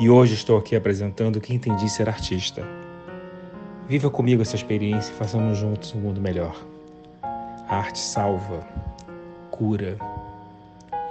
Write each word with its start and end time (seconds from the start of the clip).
E 0.00 0.08
hoje 0.08 0.32
estou 0.32 0.56
aqui 0.56 0.74
apresentando 0.74 1.36
o 1.36 1.40
que 1.42 1.52
entendi 1.52 1.86
ser 1.90 2.08
artista. 2.08 2.66
Viva 3.86 4.08
comigo 4.08 4.40
essa 4.40 4.56
experiência 4.56 5.12
e 5.12 5.14
façamos 5.14 5.58
juntos 5.58 5.94
um 5.94 6.00
mundo 6.00 6.18
melhor. 6.18 6.56
A 7.22 7.76
arte 7.76 7.98
salva, 7.98 8.66
cura, 9.50 9.98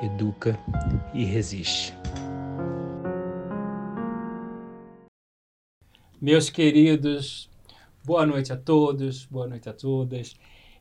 educa 0.02 0.58
e 1.14 1.24
resiste. 1.24 1.96
Meus 6.20 6.50
queridos, 6.50 7.48
boa 8.04 8.26
noite 8.26 8.52
a 8.52 8.58
todos, 8.58 9.24
boa 9.26 9.46
noite 9.46 9.70
a 9.70 9.74
todas. 9.74 10.36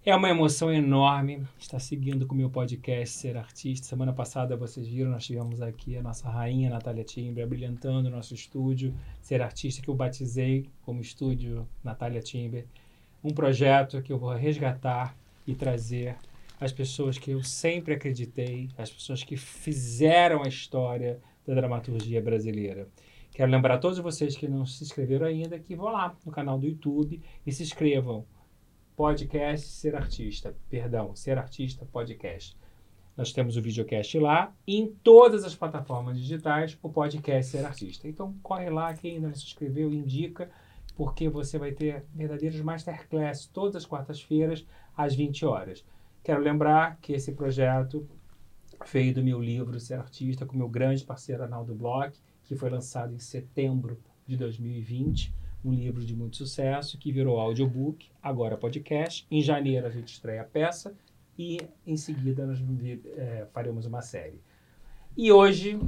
É 0.07 0.15
uma 0.15 0.31
emoção 0.31 0.73
enorme 0.73 1.43
estar 1.59 1.81
seguindo 1.81 2.25
com 2.25 2.33
o 2.33 2.37
meu 2.39 2.49
podcast 2.49 3.19
Ser 3.19 3.37
Artista. 3.37 3.89
Semana 3.89 4.13
passada 4.13 4.57
vocês 4.57 4.87
viram, 4.87 5.11
nós 5.11 5.27
tivemos 5.27 5.61
aqui 5.61 5.97
a 5.97 6.03
nossa 6.03 6.31
rainha 6.31 6.71
Natália 6.71 7.05
Timber 7.05 7.47
brilhantando 7.47 8.09
o 8.09 8.11
nosso 8.11 8.33
estúdio 8.33 8.95
Ser 9.21 9.43
Artista, 9.43 9.83
que 9.83 9.91
eu 9.91 9.95
batizei 9.95 10.67
como 10.83 11.01
Estúdio 11.01 11.69
Natália 11.83 12.21
Timber. 12.21 12.65
Um 13.23 13.35
projeto 13.35 14.01
que 14.01 14.13
eu 14.13 14.19
vou 14.19 14.33
resgatar 14.33 15.15
e 15.47 15.55
trazer 15.55 16.17
as 16.61 16.73
pessoas 16.73 17.19
que 17.19 17.33
eu 17.33 17.43
sempre 17.43 17.95
acreditei, 17.95 18.71
as 18.79 18.91
pessoas 18.91 19.25
que 19.25 19.37
fizeram 19.37 20.45
a 20.45 20.49
história 20.49 21.21
da 21.47 21.55
dramaturgia 21.55 22.23
brasileira. 22.23 22.89
Quero 23.33 23.51
lembrar 23.51 23.75
a 23.75 23.79
todos 23.79 23.99
vocês 23.99 24.37
que 24.37 24.49
não 24.49 24.65
se 24.65 24.83
inscreveram 24.85 25.27
ainda 25.27 25.59
que 25.59 25.75
vão 25.75 25.93
lá 25.93 26.17
no 26.25 26.33
canal 26.33 26.59
do 26.59 26.67
YouTube 26.67 27.21
e 27.45 27.53
se 27.53 27.65
inscrevam. 27.65 28.25
Podcast 28.99 29.69
Ser 29.69 29.95
Artista, 29.95 30.57
perdão, 30.69 31.15
Ser 31.15 31.39
Artista 31.39 31.87
Podcast. 31.87 32.59
Nós 33.17 33.33
temos 33.33 33.57
o 33.57 33.63
videocast 33.63 34.19
lá 34.19 34.53
em 34.67 34.89
todas 35.05 35.45
as 35.45 35.55
plataformas 35.55 36.19
digitais 36.19 36.77
o 36.83 36.91
podcast 36.91 37.53
Ser 37.53 37.65
Artista. 37.65 38.09
Então 38.09 38.35
corre 38.43 38.69
lá, 38.69 38.93
quem 38.93 39.15
ainda 39.15 39.29
não 39.29 39.35
se 39.37 39.45
inscreveu, 39.45 39.95
indica, 39.95 40.51
porque 40.97 41.29
você 41.29 41.61
vai 41.61 41.71
ter 41.71 42.07
verdadeiros 42.13 42.61
masterclass 42.61 43.47
todas 43.47 43.77
as 43.77 43.87
quartas-feiras 43.87 44.67
às 44.97 45.15
20 45.15 45.47
horas. 45.47 45.85
Quero 46.25 46.43
lembrar 46.43 46.99
que 47.01 47.13
esse 47.13 47.31
projeto 47.31 48.05
veio 48.93 49.15
do 49.15 49.23
meu 49.23 49.41
livro 49.41 49.79
Ser 49.79 50.01
Artista 50.01 50.45
com 50.45 50.57
meu 50.57 50.69
grande 50.69 51.05
parceiro 51.05 51.45
Arnaldo 51.45 51.73
Bloch 51.73 52.19
que 52.43 52.57
foi 52.57 52.69
lançado 52.69 53.15
em 53.15 53.21
setembro 53.21 54.01
de 54.27 54.37
2020, 54.37 55.33
um 55.65 55.73
livro 55.73 56.05
de 56.05 56.15
muito 56.15 56.37
sucesso 56.37 56.99
que 56.99 57.13
virou 57.13 57.39
audiobook, 57.39 58.07
agora 58.23 58.57
podcast. 58.57 59.27
Em 59.31 59.43
janeiro 59.43 59.87
a 59.87 59.91
gente 59.91 60.13
estreia 60.13 60.43
a 60.43 60.45
peça 60.45 60.95
e 61.39 61.59
em 61.87 61.97
seguida 61.97 62.47
nós 62.47 62.59
é, 63.17 63.47
faremos 63.53 63.87
uma 63.87 64.03
série. 64.03 64.41
E 65.17 65.33
hoje 65.33 65.79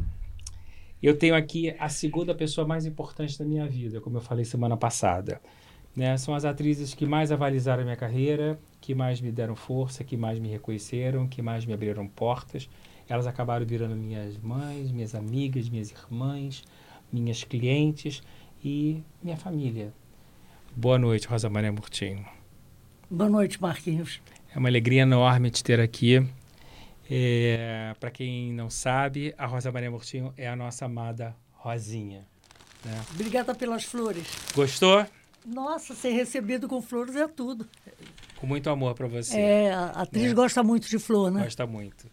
eu 1.03 1.17
tenho 1.17 1.35
aqui 1.35 1.75
a 1.79 1.89
segunda 1.89 2.35
pessoa 2.35 2.67
mais 2.67 2.85
importante 2.85 3.39
da 3.39 3.45
minha 3.45 3.67
vida, 3.67 4.01
como 4.01 4.17
eu 4.17 4.21
falei 4.21 4.45
semana 4.45 4.77
passada. 4.77 5.41
Né? 5.97 6.17
São 6.17 6.35
as 6.35 6.45
atrizes 6.45 6.95
que 6.95 7.07
mais 7.07 7.33
avalizaram 7.33 7.83
a 7.83 7.85
minha 7.85 7.97
carreira, 7.97 8.59
que 8.81 8.95
mais 8.95 9.21
me 9.21 9.33
deram 9.33 9.57
força, 9.57 10.05
que 10.05 10.17
mais 10.17 10.39
me 10.39 10.49
reconheceram, 10.49 11.27
que 11.27 11.43
mais 11.43 11.65
me 11.65 11.73
abriram 11.73 12.07
portas 12.07 12.69
elas 13.11 13.27
acabaram 13.27 13.67
virando 13.67 13.97
minhas 13.97 14.39
mães, 14.39 14.93
minhas 14.93 15.17
amigas, 15.17 15.69
minhas 15.69 15.91
irmãs, 15.91 16.63
minhas 17.13 17.43
clientes 17.43 18.23
e 18.63 19.03
minha 19.23 19.37
família. 19.37 19.93
Boa 20.75 20.99
noite, 20.99 21.27
Rosa 21.27 21.49
Maria 21.49 21.73
Murtinho. 21.73 22.25
Boa 23.11 23.29
noite, 23.29 23.61
Marquinhos. 23.61 24.21
É 24.55 24.59
uma 24.59 24.69
alegria 24.69 25.03
enorme 25.03 25.51
te 25.51 25.63
ter 25.65 25.81
aqui. 25.81 26.25
É, 27.11 27.95
Para 27.99 28.11
quem 28.11 28.53
não 28.53 28.71
sabe, 28.71 29.35
a 29.37 29.47
Rosa 29.47 29.73
Maria 29.73 29.91
Murtinho 29.91 30.33
é 30.37 30.49
a 30.49 30.55
nossa 30.55 30.85
amada 30.85 31.35
Rosinha. 31.53 32.27
Né? 32.85 33.05
Obrigada 33.13 33.55
pelas 33.55 33.85
flores. 33.85 34.27
Gostou? 34.55 35.05
Nossa, 35.45 35.95
ser 35.95 36.11
recebido 36.11 36.69
com 36.69 36.81
flores 36.81 37.17
é 37.17 37.27
tudo. 37.27 37.67
Com 38.37 38.47
muito 38.47 38.71
amor 38.71 38.95
para 38.95 39.07
você. 39.07 39.39
É, 39.39 39.73
a 39.73 39.87
atriz 39.91 40.31
é. 40.31 40.35
gosta 40.35 40.63
muito 40.63 40.89
de 40.89 40.99
flor, 40.99 41.31
né? 41.31 41.43
Gosta 41.43 41.67
muito. 41.67 42.07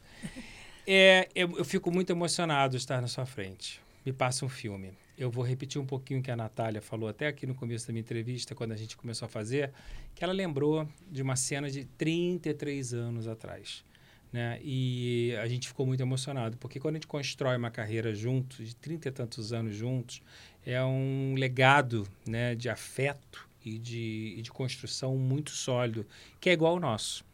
É, 0.85 1.27
eu, 1.35 1.57
eu, 1.57 1.65
fico 1.65 1.91
muito 1.91 2.11
emocionado 2.11 2.71
de 2.71 2.77
estar 2.77 3.01
na 3.01 3.07
sua 3.07 3.25
frente. 3.25 3.81
Me 4.05 4.13
passa 4.13 4.45
um 4.45 4.49
filme. 4.49 4.93
Eu 5.17 5.31
vou 5.31 5.43
repetir 5.43 5.81
um 5.81 5.85
pouquinho 5.85 6.19
o 6.19 6.23
que 6.23 6.29
a 6.29 6.35
Natália 6.35 6.79
falou 6.79 7.09
até 7.09 7.27
aqui 7.27 7.47
no 7.47 7.55
começo 7.55 7.87
da 7.87 7.93
minha 7.93 8.01
entrevista, 8.01 8.53
quando 8.53 8.73
a 8.73 8.75
gente 8.75 8.95
começou 8.95 9.25
a 9.25 9.29
fazer, 9.29 9.71
que 10.13 10.23
ela 10.23 10.31
lembrou 10.31 10.87
de 11.09 11.23
uma 11.23 11.35
cena 11.35 11.69
de 11.71 11.85
33 11.85 12.93
anos 12.93 13.27
atrás. 13.27 13.83
Né? 14.31 14.59
E 14.61 15.33
a 15.41 15.47
gente 15.47 15.67
ficou 15.67 15.87
muito 15.87 16.01
emocionado, 16.01 16.55
porque 16.57 16.79
quando 16.79 16.95
a 16.95 16.97
gente 16.97 17.07
constrói 17.07 17.57
uma 17.57 17.71
carreira 17.71 18.13
juntos, 18.13 18.67
de 18.67 18.75
30 18.75 19.07
e 19.07 19.11
tantos 19.11 19.51
anos 19.51 19.75
juntos, 19.75 20.21
é 20.63 20.83
um 20.83 21.33
legado 21.35 22.07
né, 22.27 22.53
de 22.53 22.69
afeto 22.69 23.47
e 23.65 23.79
de, 23.79 24.35
e 24.37 24.41
de 24.41 24.51
construção 24.51 25.17
muito 25.17 25.49
sólido, 25.51 26.05
que 26.39 26.49
é 26.49 26.53
igual 26.53 26.73
ao 26.73 26.79
nosso. 26.79 27.25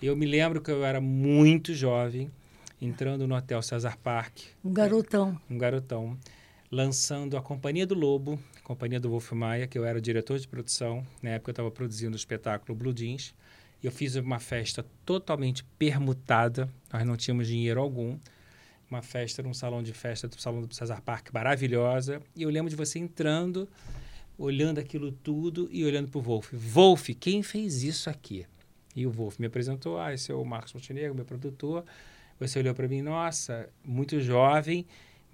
Eu 0.00 0.14
me 0.14 0.26
lembro 0.26 0.60
que 0.60 0.70
eu 0.70 0.84
era 0.84 1.00
muito 1.00 1.74
jovem, 1.74 2.30
entrando 2.80 3.26
no 3.26 3.34
Hotel 3.34 3.62
Cesar 3.62 3.98
Park. 3.98 4.38
Um 4.64 4.72
garotão. 4.72 5.40
Um 5.50 5.58
garotão. 5.58 6.16
Lançando 6.70 7.36
a 7.36 7.42
Companhia 7.42 7.86
do 7.86 7.94
Lobo, 7.94 8.40
Companhia 8.64 8.98
do 8.98 9.08
Wolf 9.08 9.30
Maia, 9.32 9.68
que 9.68 9.78
eu 9.78 9.84
era 9.84 10.00
diretor 10.00 10.36
de 10.36 10.48
produção. 10.48 11.06
Na 11.22 11.30
época 11.30 11.50
eu 11.50 11.52
estava 11.52 11.70
produzindo 11.70 12.14
o 12.14 12.16
espetáculo 12.16 12.76
Blue 12.76 12.92
Jeans. 12.92 13.32
Eu 13.80 13.92
fiz 13.92 14.16
uma 14.16 14.40
festa 14.40 14.84
totalmente 15.04 15.62
permutada, 15.78 16.68
nós 16.92 17.04
não 17.04 17.16
tínhamos 17.16 17.46
dinheiro 17.46 17.80
algum. 17.80 18.18
Uma 18.90 19.00
festa 19.00 19.44
num 19.44 19.54
salão 19.54 19.80
de 19.80 19.92
festa 19.92 20.26
do 20.26 20.40
Salão 20.40 20.60
do 20.60 20.74
Cesar 20.74 21.00
Park 21.02 21.28
maravilhosa. 21.32 22.20
E 22.34 22.42
eu 22.42 22.50
lembro 22.50 22.68
de 22.68 22.74
você 22.74 22.98
entrando, 22.98 23.68
olhando 24.36 24.80
aquilo 24.80 25.12
tudo 25.12 25.68
e 25.70 25.84
olhando 25.84 26.08
para 26.08 26.18
o 26.18 26.22
Wolf. 26.22 26.52
Wolf, 26.52 27.10
quem 27.20 27.44
fez 27.44 27.84
isso 27.84 28.10
aqui? 28.10 28.44
E 28.94 29.06
o 29.06 29.10
Wolf 29.10 29.38
me 29.38 29.46
apresentou, 29.46 30.00
ah, 30.00 30.12
esse 30.12 30.32
é 30.32 30.34
o 30.34 30.44
Marcos 30.44 30.72
Montenegro, 30.72 31.14
meu 31.14 31.24
produtor. 31.24 31.84
Você 32.40 32.58
olhou 32.58 32.74
para 32.74 32.88
mim, 32.88 33.02
nossa, 33.02 33.68
muito 33.84 34.20
jovem, 34.20 34.84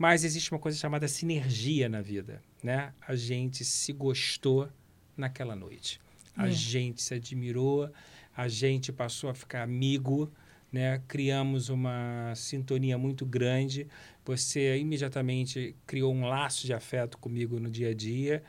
mas 0.02 0.24
existe 0.24 0.50
uma 0.50 0.58
coisa 0.58 0.76
chamada 0.76 1.06
sinergia 1.06 1.88
na 1.88 2.02
vida, 2.02 2.42
né? 2.60 2.92
A 3.06 3.14
gente 3.14 3.64
se 3.64 3.92
gostou 3.92 4.68
naquela 5.16 5.54
noite. 5.54 6.00
A 6.36 6.48
é. 6.48 6.50
gente 6.50 7.00
se 7.00 7.14
admirou, 7.14 7.88
a 8.36 8.48
gente 8.48 8.92
passou 8.92 9.30
a 9.30 9.34
ficar 9.34 9.62
amigo, 9.62 10.28
né? 10.72 11.00
Criamos 11.06 11.68
uma 11.68 12.32
sintonia 12.34 12.98
muito 12.98 13.24
grande. 13.24 13.86
Você 14.24 14.76
imediatamente 14.76 15.76
criou 15.86 16.12
um 16.12 16.24
laço 16.26 16.66
de 16.66 16.74
afeto 16.74 17.16
comigo 17.16 17.60
no 17.60 17.70
dia 17.70 17.90
a 17.90 17.94
dia. 17.94 18.42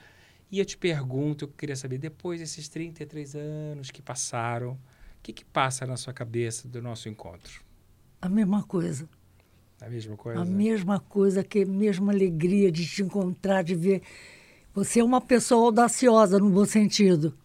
E 0.49 0.57
eu 0.57 0.65
te 0.65 0.75
pergunto, 0.75 1.45
eu 1.45 1.49
queria 1.49 1.75
saber, 1.75 1.99
depois 1.99 2.39
desses 2.39 2.67
33 2.67 3.35
anos 3.35 3.91
que 3.91 4.01
passaram, 4.01 4.71
o 4.71 4.79
que, 5.21 5.31
que 5.31 5.45
passa 5.45 5.85
na 5.85 5.97
sua 5.97 6.13
cabeça 6.13 6.67
do 6.67 6.81
nosso 6.81 7.07
encontro? 7.07 7.61
A 8.19 8.27
mesma 8.27 8.63
coisa. 8.63 9.07
A 9.85 9.89
mesma 9.89 10.15
coisa? 10.15 10.41
A 10.41 10.45
mesma 10.45 10.99
coisa, 10.99 11.43
que 11.43 11.63
a 11.63 11.65
mesma 11.65 12.13
alegria 12.13 12.71
de 12.71 12.87
te 12.87 13.01
encontrar, 13.01 13.63
de 13.63 13.75
ver. 13.75 14.01
Você 14.73 15.01
é 15.01 15.03
uma 15.03 15.19
pessoa 15.19 15.65
audaciosa, 15.65 16.39
no 16.39 16.49
bom 16.49 16.65
sentido. 16.65 17.37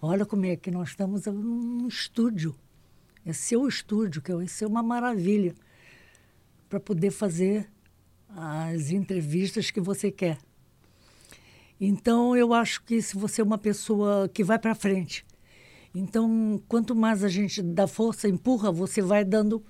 Olha 0.00 0.24
como 0.24 0.46
é 0.46 0.56
que 0.56 0.70
nós 0.70 0.88
estamos 0.88 1.26
num 1.26 1.86
estúdio. 1.86 2.56
É 3.26 3.34
seu 3.34 3.68
estúdio, 3.68 4.22
que 4.22 4.32
vai 4.32 4.48
ser 4.48 4.64
uma 4.64 4.82
maravilha 4.82 5.54
para 6.68 6.80
poder 6.80 7.10
fazer 7.10 7.68
as 8.30 8.90
entrevistas 8.90 9.70
que 9.70 9.80
você 9.80 10.10
quer. 10.10 10.38
Então, 11.78 12.34
eu 12.34 12.54
acho 12.54 12.82
que 12.84 13.02
se 13.02 13.16
você 13.18 13.42
é 13.42 13.44
uma 13.44 13.58
pessoa 13.58 14.30
que 14.32 14.42
vai 14.42 14.58
para 14.58 14.74
frente, 14.74 15.26
então, 15.94 16.62
quanto 16.66 16.94
mais 16.94 17.22
a 17.22 17.28
gente 17.28 17.60
dá 17.60 17.86
força, 17.86 18.28
empurra, 18.28 18.72
você 18.72 19.02
vai 19.02 19.24
dando 19.24 19.62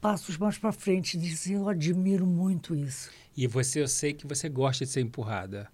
passos 0.00 0.36
mais 0.36 0.56
para 0.58 0.72
frente. 0.72 1.16
Diz, 1.18 1.48
eu 1.50 1.68
admiro 1.68 2.26
muito 2.26 2.74
isso. 2.74 3.10
E 3.36 3.46
você, 3.46 3.80
eu 3.82 3.88
sei 3.88 4.12
que 4.12 4.26
você 4.26 4.48
gosta 4.48 4.84
de 4.84 4.90
ser 4.90 5.00
empurrada. 5.00 5.68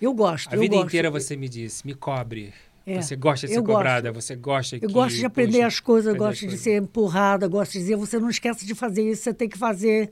Eu 0.00 0.12
gosto. 0.14 0.52
A 0.52 0.56
eu 0.56 0.60
vida 0.60 0.76
gosto. 0.76 0.86
inteira 0.88 1.10
você 1.10 1.36
me 1.36 1.48
disse, 1.48 1.86
me 1.86 1.94
cobre. 1.94 2.52
É, 2.86 3.02
Você 3.02 3.16
gosta 3.16 3.46
de 3.46 3.52
ser 3.52 3.58
eu 3.58 3.62
gosto. 3.62 3.76
cobrada, 3.76 4.10
você 4.10 4.34
gosta 4.34 4.78
que... 4.78 4.86
Eu 4.86 4.90
gosto 4.90 5.16
de 5.16 5.26
aprender 5.26 5.58
puxa, 5.58 5.66
as 5.66 5.78
coisas, 5.80 6.14
eu 6.14 6.18
gosto 6.18 6.40
de 6.40 6.46
coisas. 6.46 6.60
ser 6.62 6.80
empurrada, 6.82 7.44
eu 7.44 7.50
gosto 7.50 7.72
de 7.72 7.80
dizer, 7.80 7.96
você 7.96 8.18
não 8.18 8.30
esquece 8.30 8.64
de 8.64 8.74
fazer 8.74 9.10
isso, 9.10 9.24
você 9.24 9.34
tem 9.34 9.46
que 9.46 9.58
fazer. 9.58 10.10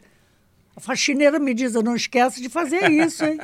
A 0.76 0.80
faxineira 0.80 1.38
me 1.38 1.54
diz, 1.54 1.74
eu 1.74 1.82
não 1.82 1.96
esquece 1.96 2.42
de 2.42 2.50
fazer 2.50 2.90
isso, 2.90 3.24
hein? 3.24 3.38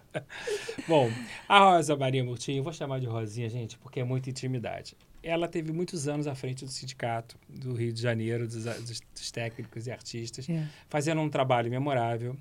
Bom, 0.86 1.10
a 1.48 1.58
Rosa 1.60 1.96
Maria 1.96 2.22
Murtinho, 2.22 2.58
eu 2.58 2.62
vou 2.62 2.72
chamar 2.74 3.00
de 3.00 3.06
Rosinha, 3.06 3.48
gente, 3.48 3.78
porque 3.78 4.00
é 4.00 4.04
muita 4.04 4.28
intimidade. 4.28 4.94
Ela 5.22 5.46
teve 5.48 5.70
muitos 5.72 6.08
anos 6.08 6.26
à 6.26 6.34
frente 6.34 6.64
do 6.64 6.70
sindicato 6.70 7.36
do 7.48 7.74
Rio 7.74 7.92
de 7.92 8.00
Janeiro, 8.00 8.46
dos, 8.46 8.64
dos- 8.64 9.00
dos 9.14 9.30
técnicos 9.30 9.86
e 9.86 9.90
artistas, 9.90 10.48
É. 10.48 10.66
fazendo 10.88 11.20
um 11.20 11.28
trabalho 11.28 11.70
memorável. 11.70 12.36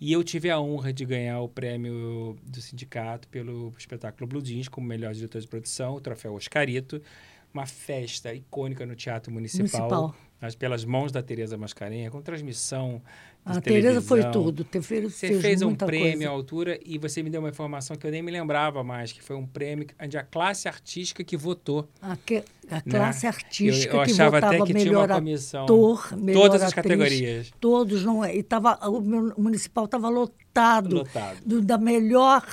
E 0.00 0.12
eu 0.12 0.24
tive 0.24 0.50
a 0.50 0.58
honra 0.60 0.92
de 0.92 1.04
ganhar 1.04 1.40
o 1.40 1.48
prêmio 1.48 2.36
do 2.44 2.60
sindicato 2.60 3.28
pelo 3.28 3.72
espetáculo 3.78 4.26
Blue 4.26 4.44
Jeans 4.44 4.66
como 4.68 4.86
melhor 4.86 5.14
diretor 5.14 5.40
de 5.40 5.46
produção, 5.46 5.94
o 5.94 6.00
troféu 6.00 6.34
Oscarito, 6.34 7.00
uma 7.52 7.66
festa 7.66 8.34
icônica 8.34 8.84
no 8.84 8.96
Teatro 8.96 9.32
Municipal, 9.32 9.80
Municipal. 9.88 10.16
Mas 10.44 10.54
pelas 10.54 10.84
mãos 10.84 11.10
da 11.10 11.22
Tereza 11.22 11.56
Mascarenha, 11.56 12.10
com 12.10 12.20
transmissão 12.20 13.00
A 13.46 13.58
Tereza 13.62 14.02
foi 14.02 14.22
tudo. 14.30 14.62
te- 14.62 14.82
fez, 14.82 15.10
Você 15.14 15.28
fez 15.28 15.40
fez 15.40 15.62
um 15.62 15.74
prêmio 15.74 16.10
à 16.10 16.12
coisa. 16.12 16.28
altura 16.28 16.78
e 16.84 16.98
você 16.98 17.22
me 17.22 17.30
deu 17.30 17.40
uma 17.40 17.48
informação 17.48 17.96
que 17.96 18.06
eu 18.06 18.10
nem 18.10 18.20
me 18.22 18.30
lembrava 18.30 18.84
mais, 18.84 19.10
que 19.10 19.22
foi 19.22 19.36
um 19.36 19.46
prêmio 19.46 19.86
onde 19.98 20.18
a 20.18 20.22
classe 20.22 20.68
artística 20.68 21.24
que 21.24 21.34
votou. 21.34 21.88
A, 22.02 22.14
que- 22.14 22.44
a 22.70 22.80
classe 22.82 23.24
né? 23.24 23.32
artística 23.32 23.94
eu, 23.96 24.00
eu 24.00 24.04
que 24.04 24.12
achava 24.12 24.36
votava 24.38 24.54
até 24.56 24.64
que 24.66 24.74
tinha 24.78 24.98
uma 24.98 25.08
comissão. 25.08 25.64
ator, 25.64 26.14
melhor 26.18 26.42
Todas 26.42 26.62
as 26.62 26.68
atriz, 26.72 26.82
categorias. 26.84 27.52
Todos, 27.58 28.04
não 28.04 28.22
é? 28.22 28.36
E 28.36 28.42
tava, 28.42 28.78
o 28.86 29.00
municipal 29.40 29.86
estava 29.86 30.10
lotado, 30.10 30.96
Lotado. 30.96 31.38
do- 31.46 31.62
da 31.62 31.78
melhor 31.78 32.44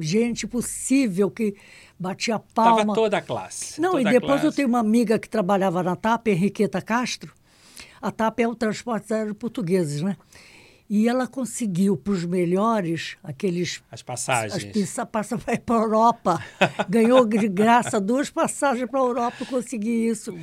gente 0.00 0.46
possível 0.46 1.28
que 1.28 1.56
batia 2.00 2.38
Tava 2.54 2.76
palma. 2.76 2.94
toda 2.94 3.18
a 3.18 3.22
classe. 3.22 3.78
Não, 3.78 4.00
e 4.00 4.04
depois 4.04 4.42
eu 4.42 4.50
tenho 4.50 4.66
uma 4.68 4.78
amiga 4.80 5.18
que 5.18 5.28
trabalhava 5.28 5.82
na 5.82 5.94
TAP, 5.94 6.28
Henriqueta 6.28 6.80
Castro. 6.80 7.34
A 8.00 8.10
TAP 8.10 8.40
é 8.40 8.48
o 8.48 8.54
transporte 8.54 9.12
aéreo 9.12 9.34
portugueses, 9.34 10.00
né? 10.00 10.16
E 10.88 11.06
ela 11.06 11.28
conseguiu 11.28 11.96
para 11.96 12.14
os 12.14 12.24
melhores, 12.24 13.16
aqueles. 13.22 13.80
As 13.92 14.00
As 14.00 14.02
passagens. 14.02 14.64
pizza 14.72 15.06
passa 15.06 15.38
para 15.38 15.76
a 15.76 15.78
Europa. 15.78 16.44
Ganhou 16.88 17.24
de 17.26 17.46
graça 17.48 18.00
duas 18.00 18.28
passagens 18.28 18.90
para 18.90 18.98
a 18.98 19.04
Europa, 19.04 19.36
eu 19.40 19.46
consegui 19.46 20.08
isso. 20.08 20.34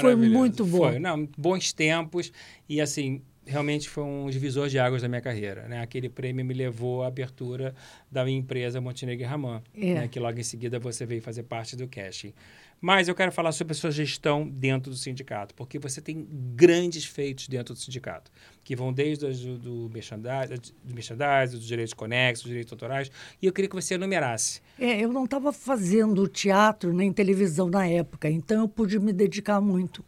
Foi 0.00 0.14
muito 0.14 0.64
bom. 0.64 0.90
Foi, 0.90 0.98
não, 1.00 1.26
bons 1.36 1.72
tempos 1.72 2.30
e 2.68 2.80
assim, 2.80 3.20
realmente 3.46 3.88
foi 3.88 4.02
um 4.04 4.28
divisor 4.28 4.68
de 4.68 4.78
águas 4.78 5.02
da 5.02 5.08
minha 5.08 5.20
carreira, 5.20 5.68
né? 5.68 5.80
Aquele 5.80 6.08
prêmio 6.08 6.44
me 6.44 6.52
levou 6.52 7.02
à 7.02 7.06
abertura 7.06 7.74
da 8.10 8.24
minha 8.24 8.38
empresa 8.38 8.80
Montenegro 8.80 9.26
Raman, 9.26 9.62
É. 9.74 9.94
né? 9.94 10.08
que 10.08 10.18
logo 10.18 10.38
em 10.38 10.42
seguida 10.42 10.78
você 10.78 11.06
veio 11.06 11.22
fazer 11.22 11.44
parte 11.44 11.76
do 11.76 11.86
casting. 11.88 12.32
Mas 12.78 13.08
eu 13.08 13.14
quero 13.14 13.32
falar 13.32 13.52
sobre 13.52 13.72
a 13.72 13.74
sua 13.74 13.90
gestão 13.90 14.46
dentro 14.46 14.90
do 14.90 14.96
sindicato, 14.96 15.54
porque 15.54 15.78
você 15.78 15.98
tem 16.02 16.26
grandes 16.54 17.06
feitos 17.06 17.48
dentro 17.48 17.72
do 17.72 17.80
sindicato, 17.80 18.30
que 18.62 18.76
vão 18.76 18.92
desde 18.92 19.24
do, 19.26 19.58
do 19.86 19.90
merchandising, 19.94 20.56
do 20.84 20.94
merchandising, 20.94 21.56
dos 21.56 21.66
direitos 21.66 21.94
conexos, 21.94 22.42
dos 22.42 22.50
direitos 22.50 22.72
autorais, 22.72 23.10
e 23.40 23.46
eu 23.46 23.52
queria 23.52 23.68
que 23.70 23.74
você 23.74 23.94
enumerasse. 23.94 24.60
É, 24.78 25.00
eu 25.00 25.10
não 25.10 25.24
estava 25.24 25.52
fazendo 25.54 26.28
teatro 26.28 26.92
nem 26.92 27.10
televisão 27.12 27.70
na 27.70 27.86
época, 27.86 28.28
então 28.28 28.60
eu 28.60 28.68
pude 28.68 28.98
me 28.98 29.12
dedicar 29.12 29.58
muito. 29.58 30.04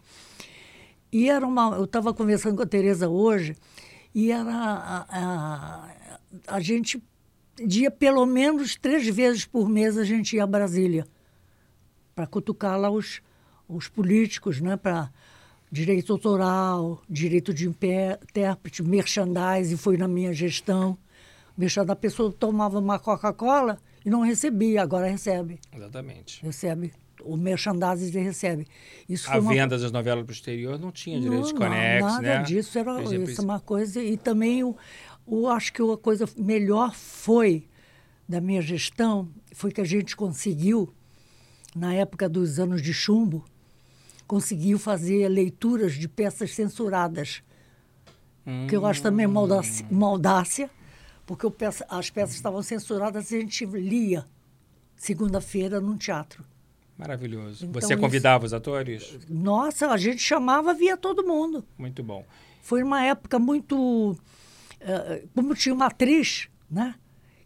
E 1.13 1.29
era 1.29 1.47
uma. 1.47 1.77
Eu 1.77 1.85
estava 1.85 2.13
conversando 2.13 2.57
com 2.57 2.63
a 2.63 2.67
Tereza 2.67 3.09
hoje, 3.09 3.57
e 4.15 4.31
era. 4.31 4.53
A, 4.53 5.07
a, 5.09 5.89
a 6.47 6.61
gente 6.61 7.03
ia 7.59 7.91
pelo 7.91 8.25
menos 8.27 8.77
três 8.77 9.07
vezes 9.09 9.45
por 9.45 9.69
mês 9.69 9.97
a 9.97 10.05
gente 10.05 10.37
ia 10.37 10.45
a 10.45 10.47
Brasília 10.47 11.07
para 12.15 12.27
cutucar 12.27 12.79
lá 12.79 12.91
os, 12.91 13.21
os 13.69 13.89
políticos, 13.89 14.61
né? 14.61 14.77
Para 14.77 15.11
direito 15.71 16.13
autoral, 16.13 17.03
direito 17.09 17.53
de 17.53 17.69
intérprete, 17.69 18.83
merchandising, 18.83 19.77
foi 19.77 19.97
na 19.97 20.09
minha 20.09 20.33
gestão. 20.33 20.99
Merchandising, 21.57 21.93
a 21.93 21.97
pessoa 21.97 22.33
tomava 22.33 22.79
uma 22.79 22.99
Coca-Cola 22.99 23.79
e 24.05 24.11
não 24.11 24.21
recebia, 24.21 24.83
agora 24.83 25.07
recebe. 25.07 25.61
Exatamente. 25.73 26.43
Recebe. 26.43 26.93
O 27.25 27.37
merchandising 27.37 28.19
recebe. 28.21 28.67
Isso 29.09 29.31
A 29.31 29.39
uma 29.39 29.53
venda 29.53 29.79
das 29.79 29.91
novelas 29.93 30.25
para 30.25 30.31
o 30.33 30.35
exterior 30.35 30.79
não 30.79 30.91
tinha 30.93 31.21
não, 31.21 31.41
não, 31.41 31.55
conexos, 31.55 32.13
nada 32.13 32.21
né? 32.23 32.43
disso. 32.43 32.79
Era 32.79 33.03
isso 33.03 33.41
é 33.41 33.45
uma 33.45 33.61
coisa 33.61 34.03
e 34.03 34.17
também 34.17 34.63
o, 34.65 34.77
o 35.27 35.49
acho 35.49 35.73
que 35.73 35.83
a 35.83 35.97
coisa 35.97 36.27
melhor 36.37 36.95
foi 36.95 37.67
da 38.29 38.41
minha 38.41 38.61
gestão 38.63 39.29
foi 39.53 39.73
que 39.73 39.81
a 39.81 39.85
gente 39.85 40.15
conseguiu 40.17 40.93
na 41.75 41.95
época 41.95 42.29
dos 42.29 42.59
anos 42.59 42.83
de 42.83 42.93
chumbo 42.93 43.45
conseguiu 44.27 44.79
fazer 44.79 45.27
leituras 45.29 45.95
de 45.95 46.07
peças 46.09 46.55
censuradas 46.55 47.43
que 48.67 48.75
eu 48.77 48.87
acho 48.87 49.03
também 49.03 49.27
uma 49.27 49.41
audácia, 49.41 49.87
uma 49.91 50.07
audácia, 50.07 50.71
porque 51.27 51.51
peça- 51.51 51.85
as 51.91 52.09
peças 52.09 52.35
estavam 52.37 52.63
censuradas 52.63 53.31
e 53.31 53.37
a 53.37 53.41
gente 53.41 53.67
lia. 53.67 54.25
Segunda-feira 54.97 55.81
num 55.81 55.97
teatro 55.97 56.43
Maravilhoso. 56.99 57.65
Então, 57.67 57.81
Você 57.81 57.95
isso- 57.95 58.03
convidava 58.03 58.45
os 58.45 58.53
atores? 58.53 59.19
nossa 59.29 59.87
a 59.89 59.97
gente 59.97 60.19
chamava 60.21 60.75
via 60.75 60.97
todo 60.97 61.25
mundo 61.25 61.65
Muito 61.79 62.03
bom. 62.03 62.25
foi 62.63 62.83
uma 62.83 63.03
época 63.05 63.39
muito. 63.39 64.17
eh, 64.81 65.25
como 65.35 65.55
tinha 65.55 65.75
uma 65.75 65.87
atriz, 65.87 66.49
né? 66.71 66.95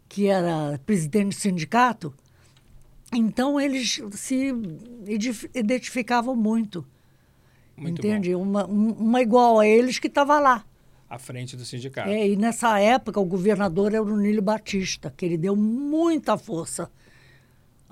Que 0.09 0.27
era 0.27 0.79
presidente 0.87 1.29
do 1.29 1.41
sindicato, 1.41 2.13
então 3.13 3.61
eles 3.61 4.01
se 4.13 4.53
identificavam 5.55 6.35
muito. 6.37 6.85
Muito 7.77 7.99
entende? 8.07 8.35
Uma, 8.35 8.67
um- 8.67 8.93
uma 8.93 9.23
igual 9.23 9.59
a 9.59 9.67
eles 9.67 9.99
que 9.99 10.07
estava 10.09 10.39
lá. 10.39 10.65
À 11.09 11.19
frente 11.19 11.57
do 11.57 11.65
sindicato. 11.65 12.09
É, 12.09 12.27
e 12.29 12.37
nessa 12.37 12.79
época 12.79 13.21
o 13.21 13.25
governador 13.25 13.93
era 13.93 14.03
o 14.03 14.17
Nílio 14.17 14.41
Batista, 14.43 15.13
que 15.15 15.25
ele 15.27 15.37
deu 15.37 15.55
muita 15.57 16.37
força 16.39 16.91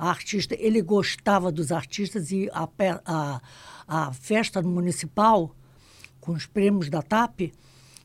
a 0.00 0.08
artista. 0.08 0.56
Ele 0.58 0.80
gostava 0.80 1.52
dos 1.52 1.70
artistas 1.70 2.32
e 2.32 2.48
a, 2.52 2.66
a, 3.04 3.40
a 3.86 4.12
festa 4.14 4.62
municipal, 4.62 5.54
com 6.18 6.32
os 6.32 6.46
prêmios 6.46 6.88
da 6.88 7.02
TAP, 7.02 7.52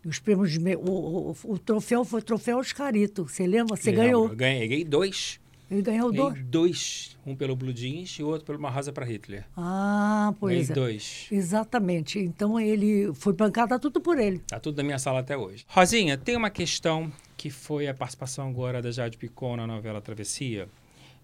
os 0.06 0.20
prêmios 0.20 0.58
o, 0.58 0.90
o, 0.92 1.36
o 1.54 1.58
troféu 1.58 2.04
foi 2.04 2.20
o 2.20 2.24
troféu 2.24 2.58
Oscarito. 2.60 3.28
Você 3.28 3.48
lembra? 3.48 3.76
Você 3.78 3.90
Lembro. 3.92 4.04
ganhou. 4.04 4.28
Eu 4.30 4.36
ganhei, 4.36 4.68
ganhei 4.68 4.84
dois. 4.84 5.40
Ele 5.72 5.82
ganhou 5.82 6.12
Ganhei 6.12 6.30
dois. 6.30 6.46
dois. 6.46 7.18
Um 7.26 7.36
pelo 7.36 7.56
Blue 7.56 7.74
Jeans 7.74 8.10
e 8.20 8.24
o 8.24 8.28
outro 8.28 8.46
pelo 8.46 8.60
Uma 8.60 8.70
Rosa 8.70 8.92
para 8.94 9.04
Hitler. 9.04 9.46
Ah, 9.58 10.32
ganhei 10.40 10.40
pois 10.40 10.70
é. 10.70 10.74
dois. 10.74 11.28
Exatamente. 11.32 12.20
Então 12.20 12.60
ele 12.60 13.12
foi 13.16 13.34
bancada 13.34 13.80
tudo 13.80 14.00
por 14.00 14.20
ele. 14.20 14.40
Tá 14.48 14.60
tudo 14.60 14.78
na 14.78 14.84
minha 14.84 15.00
sala 15.00 15.22
até 15.22 15.36
hoje. 15.36 15.66
Rosinha, 15.68 16.18
tem 16.18 16.36
uma 16.36 16.52
questão 16.52 17.12
que 17.36 17.50
foi 17.50 17.88
a 17.88 17.94
participação 17.96 18.48
agora 18.50 18.82
da 18.82 18.92
Jade 18.92 19.18
Picon 19.18 19.56
na 19.56 19.66
novela 19.66 20.00
Travessia, 20.02 20.68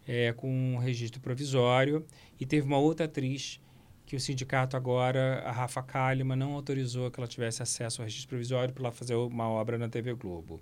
é, 0.08 0.34
com 0.34 0.50
um 0.50 0.78
registro 0.78 1.20
provisório, 1.22 2.06
e 2.40 2.46
teve 2.46 2.66
uma 2.66 2.78
outra 2.78 3.06
atriz 3.06 3.60
que 4.06 4.16
o 4.16 4.20
sindicato 4.20 4.76
agora, 4.76 5.42
a 5.46 5.52
Rafa 5.52 5.82
Kalimann, 5.82 6.38
não 6.38 6.54
autorizou 6.54 7.10
que 7.10 7.20
ela 7.20 7.28
tivesse 7.28 7.64
acesso 7.64 8.02
ao 8.02 8.06
registro 8.06 8.30
provisório 8.30 8.74
para 8.74 8.84
ela 8.84 8.92
fazer 8.92 9.16
uma 9.16 9.48
obra 9.48 9.78
na 9.78 9.88
TV 9.88 10.14
Globo. 10.14 10.60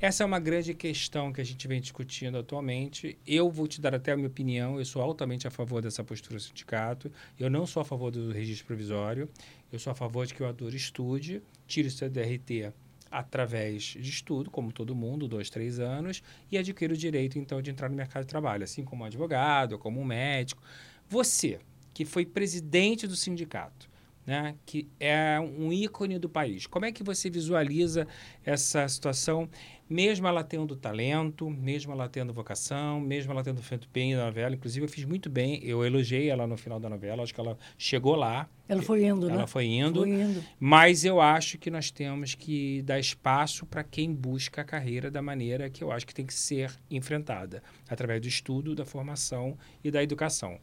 Essa 0.00 0.22
é 0.22 0.26
uma 0.26 0.38
grande 0.38 0.74
questão 0.74 1.32
que 1.32 1.40
a 1.40 1.44
gente 1.44 1.66
vem 1.66 1.80
discutindo 1.80 2.38
atualmente. 2.38 3.18
Eu 3.26 3.50
vou 3.50 3.66
te 3.66 3.80
dar 3.80 3.94
até 3.94 4.12
a 4.12 4.16
minha 4.16 4.28
opinião. 4.28 4.78
Eu 4.78 4.84
sou 4.84 5.02
altamente 5.02 5.46
a 5.46 5.50
favor 5.50 5.80
dessa 5.80 6.04
postura 6.04 6.36
do 6.36 6.40
sindicato. 6.40 7.10
Eu 7.38 7.48
não 7.48 7.66
sou 7.66 7.80
a 7.80 7.84
favor 7.84 8.10
do 8.10 8.30
registro 8.30 8.66
provisório. 8.66 9.28
Eu 9.72 9.78
sou 9.78 9.90
a 9.90 9.94
favor 9.94 10.26
de 10.26 10.34
que 10.34 10.42
o 10.42 10.46
ator 10.46 10.74
estude, 10.74 11.42
tire 11.66 11.88
o 11.88 11.90
seu 11.90 12.08
DRT 12.10 12.72
através 13.14 13.82
de 13.82 14.10
estudo, 14.10 14.50
como 14.50 14.72
todo 14.72 14.92
mundo, 14.92 15.28
dois, 15.28 15.48
três 15.48 15.78
anos, 15.78 16.20
e 16.50 16.58
adquira 16.58 16.92
o 16.92 16.96
direito, 16.96 17.38
então, 17.38 17.62
de 17.62 17.70
entrar 17.70 17.88
no 17.88 17.94
mercado 17.94 18.24
de 18.24 18.28
trabalho, 18.28 18.64
assim 18.64 18.82
como 18.82 19.04
um 19.04 19.06
advogado, 19.06 19.78
como 19.78 20.00
um 20.00 20.04
médico. 20.04 20.60
Você, 21.08 21.60
que 21.92 22.04
foi 22.04 22.26
presidente 22.26 23.06
do 23.06 23.14
sindicato, 23.14 23.88
né, 24.26 24.54
que 24.64 24.88
é 24.98 25.38
um 25.40 25.72
ícone 25.72 26.18
do 26.18 26.28
país. 26.28 26.66
Como 26.66 26.84
é 26.84 26.92
que 26.92 27.02
você 27.02 27.28
visualiza 27.28 28.06
essa 28.44 28.86
situação, 28.88 29.48
mesmo 29.88 30.26
ela 30.26 30.42
tendo 30.42 30.74
talento, 30.74 31.48
mesmo 31.50 31.92
ela 31.92 32.08
tendo 32.08 32.32
vocação, 32.32 33.00
mesmo 33.00 33.32
ela 33.32 33.42
tendo 33.42 33.62
feito 33.62 33.88
bem 33.92 34.14
na 34.14 34.26
novela? 34.26 34.54
Inclusive, 34.54 34.86
eu 34.86 34.88
fiz 34.88 35.04
muito 35.04 35.28
bem, 35.28 35.60
eu 35.62 35.84
elogiei 35.84 36.30
ela 36.30 36.46
no 36.46 36.56
final 36.56 36.80
da 36.80 36.88
novela, 36.88 37.22
acho 37.22 37.34
que 37.34 37.40
ela 37.40 37.58
chegou 37.76 38.14
lá. 38.14 38.48
Ela 38.66 38.80
foi 38.80 39.04
indo, 39.04 39.26
ela 39.26 39.32
né? 39.32 39.38
Ela 39.40 39.46
foi 39.46 39.66
indo, 39.66 40.00
foi 40.00 40.08
indo. 40.08 40.42
Mas 40.58 41.04
eu 41.04 41.20
acho 41.20 41.58
que 41.58 41.70
nós 41.70 41.90
temos 41.90 42.34
que 42.34 42.80
dar 42.82 42.98
espaço 42.98 43.66
para 43.66 43.84
quem 43.84 44.14
busca 44.14 44.62
a 44.62 44.64
carreira 44.64 45.10
da 45.10 45.20
maneira 45.20 45.68
que 45.68 45.84
eu 45.84 45.92
acho 45.92 46.06
que 46.06 46.14
tem 46.14 46.24
que 46.24 46.32
ser 46.32 46.72
enfrentada, 46.90 47.62
através 47.86 48.22
do 48.22 48.28
estudo, 48.28 48.74
da 48.74 48.86
formação 48.86 49.56
e 49.82 49.90
da 49.90 50.02
educação. 50.02 50.58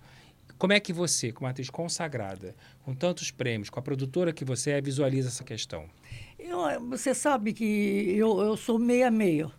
Como 0.61 0.73
é 0.73 0.79
que 0.79 0.93
você, 0.93 1.31
como 1.31 1.49
atriz 1.49 1.71
consagrada, 1.71 2.55
com 2.83 2.93
tantos 2.93 3.31
prêmios, 3.31 3.67
com 3.71 3.79
a 3.79 3.81
produtora 3.81 4.31
que 4.31 4.45
você 4.45 4.69
é, 4.69 4.79
visualiza 4.79 5.27
essa 5.27 5.43
questão? 5.43 5.89
Eu, 6.37 6.59
você 6.87 7.15
sabe 7.15 7.51
que 7.51 7.65
eu, 8.15 8.39
eu 8.39 8.55
sou 8.55 8.77
meia-meia. 8.77 9.51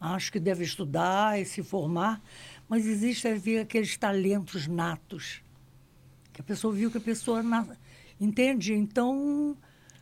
Acho 0.00 0.32
que 0.32 0.40
deve 0.40 0.64
estudar 0.64 1.38
e 1.38 1.44
se 1.44 1.62
formar, 1.62 2.22
mas 2.66 2.86
existe 2.86 3.28
aqueles 3.28 3.98
talentos 3.98 4.66
natos. 4.66 5.42
Que 6.32 6.40
a 6.40 6.44
pessoa 6.44 6.72
viu 6.72 6.90
que 6.90 6.96
a 6.96 7.02
pessoa. 7.02 7.42
Na, 7.42 7.66
entende? 8.18 8.72
Então. 8.72 9.54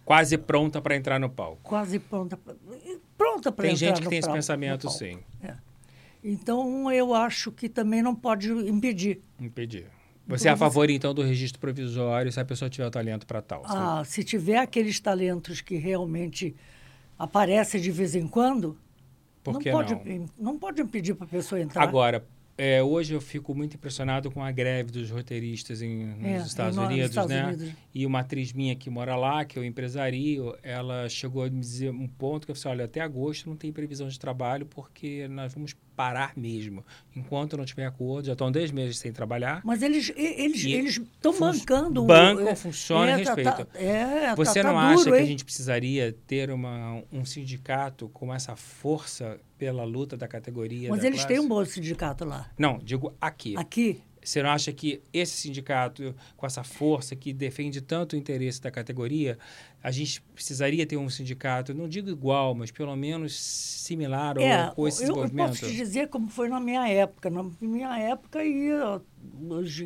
Quase 0.04 0.38
pronta 0.38 0.80
para 0.80 0.94
entrar 0.94 1.18
no 1.18 1.28
palco. 1.30 1.62
Quase 1.64 1.98
pronta. 1.98 2.36
Pronta 2.36 2.54
para 2.54 2.62
entrar 2.68 3.40
no 3.40 3.50
palco. 3.50 3.62
Tem 3.62 3.76
gente 3.76 4.00
que 4.00 4.08
tem 4.08 4.18
esse 4.20 4.30
pensamento, 4.30 4.88
sim. 4.88 5.18
É. 5.42 5.56
Então, 6.22 6.92
eu 6.92 7.12
acho 7.12 7.50
que 7.50 7.68
também 7.68 8.00
não 8.00 8.14
pode 8.14 8.52
impedir. 8.52 9.20
Impedir. 9.40 9.90
Você 10.26 10.48
é 10.48 10.50
a 10.52 10.56
favor, 10.56 10.88
então, 10.88 11.12
do 11.12 11.22
registro 11.22 11.60
provisório 11.60 12.32
se 12.32 12.40
a 12.40 12.44
pessoa 12.44 12.70
tiver 12.70 12.86
o 12.86 12.90
talento 12.90 13.26
para 13.26 13.42
tal? 13.42 13.62
Ah, 13.66 14.02
se 14.04 14.24
tiver 14.24 14.56
aqueles 14.58 14.98
talentos 14.98 15.60
que 15.60 15.76
realmente 15.76 16.54
aparecem 17.18 17.80
de 17.80 17.90
vez 17.90 18.14
em 18.14 18.26
quando, 18.26 18.76
Por 19.42 19.54
não, 19.54 19.60
pode, 19.62 19.94
não? 19.94 20.26
não 20.38 20.58
pode 20.58 20.80
impedir 20.80 21.14
para 21.14 21.26
a 21.26 21.28
pessoa 21.28 21.60
entrar. 21.60 21.82
Agora, 21.82 22.24
é, 22.56 22.82
hoje 22.82 23.12
eu 23.12 23.20
fico 23.20 23.54
muito 23.54 23.74
impressionado 23.74 24.30
com 24.30 24.42
a 24.42 24.50
greve 24.52 24.90
dos 24.92 25.10
roteiristas 25.10 25.82
em, 25.82 26.06
nos 26.06 26.24
É, 26.24 26.36
Estados 26.38 26.78
Unidos, 26.78 27.10
Estados 27.10 27.30
né? 27.30 27.46
Unidos. 27.46 27.70
E 27.92 28.06
uma 28.06 28.20
atriz 28.20 28.52
minha 28.52 28.74
que 28.76 28.88
mora 28.88 29.16
lá, 29.16 29.44
que 29.44 29.58
eu 29.58 29.64
empresario, 29.64 30.56
ela 30.62 31.08
chegou 31.08 31.42
a 31.42 31.50
me 31.50 31.60
dizer 31.60 31.90
um 31.90 32.06
ponto 32.06 32.46
que 32.46 32.50
eu 32.52 32.56
falei, 32.56 32.78
olha, 32.78 32.84
até 32.86 33.00
agosto 33.00 33.48
não 33.48 33.56
tem 33.56 33.72
previsão 33.72 34.08
de 34.08 34.18
trabalho 34.18 34.66
porque 34.66 35.26
nós 35.28 35.52
vamos 35.52 35.74
parar 35.96 36.32
mesmo. 36.36 36.84
Enquanto 37.16 37.56
não 37.56 37.64
tiver 37.64 37.86
acordo, 37.86 38.26
já 38.26 38.32
estão 38.32 38.50
10 38.50 38.70
meses 38.70 38.98
sem 38.98 39.12
trabalhar. 39.12 39.60
Mas 39.64 39.82
eles 39.82 40.12
eles 40.16 40.64
eles 40.64 40.96
estão 40.98 41.38
bancando. 41.38 42.02
o- 42.02 42.06
bancam, 42.06 42.48
é, 42.48 42.54
funcionam 42.54 43.06
e 43.18 43.22
é, 43.22 43.24
tá- 43.24 43.34
respeitam. 43.34 43.64
tá- 43.64 43.78
é, 43.78 44.34
Você 44.36 44.62
tá, 44.62 44.68
não 44.68 44.74
tá 44.74 44.86
acha 44.88 44.96
duro, 44.96 45.10
que 45.12 45.16
a 45.16 45.20
hein? 45.20 45.26
gente 45.26 45.44
precisaria 45.44 46.16
ter 46.26 46.50
uma, 46.50 47.02
um 47.12 47.24
sindicato 47.24 48.08
com 48.08 48.32
essa 48.34 48.56
força 48.56 49.38
pela 49.58 49.84
luta 49.84 50.16
da 50.16 50.26
categoria 50.28 50.90
Mas 50.90 51.00
da 51.02 51.06
eles 51.06 51.24
têm 51.24 51.38
um 51.38 51.48
classe? 51.48 51.68
bom 51.70 51.74
sindicato 51.74 52.24
lá. 52.24 52.50
Não, 52.58 52.78
digo 52.78 53.14
aqui. 53.20 53.56
Aqui, 53.56 54.02
Você 54.24 54.42
não 54.42 54.50
acha 54.50 54.72
que 54.72 55.02
esse 55.12 55.36
sindicato, 55.36 56.14
com 56.36 56.46
essa 56.46 56.64
força 56.64 57.14
que 57.14 57.32
defende 57.32 57.80
tanto 57.80 58.14
o 58.14 58.16
interesse 58.18 58.60
da 58.60 58.70
categoria, 58.70 59.38
a 59.82 59.90
gente 59.90 60.22
precisaria 60.34 60.86
ter 60.86 60.96
um 60.96 61.10
sindicato, 61.10 61.74
não 61.74 61.86
digo 61.88 62.08
igual, 62.08 62.54
mas 62.54 62.70
pelo 62.70 62.96
menos 62.96 63.38
similar 63.38 64.38
é, 64.38 64.68
ou 64.68 64.74
com 64.74 64.88
esse 64.88 65.02
eu, 65.04 65.08
eu 65.08 65.30
posso 65.30 65.66
te 65.66 65.76
dizer 65.76 66.08
como 66.08 66.28
foi 66.28 66.48
na 66.48 66.58
minha 66.58 66.88
época. 66.88 67.28
Na 67.28 67.44
minha 67.60 67.98
época 67.98 68.42
ia 68.42 69.00
os, 69.48 69.82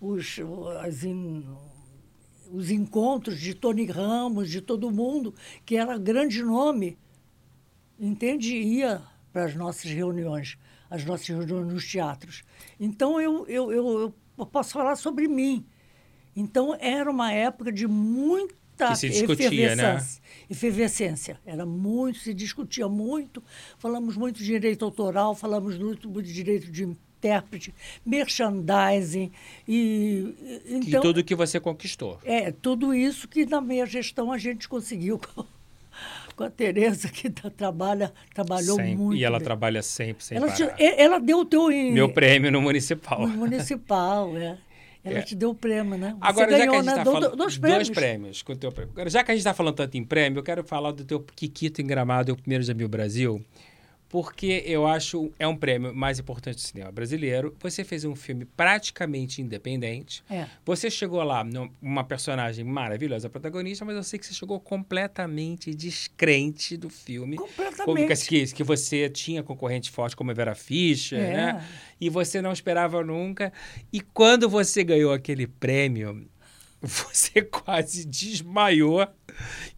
os, 0.00 0.38
as 0.80 1.02
in- 1.02 1.46
os 2.52 2.70
encontros 2.70 3.40
de 3.40 3.54
Tony 3.54 3.86
Ramos, 3.86 4.50
de 4.50 4.60
todo 4.60 4.90
mundo, 4.90 5.34
que 5.64 5.76
era 5.76 5.96
grande 5.96 6.42
nome, 6.42 6.98
entende? 7.98 8.54
Ia 8.56 9.00
para 9.32 9.46
as 9.46 9.54
nossas 9.54 9.90
reuniões, 9.90 10.58
as 10.94 11.04
nossas 11.04 11.26
reuniões 11.28 11.72
nos 11.72 11.90
teatros. 11.90 12.42
Então, 12.78 13.20
eu, 13.20 13.46
eu, 13.48 13.72
eu, 13.72 14.14
eu 14.38 14.46
posso 14.46 14.72
falar 14.72 14.96
sobre 14.96 15.26
mim. 15.28 15.64
Então, 16.36 16.76
era 16.78 17.10
uma 17.10 17.32
época 17.32 17.72
de 17.72 17.86
muita 17.86 18.88
Que 18.88 18.96
se 18.96 19.08
discutia, 19.10 19.76
né? 19.76 20.04
efervescência. 20.50 21.40
Era 21.46 21.64
muito, 21.64 22.18
se 22.18 22.34
discutia 22.34 22.88
muito. 22.88 23.42
Falamos 23.78 24.16
muito 24.16 24.38
de 24.38 24.44
direito 24.44 24.84
autoral, 24.84 25.34
falamos 25.34 25.78
muito 25.78 26.10
de 26.22 26.32
direito 26.32 26.70
de 26.70 26.84
intérprete, 26.84 27.72
merchandising. 28.04 29.30
E, 29.68 30.34
e- 30.66 30.72
E 30.72 30.74
então, 30.76 31.00
tudo 31.02 31.22
que 31.24 31.34
você 31.34 31.60
conquistou. 31.60 32.18
é, 32.24 32.50
tudo 32.50 32.92
isso 32.94 33.28
que 33.28 33.46
na 33.46 33.60
minha 33.60 33.86
gestão 33.86 34.32
a 34.32 34.38
gente 34.38 34.68
conseguiu 34.68 35.20
com, 36.34 36.44
a 36.44 36.50
Tereza, 36.50 37.08
que 37.08 37.30
tá- 37.30 37.50
trabalha, 37.50 38.12
trabalhou 38.34 38.76
Sempre. 38.76 38.96
muito. 38.96 39.16
E 39.18 39.24
ela 39.24 39.38
bem. 39.38 39.44
trabalha 39.44 39.82
sempre, 39.82 40.24
sem 40.24 40.36
ela, 40.38 40.50
te- 40.50 40.68
ela 40.78 41.18
deu 41.18 41.38
o 41.38 41.44
teu 41.44 41.70
em- 41.70 41.92
Meu 41.92 42.08
prêmio 42.12 42.50
no 42.50 42.60
municipal. 42.60 43.26
no 43.26 43.36
municipal, 43.36 44.36
é. 44.36 44.56
Ela 45.04 45.18
É. 45.18 45.22
te 45.22 45.34
deu 45.34 45.50
o 45.50 45.54
prêmio, 45.54 45.98
né? 45.98 46.10
Você 46.10 46.16
Agora, 46.20 46.50
já 46.52 46.56
que 46.58 46.62
a 46.62 46.66
ganhou, 46.66 46.74
gente 46.76 46.84
né? 46.86 46.92
está 46.92 47.02
Do- 47.04 47.12
falando... 47.12 47.36
dois 47.36 47.58
prêmios. 47.58 47.88
Dois 47.88 47.90
prêmios 47.98 48.42
com 48.42 48.52
o 48.52 48.56
teu 48.56 48.70
prêmio. 48.70 48.92
Agora, 48.94 49.10
já 49.10 49.24
que 49.24 49.30
a 49.32 49.34
gente 49.34 49.40
está 49.40 49.52
falando 49.52 49.74
tanto 49.74 49.96
em 49.96 50.04
prêmio, 50.04 50.38
eu 50.38 50.42
quero 50.44 50.62
falar 50.62 50.92
do 50.92 51.04
teu 51.04 51.18
Kikito 51.20 51.82
em 51.82 51.86
Gramado, 51.86 52.32
o 52.32 52.36
primeiro 52.36 52.62
Jamil 52.62 52.88
Brasil, 52.88 53.44
porque 54.12 54.62
eu 54.66 54.86
acho 54.86 55.32
é 55.38 55.48
um 55.48 55.56
prêmio 55.56 55.94
mais 55.94 56.18
importante 56.18 56.56
do 56.56 56.60
cinema 56.60 56.92
brasileiro. 56.92 57.56
Você 57.60 57.82
fez 57.82 58.04
um 58.04 58.14
filme 58.14 58.44
praticamente 58.44 59.40
independente. 59.40 60.22
É. 60.28 60.46
Você 60.66 60.90
chegou 60.90 61.22
lá, 61.22 61.42
uma 61.80 62.04
personagem 62.04 62.62
maravilhosa, 62.62 63.30
protagonista, 63.30 63.86
mas 63.86 63.96
eu 63.96 64.02
sei 64.02 64.18
que 64.18 64.26
você 64.26 64.34
chegou 64.34 64.60
completamente 64.60 65.74
descrente 65.74 66.76
do 66.76 66.90
filme. 66.90 67.38
Completamente. 67.38 68.28
Que, 68.28 68.46
que 68.52 68.62
você 68.62 69.08
tinha 69.08 69.42
concorrente 69.42 69.90
forte 69.90 70.14
como 70.14 70.30
a 70.30 70.34
Vera 70.34 70.54
Fischer, 70.54 71.18
É. 71.18 71.32
né? 71.32 71.68
E 71.98 72.10
você 72.10 72.42
não 72.42 72.52
esperava 72.52 73.02
nunca. 73.02 73.50
E 73.90 74.02
quando 74.02 74.46
você 74.46 74.84
ganhou 74.84 75.14
aquele 75.14 75.46
prêmio, 75.46 76.28
você 76.82 77.40
quase 77.40 78.04
desmaiou. 78.04 79.08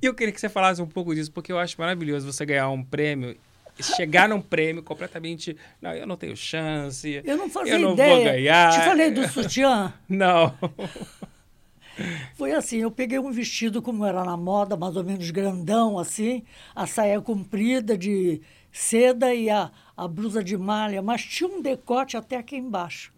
E 0.02 0.06
eu 0.06 0.12
queria 0.12 0.32
que 0.34 0.40
você 0.40 0.48
falasse 0.48 0.82
um 0.82 0.86
pouco 0.88 1.14
disso, 1.14 1.30
porque 1.30 1.52
eu 1.52 1.58
acho 1.58 1.76
maravilhoso 1.78 2.30
você 2.32 2.44
ganhar 2.44 2.68
um 2.70 2.82
prêmio, 2.82 3.36
chegar 3.82 4.28
num 4.28 4.40
prêmio 4.40 4.82
completamente. 4.82 5.56
Não, 5.80 5.92
eu 5.92 6.06
não 6.06 6.16
tenho 6.16 6.36
chance. 6.36 7.20
Eu 7.24 7.36
não 7.36 7.48
fazia 7.50 7.74
eu 7.74 7.78
não 7.80 7.92
ideia. 7.94 8.14
vou 8.14 8.24
ganhar. 8.24 8.70
Te 8.72 8.84
falei 8.84 9.10
do 9.10 9.28
sutiã? 9.28 9.92
Não. 10.08 10.54
Foi 12.34 12.52
assim, 12.52 12.78
eu 12.78 12.90
peguei 12.90 13.18
um 13.20 13.30
vestido 13.30 13.80
como 13.80 14.04
era 14.04 14.24
na 14.24 14.36
moda, 14.36 14.76
mais 14.76 14.96
ou 14.96 15.04
menos 15.04 15.30
grandão, 15.30 15.96
assim, 15.96 16.42
a 16.74 16.86
saia 16.88 17.20
comprida 17.20 17.96
de 17.96 18.40
seda 18.72 19.32
e 19.32 19.48
a, 19.48 19.70
a 19.96 20.08
blusa 20.08 20.42
de 20.42 20.56
malha, 20.56 21.00
mas 21.00 21.22
tinha 21.24 21.48
um 21.48 21.62
decote 21.62 22.16
até 22.16 22.36
aqui 22.36 22.56
embaixo. 22.56 23.12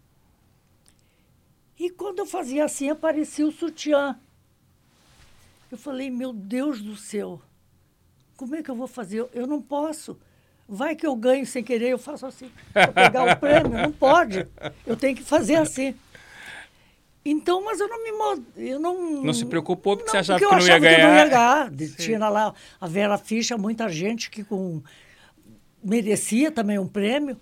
E 1.79 1.89
quando 1.89 2.19
eu 2.19 2.25
fazia 2.27 2.65
assim, 2.65 2.89
aparecia 2.89 3.47
o 3.47 3.51
sutiã. 3.51 4.19
Eu 5.71 5.77
falei, 5.77 6.11
meu 6.11 6.31
Deus 6.31 6.79
do 6.81 6.95
céu, 6.95 7.41
como 8.35 8.55
é 8.55 8.61
que 8.61 8.69
eu 8.69 8.75
vou 8.75 8.87
fazer? 8.87 9.19
Eu- 9.21 9.29
Eu 9.33 9.47
não 9.47 9.59
posso. 9.61 10.19
Vai 10.69 10.95
que 10.95 11.07
eu 11.07 11.15
ganho 11.15 11.45
sem 11.45 11.63
querer, 11.63 11.89
eu 11.89 11.97
faço 11.97 12.25
assim, 12.25 12.51
para 12.73 12.87
pegar 12.89 13.23
o 13.23 13.37
prêmio. 13.37 13.69
Não 13.71 13.91
pode. 13.91 14.45
Eu 14.85 14.97
tenho 14.97 15.15
que 15.15 15.23
fazer 15.23 15.55
assim. 15.55 15.95
Então, 17.23 17.63
mas 17.63 17.79
eu 17.79 17.87
não 17.89 18.03
me 18.03 18.43
eu 18.57 18.79
não 18.79 19.21
Não 19.23 19.33
se 19.33 19.45
preocupou 19.45 19.97
porque 19.97 20.09
você 20.11 20.17
achava 20.17 20.39
porque 20.39 20.45
eu 20.53 20.57
que 20.57 20.63
não 20.63 20.67
ia 20.67 20.75
achava 20.75 20.87
que 20.95 21.01
eu 21.01 21.07
não 21.07 21.15
ia 21.15 21.23
ganhar. 21.25 21.71
Tinha 21.97 22.29
lá 22.29 22.53
a 22.79 22.87
Vera 22.87 23.17
Fischer, 23.17 23.57
muita 23.57 23.89
gente 23.89 24.29
que 24.29 24.43
com 24.43 24.81
merecia 25.83 26.51
também 26.51 26.77
um 26.79 26.87
prêmio. 26.87 27.37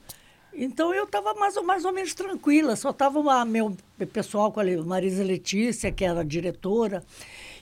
Então 0.54 0.94
eu 0.94 1.04
estava 1.04 1.34
mais, 1.34 1.58
ou- 1.58 1.64
mais 1.64 1.84
ou 1.86 1.92
menos 1.92 2.14
tranquila, 2.14 2.76
só 2.76 2.92
estava 2.92 3.22
meu 3.46 3.76
pessoal 4.14 4.52
com 4.52 4.60
a 4.62 4.64
Marisa 4.86 5.24
Letícia, 5.24 5.92
que 5.92 6.06
era 6.06 6.22
a 6.22 6.24
diretora, 6.24 7.04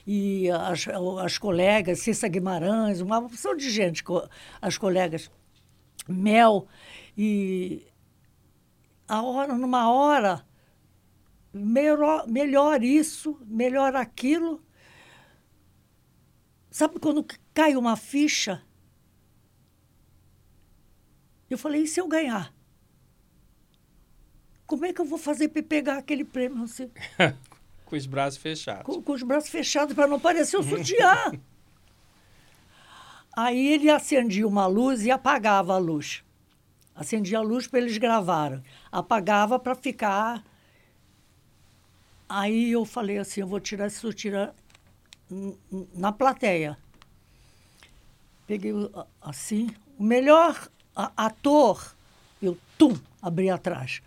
e 0.06 0.48
as, 0.50 0.86
as 1.22 1.38
colegas, 1.38 2.00
Cissa 2.00 2.28
Guimarães, 2.28 3.00
uma 3.00 3.18
opção 3.18 3.56
de 3.56 3.68
gente, 3.68 4.04
as 4.62 4.78
colegas 4.78 5.28
Mel, 6.08 6.66
e 7.16 7.86
a 9.08 9.22
hora, 9.22 9.54
numa 9.54 9.90
hora, 9.90 10.44
melhor, 11.52 12.26
melhor 12.28 12.82
isso, 12.82 13.38
melhor 13.46 13.94
aquilo. 13.94 14.62
Sabe 16.70 16.98
quando 16.98 17.24
cai 17.52 17.76
uma 17.76 17.96
ficha? 17.96 18.62
Eu 21.48 21.56
falei, 21.56 21.82
e 21.82 21.86
se 21.86 22.00
eu 22.00 22.08
ganhar? 22.08 22.52
Como 24.66 24.84
é 24.84 24.92
que 24.92 25.00
eu 25.00 25.04
vou 25.04 25.18
fazer 25.18 25.48
para 25.48 25.62
pegar 25.62 25.98
aquele 25.98 26.24
prêmio 26.24 26.64
assim? 26.64 26.90
Com 27.84 27.96
os 27.96 28.06
braços 28.06 28.38
fechados. 28.40 28.82
com, 28.82 29.02
com 29.02 29.12
os 29.12 29.22
braços 29.22 29.50
fechados 29.50 29.94
para 29.94 30.08
não 30.08 30.18
parecer 30.18 30.56
o 30.56 30.62
sutiã. 30.64 31.32
Aí 33.36 33.68
ele 33.68 33.90
acendia 33.90 34.46
uma 34.46 34.66
luz 34.66 35.04
e 35.04 35.10
apagava 35.10 35.74
a 35.74 35.78
luz. 35.78 36.22
Acendia 36.94 37.38
a 37.38 37.42
luz 37.42 37.66
para 37.66 37.80
eles 37.80 37.98
gravarem. 37.98 38.62
Apagava 38.92 39.58
para 39.58 39.74
ficar. 39.74 40.44
Aí 42.28 42.70
eu 42.70 42.84
falei 42.84 43.18
assim, 43.18 43.40
eu 43.40 43.46
vou 43.46 43.58
tirar 43.60 43.88
n- 45.30 45.56
n- 45.72 45.88
na 45.94 46.12
plateia. 46.12 46.78
Peguei 48.46 48.72
assim, 49.20 49.68
o 49.98 50.04
melhor 50.04 50.68
ator, 50.94 51.94
eu, 52.40 52.56
tum, 52.78 52.94
abri 53.20 53.50
atrás. 53.50 54.00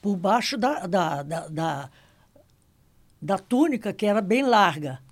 Por 0.00 0.16
baixo 0.16 0.56
da, 0.56 0.86
da, 0.86 1.22
da, 1.22 1.48
da, 1.48 1.90
da 3.20 3.38
túnica, 3.38 3.92
que 3.92 4.06
era 4.06 4.20
bem 4.20 4.42
larga. 4.44 5.02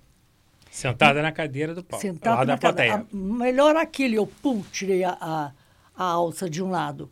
Sentada 0.75 1.21
na 1.21 1.31
cadeira 1.31 1.73
do 1.73 1.83
palco. 1.83 2.01
Sentado 2.01 2.37
lá 2.39 2.43
da 2.45 2.53
na 2.53 2.57
plateia. 2.57 2.95
a- 2.95 3.05
melhor 3.15 3.75
aquilo, 3.77 4.15
eu 4.15 4.27
pum, 4.27 4.61
tirei 4.71 5.03
a, 5.05 5.17
a, 5.19 5.51
a 5.97 6.03
alça 6.03 6.49
de 6.49 6.61
um 6.61 6.69
lado. 6.69 7.09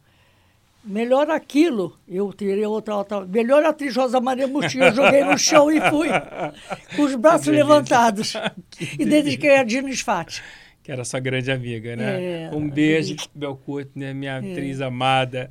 Melhor 0.86 1.30
aquilo, 1.30 1.98
eu 2.06 2.34
tirei 2.34 2.66
outra 2.66 2.96
alça. 2.96 3.22
Melhor 3.26 3.64
atriz 3.64 3.96
Rosa 3.96 4.20
Maria 4.20 4.48
Mutinho, 4.48 4.84
eu 4.84 4.94
joguei 4.94 5.24
no 5.24 5.38
chão 5.38 5.72
e 5.72 5.80
fui. 5.90 6.10
Com 6.98 7.04
os 7.04 7.16
braços 7.16 7.48
levantados. 7.48 8.34
e 9.00 9.06
dediquei 9.06 9.56
a 9.56 9.64
Dino 9.64 9.88
Sfati. 9.94 10.44
Que 10.84 10.92
era 10.92 11.06
sua 11.06 11.22
grande 11.22 11.50
amiga, 11.50 11.96
né? 11.96 12.48
É, 12.48 12.50
um 12.54 12.68
a 12.68 12.70
beijo, 12.70 13.10
delícia. 13.12 13.30
Bel 13.34 13.56
Kurtner, 13.56 14.14
minha 14.14 14.40
atriz 14.40 14.82
amada. 14.82 15.50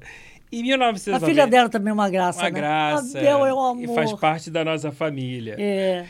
Em 0.52 0.62
1990... 0.62 1.24
A 1.24 1.26
filha 1.26 1.46
dela 1.46 1.70
também 1.70 1.88
é 1.92 1.94
uma 1.94 2.10
graça, 2.10 2.40
Uma 2.40 2.50
né? 2.50 2.60
graça. 2.60 3.18
A 3.18 3.22
Bel 3.22 3.46
é 3.46 3.54
um 3.54 3.80
E 3.80 3.84
amor. 3.84 3.94
faz 3.94 4.12
parte 4.12 4.50
da 4.50 4.62
nossa 4.62 4.92
família. 4.92 5.56
É. 5.58 6.04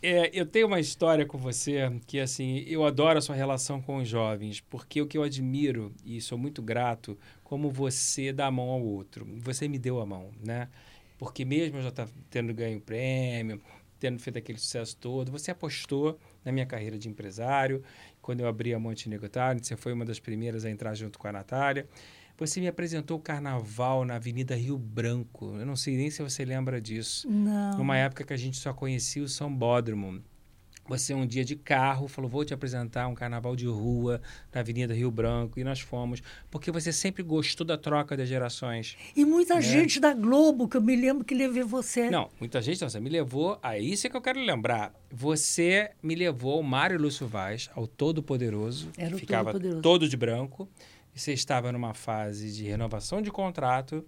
É, 0.00 0.30
eu 0.32 0.46
tenho 0.46 0.68
uma 0.68 0.78
história 0.78 1.26
com 1.26 1.36
você 1.36 1.90
que, 2.06 2.20
assim, 2.20 2.58
eu 2.68 2.84
adoro 2.84 3.18
a 3.18 3.20
sua 3.20 3.34
relação 3.34 3.82
com 3.82 3.96
os 3.96 4.08
jovens, 4.08 4.60
porque 4.60 5.02
o 5.02 5.06
que 5.06 5.18
eu 5.18 5.24
admiro, 5.24 5.92
e 6.04 6.20
sou 6.20 6.38
muito 6.38 6.62
grato, 6.62 7.18
como 7.42 7.68
você 7.68 8.32
dá 8.32 8.46
a 8.46 8.50
mão 8.50 8.68
ao 8.70 8.80
outro. 8.80 9.26
Você 9.40 9.66
me 9.66 9.78
deu 9.78 10.00
a 10.00 10.06
mão, 10.06 10.30
né? 10.44 10.68
Porque 11.18 11.44
mesmo 11.44 11.78
eu 11.78 11.82
já 11.82 11.90
tá 11.90 12.06
tendo 12.30 12.54
ganho 12.54 12.80
prêmio, 12.80 13.60
tendo 13.98 14.20
feito 14.20 14.38
aquele 14.38 14.58
sucesso 14.58 14.96
todo, 14.96 15.32
você 15.32 15.50
apostou 15.50 16.16
na 16.44 16.52
minha 16.52 16.64
carreira 16.64 16.96
de 16.96 17.08
empresário. 17.08 17.82
Quando 18.22 18.40
eu 18.40 18.46
abri 18.46 18.72
a 18.72 18.78
Montenegro 18.78 19.28
Talent, 19.28 19.64
você 19.64 19.76
foi 19.76 19.92
uma 19.92 20.04
das 20.04 20.20
primeiras 20.20 20.64
a 20.64 20.70
entrar 20.70 20.94
junto 20.94 21.18
com 21.18 21.26
a 21.26 21.32
Natália. 21.32 21.88
Você 22.38 22.60
me 22.60 22.68
apresentou 22.68 23.16
o 23.18 23.20
carnaval 23.20 24.04
na 24.04 24.14
Avenida 24.14 24.54
Rio 24.54 24.78
Branco. 24.78 25.56
Eu 25.58 25.66
não 25.66 25.74
sei 25.74 25.96
nem 25.96 26.08
se 26.08 26.22
você 26.22 26.44
lembra 26.44 26.80
disso 26.80 27.28
Não. 27.28 27.78
numa 27.78 27.96
época 27.96 28.22
que 28.22 28.32
a 28.32 28.36
gente 28.36 28.56
só 28.56 28.72
conhecia 28.72 29.22
o 29.24 29.28
Sambódromo. 29.28 30.22
Você, 30.86 31.12
um 31.12 31.26
dia 31.26 31.44
de 31.44 31.54
carro, 31.54 32.08
falou: 32.08 32.30
Vou 32.30 32.44
te 32.44 32.54
apresentar 32.54 33.08
um 33.08 33.14
carnaval 33.14 33.54
de 33.54 33.66
rua 33.66 34.22
na 34.54 34.60
Avenida 34.60 34.94
Rio 34.94 35.10
Branco. 35.10 35.60
E 35.60 35.64
nós 35.64 35.80
fomos, 35.80 36.22
porque 36.50 36.70
você 36.70 36.92
sempre 36.92 37.22
gostou 37.22 37.66
da 37.66 37.76
troca 37.76 38.16
das 38.16 38.26
gerações. 38.28 38.96
E 39.14 39.22
muita 39.24 39.60
gente 39.60 40.00
da 40.00 40.14
Globo, 40.14 40.66
que 40.66 40.78
eu 40.78 40.80
me 40.80 40.96
lembro 40.96 41.24
que 41.24 41.34
levei 41.34 41.62
você. 41.62 42.08
Não, 42.08 42.30
muita 42.40 42.62
gente, 42.62 42.80
não, 42.80 42.88
você 42.88 43.00
me 43.00 43.10
levou. 43.10 43.58
A 43.62 43.78
isso 43.78 44.06
é 44.06 44.10
que 44.10 44.16
eu 44.16 44.22
quero 44.22 44.40
lembrar. 44.40 44.94
Você 45.10 45.90
me 46.02 46.14
levou 46.14 46.54
ao 46.54 46.62
Mário 46.62 46.98
Lúcio 46.98 47.26
Vaz, 47.26 47.68
ao 47.74 47.86
Todo-Poderoso. 47.86 48.88
Era 48.96 49.14
o 49.14 49.18
Ficava 49.18 49.52
Todo-Poderoso. 49.52 49.82
todo 49.82 50.08
de 50.08 50.16
branco. 50.16 50.66
Você 51.18 51.32
estava 51.32 51.72
numa 51.72 51.94
fase 51.94 52.52
de 52.52 52.64
renovação 52.64 53.20
de 53.20 53.30
contrato. 53.30 54.04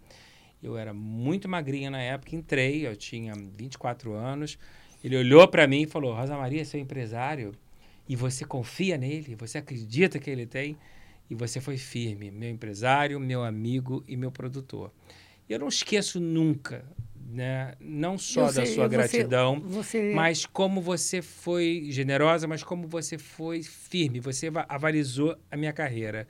Eu 0.62 0.76
era 0.78 0.94
muito 0.94 1.48
magrinha 1.48 1.90
na 1.90 2.00
época, 2.00 2.36
entrei, 2.36 2.86
eu 2.86 2.94
tinha 2.94 3.34
24 3.34 4.12
anos. 4.12 4.56
Ele 5.02 5.16
olhou 5.16 5.46
para 5.48 5.66
mim 5.66 5.82
e 5.82 5.86
falou: 5.86 6.14
Rosa 6.14 6.36
Maria, 6.36 6.64
seu 6.64 6.78
empresário, 6.78 7.52
e 8.08 8.14
você 8.14 8.44
confia 8.44 8.96
nele, 8.96 9.34
você 9.34 9.58
acredita 9.58 10.18
que 10.20 10.30
ele 10.30 10.46
tem, 10.46 10.76
e 11.28 11.34
você 11.34 11.60
foi 11.60 11.76
firme, 11.76 12.30
meu 12.30 12.50
empresário, 12.50 13.18
meu 13.18 13.42
amigo 13.42 14.04
e 14.06 14.16
meu 14.16 14.30
produtor. 14.30 14.92
Eu 15.48 15.58
não 15.58 15.66
esqueço 15.68 16.20
nunca, 16.20 16.84
né? 17.32 17.74
não 17.80 18.16
só 18.18 18.46
da 18.52 18.66
sua 18.66 18.86
gratidão, 18.88 19.60
você- 19.60 20.12
mas 20.14 20.44
como 20.46 20.80
você 20.80 21.22
foi 21.22 21.86
generosa, 21.90 22.46
mas 22.46 22.62
como 22.62 22.86
você 22.86 23.16
foi 23.18 23.62
firme, 23.62 24.20
você 24.20 24.48
va- 24.50 24.66
avalizou 24.68 25.36
a 25.50 25.56
minha 25.56 25.72
carreira. 25.72 26.28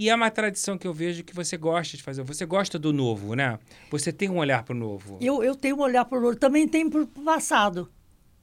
E 0.00 0.08
é 0.08 0.14
uma 0.14 0.30
tradição 0.30 0.78
que 0.78 0.86
eu 0.86 0.94
vejo 0.94 1.22
que 1.22 1.34
você 1.34 1.58
gosta 1.58 1.94
de 1.94 2.02
fazer. 2.02 2.22
Você 2.22 2.46
gosta 2.46 2.78
do 2.78 2.90
novo, 2.90 3.34
né? 3.34 3.58
Você 3.90 4.10
tem 4.10 4.30
um 4.30 4.38
olhar 4.38 4.62
para 4.62 4.74
o 4.74 4.78
novo. 4.78 5.18
Eu, 5.20 5.44
eu 5.44 5.54
tenho 5.54 5.76
um 5.76 5.80
olhar 5.80 6.06
para 6.06 6.18
o 6.18 6.24
outro. 6.24 6.40
Também 6.40 6.66
tem 6.66 6.88
para 6.88 7.02
o 7.02 7.06
passado. 7.06 7.86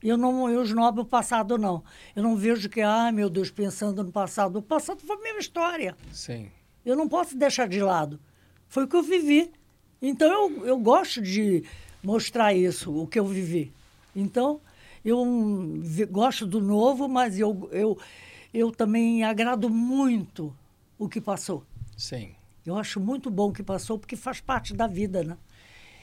Eu 0.03 0.17
não 0.17 0.47
eu 0.51 0.61
esnobo 0.61 1.01
o 1.01 1.05
passado, 1.05 1.57
não. 1.57 1.83
Eu 2.15 2.21
não 2.21 2.35
vejo 2.35 2.69
que, 2.69 2.79
ai 2.79 3.11
meu 3.11 3.27
Deus, 3.27 3.49
pensando 3.49 4.03
no 4.03 4.11
passado. 4.11 4.59
O 4.59 4.61
passado 4.61 5.01
foi 5.01 5.15
a 5.15 5.19
mesma 5.19 5.39
história. 5.39 5.97
Sim. 6.13 6.51
Eu 6.85 6.95
não 6.95 7.09
posso 7.09 7.35
deixar 7.35 7.67
de 7.67 7.81
lado. 7.81 8.19
Foi 8.67 8.83
o 8.83 8.87
que 8.87 8.95
eu 8.95 9.01
vivi. 9.01 9.51
Então 9.99 10.31
eu, 10.31 10.63
eu 10.63 10.77
gosto 10.77 11.23
de 11.23 11.63
mostrar 12.03 12.53
isso, 12.53 12.95
o 12.95 13.07
que 13.07 13.17
eu 13.17 13.25
vivi. 13.25 13.73
Então 14.15 14.61
eu 15.03 15.25
gosto 16.11 16.45
do 16.45 16.61
novo, 16.61 17.07
mas 17.07 17.39
eu, 17.39 17.67
eu, 17.71 17.97
eu 18.53 18.71
também 18.71 19.23
agrado 19.23 19.71
muito 19.71 20.55
o 20.97 21.07
que 21.07 21.21
passou. 21.21 21.63
Sim. 21.95 22.35
Eu 22.65 22.77
acho 22.77 22.99
muito 22.99 23.29
bom 23.29 23.49
o 23.49 23.53
que 23.53 23.63
passou, 23.63 23.97
porque 23.97 24.15
faz 24.15 24.41
parte 24.41 24.73
da 24.73 24.87
vida, 24.87 25.23
né? 25.23 25.37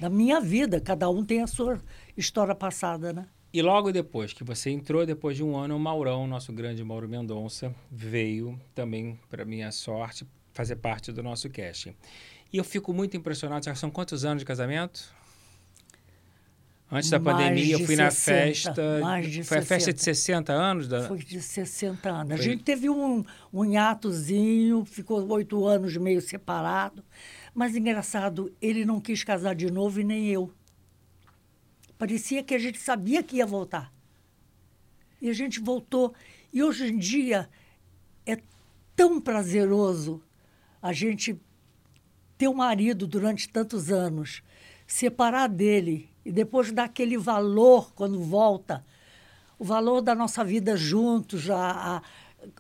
Da 0.00 0.09
minha 0.09 0.40
vida. 0.40 0.80
Cada 0.80 1.09
um 1.11 1.24
tem 1.24 1.42
a 1.42 1.46
sua 1.46 1.80
história 2.16 2.54
passada, 2.54 3.12
né? 3.12 3.26
E 3.52 3.62
logo 3.62 3.92
depois 3.92 4.33
que 4.33 4.42
você 4.42 4.70
entrou, 4.70 5.07
depois 5.07 5.37
de 5.37 5.44
um 5.44 5.57
ano, 5.57 5.76
o 5.76 5.78
Maurão, 5.78 6.26
nosso 6.26 6.52
grande 6.52 6.83
Mauro 6.83 7.09
Mendonça, 7.09 7.72
veio 7.90 8.59
também, 8.74 9.18
para 9.30 9.44
minha 9.44 9.70
sorte, 9.70 10.26
fazer 10.52 10.76
parte 10.76 11.12
do 11.12 11.22
nosso 11.22 11.48
casting. 11.50 11.94
E 12.52 12.57
eu 12.57 12.64
fico 12.64 12.92
muito 12.92 13.16
impressionado. 13.16 13.64
Já 13.64 13.74
são 13.74 13.90
quantos 13.90 14.24
anos 14.24 14.40
de 14.40 14.44
casamento? 14.44 15.14
Antes 16.96 17.11
da 17.11 17.18
Mais 17.18 17.37
pandemia, 17.37 17.74
eu 17.74 17.85
fui 17.85 17.96
na 17.96 18.09
60, 18.09 18.72
festa. 18.72 19.00
mais 19.00 19.28
de 19.28 19.42
foi 19.42 19.59
a 19.59 19.62
festa 19.62 19.90
60. 19.90 19.96
de 19.96 20.04
60 20.04 20.52
anos? 20.52 20.87
Da... 20.87 21.09
Foi 21.09 21.18
de 21.18 21.42
60 21.42 22.09
anos. 22.09 22.33
A 22.33 22.37
Foi- 22.37 22.44
gente 22.44 22.62
teve 22.62 22.88
um, 22.88 23.24
um 23.52 23.64
hiatozinho, 23.64 24.85
ficou 24.85 25.28
oito 25.33 25.66
anos 25.66 25.96
meio 25.96 26.20
separado. 26.20 27.04
Mas 27.52 27.74
engraçado, 27.74 28.54
ele 28.62 28.85
não 28.85 29.00
quis 29.00 29.24
casar 29.24 29.57
de 29.57 29.72
novo 29.72 30.00
e 30.00 30.04
nem 30.04 30.28
eu. 30.28 30.52
Parecia 31.98 32.44
que 32.44 32.54
a 32.54 32.59
gente 32.61 32.78
sabia 32.78 33.24
que 33.24 33.38
ia 33.38 33.46
voltar. 33.46 33.92
E 35.20 35.28
a 35.28 35.33
gente 35.33 35.59
voltou. 35.59 36.14
E 36.52 36.62
hoje 36.62 36.92
em 36.92 36.96
dia 36.96 37.48
é 38.24 38.38
tão 38.94 39.20
prazeroso 39.20 40.22
a 40.80 40.92
gente 40.92 41.37
ter 42.38 42.46
um 42.46 42.54
marido 42.54 43.04
durante 43.04 43.48
tantos 43.48 43.90
anos, 43.90 44.44
separar 44.87 45.48
dele 45.48 46.13
e 46.24 46.32
depois 46.32 46.72
dar 46.72 46.84
aquele 46.84 47.16
valor 47.18 47.92
quando 47.94 48.18
volta, 48.20 48.84
o 49.58 49.64
valor 49.64 50.00
da 50.00 50.14
nossa 50.14 50.44
vida 50.44 50.76
juntos, 50.76 51.48
a, 51.50 51.96
a- 51.96 52.02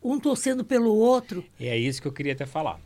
um 0.02 0.18
torcendo 0.18 0.64
pelo 0.64 0.94
outro. 0.94 1.44
É 1.60 1.76
isso 1.76 2.00
que 2.00 2.08
eu 2.08 2.12
queria 2.12 2.32
até 2.32 2.46
falar. 2.46 2.80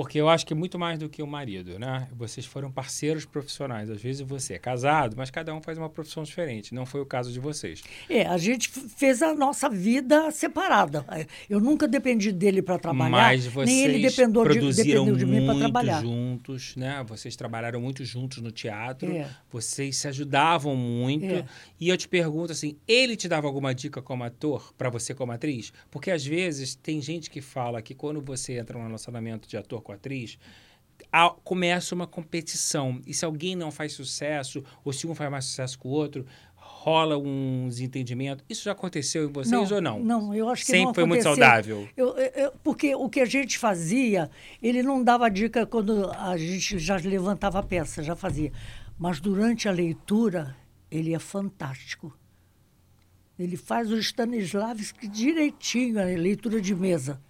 Porque 0.00 0.18
eu 0.18 0.30
acho 0.30 0.46
que 0.46 0.54
é 0.54 0.56
muito 0.56 0.78
mais 0.78 0.98
do 0.98 1.10
que 1.10 1.22
o 1.22 1.26
marido, 1.26 1.78
né? 1.78 2.08
Vocês 2.16 2.46
foram 2.46 2.72
parceiros 2.72 3.26
profissionais. 3.26 3.90
Às 3.90 4.00
vezes 4.00 4.22
você 4.22 4.54
é 4.54 4.58
casado, 4.58 5.14
mas 5.14 5.30
cada 5.30 5.54
um 5.54 5.60
faz 5.60 5.76
uma 5.76 5.90
profissão 5.90 6.22
diferente. 6.22 6.74
Não 6.74 6.86
foi 6.86 7.02
o 7.02 7.04
caso 7.04 7.30
de 7.30 7.38
vocês. 7.38 7.82
É, 8.08 8.24
a 8.24 8.38
gente 8.38 8.70
fez 8.70 9.20
a 9.20 9.34
nossa 9.34 9.68
vida 9.68 10.30
separada. 10.30 11.04
Eu 11.50 11.60
nunca 11.60 11.86
dependi 11.86 12.32
dele 12.32 12.62
para 12.62 12.78
trabalhar, 12.78 13.10
Mas 13.10 13.44
vocês 13.44 13.68
nem 13.68 13.84
ele 13.84 14.08
dependeu 14.08 14.42
de, 14.42 14.48
produziram 14.48 15.04
dependeu 15.04 15.26
de 15.26 15.26
mim 15.30 15.44
para 15.44 15.58
trabalhar. 15.58 16.00
juntos, 16.00 16.74
né? 16.76 17.04
Vocês 17.06 17.36
trabalharam 17.36 17.78
muito 17.78 18.02
juntos 18.02 18.38
no 18.38 18.50
teatro. 18.50 19.12
É. 19.12 19.28
Vocês 19.52 19.98
se 19.98 20.08
ajudavam 20.08 20.74
muito. 20.74 21.26
É. 21.26 21.44
E 21.78 21.90
eu 21.90 21.96
te 21.98 22.08
pergunto 22.08 22.52
assim, 22.52 22.74
ele 22.88 23.16
te 23.16 23.28
dava 23.28 23.46
alguma 23.46 23.74
dica 23.74 24.00
como 24.00 24.24
ator 24.24 24.72
para 24.78 24.88
você 24.88 25.14
como 25.14 25.30
atriz? 25.30 25.74
Porque 25.90 26.10
às 26.10 26.24
vezes 26.24 26.74
tem 26.74 27.02
gente 27.02 27.28
que 27.28 27.42
fala 27.42 27.82
que 27.82 27.94
quando 27.94 28.22
você 28.22 28.58
entra 28.58 28.78
num 28.78 28.86
relacionamento 28.86 29.46
de 29.46 29.58
ator 29.58 29.89
com 29.90 29.96
atriz, 29.96 30.38
a- 31.12 31.30
começa 31.42 31.94
uma 31.94 32.06
competição. 32.06 33.00
E 33.06 33.12
se 33.12 33.24
alguém 33.24 33.56
não 33.56 33.70
faz 33.70 33.92
sucesso, 33.92 34.62
ou 34.84 34.92
se 34.92 35.06
um 35.06 35.14
faz 35.14 35.30
mais 35.30 35.44
sucesso 35.44 35.78
que 35.78 35.86
o 35.86 35.90
outro, 35.90 36.24
rola 36.54 37.18
um 37.18 37.66
desentendimento. 37.68 38.42
Isso 38.48 38.64
já 38.64 38.72
aconteceu 38.72 39.28
em 39.28 39.32
vocês 39.32 39.70
ou 39.70 39.80
não? 39.82 40.00
Não, 40.00 40.34
eu 40.34 40.48
acho 40.48 40.62
que 40.62 40.70
Sempre 40.70 40.84
não 40.86 40.94
foi 40.94 41.04
muito 41.04 41.22
saudável. 41.22 41.88
Eu- 41.96 42.16
eu- 42.16 42.52
porque 42.62 42.94
o 42.94 43.08
que 43.08 43.20
a 43.20 43.24
gente 43.26 43.58
fazia, 43.58 44.30
ele 44.62 44.82
não 44.82 45.02
dava 45.04 45.28
dica 45.28 45.66
quando 45.66 46.10
a 46.12 46.36
gente 46.38 46.78
já 46.78 46.96
levantava 46.96 47.58
a 47.58 47.62
peça, 47.62 48.02
já 48.02 48.16
fazia. 48.16 48.50
Mas 48.98 49.20
durante 49.20 49.68
a 49.68 49.72
leitura, 49.72 50.56
ele 50.90 51.14
é 51.14 51.18
fantástico. 51.18 52.16
Ele 53.38 53.56
faz 53.56 53.90
o 53.90 53.96
Stanislavski 53.98 55.08
direitinho, 55.08 55.98
a 56.00 56.04
leitura 56.04 56.60
de 56.60 56.74
mesa. 56.74 57.20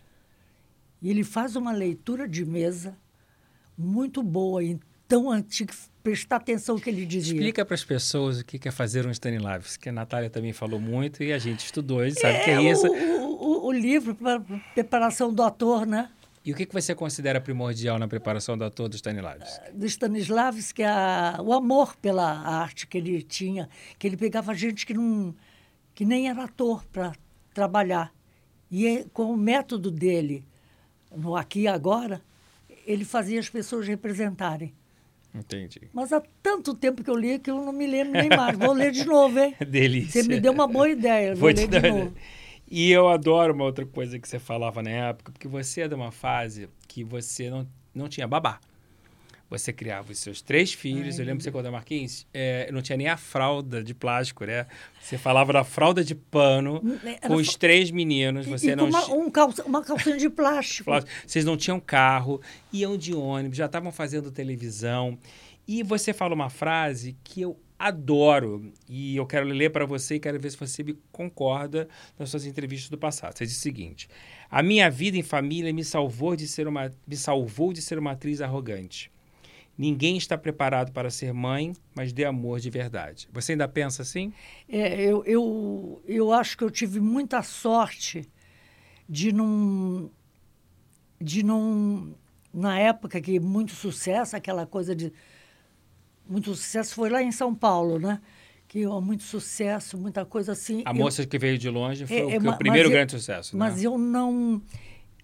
E 1.02 1.10
ele 1.10 1.24
faz 1.24 1.56
uma 1.56 1.72
leitura 1.72 2.28
de 2.28 2.44
mesa 2.44 2.96
muito 3.76 4.22
boa, 4.22 4.62
então 4.62 5.30
antiga. 5.30 5.72
Prestar 6.02 6.36
atenção 6.36 6.76
no 6.76 6.80
que 6.80 6.88
ele 6.88 7.04
dizia. 7.04 7.34
Explica 7.34 7.62
para 7.62 7.74
as 7.74 7.84
pessoas 7.84 8.40
o 8.40 8.44
que 8.44 8.66
é 8.66 8.70
fazer 8.72 9.06
um 9.06 9.10
Stanislavski, 9.10 9.78
que 9.82 9.88
a 9.90 9.92
Natália 9.92 10.30
também 10.30 10.50
falou 10.50 10.80
muito 10.80 11.22
e 11.22 11.30
a 11.30 11.38
gente 11.38 11.60
estudou, 11.66 12.02
gente 12.08 12.18
sabe 12.18 12.38
o 12.38 12.44
que 12.44 12.50
é 12.50 12.62
isso. 12.72 12.86
O, 12.86 13.44
o- 13.64 13.66
o 13.66 13.70
livro 13.72 14.14
para 14.14 14.40
preparação 14.74 15.30
do 15.32 15.42
ator, 15.42 15.84
né? 15.84 16.10
E 16.42 16.52
o 16.52 16.56
que 16.56 16.64
que 16.64 16.72
você 16.72 16.94
considera 16.94 17.38
primordial 17.38 17.98
na 17.98 18.08
preparação 18.08 18.56
do 18.56 18.64
ator 18.64 18.88
do 18.88 18.96
Stanislavski? 18.96 19.72
do 19.74 19.84
Stanislavski, 19.84 20.82
a, 20.82 21.36
o 21.42 21.52
amor 21.52 21.94
pela 21.96 22.24
arte 22.40 22.86
que 22.86 22.96
ele 22.96 23.20
tinha, 23.22 23.68
que 23.98 24.06
ele 24.06 24.16
pegava 24.16 24.54
gente 24.54 24.86
que 24.86 24.94
não 24.94 25.34
que 25.94 26.06
nem 26.06 26.30
era 26.30 26.44
ator 26.44 26.82
para 26.86 27.12
trabalhar. 27.52 28.10
E 28.70 28.86
é- 28.86 29.04
com 29.12 29.24
o 29.30 29.36
método 29.36 29.90
dele, 29.90 30.42
no 31.14 31.37
aqui 31.37 31.61
e 31.61 31.68
agora, 31.68 32.20
ele 32.87 33.05
fazia 33.05 33.38
as 33.40 33.49
pessoas 33.49 33.87
representarem. 33.87 34.73
Entendi. 35.35 35.83
Mas 35.92 36.12
há 36.12 36.23
tanto 36.42 36.75
tempo 36.75 37.05
que 37.05 37.11
eu 37.11 37.16
li 37.16 37.38
que 37.38 37.51
eu 37.51 37.64
não 37.64 37.73
me 37.73 37.87
lembro 37.87 38.12
nem 38.12 38.29
mais. 38.29 38.59
Vou 38.59 38.73
ler 38.73 38.90
de 38.90 39.05
novo, 39.05 39.38
hein? 39.38 39.55
Delícia. 39.64 40.23
Você 40.23 40.29
me 40.29 40.40
deu 40.40 40.53
uma 40.53 40.66
boa 40.66 40.88
ideia. 40.88 41.35
Vou, 41.35 41.42
Vou 41.42 41.53
te 41.53 41.66
ler 41.66 41.81
de 41.83 41.90
novo. 41.90 42.14
E 42.68 42.90
eu 42.90 43.09
adoro 43.09 43.53
uma 43.53 43.64
outra 43.64 43.85
coisa 43.85 44.18
que 44.18 44.29
você 44.29 44.38
falava 44.38 44.83
na 44.83 44.90
época, 44.90 45.33
porque 45.33 45.49
você 45.49 45.83
é 45.83 45.88
de 45.88 45.94
uma 45.94 46.12
fase 46.12 46.68
que 46.87 47.03
você 47.03 47.51
não, 47.51 47.66
não 47.94 48.09
tinha 48.09 48.27
babá. 48.27 48.61
Você 49.50 49.72
criava 49.72 50.12
os 50.12 50.18
seus 50.18 50.40
três 50.40 50.72
filhos. 50.72 51.18
eu 51.18 51.24
lembro 51.24 51.38
que 51.38 51.42
você 51.44 51.50
contou, 51.50 51.72
Marquinhos, 51.72 52.24
é, 52.32 52.70
não 52.70 52.80
tinha 52.80 52.96
nem 52.96 53.08
a 53.08 53.16
fralda 53.16 53.82
de 53.82 53.92
plástico, 53.92 54.44
né? 54.44 54.66
Você 55.00 55.18
falava 55.18 55.52
da 55.52 55.64
fralda 55.64 56.04
de 56.04 56.14
pano 56.14 56.80
Era 57.04 57.26
com 57.26 57.34
os 57.34 57.56
três 57.56 57.90
meninos. 57.90 58.46
E- 58.46 58.50
Você 58.50 58.76
não 58.76 58.88
uma, 58.88 59.04
um 59.12 59.28
calça, 59.28 59.64
uma 59.64 59.82
calcinha 59.82 60.16
de 60.16 60.30
plástico. 60.30 60.88
Vocês 61.26 61.44
não 61.44 61.56
tinham 61.56 61.80
carro, 61.80 62.40
iam 62.72 62.96
de 62.96 63.12
ônibus, 63.12 63.58
já 63.58 63.66
estavam 63.66 63.90
fazendo 63.90 64.30
televisão. 64.30 65.18
E 65.66 65.82
você 65.82 66.12
fala 66.12 66.32
uma 66.34 66.48
frase 66.48 67.16
que 67.24 67.40
eu 67.42 67.58
adoro 67.78 68.72
e 68.88 69.16
eu 69.16 69.26
quero 69.26 69.46
ler 69.46 69.70
para 69.70 69.84
você 69.86 70.14
e 70.16 70.20
quero 70.20 70.38
ver 70.38 70.50
se 70.50 70.56
você 70.56 70.82
me 70.82 70.96
concorda 71.10 71.88
nas 72.18 72.30
suas 72.30 72.44
entrevistas 72.46 72.88
do 72.88 72.98
passado. 72.98 73.36
Você 73.36 73.44
diz 73.46 73.56
o 73.56 73.60
seguinte: 73.60 74.08
A 74.50 74.62
minha 74.62 74.88
vida 74.90 75.16
em 75.16 75.22
família 75.22 75.72
me 75.72 75.82
salvou 75.84 76.36
de 76.36 76.46
ser 76.46 76.68
uma 76.68 76.90
me 77.06 77.16
salvou 77.16 77.72
de 77.72 77.82
ser 77.82 77.98
uma 77.98 78.12
atriz 78.12 78.40
arrogante. 78.40 79.10
Ninguém 79.81 80.19
está 80.19 80.37
preparado 80.37 80.93
para 80.93 81.09
ser 81.09 81.33
mãe, 81.33 81.73
mas 81.97 82.12
dê 82.12 82.27
amor 82.27 82.61
de 82.61 82.69
verdade. 82.69 83.27
Você 83.33 83.53
ainda 83.53 83.66
pensa 83.66 84.03
assim? 84.03 84.31
É, 84.69 85.01
eu, 85.01 85.25
eu, 85.25 86.03
eu 86.07 86.33
acho 86.35 86.59
que 86.59 86.62
eu 86.62 86.71
tive 86.71 87.01
muita 87.01 87.43
sorte 87.43 88.29
de 89.09 89.33
não. 89.33 90.11
de 91.19 91.43
não. 91.43 92.14
Na 92.53 92.79
época 92.79 93.21
que 93.23 93.40
muito 93.40 93.73
sucesso, 93.73 94.37
aquela 94.37 94.66
coisa 94.66 94.95
de. 94.95 95.11
Muito 96.29 96.55
sucesso 96.55 96.95
foi 96.95 97.09
lá 97.09 97.23
em 97.23 97.33
São 97.33 97.55
Paulo, 97.55 97.99
né? 97.99 98.21
Que 98.69 98.85
ó, 98.87 99.01
muito 99.01 99.23
sucesso, 99.23 99.97
muita 99.97 100.27
coisa 100.27 100.53
assim. 100.53 100.83
A 100.85 100.90
Eu- 100.90 100.97
moça 100.97 101.27
que 101.27 101.38
veio 101.38 101.57
de 101.57 101.71
longe 101.71 102.07
foi 102.07 102.19
É, 102.19 102.25
o, 102.27 102.31
é, 102.33 102.51
o 102.51 102.59
primeiro 102.59 102.88
eu- 102.88 102.93
grande 102.93 103.12
sucesso. 103.12 103.57
né? 103.57 103.61
Mas 103.61 103.83
eu 103.83 103.97
não. 103.97 104.61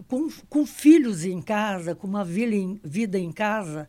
Com, 0.07 0.27
com 0.49 0.65
filhos 0.65 1.25
em 1.25 1.41
casa, 1.43 1.93
com 1.93 2.07
uma 2.07 2.25
vida 2.25 2.55
em, 2.55 2.79
vida 2.83 3.19
em 3.19 3.31
casa, 3.31 3.87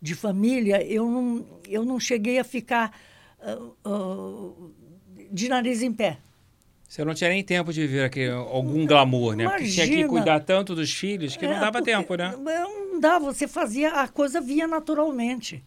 de 0.00 0.14
família, 0.14 0.82
eu 0.86 1.10
não, 1.10 1.46
eu 1.68 1.84
não 1.84 1.98
cheguei 1.98 2.38
a 2.38 2.44
ficar 2.44 2.92
ah, 3.40 3.58
ah, 3.84 4.50
de 5.30 5.48
nariz 5.48 5.82
em 5.82 5.92
pé. 5.92 6.18
Você 6.88 7.04
não 7.04 7.12
tinha 7.14 7.28
nem 7.30 7.44
tempo 7.44 7.72
de 7.72 7.80
viver 7.82 8.04
aquele, 8.04 8.30
algum 8.32 8.86
glamour, 8.86 9.36
né? 9.36 9.46
Porque 9.48 9.64
tinha 9.68 9.86
que 9.86 9.92
Imagina. 9.92 10.08
cuidar 10.08 10.40
tanto 10.40 10.74
dos 10.74 10.90
filhos 10.92 11.36
que 11.36 11.46
não 11.46 11.54
É, 11.54 11.60
dava 11.60 11.72
porque- 11.78 11.90
tempo, 11.90 12.14
né? 12.14 12.34
Não 12.38 12.98
dava, 12.98 13.32
você 13.32 13.46
fazia, 13.46 13.90
a 13.92 14.08
coisa 14.08 14.40
vinha 14.40 14.66
naturalmente. 14.66 15.62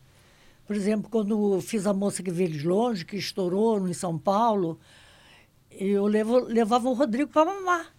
Por 0.65 0.75
exemplo, 0.75 1.09
quando 1.11 1.61
fiz 1.61 1.85
a 1.85 1.93
moça 1.93 2.23
que 2.23 2.31
veio 2.31 2.49
de 2.49 2.65
longe, 2.67 3.05
que 3.05 3.17
estourou 3.17 3.87
em 3.87 3.93
São 3.93 4.17
Paulo, 4.17 4.79
eu 5.69 6.05
levo, 6.07 6.39
levava 6.39 6.89
o 6.89 6.93
Rodrigo 6.93 7.29
para 7.29 7.45
mamar. 7.53 7.93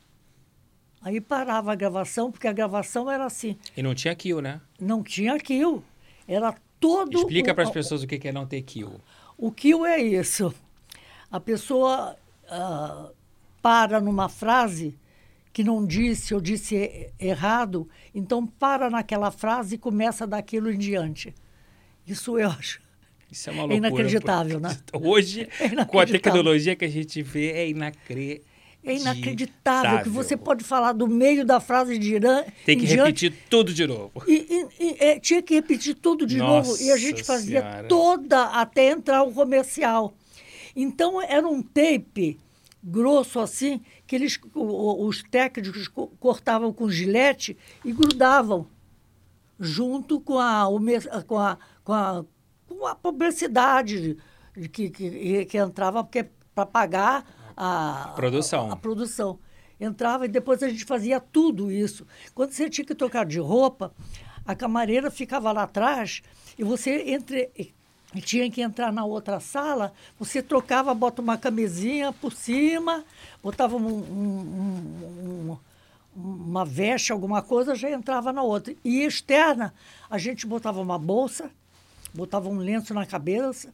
Aí 1.00 1.20
parava 1.20 1.72
a 1.72 1.74
gravação, 1.74 2.30
porque 2.30 2.46
a 2.48 2.52
gravação 2.52 3.10
era 3.10 3.24
assim, 3.24 3.56
E 3.76 3.82
não 3.82 3.94
tinha 3.94 4.14
kill, 4.14 4.40
né? 4.40 4.60
não 4.80 5.02
tinha 5.02 5.38
kill. 5.38 5.82
Era 6.26 6.54
todo. 6.80 7.18
Explica 7.18 7.54
para 7.54 7.64
as 7.64 7.70
pessoas 7.70 8.02
o 8.02 8.06
que 8.06 8.26
é 8.28 8.32
não 8.32 8.46
ter 8.46 8.62
kill. 8.62 9.00
O 9.36 9.50
kill 9.50 9.84
é 9.86 10.00
isso. 10.00 10.54
A 11.30 11.40
pessoa 11.40 12.16
ah, 12.48 13.10
para 13.60 14.00
numa 14.00 14.28
frase 14.28 14.98
que 15.52 15.62
não 15.62 15.84
disse 15.86 16.34
ou 16.34 16.40
disse 16.40 17.10
errado, 17.20 17.88
então 18.14 18.46
para 18.46 18.88
naquela 18.88 19.30
frase 19.30 19.74
e 19.74 19.78
começa 19.78 20.26
daquilo 20.26 20.70
em 20.70 20.78
diante. 20.78 21.34
Isso 22.06 22.38
eu 22.38 22.48
acho. 22.50 22.80
Isso 23.30 23.48
é 23.48 23.52
uma 23.52 23.62
É 23.62 23.66
loucura. 23.66 23.76
inacreditável, 23.76 24.60
né? 24.60 24.78
Hoje, 24.92 25.48
É 25.60 25.68
com 25.84 25.98
a 25.98 26.04
inacreditável. 26.04 26.20
tecnologia 26.20 26.76
que 26.76 26.84
a 26.84 26.88
gente 26.88 27.22
vê, 27.22 27.50
é 27.52 27.68
inacreditável. 27.68 28.51
É 28.84 28.96
inacreditável 28.96 30.02
que 30.02 30.08
você 30.08 30.36
pode 30.36 30.64
falar 30.64 30.92
do 30.92 31.06
meio 31.06 31.44
da 31.44 31.60
frase 31.60 31.96
de 31.98 32.14
Irã 32.16 32.42
Tem 32.66 32.76
que 32.76 32.84
diante, 32.86 33.26
repetir 33.26 33.34
tudo 33.48 33.72
de 33.72 33.86
novo. 33.86 34.10
E, 34.26 34.32
e- 34.34 34.84
e, 34.84 34.96
é, 34.98 35.20
tinha 35.20 35.40
que 35.40 35.54
repetir 35.54 35.94
tudo 35.94 36.26
de 36.26 36.36
Nossa 36.38 36.70
novo. 36.70 36.82
E 36.82 36.90
a 36.90 36.96
gente 36.96 37.22
fazia 37.22 37.60
Senhora. 37.62 37.88
toda 37.88 38.44
até 38.46 38.90
entrar 38.90 39.22
o 39.22 39.32
comercial. 39.32 40.14
Então 40.74 41.22
era 41.22 41.46
um 41.46 41.62
tape 41.62 42.38
grosso 42.82 43.38
assim, 43.38 43.80
que 44.06 44.16
eles, 44.16 44.40
os 44.54 45.22
técnicos 45.30 45.86
co- 45.86 46.08
cortavam 46.18 46.72
com 46.72 46.90
gilete 46.90 47.56
e 47.84 47.92
grudavam 47.92 48.66
junto 49.60 50.18
com 50.20 50.38
a, 50.40 50.64
com 51.26 51.38
a, 51.38 51.56
com 51.84 51.92
a, 51.92 52.24
com 52.68 52.86
a 52.86 52.94
publicidade 52.96 54.16
que, 54.72 54.90
que, 54.90 55.44
que 55.44 55.56
entrava 55.58 56.02
porque 56.02 56.26
para 56.54 56.66
pagar 56.66 57.24
a, 57.64 58.08
Produção. 58.16 58.70
a- 58.70 58.72
a 58.72 58.76
produção. 58.76 59.38
Entrava 59.80 60.24
e 60.26 60.28
depois 60.28 60.62
a 60.62 60.68
gente 60.68 60.84
fazia 60.84 61.20
tudo 61.20 61.70
isso. 61.70 62.06
Quando 62.34 62.52
você 62.52 62.68
tinha 62.68 62.84
que 62.84 62.94
trocar 62.94 63.24
de 63.26 63.38
roupa, 63.38 63.92
a 64.46 64.54
camareira 64.54 65.10
ficava 65.10 65.50
lá 65.52 65.62
atrás 65.64 66.22
e 66.58 66.64
você 66.64 67.02
entre 67.10 67.50
e 68.14 68.20
tinha 68.20 68.50
que 68.50 68.60
entrar 68.60 68.92
na 68.92 69.04
outra 69.06 69.40
sala, 69.40 69.92
você 70.18 70.42
trocava, 70.42 70.92
bota 70.92 71.22
uma 71.22 71.38
camisinha 71.38 72.12
por 72.12 72.32
cima, 72.32 73.04
botava 73.42 73.74
um- 73.76 73.86
um- 73.88 75.50
um- 75.54 75.58
uma 76.14 76.62
veste, 76.64 77.10
alguma 77.10 77.40
coisa, 77.40 77.74
já 77.74 77.90
entrava 77.90 78.30
na 78.32 78.42
outra. 78.42 78.74
E 78.84 79.02
externa, 79.02 79.72
a 80.10 80.18
gente 80.18 80.46
botava 80.46 80.78
uma 80.80 80.98
bolsa, 80.98 81.50
botava 82.12 82.50
um 82.50 82.58
lenço 82.58 82.92
na 82.92 83.06
cabeça, 83.06 83.72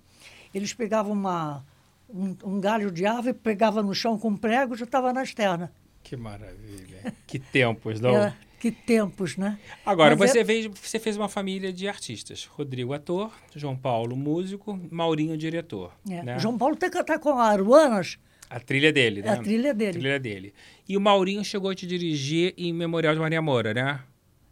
eles 0.55 0.73
pegavam 0.73 1.13
uma, 1.13 1.65
um, 2.09 2.37
um 2.45 2.61
galho 2.61 2.91
de 2.91 3.05
árvore, 3.07 3.35
pegavam 3.35 3.83
no 3.83 3.95
chão 3.95 4.19
com 4.19 4.37
prego, 4.37 4.77
já 4.77 4.85
estava 4.85 5.13
na 5.13 5.23
externa. 5.23 5.73
Que 6.03 6.17
maravilha. 6.17 7.13
Que 7.27 7.39
tempos, 7.39 8.01
não? 8.01 8.11
Era- 8.15 8.37
que 8.59 8.71
tempos, 8.73 9.37
né? 9.37 9.59
Agora, 9.85 10.17
Mas 10.17 10.31
você, 10.31 10.41
é- 10.41 10.45
veio, 10.45 10.73
você 10.75 10.99
fez 10.99 11.17
uma 11.17 11.29
família 11.29 11.73
de 11.73 11.87
artistas. 11.87 12.47
Rodrigo, 12.47 12.93
ator. 12.93 13.31
João 13.55 13.77
Paulo, 13.77 14.17
músico. 14.17 14.79
Maurinho, 14.91 15.37
diretor. 15.37 15.93
é, 16.11 16.23
né? 16.23 16.39
João 16.39 16.57
Paulo 16.57 16.75
tem 16.77 16.91
que 16.91 16.99
estar 16.99 17.19
com 17.19 17.39
a 17.39 17.45
Aruanas, 17.47 18.19
A 18.49 18.59
trilha 18.59 18.93
dele, 18.93 19.23
né? 19.23 19.31
a 19.31 19.37
trilha 19.37 19.75
dele. 19.75 19.91
A 19.99 20.01
trilha 20.01 20.19
dele. 20.21 20.55
E 20.89 20.97
o 20.97 21.01
Maurinho 21.01 21.45
chegou 21.45 21.71
a 21.71 21.75
te 21.75 21.87
dirigir 21.87 22.55
em 22.57 22.73
Memorial 22.73 23.15
de 23.15 23.21
Maria 23.21 23.43
Moura, 23.43 23.75
né? 23.75 24.01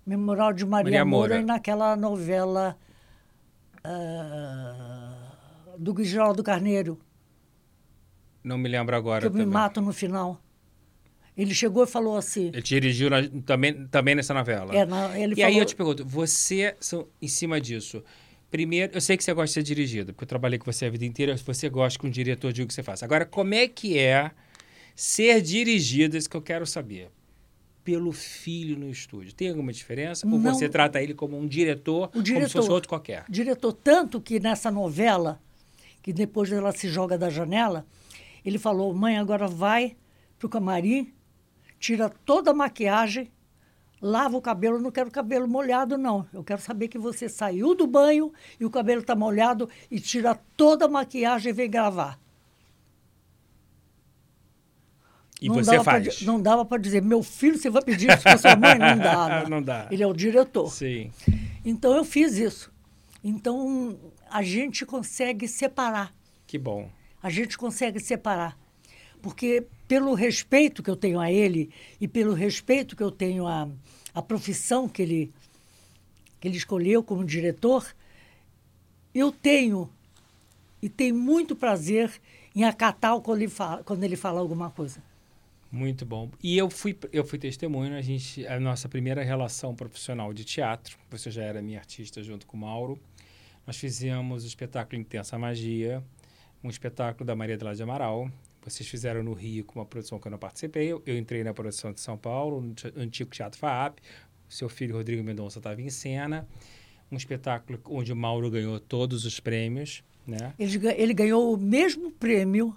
Memorial 0.07 0.53
de 0.53 0.65
Maria, 0.67 0.85
Maria 0.85 1.05
Moura, 1.05 1.29
Moura. 1.31 1.43
e 1.43 1.45
naquela 1.45 1.97
novela 1.97 2.77
ah, 3.83 5.33
do 5.79 6.05
Geraldo 6.05 6.43
Carneiro, 6.43 6.99
Não 8.47 8.57
me 8.57 8.69
lembro 8.69 8.95
agora. 8.95 9.23
que 9.23 9.27
eu 9.27 9.33
me 9.33 9.41
também. 9.41 9.53
mato 9.53 9.81
no 9.81 9.93
final. 9.93 10.41
Ele 11.37 11.53
chegou 11.53 11.83
e 11.83 11.87
falou 11.87 12.17
assim. 12.17 12.47
Ele 12.47 12.63
dirigiu 12.63 13.11
na- 13.11 13.29
também, 13.45 13.87
também 13.89 14.15
nessa 14.15 14.33
novela. 14.33 14.75
É, 14.75 14.87
na- 14.87 15.19
ele 15.19 15.35
e 15.37 15.43
aí 15.43 15.51
falou, 15.53 15.59
eu 15.63 15.67
te 15.67 15.75
pergunto, 15.75 16.05
você, 16.07 16.77
são- 16.81 17.09
em 17.21 17.27
cima 17.29 17.61
disso, 17.61 18.03
primeiro, 18.51 18.95
eu 18.95 19.01
sei 19.01 19.17
que 19.17 19.25
você 19.25 19.35
gosta 19.35 19.47
de 19.49 19.53
ser 19.55 19.63
dirigido, 19.65 20.13
porque 20.15 20.23
eu 20.25 20.29
trabalhei 20.29 20.59
com 20.59 20.71
você 20.73 20.87
a 20.87 20.91
vida 20.91 21.05
inteira, 21.05 21.37
você 21.37 21.69
gosta 21.69 21.99
que 21.99 22.07
um 22.07 22.11
diretor 22.11 22.53
diga 22.53 22.65
o 22.65 22.69
que 22.69 22.73
você 22.75 22.83
faz. 22.85 23.03
Agora, 23.03 23.27
como 23.27 23.53
é 23.53 23.67
que 23.69 23.99
é 23.99 24.31
ser 24.95 25.43
dirigido, 25.43 26.17
isso 26.17 26.31
que 26.31 26.37
eu 26.37 26.41
quero 26.43 26.65
saber, 26.65 27.11
pelo 27.85 28.13
filho 28.13 28.79
no 28.79 28.89
estúdio? 28.91 29.35
Tem 29.35 29.51
alguma 29.51 29.73
diferença? 29.73 30.27
Ou 30.27 30.39
Não. 30.39 30.55
você 30.55 30.69
trata 30.71 31.03
ele 31.03 31.13
como 31.15 31.37
um 31.39 31.47
diretor, 31.47 32.09
como 32.09 32.25
se 32.25 32.33
diretor. 32.33 32.51
fosse 32.53 32.71
outro 32.71 32.89
qualquer? 32.89 33.25
diretor, 33.29 33.73
tanto 33.75 34.21
que 34.23 34.41
nessa 34.41 34.71
novela, 34.71 35.39
que 36.01 36.15
depois 36.15 36.51
ela 36.51 36.73
se 36.73 36.89
joga 36.89 37.19
da 37.19 37.29
janela, 37.29 37.85
ele 38.47 38.59
falou, 38.59 38.95
mãe, 38.95 39.19
agora 39.19 39.47
vai 39.49 39.97
pro 40.39 40.49
camarim, 40.49 41.13
tira 41.79 42.09
toda 42.09 42.53
a 42.53 42.55
maquiagem, 42.55 43.31
lava 44.01 44.37
o 44.37 44.41
cabelo, 44.43 44.79
não 44.79 44.91
quero 44.91 45.11
cabelo 45.11 45.49
molhado, 45.49 45.99
não. 45.99 46.27
Eu 46.33 46.45
quero 46.45 46.61
saber 46.63 46.89
que 46.89 46.97
você 46.99 47.29
saiu 47.29 47.75
do 47.75 47.87
banho 47.87 48.33
e 48.61 48.65
o 48.65 48.71
cabelo 48.71 49.01
está 49.01 49.15
molhado 49.17 49.69
e 49.91 49.99
tira 49.99 50.35
toda 50.57 50.85
a 50.85 50.89
maquiagem 50.89 51.51
e 51.51 51.53
vem 51.53 51.69
gravar. 51.71 52.19
E 55.41 55.49
não 55.49 55.57
você 55.57 55.73
pra 55.75 55.85
faz? 55.85 56.17
di- 56.17 56.25
não 56.27 56.41
dava 56.41 56.65
para 56.65 56.81
dizer, 56.81 57.03
meu 57.03 57.23
filho, 57.23 57.59
você 57.59 57.69
vai 57.69 57.83
pedir 57.83 58.11
isso 58.11 58.23
para 58.23 58.39
sua 58.39 58.57
mãe? 58.57 58.79
Não 58.79 58.97
dá. 58.99 59.29
né? 59.43 59.49
Não 59.49 59.63
dá. 59.63 59.87
Ele 59.91 60.03
é 60.03 60.07
o 60.07 60.15
diretor. 60.15 60.73
Sim. 60.73 61.11
Então 61.65 61.95
eu 61.95 62.05
fiz 62.05 62.39
isso. 62.39 62.73
Então 63.23 63.99
a 64.31 64.43
gente 64.43 64.87
consegue 64.87 65.47
separar. 65.47 66.15
Que 66.47 66.57
bom. 66.59 66.89
A 67.23 67.31
gente 67.31 67.57
consegue 67.57 68.01
separar. 68.01 68.59
Porque 69.23 69.67
pelo 69.89 70.15
respeito 70.15 70.83
que 70.83 70.91
eu 70.91 70.97
tenho 70.97 71.19
a 71.19 71.31
ele 71.31 71.71
e 72.01 72.07
pelo 72.07 72.35
respeito 72.35 72.95
que 72.95 73.03
eu 73.03 73.11
tenho 73.11 73.47
à, 73.47 73.69
à 74.15 74.23
profissão 74.23 74.89
que 74.89 75.03
ele, 75.03 75.33
que 76.41 76.49
ele 76.49 76.57
escolheu 76.57 77.03
como 77.03 77.25
diretor, 77.25 77.87
eu 79.15 79.33
tenho 79.33 79.91
e 80.83 80.89
tenho 80.89 81.15
muito 81.15 81.57
prazer 81.57 82.13
em 82.55 82.65
acatar 82.65 83.19
quando 83.21 83.43
ele 83.43 83.51
fala, 83.51 83.83
quando 83.83 84.05
ele 84.05 84.17
fala 84.17 84.41
alguma 84.41 84.71
coisa. 84.71 85.03
Muito 85.71 86.07
bom. 86.07 86.31
E 86.43 86.57
eu 86.57 86.71
fui, 86.71 86.97
eu 87.13 87.25
fui 87.25 87.39
testemunho, 87.39 87.97
a 87.97 88.01
gente, 88.01 88.47
a 88.47 88.59
nossa 88.61 88.89
primeira 88.89 89.23
relação 89.23 89.75
profissional 89.75 90.33
de 90.33 90.45
teatro. 90.45 90.97
Você 91.11 91.31
já 91.31 91.43
era 91.43 91.61
minha 91.61 91.79
artista 91.79 92.23
junto 92.23 92.47
com 92.47 92.57
o 92.57 92.61
Mauro. 92.61 92.99
Nós 93.67 93.77
fizemos 93.77 94.45
o 94.45 94.47
espetáculo 94.47 95.01
Intensa 95.01 95.39
Magia, 95.39 96.03
um 96.67 96.71
espetáculo 96.71 97.25
da 97.25 97.35
Maria 97.35 97.57
de 97.57 97.65
Lá 97.65 97.73
de 97.73 97.83
Amaral. 97.83 98.29
Vocês 98.63 98.89
fizeram 98.89 99.23
no 99.23 99.33
Rio 99.33 99.65
com 99.65 99.79
uma 99.79 99.87
produção 99.87 100.19
que 100.19 100.27
eu 100.27 100.31
não 100.31 100.39
participei. 100.39 100.89
Eu, 100.89 101.01
eu 101.07 101.17
entrei 101.17 101.45
na 101.45 101.55
produção 101.55 101.93
de 101.93 102.01
São 102.01 102.19
Paulo, 102.19 102.61
no 102.61 102.75
antigo 103.01 103.31
Teatro 103.31 103.59
FAAP. 103.59 103.99
O 104.49 104.53
seu 104.53 104.69
filho 104.69 104.97
Rodrigo 104.97 105.23
Mendonça 105.23 105.61
estava 105.61 105.81
em 105.81 105.89
cena. 105.89 106.47
Um 107.11 107.17
espetáculo 107.17 107.81
onde 107.87 108.13
o 108.13 108.17
Mauro 108.17 108.51
ganhou 108.51 108.81
todos 108.81 109.25
os 109.25 109.39
prêmios. 109.39 110.03
Né? 110.27 110.53
Ele, 110.59 110.81
ele 110.97 111.15
ganhou 111.15 111.55
o 111.55 111.57
mesmo 111.57 112.11
prêmio 112.11 112.77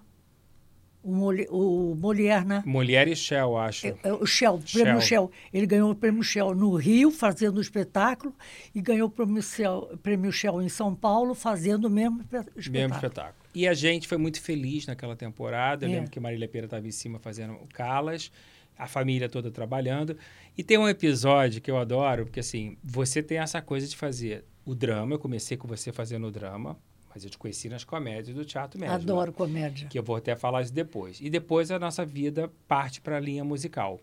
o, 1.02 1.12
Moli, 1.12 1.48
o 1.50 1.96
Molière, 1.96 2.46
né? 2.46 2.64
Molière 2.66 3.12
e 3.12 3.16
Shell, 3.16 3.58
acho. 3.58 3.88
É, 3.88 3.96
é, 4.04 4.14
o 4.14 4.26
Shell, 4.26 4.56
o 4.56 4.60
prêmio 4.60 5.02
Shell. 5.02 5.02
Shell. 5.02 5.32
Ele 5.54 5.66
ganhou 5.66 5.92
o 5.92 5.96
prêmio 5.96 6.22
Shell 6.22 6.54
no 6.54 6.76
Rio, 6.76 7.10
fazendo 7.10 7.58
o 7.58 7.62
espetáculo, 7.62 8.34
e 8.76 8.82
ganhou 8.82 9.08
o 9.08 9.12
prêmio 9.12 9.42
Shell, 9.42 9.98
prêmio 10.04 10.32
Shell 10.32 10.62
em 10.62 10.70
São 10.70 10.94
Paulo, 10.94 11.34
fazendo 11.34 11.86
o 11.86 11.90
mesmo 11.90 12.22
espetáculo. 12.22 12.72
Mesmo 12.72 12.96
espetáculo. 12.96 13.39
E 13.60 13.68
a 13.68 13.74
gente 13.74 14.08
foi 14.08 14.18
muito 14.18 14.40
feliz 14.40 14.88
naquela 14.88 15.18
temporada. 15.18 15.86
Eu 15.86 15.90
é. 15.90 15.96
lembro 15.96 16.10
que 16.10 16.18
Marília 16.18 16.48
Pera 16.48 16.66
estava 16.66 16.88
em 16.88 16.92
cima 16.92 17.20
fazendo 17.20 17.56
o 17.56 17.68
Calas, 17.68 18.32
a 18.78 18.88
família 18.88 19.28
toda 19.28 19.52
trabalhando. 19.52 20.16
E 20.58 20.64
tem 20.64 20.78
um 20.78 20.88
episódio 20.88 21.60
que 21.60 21.70
eu 21.70 21.78
adoro, 21.78 22.24
porque 22.24 22.40
assim, 22.40 22.78
você 22.82 23.22
tem 23.22 23.38
essa 23.38 23.62
coisa 23.62 23.86
de 23.86 23.98
fazer 23.98 24.46
o 24.64 24.74
drama. 24.74 25.16
Eu 25.16 25.20
comecei 25.20 25.58
com 25.58 25.68
você 25.68 25.92
fazendo 25.92 26.28
o 26.28 26.32
drama, 26.32 26.80
mas 27.14 27.26
eu 27.26 27.30
te 27.30 27.38
conheci 27.38 27.68
nas 27.68 27.84
comédias 27.84 28.34
do 28.34 28.46
teatro 28.46 28.80
médio. 28.80 28.96
Adoro 28.96 29.34
comédia. 29.34 29.90
Que 29.90 30.00
eu 30.00 30.04
vou 30.04 30.16
até 30.16 30.38
falar 30.38 30.62
isso 30.62 30.74
depois. 30.74 31.20
E 31.20 31.30
depois 31.30 31.70
a 31.70 31.78
nossa 31.78 32.06
vida 32.06 32.50
parte 32.66 33.02
para 33.02 33.18
a 33.18 33.20
linha 33.20 33.44
musical. 33.44 34.00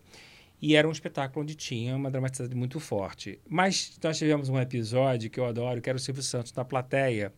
E 0.61 0.75
era 0.75 0.87
um 0.87 0.91
espetáculo 0.91 1.41
onde 1.41 1.55
tinha 1.55 1.95
uma 1.95 2.11
dramatização 2.11 2.55
muito 2.55 2.79
forte. 2.79 3.39
Mas 3.49 3.97
nós 4.03 4.19
tivemos 4.19 4.49
um 4.49 4.59
episódio 4.59 5.31
que 5.31 5.39
eu 5.39 5.47
adoro, 5.47 5.81
que 5.81 5.89
era 5.89 5.97
o 5.97 5.99
Silvio 5.99 6.21
Santos 6.21 6.53
na 6.53 6.63
plateia. 6.63 7.33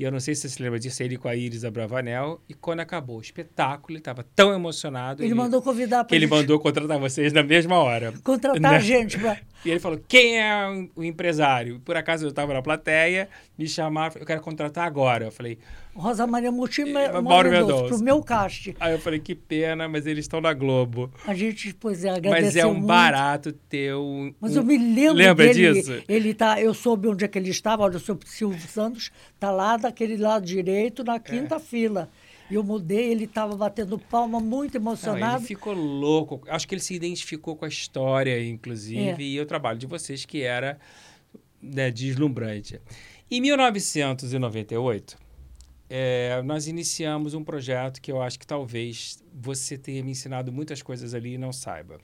E 0.00 0.02
eu 0.02 0.10
não 0.10 0.18
sei 0.18 0.34
se 0.34 0.40
você 0.40 0.48
se 0.48 0.62
lembra 0.62 0.80
disso, 0.80 1.02
ele 1.02 1.18
com 1.18 1.28
a 1.28 1.36
Iris 1.36 1.62
Abravanel. 1.62 2.40
E 2.48 2.54
quando 2.54 2.80
acabou 2.80 3.18
o 3.18 3.20
espetáculo, 3.20 3.92
ele 3.92 3.98
estava 3.98 4.24
tão 4.34 4.54
emocionado. 4.54 5.20
Ele, 5.20 5.28
ele 5.28 5.34
mandou 5.34 5.60
convidar 5.60 6.04
para 6.04 6.16
Ele 6.16 6.26
gente... 6.26 6.34
mandou 6.34 6.58
contratar 6.58 6.98
vocês 6.98 7.34
na 7.34 7.42
mesma 7.42 7.76
hora. 7.76 8.14
Contratar 8.24 8.76
a 8.76 8.78
gente. 8.78 9.18
Pra... 9.18 9.36
E 9.64 9.70
ele 9.70 9.80
falou: 9.80 10.00
quem 10.08 10.40
é 10.40 10.88
o 10.94 11.04
empresário? 11.04 11.80
Por 11.80 11.96
acaso 11.96 12.24
eu 12.24 12.30
estava 12.30 12.54
na 12.54 12.62
plateia, 12.62 13.28
me 13.58 13.66
chamaram, 13.68 14.14
eu 14.18 14.26
quero 14.26 14.40
contratar 14.40 14.86
agora. 14.86 15.26
Eu 15.26 15.32
falei. 15.32 15.58
Rosa 15.94 16.26
Maria 16.26 16.52
Mauro 16.52 17.50
Mendonça, 17.50 17.84
para 17.88 17.96
o 17.96 18.02
meu 18.02 18.22
cast. 18.22 18.76
Aí 18.78 18.92
eu 18.92 18.98
falei, 18.98 19.18
que 19.18 19.34
pena, 19.34 19.88
mas 19.88 20.06
eles 20.06 20.24
estão 20.24 20.40
na 20.40 20.52
Globo. 20.52 21.10
A 21.26 21.34
gente, 21.34 21.74
pois 21.74 22.04
é, 22.04 22.10
agradeceu 22.10 22.44
Mas 22.44 22.56
é 22.56 22.66
um 22.66 22.74
muito. 22.74 22.86
barato 22.86 23.52
ter 23.52 23.94
um... 23.96 24.32
Mas 24.40 24.54
eu 24.54 24.62
me 24.62 24.78
lembro 24.78 25.14
Lembra 25.14 25.46
dele, 25.46 25.74
disso? 25.74 26.02
Ele 26.08 26.32
tá, 26.32 26.60
eu 26.60 26.72
soube 26.72 27.08
onde 27.08 27.24
é 27.24 27.28
que 27.28 27.36
ele 27.36 27.50
estava, 27.50 27.82
olha, 27.82 27.96
o 27.96 28.00
seu 28.00 28.18
Silvio 28.24 28.68
Santos 28.68 29.10
está 29.34 29.50
lá 29.50 29.76
daquele 29.76 30.16
lado 30.16 30.46
direito, 30.46 31.02
na 31.02 31.18
quinta 31.18 31.56
é. 31.56 31.60
fila. 31.60 32.08
E 32.50 32.54
eu 32.54 32.64
mudei, 32.64 33.10
ele 33.10 33.24
estava 33.24 33.56
batendo 33.56 33.98
palma, 33.98 34.40
muito 34.40 34.74
emocionado. 34.74 35.20
Não, 35.20 35.36
ele 35.36 35.46
ficou 35.46 35.72
louco. 35.72 36.42
Acho 36.48 36.66
que 36.66 36.74
ele 36.74 36.82
se 36.82 36.94
identificou 36.94 37.54
com 37.54 37.64
a 37.64 37.68
história, 37.68 38.44
inclusive, 38.44 39.22
é. 39.22 39.26
e 39.26 39.40
o 39.40 39.46
trabalho 39.46 39.78
de 39.78 39.86
vocês, 39.86 40.24
que 40.24 40.42
era 40.42 40.78
né, 41.62 41.90
deslumbrante. 41.90 42.80
Em 43.30 43.40
1998, 43.40 45.16
é, 45.88 46.42
nós 46.42 46.66
iniciamos 46.66 47.34
um 47.34 47.44
projeto 47.44 48.00
que 48.00 48.10
eu 48.10 48.20
acho 48.20 48.38
que 48.38 48.46
talvez 48.46 49.22
você 49.32 49.78
tenha 49.78 50.02
me 50.02 50.10
ensinado 50.10 50.50
muitas 50.50 50.82
coisas 50.82 51.14
ali 51.14 51.34
e 51.34 51.38
não 51.38 51.52
saiba. 51.52 52.00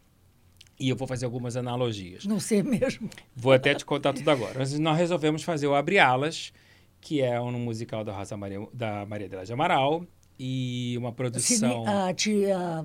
E 0.79 0.89
eu 0.89 0.97
vou 0.97 1.09
fazer 1.09 1.25
algumas 1.25 1.57
analogias. 1.57 2.25
Não 2.27 2.39
sei 2.39 2.63
mesmo. 2.63 3.09
Vou 3.35 3.53
até 3.53 3.75
te 3.75 3.85
contar 3.85 4.13
tudo 4.13 4.31
agora. 4.31 4.55
Mas 4.59 4.79
nós 4.79 4.99
resolvemos 4.99 5.43
fazer 5.43 5.67
o 5.67 5.75
Abre 5.75 5.99
Alas, 5.99 6.53
que 7.01 7.23
é 7.23 7.41
um 7.41 7.53
musical 7.53 8.05
da, 8.05 8.13
Rosa 8.13 8.37
Maria, 8.37 8.67
da 8.73 9.07
Maria 9.07 9.29
de 9.29 9.53
Amaral, 9.53 10.07
e 10.39 10.95
uma 10.99 11.13
produção. 11.13 11.85
A 11.87 12.13
tia 12.13 12.85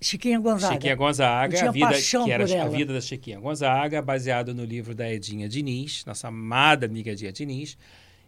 Chiquinha 0.00 0.38
Gonzaga. 0.38 0.74
Chiquinha 0.74 0.94
Gonzaga, 0.94 1.68
a 1.68 1.72
vida, 1.72 1.92
que 2.24 2.30
era 2.30 2.62
a 2.64 2.68
vida 2.68 2.92
da 2.92 3.00
Chiquinha 3.00 3.40
Gonzaga, 3.40 4.00
baseado 4.00 4.54
no 4.54 4.64
livro 4.64 4.94
da 4.94 5.12
Edinha 5.12 5.48
Diniz, 5.48 6.04
nossa 6.04 6.28
amada 6.28 6.86
amiga 6.86 7.10
Edinha 7.10 7.32
Diniz. 7.32 7.76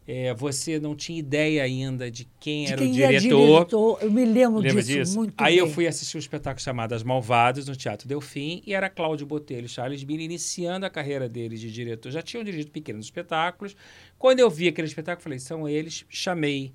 É, 0.09 0.35
você 0.35 0.81
não 0.81 0.97
tinha 0.97 1.21
ideia 1.21 1.63
ainda 1.63 2.11
de 2.11 2.27
quem 2.41 2.65
de 2.65 2.73
era 2.73 2.83
quem 2.83 2.91
o 2.91 2.95
diretor. 2.95 3.55
diretor. 3.55 3.99
Eu 4.01 4.11
me 4.11 4.25
lembro 4.25 4.59
Lembra 4.59 4.83
disso, 4.83 4.99
disso? 4.99 5.17
muito 5.17 5.35
Aí 5.39 5.55
bem. 5.55 5.59
eu 5.61 5.71
fui 5.71 5.87
assistir 5.87 6.17
um 6.17 6.19
espetáculo 6.19 6.61
chamado 6.61 6.95
As 6.95 7.05
Malvadas, 7.05 7.69
no 7.69 7.77
Teatro 7.77 8.09
Delfim, 8.09 8.61
e 8.67 8.75
era 8.75 8.91
Cláudio 8.91 9.25
Botelho 9.25 9.67
e 9.67 9.69
Charles 9.69 10.03
Miller 10.03 10.25
iniciando 10.25 10.85
a 10.85 10.91
carreira 10.91 11.29
deles 11.29 11.61
de 11.61 11.71
diretor. 11.71 12.11
Já 12.11 12.23
tinham 12.23 12.43
dirigido 12.43 12.73
pequenos 12.73 13.05
espetáculos. 13.05 13.77
Quando 14.19 14.41
eu 14.41 14.51
vi 14.51 14.67
aquele 14.67 14.89
espetáculo, 14.89 15.23
falei, 15.23 15.39
são 15.39 15.69
eles, 15.69 16.05
chamei. 16.09 16.73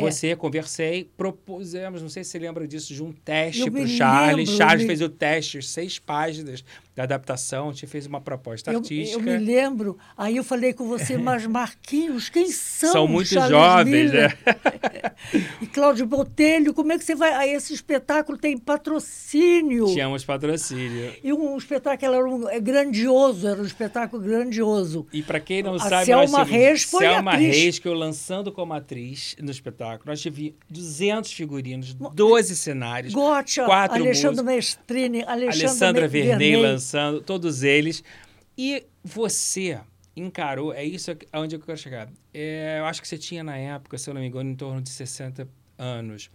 Você, 0.00 0.28
é. 0.28 0.36
conversei, 0.36 1.08
propusemos, 1.16 2.02
não 2.02 2.08
sei 2.08 2.24
se 2.24 2.30
você 2.30 2.38
lembra 2.38 2.66
disso, 2.66 2.92
de 2.92 3.02
um 3.02 3.12
teste 3.12 3.70
para 3.70 3.80
o 3.80 3.86
Charles. 3.86 4.48
Lembro, 4.48 4.56
Charles 4.56 4.82
me... 4.82 4.86
fez 4.86 5.00
o 5.00 5.08
teste, 5.08 5.62
seis 5.62 5.98
páginas 5.98 6.64
da 6.94 7.02
adaptação, 7.02 7.72
te 7.72 7.86
fez 7.86 8.06
uma 8.06 8.20
proposta 8.20 8.70
eu, 8.70 8.78
artística. 8.78 9.18
Eu 9.18 9.22
me 9.22 9.36
lembro, 9.36 9.98
aí 10.16 10.36
eu 10.36 10.44
falei 10.44 10.72
com 10.72 10.86
você, 10.86 11.16
mas 11.18 11.44
Marquinhos, 11.46 12.28
quem 12.28 12.50
são? 12.50 12.92
São 12.92 13.08
muito 13.08 13.28
Charles 13.28 13.50
jovens, 13.50 14.12
Miller? 14.12 14.38
né? 14.46 15.14
e 15.60 15.66
Cláudio 15.66 16.06
Botelho, 16.06 16.72
como 16.72 16.92
é 16.92 16.98
que 16.98 17.04
você 17.04 17.14
vai? 17.14 17.32
Aí 17.34 17.50
esse 17.50 17.74
espetáculo 17.74 18.38
tem 18.38 18.56
patrocínio. 18.56 19.86
Tínhamos 19.86 20.24
patrocínio. 20.24 21.12
E 21.22 21.32
um 21.32 21.56
espetáculo 21.56 22.14
era 22.14 22.28
um, 22.28 22.48
é 22.48 22.60
grandioso, 22.60 23.48
era 23.48 23.60
um 23.60 23.66
espetáculo 23.66 24.22
grandioso. 24.22 25.06
E 25.12 25.22
para 25.22 25.40
quem 25.40 25.62
não 25.62 25.74
a 25.74 25.78
sabe, 25.80 26.06
Selma 26.06 26.44
Reis 26.44 26.84
foi 26.84 27.06
Selma 27.06 27.32
atriz. 27.32 27.56
Reis, 27.56 27.78
que 27.80 27.88
eu 27.88 27.94
lançando 27.94 28.52
como 28.52 28.72
atriz 28.72 29.34
no 29.40 29.50
espetáculo. 29.50 30.02
Nós 30.06 30.20
tivemos 30.20 30.54
200 30.70 31.32
figurinos, 31.32 31.94
12 31.94 32.56
cenários, 32.56 33.14
Gotcha, 33.14 33.64
quatro 33.64 33.96
Alexandre 33.96 34.42
músicos, 34.42 34.54
Mestrini, 34.54 35.24
Alexandre 35.24 35.64
Alessandra 35.64 36.08
Vernei 36.08 36.44
Vernei 36.52 36.56
todos 37.24 37.62
eles. 37.62 38.02
E 38.56 38.84
você 39.02 39.80
encarou, 40.16 40.72
é 40.72 40.84
isso 40.84 41.10
onde 41.34 41.56
eu 41.56 41.60
quero 41.60 41.78
chegar. 41.78 42.08
É, 42.32 42.78
eu 42.78 42.84
acho 42.84 43.02
que 43.02 43.08
você 43.08 43.18
tinha 43.18 43.42
na 43.42 43.56
época, 43.56 43.98
se 43.98 44.08
eu 44.08 44.14
não 44.14 44.20
me 44.20 44.28
engano, 44.28 44.50
em 44.50 44.54
torno 44.54 44.80
de 44.80 44.90
60 44.90 45.48
anos. 45.78 46.30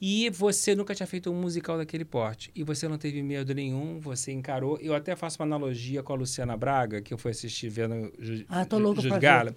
E 0.00 0.28
você 0.30 0.74
nunca 0.74 0.94
tinha 0.94 1.06
feito 1.06 1.30
um 1.30 1.40
musical 1.40 1.78
daquele 1.78 2.04
porte. 2.04 2.50
E 2.54 2.62
você 2.62 2.86
não 2.86 2.98
teve 2.98 3.22
medo 3.22 3.54
nenhum, 3.54 3.98
você 3.98 4.30
encarou. 4.30 4.78
Eu 4.80 4.94
até 4.94 5.16
faço 5.16 5.38
uma 5.40 5.46
analogia 5.46 6.02
com 6.02 6.12
a 6.12 6.16
Luciana 6.16 6.56
Braga, 6.56 7.00
que 7.00 7.14
eu 7.14 7.18
fui 7.18 7.30
assistir 7.30 7.70
vendo 7.70 8.12
ah, 8.48 8.64
tô 8.64 8.78
louco 8.78 9.00
Gala. 9.18 9.54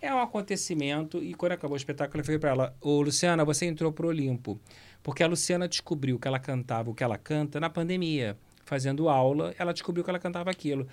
É 0.00 0.14
um 0.14 0.20
acontecimento 0.20 1.22
e 1.22 1.34
quando 1.34 1.52
acabou 1.52 1.74
o 1.74 1.76
espetáculo 1.76 2.20
eu 2.20 2.24
falei 2.24 2.38
para 2.38 2.50
ela, 2.50 2.76
ô 2.80 3.02
Luciana, 3.02 3.44
você 3.44 3.66
entrou 3.66 3.92
pro 3.92 4.08
Olimpo. 4.08 4.58
Porque 5.02 5.22
a 5.22 5.26
Luciana 5.26 5.68
descobriu 5.68 6.18
que 6.18 6.28
ela 6.28 6.38
cantava 6.38 6.90
o 6.90 6.94
que 6.94 7.02
ela 7.02 7.18
canta 7.18 7.58
na 7.58 7.68
pandemia. 7.68 8.36
Fazendo 8.70 9.08
aula, 9.08 9.52
ela 9.58 9.72
descobriu 9.72 10.04
que 10.04 10.10
ela 10.10 10.20
cantava 10.20 10.48
aquilo. 10.48 10.86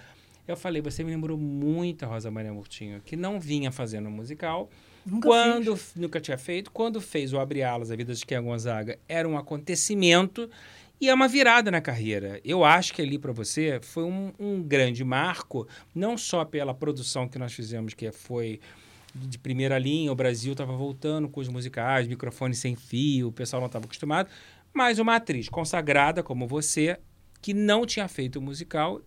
Eu 0.47 0.57
falei, 0.57 0.81
você 0.81 1.03
me 1.03 1.11
lembrou 1.11 1.37
muito 1.37 2.01
a 2.05 2.07
Rosa 2.07 2.31
Maria 2.31 2.51
Murtinho, 2.51 2.99
que 3.05 3.15
não 3.15 3.39
vinha 3.39 3.71
fazendo 3.71 4.09
musical. 4.09 4.67
Nunca 5.05 5.27
quando 5.27 5.77
fez. 5.77 5.93
nunca 5.95 6.19
tinha 6.19 6.39
feito, 6.39 6.71
quando 6.71 6.99
fez 6.99 7.33
o 7.33 7.39
Abre 7.39 7.61
Alas, 7.61 7.91
a 7.91 7.95
vida 7.95 8.15
de 8.15 8.25
Ken 8.25 8.41
Gonzaga, 8.41 8.97
era 9.07 9.29
um 9.29 9.37
acontecimento 9.37 10.49
e 10.99 11.07
é 11.07 11.13
uma 11.13 11.27
virada 11.27 11.69
na 11.69 11.79
carreira. 11.79 12.41
Eu 12.43 12.65
acho 12.65 12.95
que 12.95 13.01
ali 13.03 13.19
para 13.19 13.31
você 13.31 13.79
foi 13.83 14.05
um, 14.05 14.33
um 14.39 14.63
grande 14.63 15.03
marco, 15.03 15.67
não 15.93 16.17
só 16.17 16.43
pela 16.43 16.73
produção 16.73 17.27
que 17.27 17.37
nós 17.37 17.53
fizemos, 17.53 17.93
que 17.93 18.11
foi 18.11 18.59
de 19.13 19.37
primeira 19.37 19.77
linha, 19.77 20.11
o 20.11 20.15
Brasil 20.15 20.53
estava 20.53 20.75
voltando 20.75 21.29
com 21.29 21.39
os 21.39 21.47
musicais, 21.47 22.07
microfone 22.07 22.55
sem 22.55 22.75
fio, 22.75 23.27
o 23.27 23.31
pessoal 23.31 23.59
não 23.59 23.67
estava 23.67 23.85
acostumado, 23.85 24.31
mas 24.73 24.97
uma 24.97 25.17
atriz 25.17 25.47
consagrada 25.47 26.23
como 26.23 26.47
você, 26.47 26.97
que 27.41 27.53
não 27.53 27.85
tinha 27.85 28.07
feito 28.07 28.39
o 28.39 28.41
musical, 28.41 29.01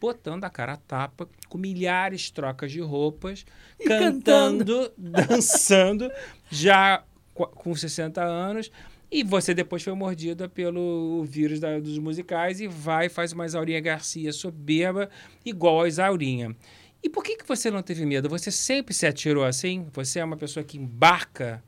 botando 0.00 0.44
a 0.44 0.50
cara 0.50 0.74
a 0.74 0.76
tapa, 0.76 1.28
com 1.48 1.58
milhares 1.58 2.22
de 2.22 2.32
trocas 2.32 2.70
de 2.70 2.80
roupas, 2.80 3.44
e 3.78 3.84
cantando, 3.84 4.90
cantando, 4.90 4.92
dançando, 5.28 6.10
já 6.50 7.02
com 7.32 7.74
60 7.74 8.22
anos. 8.22 8.70
E 9.10 9.22
você 9.22 9.54
depois 9.54 9.82
foi 9.82 9.92
mordida 9.94 10.48
pelo 10.48 11.24
vírus 11.24 11.60
da, 11.60 11.78
dos 11.78 11.98
musicais 11.98 12.60
e 12.60 12.66
vai 12.66 13.08
faz 13.08 13.32
uma 13.32 13.46
Isaurinha 13.46 13.80
Garcia 13.80 14.32
soberba, 14.32 15.08
igual 15.44 15.82
a 15.82 15.88
Isaurinha. 15.88 16.56
E 17.02 17.08
por 17.08 17.22
que, 17.22 17.36
que 17.36 17.46
você 17.46 17.70
não 17.70 17.82
teve 17.82 18.04
medo? 18.06 18.28
Você 18.30 18.50
sempre 18.50 18.94
se 18.94 19.06
atirou 19.06 19.44
assim? 19.44 19.86
Você 19.92 20.18
é 20.18 20.24
uma 20.24 20.36
pessoa 20.36 20.64
que 20.64 20.78
embarca? 20.78 21.62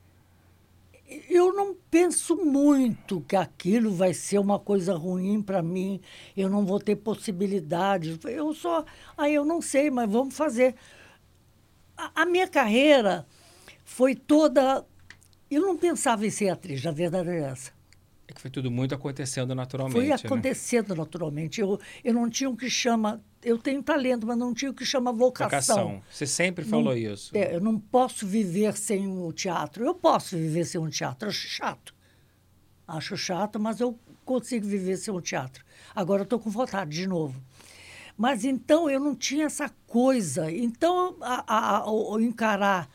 Eu 1.29 1.53
não 1.53 1.73
penso 1.89 2.35
muito 2.35 3.21
que 3.21 3.35
aquilo 3.35 3.93
vai 3.93 4.13
ser 4.13 4.39
uma 4.39 4.59
coisa 4.59 4.93
ruim 4.93 5.41
para 5.41 5.63
mim. 5.63 6.01
Eu 6.35 6.49
não 6.49 6.65
vou 6.65 6.79
ter 6.79 6.97
possibilidades. 6.97 8.19
Eu 8.25 8.53
só. 8.53 8.83
Aí 9.17 9.33
eu 9.33 9.45
não 9.45 9.61
sei, 9.61 9.89
mas 9.89 10.11
vamos 10.11 10.35
fazer. 10.35 10.75
A, 11.95 12.23
a 12.23 12.25
minha 12.25 12.47
carreira 12.47 13.25
foi 13.85 14.15
toda 14.15 14.85
Eu 15.49 15.61
não 15.61 15.77
pensava 15.77 16.27
em 16.27 16.29
ser 16.29 16.49
atriz, 16.49 16.85
a 16.85 16.91
verdade 16.91 17.29
é 17.29 17.39
essa. 17.39 17.71
É 18.27 18.33
que 18.33 18.41
foi 18.41 18.51
tudo 18.51 18.69
muito 18.69 18.93
acontecendo 18.93 19.55
naturalmente. 19.55 19.95
Foi 19.95 20.07
né? 20.07 20.13
acontecendo 20.13 20.93
naturalmente. 20.93 21.61
Eu, 21.61 21.79
eu 22.03 22.13
não 22.13 22.29
tinha 22.29 22.49
o 22.49 22.57
que 22.57 22.69
chama. 22.69 23.23
Eu 23.43 23.57
tenho 23.57 23.81
talento, 23.83 24.25
mas 24.25 24.37
não 24.37 24.53
tinha 24.53 24.71
o 24.71 24.73
que 24.73 24.85
chama 24.85 25.11
vocação. 25.13 25.47
Vocação. 25.49 26.01
Você 26.11 26.25
sempre 26.25 26.65
falou 26.65 26.85
Não- 26.85 26.97
isso. 26.97 27.35
É, 27.37 27.55
eu 27.55 27.61
não 27.61 27.79
posso 27.79 28.25
viver 28.25 28.75
sem 28.75 29.07
o 29.07 29.31
teatro. 29.31 29.85
Eu 29.85 29.93
posso 29.93 30.35
viver 30.35 30.65
sem 30.65 30.81
um 30.81 30.89
teatro. 30.89 31.29
Acho 31.29 31.47
chato. 31.47 31.93
Acho 32.87 33.15
chato, 33.17 33.59
mas 33.59 33.79
eu 33.79 33.97
consigo 34.25 34.65
viver 34.65 34.97
sem 34.97 35.13
o 35.13 35.21
teatro. 35.21 35.63
Agora 35.95 36.21
eu 36.21 36.23
estou 36.23 36.39
com 36.39 36.49
vontade 36.49 36.91
de 36.91 37.07
novo. 37.07 37.39
Mas 38.17 38.43
então 38.43 38.89
eu 38.89 38.99
não 38.99 39.15
tinha 39.15 39.45
essa 39.45 39.69
coisa. 39.85 40.51
Então, 40.51 41.15
a, 41.21 41.43
a- 41.47 41.83
a- 41.83 42.21
encarar 42.21 42.89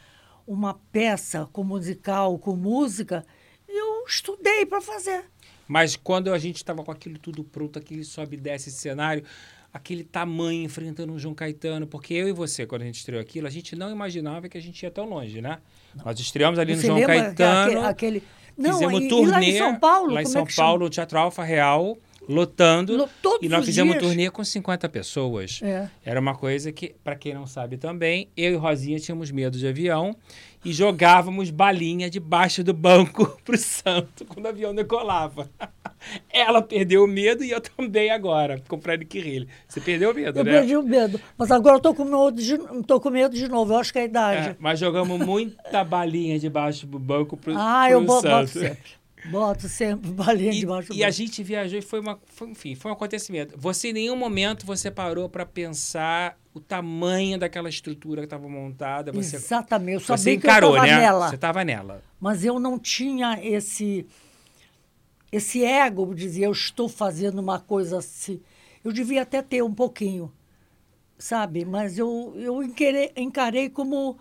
uma 0.47 0.75
peça 0.75 1.49
com 1.53 1.63
musical, 1.63 2.37
com 2.39 2.57
música, 2.57 3.25
eu 3.69 4.05
estudei 4.07 4.67
para 4.67 4.81
fazer. 4.81 5.25
Mas 5.69 5.95
quando 5.95 6.33
a 6.33 6.39
gente 6.39 6.57
estava 6.57 6.83
com 6.83 6.91
aquilo 6.91 7.19
tudo 7.19 7.45
pronto, 7.45 7.79
aquele 7.79 8.03
sobe 8.05 8.37
e 8.37 8.41
desce 8.41 8.71
cenário, 8.71 9.25
aquele 9.73 10.05
tamanho 10.05 10.63
enfrentando 10.65 11.13
o 11.13 11.19
João 11.19 11.35
Caetano, 11.35 11.87
porque 11.87 12.13
eu 12.15 12.29
e 12.29 12.33
você, 12.33 12.67
quando 12.67 12.83
a 12.83 12.85
gente 12.85 12.97
estreou 12.99 13.21
aquilo, 13.21 13.47
a 13.47 13.51
gente 13.51 13.75
não 13.75 13.91
imaginava 13.91 14.49
que 14.49 14.59
a 14.59 14.61
gente 14.61 14.83
ia 14.83 14.91
tão 14.91 15.07
longe, 15.09 15.41
né? 15.41 15.59
Nós 16.05 16.19
estreamos 16.21 16.59
ali 16.59 16.75
no 16.77 16.83
João 16.83 16.99
lembra 16.99 17.15
Caetano, 17.23 17.79
aque- 17.81 17.89
aquele, 17.89 18.23
não, 18.57 18.73
fizemos 18.73 19.03
e, 19.03 19.09
turnê 19.09 19.27
e 19.27 19.31
lá 19.31 19.43
em 19.43 19.59
São 19.59 19.79
Paulo, 19.79 20.13
lá 20.13 20.21
em 20.21 20.25
como 20.25 20.33
São 20.33 20.43
é 20.43 20.47
que 20.47 20.53
chama? 20.53 20.69
Paulo, 20.69 20.87
o 20.87 20.91
Teatro 20.91 21.19
Alfa 21.19 21.43
Real, 21.43 21.99
lotando, 22.29 22.97
Lo- 22.97 23.09
todos 23.21 23.45
e 23.45 23.49
nós 23.49 23.61
os 23.61 23.67
fizemos 23.67 23.93
dias. 23.95 24.05
turnê 24.05 24.31
com 24.31 24.45
50 24.45 24.89
pessoas. 24.89 25.61
É. 25.63 25.89
Era 26.05 26.21
uma 26.21 26.35
coisa 26.35 26.71
que, 26.73 26.95
para 27.03 27.17
quem 27.17 27.35
não 27.35 27.47
sabe 27.47 27.77
também, 27.77 28.29
eu 28.37 28.53
e 28.53 28.57
Rosinha 28.57 28.99
tínhamos 28.99 29.31
medo 29.31 29.59
de 29.59 29.67
avião 29.67 30.15
e 30.65 30.73
jogávamos 30.73 31.51
balinha 31.51 32.09
debaixo 32.09 32.63
do 32.63 32.73
banco 32.73 33.27
pro 33.45 33.59
santo 33.59 34.25
quando 34.25 34.47
o 34.47 34.49
avião 34.49 34.75
decolava. 34.75 35.51
Ela 36.33 36.61
perdeu 36.63 37.05
o 37.05 37.07
medo 37.07 37.45
e 37.45 37.51
eu 37.53 37.61
também 37.61 38.11
agora, 38.11 38.61
com 38.69 38.75
o 38.77 38.81
Fred 38.81 39.05
Quirrilho. 39.05 39.47
Você 39.69 39.81
perdeu 39.81 40.11
o 40.11 40.15
medo, 40.15 40.39
Eu 40.41 40.45
né? 40.45 40.51
perdi 40.53 40.77
o 40.77 40.83
medo. 40.83 41.21
Mas 41.39 41.51
agora 41.51 41.75
eu 41.75 41.79
estou 41.79 41.95
com, 41.95 42.05
medo 42.05 42.33
de, 42.33 42.59
tô 42.85 42.99
com 43.01 43.09
medo 43.11 43.37
de 43.37 43.47
novo. 43.49 43.73
Eu 43.73 43.79
acho 43.79 43.93
que 43.93 43.99
é 44.01 44.03
a 44.03 44.05
idade. 44.07 44.49
É, 44.51 44.57
mas 44.59 44.81
jogamos 44.81 45.19
muita 45.25 45.85
balinha 45.85 46.39
debaixo 46.41 46.87
do 46.89 46.99
banco 46.99 47.37
pro, 47.37 47.55
ah, 47.57 47.85
pro 47.89 48.01
eu 48.01 48.21
santo. 48.21 48.49
sempre. 48.51 48.79
Boto 49.25 49.69
sempre 49.69 50.11
balinha 50.11 50.53
E, 50.53 50.61
debaixo 50.61 50.89
do 50.89 50.95
e 50.95 51.05
a 51.05 51.11
gente 51.11 51.43
viajou 51.43 51.79
e 51.79 51.83
foi 51.83 52.01
uma, 52.01 52.19
foi, 52.27 52.51
enfim, 52.51 52.75
foi 52.75 52.91
um 52.91 52.95
acontecimento. 52.95 53.55
Você 53.57 53.89
em 53.89 53.93
nenhum 53.93 54.17
momento 54.17 54.67
você 54.67 54.91
parou 54.91 55.29
para 55.29 55.47
pensar 55.47 56.39
o 56.53 56.61
tamanho 56.61 57.39
daquela 57.39 57.69
estrutura 57.69 58.23
que 58.23 58.27
estava 58.27 58.49
montada. 58.49 59.13
Você, 59.13 59.37
Exatamente. 59.37 59.95
Eu 59.95 60.01
você 60.01 60.19
sabia 60.19 60.35
encarou, 60.35 60.73
que 60.73 60.79
eu 60.79 60.83
estava 60.83 60.99
né? 60.99 61.07
nela. 61.07 61.29
Você 61.29 61.35
estava 61.37 61.65
nela. 61.65 62.03
Mas 62.21 62.45
eu 62.45 62.59
não 62.59 62.79
tinha 62.79 63.39
esse, 63.43 64.07
esse 65.31 65.65
ego 65.65 66.15
de 66.15 66.23
dizer 66.23 66.45
eu 66.45 66.53
estou 66.53 66.89
fazendo 66.89 67.39
uma 67.39 67.61
coisa 67.61 67.99
assim. 67.99 68.41
Eu 68.85 68.93
devia 68.93 69.23
até 69.23 69.41
ter 69.41 69.63
um 69.63 69.73
pouquinho, 69.73 70.33
sabe? 71.17 71.65
Mas 71.65 71.97
eu, 71.97 72.35
eu 72.37 72.63
encarei, 72.63 73.13
encarei 73.17 73.71
como 73.71 74.19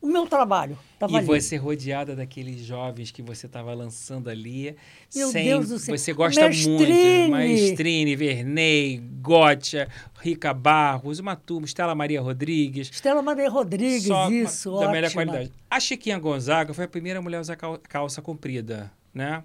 o 0.00 0.06
meu 0.06 0.26
trabalho. 0.26 0.78
Tava 0.98 1.12
E 1.12 1.16
ali. 1.18 1.26
você 1.26 1.56
rodeada 1.56 2.16
daqueles 2.16 2.60
jovens 2.64 3.10
que 3.10 3.20
você 3.22 3.46
estava 3.46 3.72
lançando 3.74 4.28
ali. 4.30 4.74
Meu 5.14 5.28
sem, 5.28 5.44
Deus 5.44 5.68
do 5.68 5.78
céu. 5.78 5.96
Você 5.96 6.12
gosta 6.12 6.40
Maestrine. 6.42 6.78
muito. 6.78 7.30
Maestrine, 7.30 8.16
Vernei, 8.16 9.02
Gotcha, 9.20 9.88
Rica 10.20 10.54
Barros, 10.54 11.18
uma 11.18 11.36
turma, 11.36 11.66
Estela 11.66 11.94
Maria 11.94 12.20
Rodrigues. 12.20 12.88
Estela 12.90 13.20
Maria 13.22 13.48
Rodrigues, 13.50 14.04
só 14.04 14.28
uma- 14.28 14.34
isso, 14.36 14.78
da 14.80 14.90
melhor 14.90 15.12
qualidade. 15.12 15.52
A 15.70 15.78
Chiquinha 15.78 16.18
Gonzaga 16.18 16.72
foi 16.72 16.84
a 16.84 16.88
primeira 16.88 17.20
mulher 17.20 17.38
a 17.38 17.40
usar 17.42 17.56
cal- 17.56 17.78
calça 17.88 18.22
comprida, 18.22 18.90
né? 19.12 19.42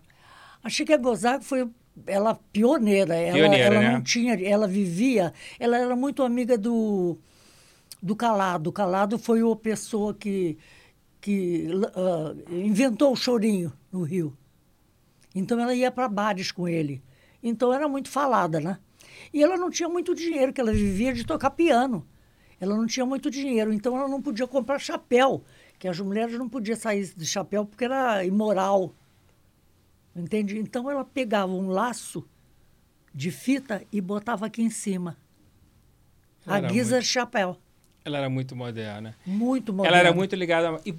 A 0.64 0.70
Chica 0.70 0.98
Gonzaga 0.98 1.44
foi 1.44 1.68
ela 2.08 2.38
pioneira. 2.52 3.16
Ela, 3.16 3.34
Pioneira, 3.38 3.66
ela 3.76 3.80
né? 3.82 3.92
não 3.92 4.02
tinha, 4.02 4.34
ela 4.44 4.68
vivia, 4.68 5.32
ela 5.60 5.78
era 5.78 5.96
muito 5.96 6.24
amiga 6.24 6.58
do 6.58 7.18
do 8.02 8.16
Calado. 8.16 8.70
O 8.70 8.74
Calado 8.74 9.18
foi 9.18 9.42
a 9.42 9.56
pessoa 9.56 10.14
que 10.14 10.58
que 11.22 11.68
ah, 11.96 12.36
inventou 12.52 13.12
o 13.12 13.16
chorinho 13.16 13.74
no 13.92 14.04
Rio. 14.04 14.38
Então 15.34 15.60
ela 15.60 15.74
ia 15.74 15.90
para 15.90 16.08
bares 16.08 16.52
com 16.52 16.68
ele. 16.68 17.02
Então 17.42 17.74
era 17.74 17.88
muito 17.88 18.10
falada, 18.10 18.60
né? 18.60 18.78
E 19.34 19.42
ela 19.42 19.58
não 19.58 19.72
tinha 19.72 19.90
muito 19.90 20.14
dinheiro, 20.14 20.54
que 20.54 20.62
ela 20.62 20.72
vivia 20.72 21.14
de 21.14 21.26
tocar 21.26 21.50
piano. 21.50 22.06
Ela 22.60 22.76
não 22.76 22.86
tinha 22.86 23.06
muito 23.08 23.30
dinheiro, 23.32 23.74
então 23.74 23.98
ela 23.98 24.08
não 24.08 24.22
podia 24.22 24.48
comprar 24.48 24.78
chapéu, 24.80 25.44
que 25.80 25.88
as 25.88 26.00
mulheres 26.00 26.38
não 26.38 26.48
podiam 26.48 26.78
sair 26.78 27.12
de 27.16 27.26
chapéu 27.26 27.66
porque 27.66 27.86
era 27.86 28.24
imoral. 28.24 28.94
Entende? 30.16 30.58
Então 30.60 30.90
ela 30.90 31.04
pegava 31.04 31.52
um 31.52 31.68
laço 31.70 32.24
de 33.14 33.32
fita 33.32 33.84
e 33.92 34.00
botava 34.00 34.46
aqui 34.46 34.62
em 34.62 34.70
cima. 34.70 35.18
A 36.46 36.58
Era 36.60 36.68
guisa 36.68 36.92
muito- 36.96 37.04
de 37.04 37.10
chapéu. 37.10 37.58
Ela 38.06 38.20
era 38.20 38.30
muito 38.30 38.56
moderna. 38.56 39.16
Muito 39.26 39.74
moderno. 39.74 39.98
Ela 39.98 40.08
era 40.08 40.16
muito 40.16 40.36
ligada. 40.36 40.70
a- 40.76 40.80
E, 40.86 40.94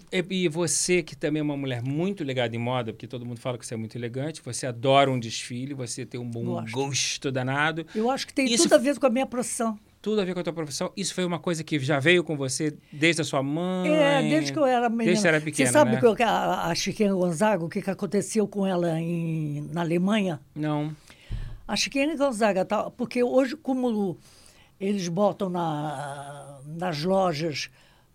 e- 0.45 0.49
você, 0.49 1.05
que 1.05 1.17
também 1.17 1.39
é 1.39 1.43
uma 1.43 1.57
mulher 1.57 1.81
muito 1.81 2.25
ligada 2.25 2.57
em 2.57 2.59
moda, 2.59 2.93
porque 2.93 3.07
todo 3.07 3.25
mundo 3.25 3.39
fala 3.39 3.57
que 3.57 3.65
você 3.65 3.75
é 3.75 3.77
muito 3.77 3.97
elegante, 3.97 4.43
você 4.45 4.67
adora 4.67 5.09
um 5.09 5.19
desfile, 5.21 5.73
você 5.73 6.05
tem 6.05 6.19
um 6.21 6.29
bom 6.29 6.45
Gosto. 6.45 6.73
gosto 6.75 7.31
danado. 7.31 7.87
Eu 7.95 8.11
acho 8.11 8.27
que 8.27 8.35
tem 8.35 8.47
Isso- 8.47 8.65
tudo 8.65 8.75
a 8.75 8.79
ver 8.79 8.99
com 8.99 9.07
a 9.07 9.11
minha 9.11 9.25
profissão. 9.27 9.79
Tudo 10.03 10.21
a 10.21 10.25
ver 10.25 10.35
com 10.35 10.41
a 10.41 10.43
tua 10.43 10.53
profissão. 10.53 10.93
Isso 10.97 11.15
foi 11.15 11.25
uma 11.25 11.39
coisa 11.39 11.63
que 11.63 11.79
já 11.79 12.01
veio 12.01 12.25
com 12.25 12.37
você 12.37 12.77
desde 12.93 13.23
a 13.23 13.25
sua 13.25 13.43
mãe? 13.43 13.89
É, 13.93 14.23
desde 14.23 14.53
que 14.53 14.59
eu 14.59 14.67
era 14.67 14.89
menina. 14.89 15.05
Desde 15.07 15.23
que 15.23 15.29
era 15.29 15.41
pequena, 15.41 15.67
Você 15.69 15.73
sabe 15.73 15.93
né? 15.93 16.01
que 16.17 16.23
a, 16.25 16.65
a 16.67 16.75
Chiquinha 16.75 17.13
Gonzaga, 17.15 17.65
o 17.65 17.69
que, 17.69 17.83
que 17.83 17.91
aconteceu 17.91 18.47
com 18.49 18.67
ela 18.67 19.01
em, 19.01 19.69
na 19.73 19.81
Alemanha? 19.81 20.41
Não. 20.55 20.95
A 21.69 21.75
Chiquinha 21.77 22.17
Gonzaga, 22.17 22.65
tá, 22.65 22.89
porque 22.91 23.23
hoje, 23.23 23.57
como 23.57 24.17
eles 24.81 25.09
botam 25.09 25.49
na, 25.49 26.61
nas 26.67 27.03
lojas 27.03 27.71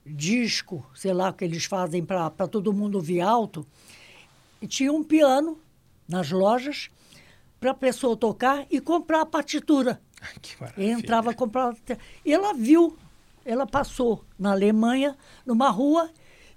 disco, 0.05 0.85
sei 0.95 1.13
lá, 1.13 1.29
o 1.29 1.33
que 1.33 1.45
eles 1.45 1.65
fazem 1.65 2.03
para 2.03 2.29
todo 2.47 2.73
mundo 2.73 2.95
ouvir 2.95 3.21
alto, 3.21 3.65
e 4.61 4.67
tinha 4.67 4.91
um 4.91 5.03
piano 5.03 5.59
nas 6.07 6.31
lojas 6.31 6.89
para 7.59 7.71
a 7.71 7.75
pessoa 7.75 8.15
tocar 8.17 8.65
e 8.69 8.79
comprar 8.81 9.21
a 9.21 9.25
partitura. 9.25 10.01
Ai, 10.21 10.33
que 10.41 10.55
E 10.55 10.61
maravilha. 10.61 10.91
entrava, 10.93 11.33
comprava. 11.33 11.75
E 12.25 12.33
ela 12.33 12.53
viu, 12.53 12.97
ela 13.45 13.65
passou 13.67 14.23
na 14.37 14.51
Alemanha, 14.51 15.15
numa 15.45 15.69
rua, 15.69 16.09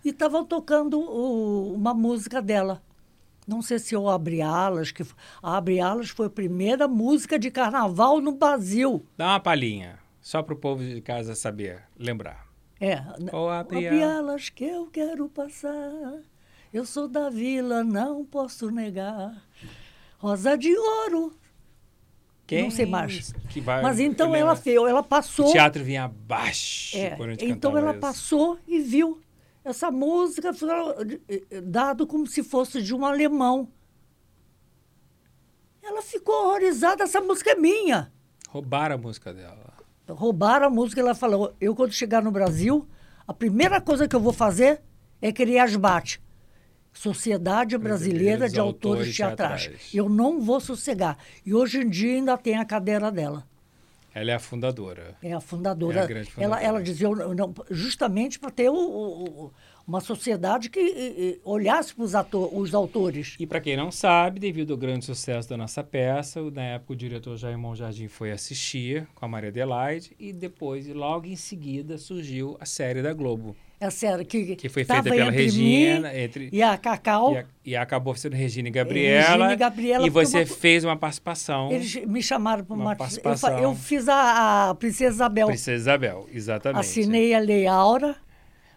e 0.05 0.11
estava 0.11 0.45
tocando 0.45 0.99
o- 1.01 1.73
uma 1.75 1.95
música 1.95 2.43
dela. 2.43 2.83
Não 3.46 3.61
sei 3.61 3.78
se 3.78 3.94
eu 3.94 4.09
Abre 4.09 4.40
Alas, 4.40 4.90
que 4.90 5.04
Abre 5.42 5.80
Alas 5.80 6.09
foi 6.09 6.26
a 6.26 6.30
primeira 6.30 6.88
música 6.88 7.38
de 7.38 7.50
carnaval 7.50 8.20
no 8.20 8.33
Brasil. 8.33 9.04
Dá 9.16 9.28
uma 9.28 9.40
palhinha, 9.40 9.98
só 10.20 10.42
para 10.42 10.54
o 10.54 10.57
povo 10.57 10.83
de 10.83 11.00
casa 11.00 11.35
saber, 11.35 11.83
lembrar. 11.98 12.46
É. 12.80 13.02
Ou 13.33 13.50
Abre 13.50 13.87
Abre 13.87 14.02
Alas. 14.02 14.48
que 14.48 14.64
eu 14.64 14.87
quero 14.87 15.28
passar. 15.28 16.14
Eu 16.72 16.85
sou 16.85 17.07
da 17.07 17.30
vila, 17.30 17.85
não 17.85 18.24
posso 18.24 18.70
negar. 18.70 19.40
Rosa 20.18 20.57
de 20.57 20.74
ouro. 20.76 21.33
Quem 22.46 22.64
Não 22.64 22.70
sei 22.70 22.85
mais. 22.85 23.33
Mas 23.83 23.98
então 24.00 24.35
ela 24.35 24.54
fez, 24.54 24.76
ela 24.76 25.02
passou. 25.02 25.48
O 25.48 25.52
teatro 25.52 25.83
vinha 25.83 26.04
abaixo 26.04 26.96
É, 26.96 27.16
então 27.40 27.76
ela 27.78 27.92
isso. 27.92 28.00
passou 28.00 28.59
e 28.68 28.80
viu 28.80 29.18
essa 29.64 29.90
música 29.90 30.53
foi, 30.53 30.68
eh, 31.29 31.61
dado 31.62 32.07
como 32.07 32.27
se 32.27 32.42
fosse 32.42 32.83
de 32.83 32.94
um 32.94 33.05
alemão. 33.05 33.68
Ela 35.83 36.03
ficou 36.03 36.35
horrorizada, 36.35 37.05
essa 37.05 37.20
música 37.20 37.53
é 37.53 37.55
minha. 37.55 38.12
Roubaram 38.48 38.96
a 38.96 38.98
música 38.98 39.33
dela. 39.33 39.72
Roubaram 40.09 40.66
a 40.66 40.70
música, 40.70 41.00
ela 41.00 41.14
falou, 41.14 41.55
eu 41.61 41.74
quando 41.74 41.92
chegar 41.92 42.22
no 42.22 42.31
Brasil, 42.31 42.87
a 43.27 43.33
primeira 43.33 43.81
coisa 43.81 44.07
que 44.07 44.14
eu 44.14 44.20
vou 44.20 44.33
fazer 44.33 44.83
é 45.20 45.33
criar 45.33 45.64
SBAT. 45.64 46.20
Sociedade 46.92 47.77
Brasileira 47.77 48.48
de 48.48 48.61
Autores 48.61 49.16
Teatrais. 49.16 49.90
Eu 49.92 50.09
não 50.09 50.40
vou 50.40 50.61
sossegar. 50.61 51.18
E 51.44 51.53
hoje 51.53 51.81
em 51.81 51.88
dia 51.88 52.14
ainda 52.14 52.38
tem 52.38 52.57
a 52.57 52.64
cadeira 52.64 53.11
dela. 53.11 53.48
Ela 54.14 54.31
é 54.31 54.35
a 54.35 54.38
fundadora. 54.38 55.16
É 55.22 55.33
a 55.33 55.40
fundadora. 55.40 56.00
É 56.00 56.03
a 56.05 56.07
grande 56.07 56.29
ela, 56.37 56.57
fundadora. 56.57 56.62
ela 56.64 56.83
dizia, 56.83 57.07
eu 57.09 57.35
não- 57.35 57.53
justamente 57.70 58.38
para 58.38 58.50
ter 58.50 58.68
o- 58.70 58.74
o- 58.74 59.53
uma 59.87 60.00
sociedade 60.00 60.70
que 60.70 60.79
eh, 60.81 61.38
olhasse 61.44 61.94
para 61.94 62.04
os, 62.04 62.12
os 62.52 62.75
autores. 62.75 63.37
E 63.38 63.46
para 63.46 63.60
quem 63.60 63.77
não 63.77 63.90
sabe, 63.90 64.40
devido 64.40 64.73
ao 64.73 64.79
grande 64.79 65.04
sucesso 65.04 65.48
da 65.48 65.56
nossa 65.56 65.83
peça, 65.83 66.40
na 66.50 66.62
época 66.62 66.92
o 66.92 66.96
diretor 66.96 67.37
Jair 67.37 67.58
Monjardim 67.58 68.08
foi 68.08 68.31
assistir 68.33 69.06
com 69.15 69.25
a 69.25 69.29
Maria 69.29 69.50
Adelaide 69.50 70.15
e 70.19 70.33
depois, 70.33 70.87
logo 70.88 71.27
em 71.27 71.37
seguida, 71.37 71.98
surgiu 71.98 72.56
a 72.60 72.65
série 72.65 73.02
da 73.02 73.12
Globo, 73.12 73.54
É 73.87 73.90
sério, 73.90 74.24
que, 74.24 74.56
que 74.56 74.68
foi 74.68 74.85
feita 74.85 75.02
pela 75.02 75.30
Regina 75.30 76.10
mim 76.10 76.18
entre, 76.18 76.48
e 76.52 76.62
a 76.62 76.76
Cacau. 76.78 77.35
e, 77.35 77.38
a- 77.38 77.44
e 77.66 77.76
acabou 77.76 78.14
sendo 78.14 78.35
Regina 78.35 78.68
e 78.68 78.70
Gabriela. 78.70 79.26
Regina 79.26 79.52
e 79.52 79.56
Gabriela, 79.56 80.06
e 80.06 80.10
você 80.10 80.38
uma- 80.38 80.46
fez 80.46 80.85
uma 80.85 80.96
participação. 80.96 81.70
Eles 81.70 81.94
me 82.06 82.22
chamaram 82.22 82.64
para 82.64 82.74
Uma 82.74 82.85
uma. 82.85 82.92
Eu, 82.92 82.96
participação. 82.96 83.58
eu 83.58 83.74
fiz 83.74 84.08
a, 84.08 84.70
a 84.70 84.74
Princesa 84.74 85.14
Isabel. 85.14 85.46
Princesa 85.48 85.76
Isabel, 85.76 86.26
exatamente. 86.32 86.80
Assinei 86.80 87.35
a 87.35 87.38
Lei 87.38 87.66
Aura. 87.66 88.16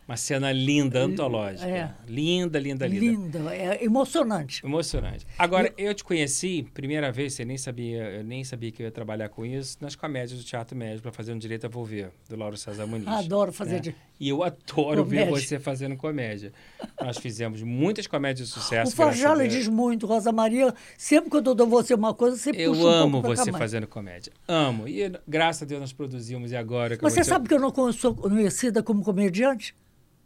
Uma 0.07 0.15
cena 0.15 0.53
linda, 0.53 0.99
antológica. 1.01 1.67
É. 1.67 1.89
Linda, 2.07 2.57
linda, 2.57 2.87
linda. 2.87 3.05
Linda, 3.05 3.53
é 3.53 3.83
emocionante. 3.83 4.65
Emocionante. 4.65 5.27
Agora, 5.37 5.73
eu 5.77 5.93
te 5.93 6.01
conheci, 6.01 6.65
primeira 6.73 7.11
vez, 7.11 7.33
você 7.33 7.43
nem 7.43 7.57
sabia, 7.57 8.03
eu 8.11 8.23
nem 8.23 8.41
sabia 8.45 8.71
que 8.71 8.81
eu 8.81 8.85
ia 8.85 8.91
trabalhar 8.91 9.27
com 9.27 9.45
isso, 9.45 9.77
nas 9.81 9.97
comédias 9.97 10.39
do 10.39 10.45
Teatro 10.45 10.77
Médio 10.77 11.01
para 11.01 11.11
fazer 11.11 11.33
um 11.33 11.37
Direito 11.37 11.65
a 11.65 11.69
Volver, 11.69 12.09
do 12.29 12.37
Lauro 12.37 12.55
César 12.55 12.87
Muniz. 12.87 13.05
Adoro 13.05 13.51
fazer 13.51 13.73
né? 13.73 13.79
de- 13.81 13.95
E 14.20 14.30
eu 14.30 14.43
adoro 14.43 15.05
ver 15.05 15.26
Comédia. 15.28 15.47
você 15.47 15.59
fazendo 15.59 15.95
comédia. 15.95 16.51
Nós 16.99 17.18
fizemos 17.18 17.61
muitas 17.61 18.07
comédias 18.07 18.47
de 18.47 18.53
sucesso. 18.53 18.91
O 18.91 18.95
Farjala 18.95 19.36
graças 19.38 19.53
a- 19.55 19.57
diz 19.59 19.68
muito, 19.68 20.07
Rosa 20.07 20.32
Maria, 20.32 20.74
sempre 20.97 21.30
que 21.30 21.38
eu 21.38 21.41
dou 21.41 21.68
você 21.68 21.93
uma 21.93 22.13
coisa, 22.13 22.36
você 22.36 22.49
Eu 22.55 22.72
puxa 22.72 22.84
um 22.84 22.88
amo 22.88 23.11
pouco 23.22 23.28
pra 23.36 23.43
você 23.45 23.51
fazendo 23.51 23.86
comédia. 23.88 24.34
Amo. 24.47 24.88
E 24.88 25.11
graças 25.28 25.61
a 25.63 25.65
Deus 25.65 25.80
nós 25.82 25.93
produzimos 25.93 26.51
e 26.51 26.55
agora 26.55 26.95
eu 26.95 26.99
Mas 27.01 27.13
você 27.13 27.22
te- 27.22 27.28
sabe 27.28 27.47
que 27.47 27.53
eu 27.53 27.59
não 27.59 27.72
sou 27.93 28.15
conhecida 28.15 28.82
como 28.82 29.03
comediante? 29.03 29.76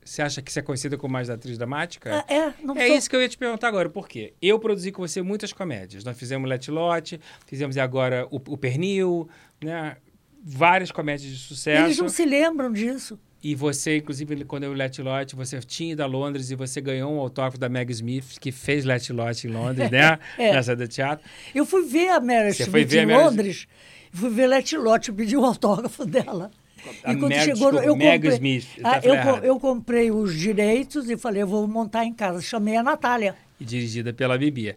Você 0.03 0.21
acha 0.23 0.41
que 0.41 0.51
você 0.51 0.59
é 0.59 0.63
conhecida 0.63 0.97
como 0.97 1.11
mais 1.13 1.29
atriz 1.29 1.57
dramática? 1.59 2.25
É, 2.27 2.33
é, 2.35 2.53
não 2.63 2.75
É 2.75 2.87
sou. 2.87 2.95
isso 2.97 3.09
que 3.09 3.15
eu 3.15 3.21
ia 3.21 3.29
te 3.29 3.37
perguntar 3.37 3.67
agora, 3.67 3.87
por 3.89 4.07
quê? 4.07 4.33
Eu 4.41 4.57
produzi 4.57 4.91
com 4.91 5.05
você 5.05 5.21
muitas 5.21 5.53
comédias. 5.53 6.03
Nós 6.03 6.17
fizemos 6.17 6.49
Let 6.49 6.69
Lot, 6.69 7.19
fizemos 7.45 7.77
agora 7.77 8.25
o, 8.31 8.37
o 8.37 8.57
Pernil, 8.57 9.29
né? 9.63 9.97
Várias 10.43 10.91
comédias 10.91 11.31
de 11.31 11.37
sucesso. 11.37 11.85
Eles 11.85 11.97
não 11.99 12.09
se 12.09 12.25
lembram 12.25 12.71
disso. 12.73 13.19
E 13.43 13.55
você, 13.55 13.97
inclusive, 13.97 14.45
quando 14.45 14.63
eu 14.65 14.73
Let 14.73 14.99
Lot, 14.99 15.35
você 15.35 15.59
tinha 15.61 15.93
ido 15.93 16.01
a 16.01 16.05
Londres 16.05 16.51
e 16.51 16.55
você 16.55 16.79
ganhou 16.79 17.11
um 17.11 17.19
autógrafo 17.19 17.57
da 17.57 17.67
Meg 17.67 17.91
Smith, 17.91 18.37
que 18.39 18.51
fez 18.51 18.85
Let 18.85 19.09
Lot 19.09 19.47
em 19.47 19.49
Londres, 19.51 19.89
né? 19.89 20.19
É. 20.37 20.53
Nessa 20.53 20.75
do 20.75 20.87
teatro. 20.87 21.25
Eu 21.55 21.65
fui 21.65 21.83
ver 21.85 22.09
a 22.09 22.19
Mary 22.19 22.53
Você 22.53 22.65
foi 22.65 22.81
Smith 22.81 22.91
ver 22.91 23.01
em 23.03 23.05
Meryl- 23.07 23.25
Londres, 23.25 23.67
fui 24.11 24.29
ver 24.29 24.47
Let 24.47 24.71
Lot, 24.73 25.11
pedi 25.11 25.35
o 25.35 25.43
autógrafo 25.45 26.05
dela. 26.05 26.51
A 27.03 27.13
e 27.13 27.15
quando 27.15 27.29
Meg- 27.29 27.41
chegou, 27.45 27.71
desculpa, 27.71 27.83
eu 27.85 27.95
Meg 27.95 28.13
comprei, 28.21 28.33
Smith, 28.33 28.67
eu 28.77 28.85
Ah, 28.87 28.99
eu, 29.03 29.43
eu 29.43 29.59
comprei 29.59 30.11
os 30.11 30.35
direitos 30.35 31.09
e 31.09 31.17
falei, 31.17 31.41
eu 31.43 31.47
vou 31.47 31.67
montar 31.67 32.05
em 32.05 32.13
casa. 32.13 32.41
Chamei 32.41 32.75
a 32.75 32.83
Natália, 32.83 33.35
dirigida 33.63 34.13
pela 34.13 34.37
Bibi. 34.37 34.69
é, 34.69 34.75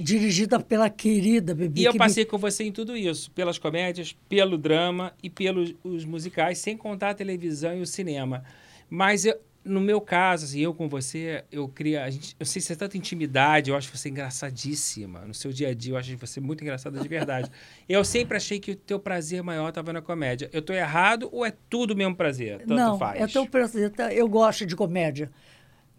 dirigida 0.00 0.58
pela 0.60 0.88
querida 0.88 1.54
Bibi. 1.54 1.80
E 1.82 1.84
eu 1.84 1.92
que 1.92 1.98
me- 1.98 2.04
passei 2.04 2.24
com 2.24 2.38
você 2.38 2.64
em 2.64 2.72
tudo 2.72 2.96
isso, 2.96 3.30
pelas 3.32 3.58
comédias, 3.58 4.16
pelo 4.28 4.56
drama 4.56 5.12
e 5.22 5.28
pelos 5.28 5.74
os 5.84 6.04
musicais, 6.04 6.58
sem 6.58 6.76
contar 6.76 7.10
a 7.10 7.14
televisão 7.14 7.74
e 7.76 7.80
o 7.80 7.86
cinema. 7.86 8.42
Mas 8.88 9.24
eu- 9.24 9.38
no 9.62 9.78
meu 9.80 10.00
caso, 10.00 10.46
assim, 10.46 10.60
eu 10.60 10.72
com 10.72 10.88
você, 10.88 11.44
eu 11.52 11.68
queria. 11.68 12.02
A 12.04 12.08
gente, 12.08 12.34
eu 12.40 12.46
sei 12.46 12.62
se 12.62 12.72
é 12.72 12.76
tanta 12.76 12.96
intimidade, 12.96 13.70
eu 13.70 13.76
acho 13.76 13.94
você 13.94 14.08
engraçadíssima. 14.08 15.20
No 15.26 15.34
seu 15.34 15.52
dia 15.52 15.68
a 15.68 15.74
dia, 15.74 15.92
eu 15.92 15.96
acho 15.98 16.16
você 16.16 16.40
muito 16.40 16.62
engraçada 16.62 16.98
de 16.98 17.06
verdade. 17.06 17.50
eu 17.88 18.02
sempre 18.04 18.36
achei 18.38 18.58
que 18.58 18.72
o 18.72 18.76
teu 18.76 18.98
prazer 18.98 19.42
maior 19.42 19.68
estava 19.68 19.92
na 19.92 20.00
comédia. 20.00 20.48
Eu 20.52 20.62
tô 20.62 20.72
errado 20.72 21.28
ou 21.30 21.44
é 21.44 21.52
tudo 21.68 21.94
mesmo 21.94 22.14
prazer? 22.16 22.58
Tanto 22.60 22.74
não, 22.74 22.98
faz. 22.98 23.20
é 23.20 23.26
tão 23.26 23.46
prazer, 23.46 23.90
tá? 23.90 24.12
eu 24.12 24.26
gosto 24.28 24.64
de 24.64 24.74
comédia. 24.74 25.30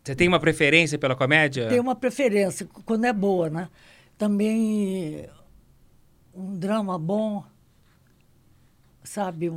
Você 0.03 0.15
tem 0.15 0.27
uma 0.27 0.39
preferência 0.39 0.97
pela 0.97 1.15
comédia? 1.15 1.69
Tenho 1.69 1.83
uma 1.83 1.95
preferência, 1.95 2.67
quando 2.85 3.05
é 3.05 3.13
boa, 3.13 3.49
né? 3.49 3.69
Também 4.17 5.27
um 6.33 6.57
drama 6.57 6.97
bom, 6.97 7.43
sabe, 9.03 9.51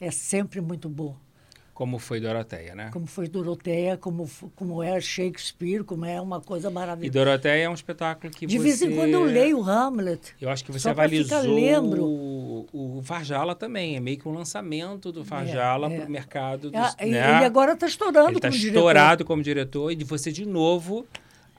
é 0.00 0.10
sempre 0.10 0.60
muito 0.60 0.88
bom. 0.88 1.16
Como 1.74 1.98
foi 1.98 2.20
Doroteia, 2.20 2.72
né? 2.74 2.90
Como 2.92 3.04
foi 3.06 3.26
Doroteia, 3.28 3.96
como, 3.96 4.30
como 4.54 4.80
é 4.80 5.00
Shakespeare, 5.00 5.82
como 5.82 6.04
é 6.04 6.20
uma 6.20 6.40
coisa 6.40 6.70
E 6.70 6.72
maravilhosa. 6.72 7.12
Doroteia 7.12 7.64
é 7.64 7.68
um 7.68 7.74
espetáculo 7.74 8.32
que 8.32 8.46
De 8.46 8.56
você... 8.56 8.62
vez 8.62 8.82
em 8.82 8.94
quando 8.94 9.10
eu 9.10 9.24
leio 9.24 9.60
Hamlet. 9.60 10.36
Eu 10.40 10.50
acho 10.50 10.64
que 10.64 10.70
você 10.70 10.88
avalizou 10.88 11.42
lembro. 11.42 12.04
o, 12.04 12.66
o 12.72 13.02
Farjala 13.02 13.56
também. 13.56 13.96
É 13.96 14.00
meio 14.00 14.16
que 14.18 14.28
um 14.28 14.32
lançamento 14.32 15.10
do 15.10 15.24
Farjala 15.24 15.92
é. 15.92 15.96
para 15.98 16.06
o 16.06 16.10
mercado. 16.10 16.70
Dos, 16.70 16.80
Ah, 16.80 16.94
e 17.00 17.10
né? 17.10 17.36
Ele 17.36 17.44
agora 17.44 17.72
está 17.72 17.88
estourando 17.88 18.28
Ele 18.28 18.36
está 18.36 18.48
como 18.48 18.58
diretor. 18.60 18.78
estourado 18.78 19.24
como 19.24 19.42
diretor. 19.42 19.90
E 19.90 19.96
de 19.96 20.04
você, 20.04 20.30
de 20.30 20.46
novo, 20.46 21.04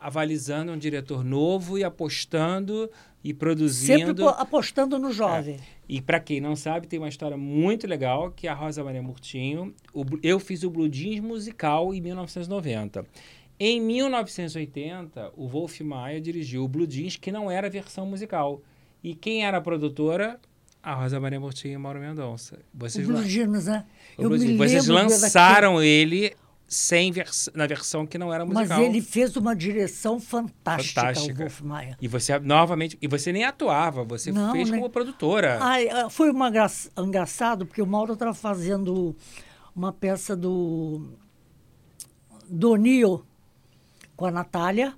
avalizando 0.05 0.71
um 0.71 0.77
diretor 0.77 1.23
novo 1.23 1.77
e 1.77 1.83
apostando 1.83 2.89
e 3.23 3.29
Sempre 3.29 3.39
produzindo. 3.39 4.15
po- 4.23 4.29
apostando 4.29 4.99
no 4.99 5.11
jovem. 5.11 5.57
E 5.89 5.99
para 6.01 6.19
quem 6.19 6.39
não 6.39 6.55
sabe, 6.55 6.85
tem 6.87 6.99
uma 6.99 7.09
história 7.09 7.35
muito 7.35 7.87
legal 7.87 8.29
que 8.31 8.47
é 8.47 8.51
a 8.51 8.53
Rosa 8.53 8.83
Maria 8.83 9.01
Murtinho. 9.01 9.73
o 9.93 10.03
eu 10.21 10.39
fiz 10.39 10.63
o 10.63 10.69
Blue 10.69 10.87
Jeans 10.91 11.19
musical 11.21 11.93
em 11.93 12.01
1990. 12.01 13.03
Em 13.59 13.79
1980, 13.81 15.31
o 15.35 15.47
Wolf 15.47 15.79
Maia 15.81 16.21
dirigiu 16.21 16.63
o 16.63 16.67
Blue 16.67 16.85
Jeans, 16.87 17.15
que 17.17 17.31
não 17.31 17.49
era 17.49 17.67
a 17.67 17.69
versão 17.69 18.05
musical. 18.05 18.61
E 19.03 19.15
quem 19.15 19.45
era 19.45 19.57
a 19.57 19.61
produtora? 19.61 20.39
A 20.83 20.93
Rosa 20.93 21.19
Maria 21.19 21.39
Murtinho 21.39 21.73
e 21.73 21.77
Mauro 21.77 21.99
Mendonça. 21.99 22.59
O 22.73 22.77
Vocês, 22.77 23.07
Blue 23.07 23.17
lan- 23.17 23.23
Jeans, 23.27 23.65
né? 23.65 23.85
o 24.17 24.21
Eu 24.23 24.29
Blue 24.29 24.37
Jeans. 24.37 24.57
Vocês 24.57 24.87
lançaram 24.87 25.81
ele 25.81 26.33
sem 26.67 27.11
vers- 27.11 27.49
na 27.53 27.67
versão 27.67 28.05
que 28.07 28.17
não 28.17 28.33
era 28.33 28.43
daquele- 28.43 28.53
Mas 28.59 28.69
musical. 28.69 28.89
ele 28.89 29.01
fez 29.01 29.35
uma 29.37 29.55
direção 29.55 30.19
fantástica, 30.19 31.01
Fantástica. 31.01 31.35
o 31.35 31.37
Wolf 31.37 31.61
Maia. 31.61 31.97
E 32.01 32.07
você, 32.07 32.37
novamente, 32.39 32.97
e 33.01 33.07
você 33.07 33.31
nem 33.31 33.43
atuava, 33.45 34.03
você 34.03 34.31
Não, 34.31 34.51
fez 34.51 34.69
né? 34.69 34.77
como 34.77 34.89
produtora. 34.89 35.59
Ai, 35.61 35.87
ah, 35.89 36.09
foi 36.09 36.31
uma 36.31 36.49
gra... 36.49 36.65
engraçado, 36.97 37.65
porque 37.65 37.81
o 37.81 37.85
Mauro 37.87 38.13
estava 38.13 38.33
fazendo 38.33 39.15
uma 39.75 39.93
peça 39.93 40.35
do, 40.35 41.07
do 42.49 42.71
O'Neill 42.71 43.23
com 44.15 44.25
a 44.25 44.31
Natália. 44.31 44.93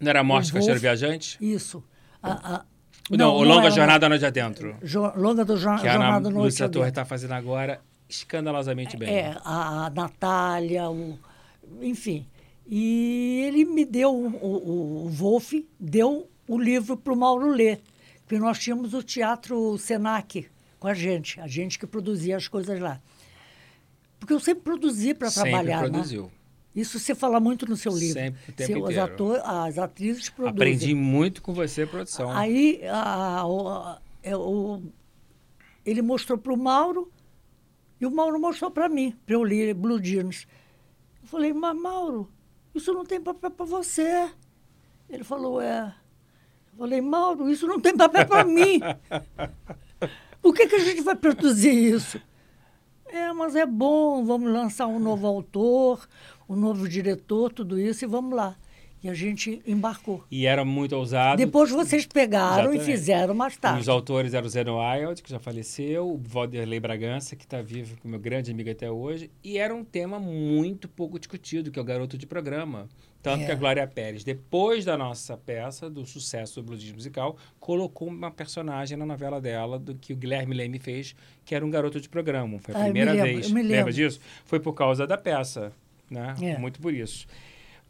não 0.00 0.10
era 0.10 0.24
Morte 0.24 0.56
o 0.56 0.78
Viajante? 0.78 1.38
Isso. 1.40 1.82
A- 2.22 2.56
a- 2.56 2.64
Não, 3.10 3.34
o 3.34 3.42
Longa 3.44 3.70
Jornada 3.70 4.08
Noite 4.08 4.24
Adentro. 4.24 4.76
Jo- 4.82 5.12
Longa 5.16 5.44
do 5.44 5.56
Jo- 5.56 5.76
Que 5.80 5.86
a 5.88 5.94
Ana 5.94 6.04
Jornada 6.04 6.30
Noite 6.30 6.44
Lúcia 6.44 6.68
Torre 6.68 6.84
Adentro. 6.86 7.02
está 7.02 7.04
fazendo 7.04 7.32
agora 7.34 7.80
escandalosamente 8.12 8.96
bem. 8.96 9.08
É, 9.08 9.36
a, 9.44 9.86
a 9.86 9.90
Natália, 9.90 10.88
o, 10.90 11.18
enfim. 11.80 12.26
E 12.66 13.44
ele 13.46 13.64
me 13.64 13.84
deu, 13.84 14.14
o, 14.14 14.26
o, 14.36 15.06
o 15.06 15.08
Wolf 15.08 15.52
deu 15.78 16.28
o 16.46 16.58
livro 16.58 16.96
para 16.96 17.12
o 17.12 17.16
Mauro 17.16 17.48
ler, 17.50 17.80
porque 18.20 18.38
nós 18.38 18.58
tínhamos 18.58 18.94
o 18.94 19.02
Teatro 19.02 19.76
Senac 19.78 20.46
com 20.78 20.88
a 20.88 20.94
gente, 20.94 21.40
a 21.40 21.46
gente 21.46 21.78
que 21.78 21.86
produzia 21.86 22.36
as 22.36 22.48
coisas 22.48 22.78
lá. 22.80 23.00
Porque 24.18 24.32
eu 24.32 24.40
sempre 24.40 24.62
produzi 24.62 25.14
para 25.14 25.30
Sempre 25.30 25.50
trabalhar, 25.50 25.82
né? 25.82 25.88
produziu. 25.90 26.30
Isso 26.74 26.98
você 26.98 27.14
fala 27.14 27.38
muito 27.38 27.66
no 27.68 27.76
seu 27.76 27.92
livro. 27.92 28.14
Sempre, 28.20 28.40
o 28.48 28.52
tempo 28.52 28.72
Seu- 28.72 28.82
os 28.84 28.90
inteiro. 28.90 29.02
ator, 29.12 29.40
as 29.44 29.78
atrizes 29.78 30.28
produzem. 30.30 30.54
Aprendi 30.54 30.94
muito 30.94 31.42
com 31.42 31.52
você, 31.52 31.84
produção. 31.84 32.30
Aí 32.30 32.80
a- 32.88 33.44
o- 33.46 33.68
a- 33.68 34.00
é, 34.22 34.32
ele 35.84 36.00
mostrou 36.02 36.38
para 36.38 36.52
o 36.52 36.56
Mauro 36.56 37.10
e 38.02 38.06
o 38.06 38.10
Mauro 38.10 38.36
mostrou 38.40 38.68
para 38.68 38.88
mim, 38.88 39.16
para 39.24 39.36
eu 39.36 39.44
ler 39.44 39.74
Blue 39.74 40.02
Jeans. 40.02 40.44
Eu 41.22 41.28
falei, 41.28 41.52
mas 41.52 41.80
Mauro, 41.80 42.28
isso 42.74 42.92
não 42.92 43.04
tem 43.04 43.20
papel 43.20 43.52
para 43.52 43.64
você. 43.64 44.28
Ele 45.08 45.22
falou, 45.22 45.60
é. 45.60 45.94
Eu 46.72 46.78
falei, 46.78 47.00
Mauro, 47.00 47.48
isso 47.48 47.64
não 47.64 47.78
tem 47.78 47.96
papel 47.96 48.26
para 48.26 48.42
mim. 48.42 48.80
Por 50.42 50.52
que, 50.52 50.66
que 50.66 50.74
a 50.74 50.80
gente 50.80 51.00
vai 51.00 51.14
produzir 51.14 51.70
isso? 51.72 52.20
É, 53.06 53.32
mas 53.32 53.54
é 53.54 53.64
bom, 53.64 54.24
vamos 54.24 54.52
lançar 54.52 54.88
um 54.88 54.98
novo 54.98 55.24
autor, 55.28 56.08
um 56.48 56.56
novo 56.56 56.88
diretor, 56.88 57.52
tudo 57.52 57.78
isso, 57.78 58.04
e 58.04 58.08
vamos 58.08 58.34
lá. 58.34 58.56
E 59.02 59.08
a 59.08 59.14
gente 59.14 59.60
embarcou. 59.66 60.22
E 60.30 60.46
era 60.46 60.64
muito 60.64 60.94
ousado. 60.94 61.36
Depois 61.36 61.70
vocês 61.70 62.06
pegaram 62.06 62.72
Exatamente. 62.72 62.82
e 62.82 62.84
fizeram 62.84 63.34
mais 63.34 63.56
tarde. 63.56 63.80
Os 63.80 63.88
autores 63.88 64.32
eram 64.32 64.46
o 64.46 64.48
Zeno 64.50 64.78
Wild, 64.78 65.20
que 65.22 65.28
já 65.30 65.40
faleceu, 65.40 66.08
o 66.08 66.18
Valderlei 66.18 66.78
Bragança, 66.78 67.34
que 67.34 67.44
está 67.44 67.60
vivo, 67.60 67.96
com 68.00 68.06
meu 68.06 68.20
grande 68.20 68.52
amigo 68.52 68.70
até 68.70 68.88
hoje, 68.90 69.28
e 69.42 69.58
era 69.58 69.74
um 69.74 69.82
tema 69.84 70.20
muito 70.20 70.88
pouco 70.88 71.18
discutido, 71.18 71.70
que 71.72 71.78
é 71.80 71.82
o 71.82 71.84
garoto 71.84 72.16
de 72.16 72.26
programa. 72.26 72.88
Tanto 73.20 73.42
É. 73.42 73.46
que 73.46 73.52
a 73.52 73.54
Glória 73.56 73.86
Pérez, 73.86 74.22
depois 74.24 74.84
da 74.84 74.96
nossa 74.98 75.36
peça, 75.36 75.88
do 75.90 76.04
sucesso 76.06 76.60
do 76.60 76.66
Blues 76.66 76.90
musical, 76.92 77.36
colocou 77.58 78.06
uma 78.08 78.30
personagem 78.30 78.96
na 78.96 79.06
novela 79.06 79.40
dela, 79.40 79.78
do 79.78 79.94
que 79.96 80.12
o 80.12 80.16
Guilherme 80.16 80.54
Leme 80.54 80.78
fez, 80.78 81.14
que 81.44 81.54
era 81.54 81.64
um 81.64 81.70
garoto 81.70 82.00
de 82.00 82.08
programa. 82.08 82.58
Foi 82.60 82.74
a 82.74 82.78
Ah, 82.78 82.82
primeira 82.84 83.12
lembro, 83.12 83.26
vez. 83.32 83.48
eu 83.48 83.54
me 83.54 83.62
Lembra 83.62 83.92
disso? 83.92 84.20
Foi 84.44 84.58
por 84.60 84.72
causa 84.74 85.06
da 85.06 85.16
peça, 85.18 85.72
né? 86.10 86.34
É. 86.40 86.58
Muito 86.58 86.80
por 86.80 86.92
isso. 86.92 87.26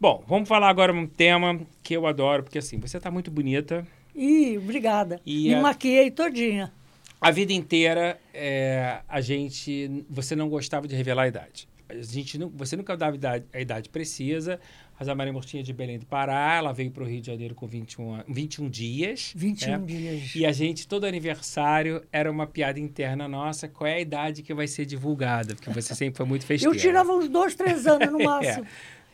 Bom, 0.03 0.21
vamos 0.27 0.49
falar 0.49 0.67
agora 0.67 0.91
um 0.91 1.07
tema 1.07 1.61
que 1.81 1.93
eu 1.95 2.05
adoro, 2.05 2.43
porque 2.43 2.57
assim, 2.57 2.77
você 2.77 2.97
está 2.97 3.09
muito 3.09 3.31
bonita, 3.31 3.87
Ih, 4.13 4.57
obrigada. 4.57 5.21
E 5.25 5.47
Me 5.47 5.53
a- 5.55 5.61
maquiei 5.61 6.11
todinha. 6.11 6.73
a 7.21 7.31
vida 7.31 7.53
inteira, 7.53 8.19
é, 8.33 8.99
a 9.07 9.21
gente, 9.21 10.03
você 10.09 10.35
não 10.35 10.49
gostava 10.49 10.89
de 10.89 10.93
revelar 10.93 11.23
a 11.23 11.27
idade. 11.29 11.69
A 11.87 11.95
gente 12.01 12.37
não, 12.37 12.49
você 12.49 12.75
nunca 12.75 12.97
dava 12.97 13.13
a 13.13 13.15
idade, 13.15 13.45
a 13.53 13.61
idade 13.61 13.87
precisa. 13.87 14.59
A 14.99 15.15
Maria 15.15 15.31
Murtinha 15.31 15.63
de 15.63 15.71
Belém 15.71 15.97
do 15.99 16.05
Pará, 16.05 16.55
ela 16.57 16.73
veio 16.73 16.91
para 16.91 17.03
o 17.03 17.07
Rio 17.07 17.21
de 17.21 17.27
Janeiro 17.27 17.55
com 17.55 17.65
21, 17.65 18.13
an- 18.15 18.23
21 18.27 18.69
dias. 18.69 19.31
21 19.33 19.71
né? 19.79 19.85
dias. 19.85 20.35
E 20.35 20.45
a 20.45 20.51
gente, 20.51 20.85
todo 20.85 21.05
aniversário, 21.05 22.03
era 22.11 22.29
uma 22.29 22.45
piada 22.45 22.77
interna 22.77 23.25
nossa. 23.29 23.69
Qual 23.69 23.87
é 23.87 23.95
a 23.95 23.99
idade 24.01 24.43
que 24.43 24.53
vai 24.53 24.67
ser 24.67 24.85
divulgada? 24.85 25.55
Porque 25.55 25.69
você 25.69 25.95
sempre 25.95 26.17
foi 26.17 26.25
muito 26.25 26.43
Eu 26.43 26.47
festeira. 26.47 26.77
tirava 26.77 27.13
uns 27.13 27.29
dois, 27.29 27.55
três 27.55 27.87
anos 27.87 28.11
no 28.11 28.19
máximo. 28.23 28.65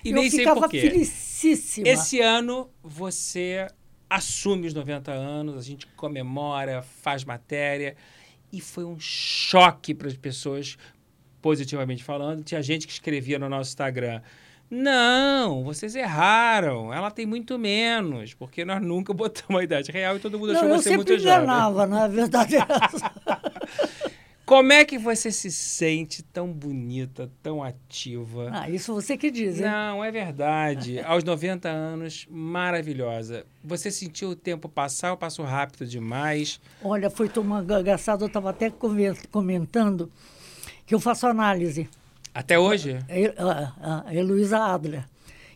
E 0.03 0.09
eu 0.09 0.15
nem 0.15 0.29
sei 0.29 0.39
ficava 0.39 0.61
por 0.61 0.69
quê. 0.69 0.81
felicíssima. 0.81 1.87
Esse 1.87 2.19
ano 2.21 2.69
você 2.81 3.67
assume 4.09 4.67
os 4.67 4.73
90 4.73 5.11
anos, 5.11 5.57
a 5.57 5.61
gente 5.61 5.85
comemora, 5.95 6.81
faz 6.81 7.23
matéria 7.23 7.95
e 8.51 8.59
foi 8.59 8.83
um 8.83 8.99
choque 8.99 9.93
para 9.93 10.07
as 10.07 10.15
pessoas 10.17 10.77
positivamente 11.41 12.03
falando. 12.03 12.43
Tinha 12.43 12.61
gente 12.61 12.87
que 12.87 12.93
escrevia 12.93 13.37
no 13.37 13.47
nosso 13.47 13.69
Instagram. 13.69 14.21
Não, 14.69 15.63
vocês 15.63 15.95
erraram. 15.95 16.93
Ela 16.93 17.09
tem 17.09 17.25
muito 17.25 17.57
menos, 17.57 18.33
porque 18.33 18.63
nós 18.63 18.81
nunca 18.81 19.13
botamos 19.15 19.59
a 19.61 19.63
idade 19.63 19.91
real 19.91 20.15
e 20.15 20.19
todo 20.19 20.37
mundo 20.37 20.51
achou 20.51 20.63
Não, 20.67 20.75
eu 20.75 20.81
você 20.81 20.95
muito 20.95 21.07
sempre 21.09 21.23
jovem. 21.23 21.43
enganava, 21.43 21.87
na 21.87 22.07
verdade 22.07 22.55
é 22.55 22.59
essa. 22.93 23.11
Como 24.49 24.73
é 24.73 24.83
que 24.83 24.97
você 24.97 25.31
se 25.31 25.51
sente 25.51 26.23
tão 26.23 26.51
bonita, 26.51 27.29
tão 27.43 27.61
ativa? 27.63 28.49
Ah, 28.51 28.67
isso 28.67 28.91
você 28.95 29.15
que 29.15 29.29
diz, 29.29 29.57
hein? 29.59 29.65
Não, 29.65 30.03
é 30.03 30.09
verdade. 30.09 30.99
Aos 31.05 31.23
90 31.23 31.69
anos, 31.69 32.25
maravilhosa. 32.27 33.45
Você 33.63 33.91
sentiu 33.91 34.29
o 34.29 34.35
tempo 34.35 34.67
passar 34.67 35.11
ou 35.11 35.17
passou 35.17 35.45
rápido 35.45 35.85
demais? 35.85 36.59
Olha, 36.81 37.11
foi 37.11 37.29
uma 37.37 37.61
engraçado, 37.61 38.23
eu 38.23 38.27
estava 38.27 38.49
até 38.49 38.71
comentando 39.29 40.11
que 40.83 40.95
eu 40.95 40.99
faço 40.99 41.27
análise. 41.27 41.87
Até 42.33 42.57
hoje? 42.57 42.97
É, 43.07 43.31
A, 43.37 44.05
a 44.07 44.15
Heloísa 44.15 44.57
Adler, 44.57 45.05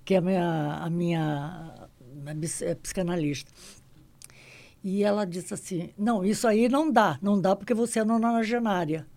que 0.06 0.14
é 0.14 0.18
a 0.18 0.22
minha, 0.22 0.74
a 0.84 0.90
minha, 0.92 1.88
a 2.28 2.76
psicanalista. 2.76 3.52
E 4.84 5.04
ela 5.04 5.26
disse 5.26 5.54
assim: 5.54 5.94
não, 5.98 6.26
isso 6.26 6.46
aí 6.48 6.68
não 6.68 6.92
dá, 6.92 7.18
não 7.22 7.40
dá 7.40 7.56
porque 7.56 7.74
você 7.74 8.00
é 8.00 8.04
nonagenária. 8.04 9.08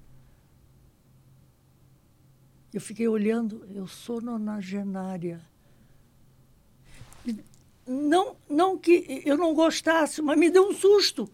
Eu 2.73 2.81
fiquei 2.81 3.09
olhando, 3.09 3.67
eu 3.75 3.89
sou 3.89 4.21
nonagenária. 4.21 5.41
Não, 7.87 8.37
não 8.49 8.79
que 8.79 9.23
eu 9.25 9.37
não 9.37 9.53
gostasse, 9.55 10.23
mas 10.23 10.39
me 10.39 10.49
deu 10.51 10.69
um 10.69 10.75
susto. 10.75 11.29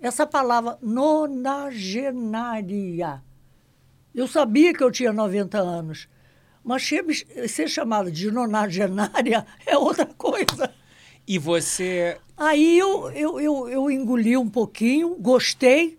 Essa 0.00 0.26
palavra, 0.26 0.78
nonagenária. 0.82 3.22
Eu 4.14 4.26
sabia 4.26 4.74
que 4.74 4.82
eu 4.82 4.90
tinha 4.90 5.12
90 5.12 5.58
anos, 5.58 6.08
mas 6.64 6.88
ser 7.48 7.68
chamada 7.68 8.10
de 8.10 8.30
nonagenária 8.30 9.46
é 9.64 9.78
outra 9.78 10.06
coisa. 10.06 10.74
E 11.26 11.38
você. 11.38 12.18
Aí 12.36 12.78
eu, 12.78 13.10
eu, 13.10 13.40
eu, 13.40 13.68
eu 13.68 13.90
engoli 13.90 14.36
um 14.36 14.48
pouquinho, 14.48 15.16
gostei, 15.16 15.98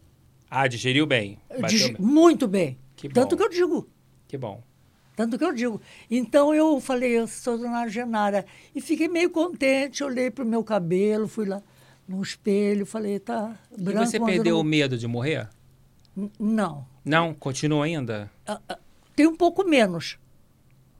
Ah, 0.50 0.68
digeriu 0.68 1.06
bem. 1.06 1.38
Dig- 1.68 1.94
bem. 1.94 1.96
muito 2.00 2.48
bem. 2.48 2.78
Que 2.96 3.10
Tanto 3.10 3.36
bom. 3.36 3.38
que 3.38 3.44
eu 3.44 3.50
digo. 3.50 3.90
Que 4.28 4.38
bom. 4.38 4.64
Tanto 5.16 5.38
que 5.38 5.44
eu 5.44 5.52
digo. 5.54 5.82
Então 6.12 6.54
eu 6.54 6.80
falei, 6.80 7.18
eu 7.18 7.28
sou 7.28 7.58
nonagenária. 7.58 8.46
E 8.76 8.80
fiquei 8.80 9.08
meio 9.08 9.30
contente, 9.32 10.04
olhei 10.04 10.30
para 10.30 10.44
o 10.44 10.48
meu 10.48 10.64
cabelo, 10.64 11.28
fui 11.28 11.46
lá 11.46 11.62
no 12.08 12.22
espelho, 12.22 12.86
falei, 12.86 13.20
tá 13.20 13.58
E 13.76 13.82
branco. 13.82 14.06
você 14.06 14.20
mas 14.20 14.30
eu 14.30 14.36
perdeu 14.36 14.54
não- 14.56 14.62
o 14.62 14.64
medo 14.64 14.98
de 14.98 15.08
morrer? 15.08 15.50
N- 16.16 16.32
Não. 16.40 16.86
Não? 17.04 17.34
Continua 17.34 17.86
ainda? 17.86 18.30
Ah, 18.46 18.62
ah, 18.70 18.78
Tem 19.16 19.26
um 19.28 19.36
pouco 19.36 19.64
menos. 19.68 20.18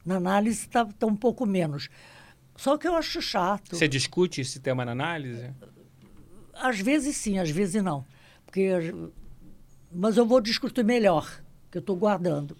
Na 0.04 0.16
análise 0.16 0.62
está 0.62 0.84
tá 0.86 1.06
um 1.06 1.16
pouco 1.16 1.46
menos. 1.46 1.88
Só 2.58 2.78
que 2.78 2.88
eu 2.88 2.96
acho 2.96 3.22
chato. 3.22 3.76
Você 3.76 3.88
discute 3.88 4.42
esse 4.42 4.60
tema 4.60 4.84
na 4.84 4.92
análise? 4.92 5.50
Às 6.54 6.80
vezes 6.80 7.16
sim, 7.16 7.38
às 7.38 7.50
vezes 7.50 7.82
não. 7.84 8.04
Porque, 8.46 8.70
mas 9.92 10.18
eu 10.18 10.26
vou 10.26 10.42
discutir 10.42 10.84
melhor, 10.84 11.42
que 11.72 11.78
eu 11.78 11.82
estou 11.82 11.96
guardando. 11.96 12.58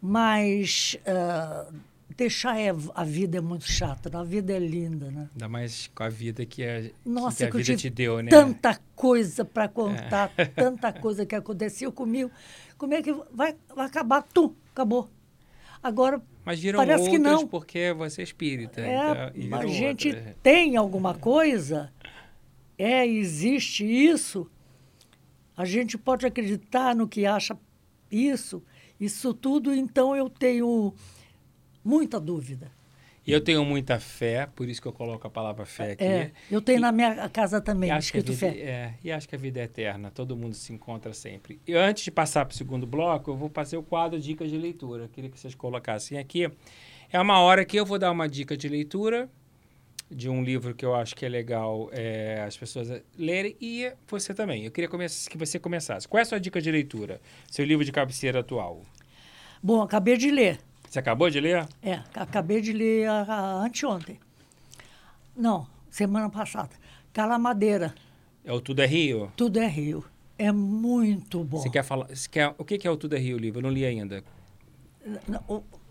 Mas 0.00 0.96
ah, 1.06 1.70
deixar 2.16 2.58
é- 2.58 2.74
a 2.94 3.04
vida 3.04 3.38
é 3.38 3.40
muito 3.40 3.70
chata, 3.70 4.10
né? 4.10 4.18
a 4.18 4.24
vida 4.24 4.52
é 4.52 4.58
linda, 4.58 5.10
né? 5.10 5.28
Ainda 5.32 5.48
mais 5.48 5.86
com 5.94 6.02
a 6.02 6.08
vida 6.08 6.44
que 6.44 6.64
a, 6.64 6.90
Nossa, 7.04 7.36
que 7.38 7.44
a 7.44 7.50
que 7.50 7.56
eu 7.58 7.64
vida 7.64 7.76
te 7.76 7.88
deu, 7.90 8.20
né? 8.20 8.30
Tanta 8.30 8.80
coisa 8.96 9.44
para 9.44 9.68
contar, 9.68 10.32
É. 10.36 10.44
tanta 10.50 10.92
coisa 10.92 11.24
que 11.24 11.34
aconteceu 11.36 11.92
comigo. 11.92 12.30
Como 12.76 12.92
é 12.94 13.00
que 13.02 13.12
vai, 13.32 13.54
vai 13.74 13.86
acabar? 13.86 14.22
Tu, 14.22 14.52
acabou. 14.72 15.08
Agora, 15.82 16.22
Mas 16.44 16.60
viram 16.60 16.78
Parece 16.78 17.10
que 17.10 17.18
não. 17.18 17.46
porque 17.46 17.92
você 17.92 18.20
é 18.20 18.24
espírita. 18.24 18.80
é, 18.80 19.32
então, 19.34 19.58
a 19.58 19.66
gente 19.66 20.08
outras. 20.08 20.36
tem 20.42 20.76
alguma 20.76 21.14
coisa, 21.14 21.92
é, 22.78 23.06
existe 23.06 23.84
isso, 23.84 24.48
a 25.56 25.64
gente 25.64 25.98
pode 25.98 26.24
acreditar 26.24 26.94
no 26.94 27.08
que 27.08 27.26
acha 27.26 27.58
isso, 28.10 28.62
isso 29.00 29.34
tudo, 29.34 29.74
então 29.74 30.14
eu 30.14 30.30
tenho 30.30 30.94
muita 31.84 32.20
dúvida. 32.20 32.70
E 33.24 33.30
eu 33.32 33.40
tenho 33.40 33.64
muita 33.64 34.00
fé, 34.00 34.48
por 34.54 34.68
isso 34.68 34.82
que 34.82 34.88
eu 34.88 34.92
coloco 34.92 35.24
a 35.26 35.30
palavra 35.30 35.64
fé 35.64 35.92
aqui. 35.92 36.02
É, 36.04 36.32
eu 36.50 36.60
tenho 36.60 36.78
E- 36.78 36.80
na 36.80 36.90
minha 36.90 37.28
casa 37.28 37.60
também, 37.60 37.88
escrito 37.96 38.32
vida, 38.32 38.52
fé. 38.52 38.58
é, 38.58 38.94
e 39.04 39.12
acho 39.12 39.28
que 39.28 39.34
a 39.36 39.38
vida 39.38 39.60
é 39.60 39.64
eterna, 39.64 40.10
todo 40.10 40.36
mundo 40.36 40.54
se 40.54 40.72
encontra 40.72 41.12
sempre. 41.14 41.60
E 41.66 41.72
antes 41.74 42.02
de 42.02 42.10
passar 42.10 42.44
para 42.44 42.52
o 42.54 42.56
segundo 42.56 42.84
bloco, 42.86 43.30
eu 43.30 43.36
vou 43.36 43.48
fazer 43.48 43.76
o 43.76 43.82
quadro 43.82 44.18
Dicas 44.18 44.50
de 44.50 44.58
Leitura. 44.58 45.04
Eu 45.04 45.08
queria 45.08 45.30
que 45.30 45.38
vocês 45.38 45.54
colocassem 45.54 46.18
aqui. 46.18 46.50
É 47.12 47.20
uma 47.20 47.38
hora 47.40 47.64
que 47.64 47.78
eu 47.78 47.86
vou 47.86 47.98
dar 47.98 48.10
uma 48.10 48.28
dica 48.28 48.56
de 48.56 48.68
leitura 48.68 49.28
de 50.10 50.28
um 50.28 50.42
livro 50.42 50.74
que 50.74 50.84
eu 50.84 50.94
acho 50.94 51.14
que 51.14 51.24
é 51.24 51.28
legal 51.28 51.88
é, 51.92 52.42
as 52.46 52.56
pessoas 52.56 52.90
lerem 53.16 53.56
e 53.60 53.90
você 54.08 54.34
também. 54.34 54.64
Eu 54.64 54.70
queria 54.72 54.90
que 55.30 55.38
você 55.38 55.58
começasse. 55.58 56.08
Qual 56.08 56.18
é 56.18 56.22
a 56.22 56.24
sua 56.24 56.40
dica 56.40 56.60
de 56.60 56.70
leitura? 56.72 57.20
Seu 57.50 57.64
livro 57.64 57.84
de 57.84 57.92
cabeceira 57.92 58.40
atual. 58.40 58.82
Bom, 59.62 59.80
acabei 59.80 60.16
de 60.16 60.30
ler. 60.30 60.58
Você 60.92 60.98
acabou 60.98 61.30
de 61.30 61.40
ler? 61.40 61.66
É, 61.82 62.00
acabei 62.14 62.60
de 62.60 62.70
ler 62.70 63.08
a, 63.08 63.22
a- 63.22 63.64
anteontem. 63.64 64.20
Não, 65.34 65.66
semana 65.88 66.28
passada. 66.28 66.68
Calamadeira, 67.14 67.94
É 68.44 68.52
o 68.52 68.60
Tudo 68.60 68.82
é 68.82 68.86
Rio? 68.86 69.32
tudo 69.34 69.58
é 69.58 69.66
Rio. 69.66 70.04
É 70.38 70.52
muito 70.52 71.42
bom. 71.44 71.56
Você 71.62 71.70
quer 71.70 71.82
falar? 71.82 72.08
Você 72.14 72.28
quer, 72.28 72.54
o 72.58 72.64
que 72.64 72.86
é 72.86 72.90
o 72.90 72.96
Tudo 72.98 73.16
é 73.16 73.18
Rio, 73.18 73.38
o 73.38 73.40
livro? 73.40 73.60
Eu 73.60 73.62
não 73.62 73.70
li 73.70 73.86
ainda. 73.86 74.22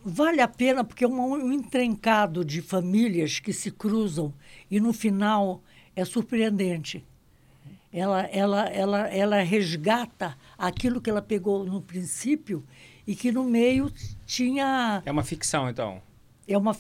Vale 0.05 0.39
a 0.39 0.47
pena 0.47 0.83
porque 0.83 1.03
é 1.03 1.07
um, 1.07 1.19
um 1.33 1.51
entrencado 1.51 2.45
de 2.45 2.61
famílias 2.61 3.39
que 3.39 3.51
se 3.51 3.71
cruzam 3.71 4.31
e 4.69 4.79
no 4.79 4.93
final 4.93 5.63
é 5.95 6.05
surpreendente. 6.05 7.03
Ela, 7.91 8.21
ela, 8.27 8.67
ela, 8.69 9.07
ela 9.07 9.41
resgata 9.41 10.37
aquilo 10.59 11.01
que 11.01 11.09
ela 11.09 11.23
pegou 11.23 11.65
no 11.65 11.81
princípio 11.81 12.63
e 13.11 13.15
que 13.15 13.31
no 13.31 13.43
meio 13.43 13.91
tinha 14.25 15.01
É 15.05 15.11
uma 15.11 15.23
ficção, 15.23 15.69
então. 15.69 16.01
é 16.47 16.57
uma 16.57 16.75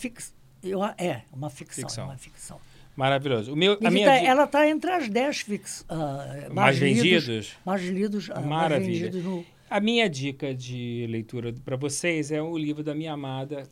eu, 0.63 0.83
é 0.83 1.23
uma 1.33 1.49
ficção, 1.49 1.83
Ficção. 1.83 2.03
é 2.05 2.07
uma 2.07 2.17
ficção. 2.17 2.59
Maravilhoso. 2.95 3.53
O 3.53 3.55
meu, 3.55 3.77
E 3.81 3.87
a 3.87 3.91
minha 3.91 4.05
tá- 4.07 4.19
di- 4.19 4.25
ela 4.25 4.43
está 4.43 4.69
entre 4.69 4.91
as 4.91 5.09
dez 5.09 5.39
fix, 5.41 5.85
ah, 5.89 6.47
Mais 6.51 6.77
lidos- 6.77 7.03
vendidos? 7.03 7.51
mais 7.65 7.81
lidos, 7.83 8.27
mais 8.29 8.45
Maravilha. 8.45 9.05
vendidos 9.11 9.23
no, 9.23 9.45
A 9.69 9.79
minha 9.79 10.09
dica 10.09 10.53
de 10.53 11.07
leitura 11.09 11.53
para 11.63 11.77
vocês 11.77 12.29
é 12.31 12.41
o 12.41 12.57
livro 12.57 12.83
da 12.83 12.93
minha 12.93 13.13
amada 13.13 13.63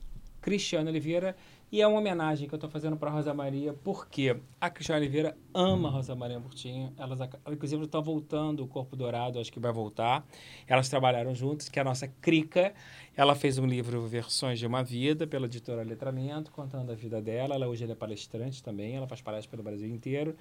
Cristiana 0.42 0.90
Oliveira 0.90 1.36
e 1.72 1.82
é 1.82 1.88
uma 1.88 2.00
homenagem 2.00 2.48
que 2.48 2.54
eu 2.54 2.58
estou 2.58 2.70
fazendo 2.70 2.98
para 2.98 3.12
Rosa 3.12 3.34
Maria, 3.34 3.74
porque 3.84 4.36
a 4.60 4.70
Cristiana 4.70 5.00
Oliveira 5.00 5.38
ama 5.54 5.90
Rosa 5.90 6.16
Maria 6.16 6.40
Murtinho. 6.40 6.92
Elas, 6.98 7.20
inclusive, 7.52 7.84
estão 7.84 8.02
voltando 8.02 8.64
o 8.64 8.68
Corpo 8.68 8.96
Dourado, 8.96 9.40
acho 9.40 9.52
que 9.52 9.60
vai 9.60 9.72
voltar. 9.72 10.26
Elas 10.68 10.90
trabalharam 10.90 11.36
juntas, 11.36 11.70
que 11.70 11.78
é 11.78 11.82
a 11.82 11.86
nossa 11.86 12.08
Crica. 12.08 12.74
Ela 13.16 13.36
fez 13.36 13.58
um 13.60 13.66
livro 13.68 14.02
Versões 14.08 14.58
de 14.58 14.66
uma 14.66 14.84
Vida, 14.84 15.28
pela 15.28 15.46
editora 15.46 15.84
Letramento, 15.84 16.52
contando 16.52 16.92
a 16.92 16.96
vida 16.96 17.22
dela. 17.22 17.54
Ela 17.54 17.68
hoje 17.68 17.84
ela 17.84 17.94
é 17.94 17.96
palestrante 17.96 18.64
também, 18.64 18.96
ela 18.96 19.08
faz 19.08 19.22
palestras 19.22 19.50
pelo 19.52 19.62
Brasil 19.62 19.88
inteiro. 19.88 20.36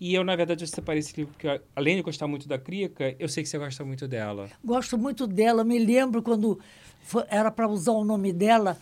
E 0.00 0.14
eu, 0.14 0.24
na 0.24 0.34
verdade, 0.34 0.64
eu 0.64 0.68
separei 0.68 1.00
esse 1.00 1.14
livro 1.16 1.32
porque, 1.32 1.60
além 1.76 1.96
de 1.96 2.02
gostar 2.02 2.26
muito 2.26 2.48
da 2.48 2.58
Crica, 2.58 3.14
eu 3.18 3.28
sei 3.28 3.42
que 3.42 3.48
você 3.48 3.58
gosta 3.58 3.84
muito 3.84 4.08
dela. 4.08 4.48
Gosto 4.64 4.96
muito 4.98 5.26
dela. 5.26 5.62
Me 5.62 5.78
lembro 5.78 6.22
quando 6.22 6.58
fo- 7.02 7.22
era 7.28 7.50
para 7.52 7.68
usar 7.68 7.92
o 7.92 8.02
nome 8.04 8.32
dela, 8.32 8.76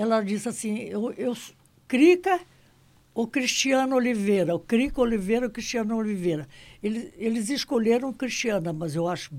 ela 0.00 0.22
disse 0.22 0.48
assim: 0.48 0.78
eu, 0.80 1.12
eu 1.12 1.36
Crica 1.88 2.40
ou 3.14 3.26
Cristiano 3.26 3.96
Oliveira, 3.96 4.54
o 4.54 4.58
Crica 4.58 5.00
Oliveira 5.00 5.46
ou 5.46 5.50
Cristiano 5.52 5.96
Oliveira. 5.96 6.46
Eles, 6.82 7.12
eles 7.16 7.48
escolheram 7.48 8.12
Cristiana, 8.12 8.72
mas 8.74 8.94
eu 8.94 9.08
acho, 9.08 9.30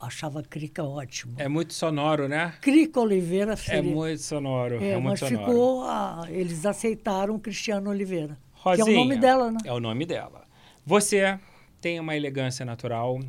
achava 0.00 0.42
Crica 0.42 0.82
ótimo. 0.82 1.34
É 1.36 1.46
muito 1.46 1.74
sonoro, 1.74 2.28
né? 2.28 2.54
Crica 2.62 2.98
Oliveira 3.00 3.52
É 3.52 3.56
seria. 3.56 3.82
muito 3.82 4.22
sonoro. 4.22 4.82
É, 4.82 4.90
É, 4.90 4.96
muito 4.96 5.04
mas 5.10 5.20
sonoro. 5.20 5.44
ficou. 5.50 5.82
ah, 5.84 6.24
eles 6.30 6.64
aceitaram 6.64 7.38
Cristiano 7.38 7.90
Oliveira. 7.90 8.38
Rosinha, 8.54 8.84
que 8.86 8.90
é 8.90 8.94
o 8.94 8.98
nome 8.98 9.16
dela, 9.18 9.50
né? 9.50 9.58
É 9.66 9.72
o 9.72 9.80
nome 9.80 10.06
dela. 10.06 10.44
Você 10.84 11.38
tem 11.80 12.00
uma 12.00 12.16
elegância 12.16 12.64
natural. 12.64 13.20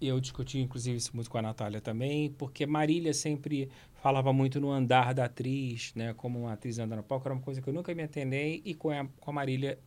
Eu 0.00 0.20
discuti, 0.20 0.58
inclusive, 0.58 0.96
isso 0.98 1.10
muito 1.14 1.30
com 1.30 1.38
a 1.38 1.42
Natália 1.42 1.80
também, 1.80 2.30
porque 2.30 2.66
Marília 2.66 3.14
sempre 3.14 3.70
falava 4.02 4.30
muito 4.32 4.60
no 4.60 4.70
andar 4.70 5.14
da 5.14 5.24
atriz, 5.24 5.92
né? 5.94 6.12
Como 6.14 6.40
uma 6.40 6.52
atriz 6.52 6.78
anda 6.78 6.94
no 6.94 7.02
palco, 7.02 7.26
era 7.26 7.34
uma 7.34 7.42
coisa 7.42 7.62
que 7.62 7.68
eu 7.68 7.72
nunca 7.72 7.94
me 7.94 8.02
atendei, 8.02 8.60
e 8.64 8.74
com 8.74 8.90
a, 8.90 9.06
com 9.18 9.30
a 9.30 9.32
Marília 9.32 9.78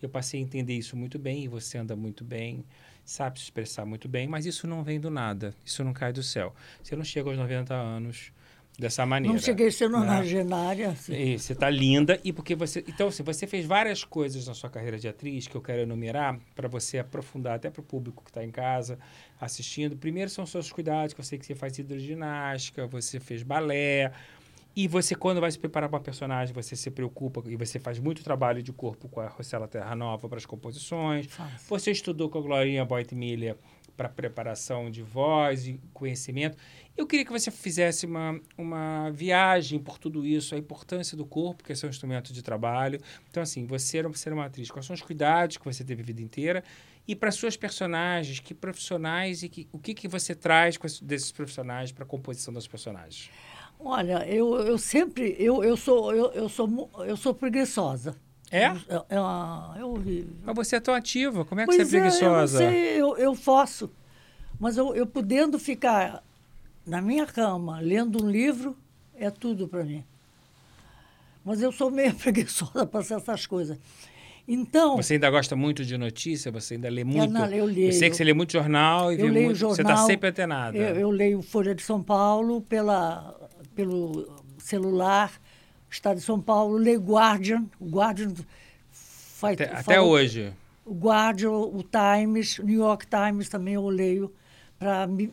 eu 0.00 0.08
passei 0.08 0.40
a 0.40 0.42
entender 0.42 0.74
isso 0.74 0.96
muito 0.96 1.18
bem, 1.18 1.44
e 1.44 1.48
você 1.48 1.76
anda 1.76 1.94
muito 1.94 2.24
bem, 2.24 2.64
sabe 3.04 3.38
se 3.38 3.44
expressar 3.44 3.84
muito 3.84 4.08
bem, 4.08 4.26
mas 4.26 4.46
isso 4.46 4.66
não 4.66 4.82
vem 4.82 4.98
do 4.98 5.10
nada, 5.10 5.54
isso 5.64 5.84
não 5.84 5.92
cai 5.92 6.12
do 6.12 6.22
céu. 6.22 6.54
Você 6.82 6.96
não 6.96 7.04
chega 7.04 7.28
aos 7.28 7.38
90 7.38 7.74
anos 7.74 8.32
Dessa 8.78 9.04
maneira. 9.04 9.34
Não 9.34 9.42
cheguei 9.42 9.66
a 9.66 9.72
ser 9.72 9.90
né? 9.90 9.98
nonagenária. 9.98 10.90
Assim. 10.90 11.12
E 11.12 11.38
você 11.38 11.52
tá 11.52 11.68
linda 11.68 12.20
e 12.22 12.32
porque 12.32 12.54
você, 12.54 12.84
então 12.86 13.08
assim, 13.08 13.24
você 13.24 13.44
fez 13.44 13.66
várias 13.66 14.04
coisas 14.04 14.46
na 14.46 14.54
sua 14.54 14.70
carreira 14.70 14.96
de 14.96 15.08
atriz 15.08 15.48
que 15.48 15.56
eu 15.56 15.60
quero 15.60 15.82
enumerar 15.82 16.38
para 16.54 16.68
você 16.68 16.98
aprofundar 16.98 17.56
até 17.56 17.70
para 17.70 17.80
o 17.80 17.84
público 17.84 18.22
que 18.22 18.30
está 18.30 18.44
em 18.44 18.52
casa 18.52 18.96
assistindo. 19.40 19.96
Primeiro 19.96 20.30
são 20.30 20.46
seus 20.46 20.70
cuidados, 20.70 21.12
que 21.12 21.20
eu 21.20 21.24
sei 21.24 21.40
que 21.40 21.46
você 21.46 21.56
faz 21.56 21.76
hidroginástica, 21.76 22.86
você 22.86 23.18
fez 23.18 23.42
balé, 23.42 24.12
e 24.80 24.86
você, 24.86 25.12
quando 25.12 25.40
vai 25.40 25.50
se 25.50 25.58
preparar 25.58 25.88
para 25.88 25.96
uma 25.96 26.04
personagem, 26.04 26.54
você 26.54 26.76
se 26.76 26.88
preocupa 26.88 27.42
e 27.50 27.56
você 27.56 27.80
faz 27.80 27.98
muito 27.98 28.22
trabalho 28.22 28.62
de 28.62 28.72
corpo 28.72 29.08
com 29.08 29.20
a 29.20 29.26
Rosela 29.26 29.66
Terra 29.66 29.96
Nova 29.96 30.28
para 30.28 30.38
as 30.38 30.46
composições. 30.46 31.26
Faço. 31.26 31.68
Você 31.68 31.90
estudou 31.90 32.30
com 32.30 32.38
a 32.38 32.40
Glorinha 32.40 32.84
Boit 32.84 33.12
Miller 33.12 33.56
para 33.96 34.08
preparação 34.08 34.88
de 34.88 35.02
voz 35.02 35.66
e 35.66 35.80
conhecimento. 35.92 36.56
Eu 36.98 37.06
queria 37.06 37.24
que 37.24 37.30
você 37.30 37.48
fizesse 37.48 38.06
uma, 38.06 38.40
uma 38.58 39.08
viagem 39.12 39.78
por 39.78 39.98
tudo 39.98 40.26
isso, 40.26 40.52
a 40.56 40.58
importância 40.58 41.16
do 41.16 41.24
corpo, 41.24 41.62
que 41.62 41.70
é 41.70 41.74
seu 41.76 41.88
instrumento 41.88 42.32
de 42.32 42.42
trabalho. 42.42 43.00
Então, 43.30 43.40
assim, 43.40 43.64
você 43.66 43.98
era, 43.98 44.08
você 44.08 44.28
era 44.28 44.34
uma 44.34 44.46
atriz, 44.46 44.68
quais 44.68 44.84
são 44.84 44.94
os 44.94 45.00
cuidados 45.00 45.56
que 45.56 45.64
você 45.64 45.84
teve 45.84 46.02
a 46.02 46.04
vida 46.04 46.20
inteira? 46.20 46.64
E 47.06 47.14
para 47.14 47.30
suas 47.30 47.56
personagens, 47.56 48.40
que 48.40 48.52
profissionais 48.52 49.44
e 49.44 49.48
que, 49.48 49.68
o 49.70 49.78
que, 49.78 49.94
que 49.94 50.08
você 50.08 50.34
traz 50.34 50.76
desses 51.00 51.30
profissionais 51.30 51.92
para 51.92 52.02
a 52.02 52.06
composição 52.06 52.52
dos 52.52 52.66
personagens? 52.66 53.30
Olha, 53.78 54.28
eu, 54.28 54.56
eu 54.56 54.76
sempre, 54.76 55.36
eu, 55.38 55.62
eu, 55.62 55.76
sou, 55.76 56.12
eu, 56.12 56.32
eu, 56.32 56.48
sou, 56.48 56.90
eu 57.06 57.16
sou 57.16 57.32
preguiçosa. 57.32 58.16
É? 58.50 58.64
É, 58.64 59.04
é, 59.10 59.20
uma- 59.20 59.76
é 59.78 59.84
horrível. 59.84 60.34
Mas 60.42 60.56
você 60.56 60.74
é 60.76 60.80
tão 60.80 60.92
ativa, 60.94 61.44
como 61.44 61.60
é 61.60 61.64
que 61.64 61.76
Pois 61.76 61.88
você 61.88 61.96
é 61.96 62.00
preguiçosa? 62.00 62.60
eu 62.64 62.66
não 62.66 62.72
sei, 62.72 63.00
eu, 63.00 63.16
eu 63.18 63.34
faço. 63.36 63.88
Mas 64.58 64.76
eu, 64.76 64.96
eu 64.96 65.06
podendo 65.06 65.60
ficar 65.60 66.24
na 66.88 67.00
minha 67.00 67.26
cama 67.26 67.80
lendo 67.80 68.24
um 68.24 68.30
livro, 68.30 68.76
é 69.14 69.30
tudo 69.30 69.68
para 69.68 69.84
mim. 69.84 70.02
Mas 71.44 71.62
eu 71.62 71.70
sou 71.72 71.90
meio 71.90 72.14
preguiçosa 72.16 72.86
para 72.86 73.00
essas 73.00 73.46
coisas. 73.46 73.78
Então, 74.50 74.96
Você 74.96 75.14
ainda 75.14 75.28
gosta 75.30 75.54
muito 75.54 75.84
de 75.84 75.98
notícia? 75.98 76.50
Você 76.50 76.74
ainda 76.74 76.88
lê 76.88 77.04
muito? 77.04 77.30
não, 77.30 77.46
eu 77.52 77.66
leio. 77.66 77.92
sei 77.92 78.08
que 78.08 78.16
você 78.16 78.24
lê 78.24 78.32
muito 78.32 78.52
jornal 78.52 79.12
e 79.12 79.20
eu 79.20 79.26
leio 79.28 79.44
muito. 79.46 79.58
jornal. 79.58 79.76
Você 79.76 79.82
está 79.82 79.96
sempre 80.06 80.30
antenada. 80.30 80.76
Eu, 80.76 80.96
eu 80.96 81.10
leio 81.10 81.42
Folha 81.42 81.74
de 81.74 81.82
São 81.82 82.02
Paulo 82.02 82.62
pela, 82.62 83.38
pelo 83.74 84.26
celular, 84.58 85.30
Estado 85.90 86.16
de 86.16 86.22
São 86.22 86.40
Paulo, 86.40 86.78
leio 86.78 86.98
Guardian. 87.00 87.66
O 87.78 87.90
Guardian 87.90 88.32
faz, 88.90 89.54
até, 89.60 89.64
até 89.70 89.82
fala- 89.82 90.02
hoje. 90.02 90.50
O 90.86 90.94
Guardian, 90.94 91.50
o 91.50 91.82
Times, 91.84 92.58
New 92.58 92.78
York 92.78 93.06
Times 93.06 93.50
também 93.50 93.74
eu 93.74 93.86
leio. 93.86 94.32
Me, 95.10 95.30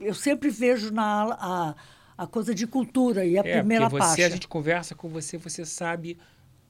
eu 0.00 0.14
sempre 0.14 0.50
vejo 0.50 0.90
na 0.92 1.36
a, 1.38 1.74
a 2.18 2.26
coisa 2.26 2.54
de 2.54 2.66
cultura 2.66 3.24
e 3.24 3.38
a 3.38 3.42
É, 3.44 3.58
primeira 3.58 3.88
você, 3.88 3.98
página. 3.98 4.26
a 4.26 4.30
gente 4.30 4.48
conversa 4.48 4.94
com 4.94 5.08
você, 5.08 5.36
você 5.38 5.64
sabe 5.64 6.18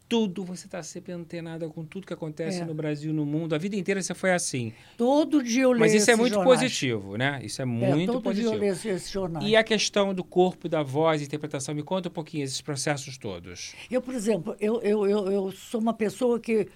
tudo, 0.07 0.45
você 0.45 0.67
está 0.67 0.83
sempre 0.83 1.13
antenada 1.13 1.67
com 1.69 1.83
tudo 1.83 2.07
que 2.07 2.13
acontece 2.13 2.61
É. 2.61 2.65
no 2.65 2.75
Brasil, 2.75 3.13
no 3.13 3.25
mundo. 3.25 3.55
A 3.55 3.59
vida 3.59 3.75
inteira 3.75 4.03
você 4.03 4.13
foi 4.15 4.33
assim. 4.33 4.73
Todo 4.99 5.43
dia 5.43 5.63
eu 5.63 5.71
leio 5.73 5.81
Mas 5.81 5.95
isso 5.95 6.11
é 6.11 6.15
muito 6.15 6.35
jornais. 6.35 6.59
positivo, 6.61 7.17
né? 7.17 7.41
Isso 7.43 7.63
é 7.63 7.65
É, 7.65 7.67
muito 7.67 8.13
todo 8.13 8.23
positivo. 8.23 8.51
dia 8.51 8.57
eu 8.59 8.61
leio 8.61 8.73
esses, 8.75 9.11
jornais. 9.11 9.47
E 9.47 9.57
a 9.57 9.65
questão 9.65 10.13
do 10.15 10.23
corpo, 10.23 10.69
da 10.69 10.83
voz, 10.83 11.23
interpretação, 11.23 11.75
me 11.75 11.83
conta 11.83 12.11
um 12.11 12.13
pouquinho 12.13 12.45
esses 12.45 12.61
processos 12.61 13.17
todos. 13.17 13.75
Eu, 13.91 14.03
por 14.03 14.15
exemplo, 14.15 14.55
eu, 14.61 14.81
eu, 14.83 15.07
eu, 15.07 15.33
eu 15.33 15.53
sou 15.53 15.81
uma 15.81 15.95
pessoa 15.95 16.39
que, 16.39 16.69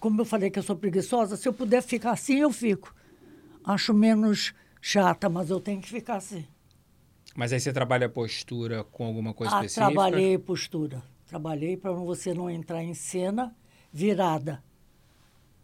como 0.00 0.18
eu 0.20 0.24
falei 0.24 0.50
que 0.50 0.58
eu 0.58 0.62
sou 0.62 0.74
preguiçosa, 0.76 1.36
se 1.36 1.46
eu 1.46 1.52
puder 1.52 1.82
ficar 1.82 2.12
assim, 2.12 2.38
eu 2.40 2.50
fico. 2.50 2.94
Acho 3.62 3.92
menos 3.94 4.54
chata, 4.88 5.30
mas 5.30 5.48
eu 5.48 5.58
tenho 5.58 5.80
que 5.80 5.88
ficar 5.88 6.16
assim. 6.16 6.44
Mas 7.34 7.54
aí 7.54 7.58
você 7.58 7.72
trabalha 7.72 8.06
a 8.06 8.10
postura 8.10 8.84
com 8.84 9.06
alguma 9.06 9.32
coisa 9.32 9.54
Ah, 9.56 9.64
específica? 9.64 9.86
trabalhei 9.86 10.36
postura. 10.38 11.02
Trabalhei 11.26 11.74
para 11.74 11.90
você 11.92 12.34
não 12.34 12.50
entrar 12.50 12.84
em 12.84 12.92
cena 12.92 13.56
virada. 13.90 14.62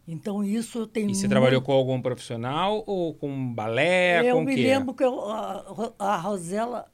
Então, 0.07 0.43
isso 0.43 0.79
eu 0.79 0.87
tenho 0.87 1.11
E 1.11 1.13
você 1.13 1.21
muito- 1.21 1.29
trabalhou 1.29 1.61
com 1.61 1.71
algum 1.71 2.01
profissional 2.01 2.83
ou 2.87 3.13
com 3.13 3.53
balé? 3.53 4.27
Eu 4.27 4.37
com 4.37 4.43
me 4.43 4.55
quê? 4.55 4.63
lembro 4.63 4.93
que 4.95 5.03
eu- 5.03 5.29
a, 5.29 5.93
a 5.99 6.17
Rosela... 6.17 6.91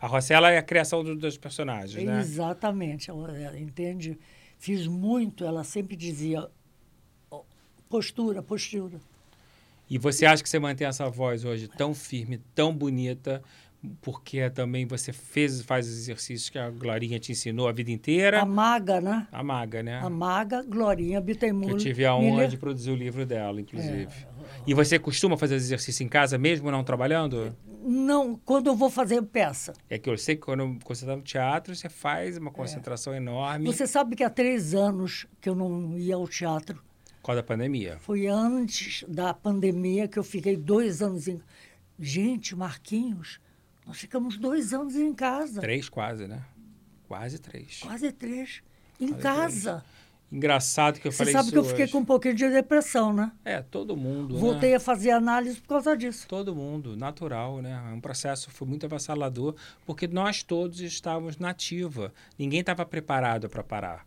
A 0.00 0.06
Rosela 0.06 0.50
é 0.52 0.58
a 0.58 0.62
criação 0.62 1.02
do- 1.02 1.16
dos 1.16 1.36
personagens, 1.36 2.02
né? 2.06 2.20
Exatamente, 2.20 3.10
entende? 3.58 4.16
Fiz 4.58 4.86
muito, 4.86 5.44
ela 5.44 5.64
sempre 5.64 5.96
dizia 5.96 6.48
postura, 7.88 8.42
postura. 8.44 9.00
E 9.88 9.98
você 9.98 10.24
acha 10.26 10.42
que 10.42 10.48
você 10.48 10.58
mantém 10.58 10.86
essa 10.86 11.08
voz 11.08 11.44
hoje 11.44 11.68
tão 11.68 11.94
firme, 11.94 12.40
tão 12.54 12.74
bonita, 12.74 13.42
porque 14.00 14.48
também 14.50 14.86
você 14.86 15.12
fez, 15.12 15.60
faz 15.60 15.86
os 15.86 15.92
exercícios 15.98 16.48
que 16.48 16.58
a 16.58 16.70
Glorinha 16.70 17.18
te 17.18 17.32
ensinou 17.32 17.68
a 17.68 17.72
vida 17.72 17.90
inteira? 17.90 18.40
A 18.40 18.46
maga, 18.46 18.98
né? 19.00 19.28
A 19.30 19.42
maga, 19.42 19.82
né? 19.82 19.98
A 20.02 20.08
maga 20.08 20.62
Glorinha 20.62 21.20
Bittencourt. 21.20 21.72
eu 21.72 21.76
tive 21.76 22.06
a 22.06 22.14
honra 22.14 22.30
Miller. 22.30 22.48
de 22.48 22.56
produzir 22.56 22.90
o 22.90 22.96
livro 22.96 23.26
dela, 23.26 23.58
É. 23.58 23.62
inclusive. 23.62 24.08
E 24.66 24.72
você 24.72 24.98
costuma 24.98 25.36
fazer 25.36 25.56
exercício 25.56 26.02
em 26.02 26.08
casa 26.08 26.38
mesmo 26.38 26.70
não 26.70 26.82
trabalhando? 26.82 27.54
Não, 27.86 28.36
quando 28.46 28.68
eu 28.68 28.74
vou 28.74 28.88
fazer 28.88 29.20
peça. 29.22 29.74
É 29.90 29.98
que 29.98 30.08
eu 30.08 30.16
sei 30.16 30.36
que 30.36 30.42
quando 30.42 30.78
você 30.86 31.04
está 31.04 31.14
no 31.14 31.20
teatro, 31.22 31.74
você 31.76 31.90
faz 31.90 32.38
uma 32.38 32.50
concentração 32.50 33.14
enorme 33.14 33.68
É. 33.68 33.72
Você 33.72 33.86
sabe 33.86 34.16
que 34.16 34.24
há 34.24 34.30
três 34.30 34.74
anos 34.74 35.26
que 35.42 35.48
eu 35.50 35.54
não 35.54 35.98
ia 35.98 36.14
ao 36.14 36.26
teatro. 36.26 36.82
Causa 37.26 37.42
da 37.42 37.46
pandemia. 37.46 37.98
Foi 38.00 38.26
antes 38.26 39.04
da 39.08 39.32
pandemia 39.34 40.06
que 40.08 40.18
eu 40.18 40.24
fiquei 40.24 40.56
dois 40.56 41.02
anos 41.02 41.28
em... 41.28 41.40
Gente, 41.98 42.56
Marquinhos, 42.56 43.40
nós 43.86 43.98
ficamos 43.98 44.36
dois 44.36 44.72
anos 44.72 44.96
em 44.96 45.12
casa. 45.14 45.60
Três 45.60 45.88
quase, 45.88 46.26
né? 46.26 46.42
Quase 47.06 47.38
três. 47.38 47.80
Quase 47.80 48.12
três. 48.12 48.62
Em 49.00 49.08
Quase 49.08 49.22
casa. 49.22 49.84
Engraçado 50.32 50.98
que 50.98 51.06
eu 51.06 51.12
Você 51.12 51.18
falei 51.18 51.32
sabe 51.32 51.44
isso 51.44 51.52
que 51.52 51.58
eu 51.58 51.64
fiquei 51.64 51.84
hoje. 51.84 51.92
com 51.92 51.98
um 51.98 52.04
pouquinho 52.04 52.34
de 52.34 52.50
depressão, 52.50 53.12
né? 53.12 53.30
É, 53.44 53.62
todo 53.62 53.96
mundo, 53.96 54.36
Voltei 54.36 54.70
né? 54.70 54.76
a 54.76 54.80
fazer 54.80 55.10
análise 55.10 55.60
por 55.60 55.68
causa 55.68 55.96
disso. 55.96 56.26
Todo 56.26 56.54
mundo, 56.56 56.96
natural, 56.96 57.62
né? 57.62 57.80
É 57.90 57.94
um 57.94 58.00
processo 58.00 58.50
foi 58.50 58.66
muito 58.66 58.84
avassalador, 58.84 59.54
porque 59.86 60.08
nós 60.08 60.42
todos 60.42 60.80
estávamos 60.80 61.36
na 61.36 61.50
ativa. 61.50 62.12
Ninguém 62.36 62.60
estava 62.60 62.84
preparado 62.84 63.48
para 63.48 63.62
parar. 63.62 64.04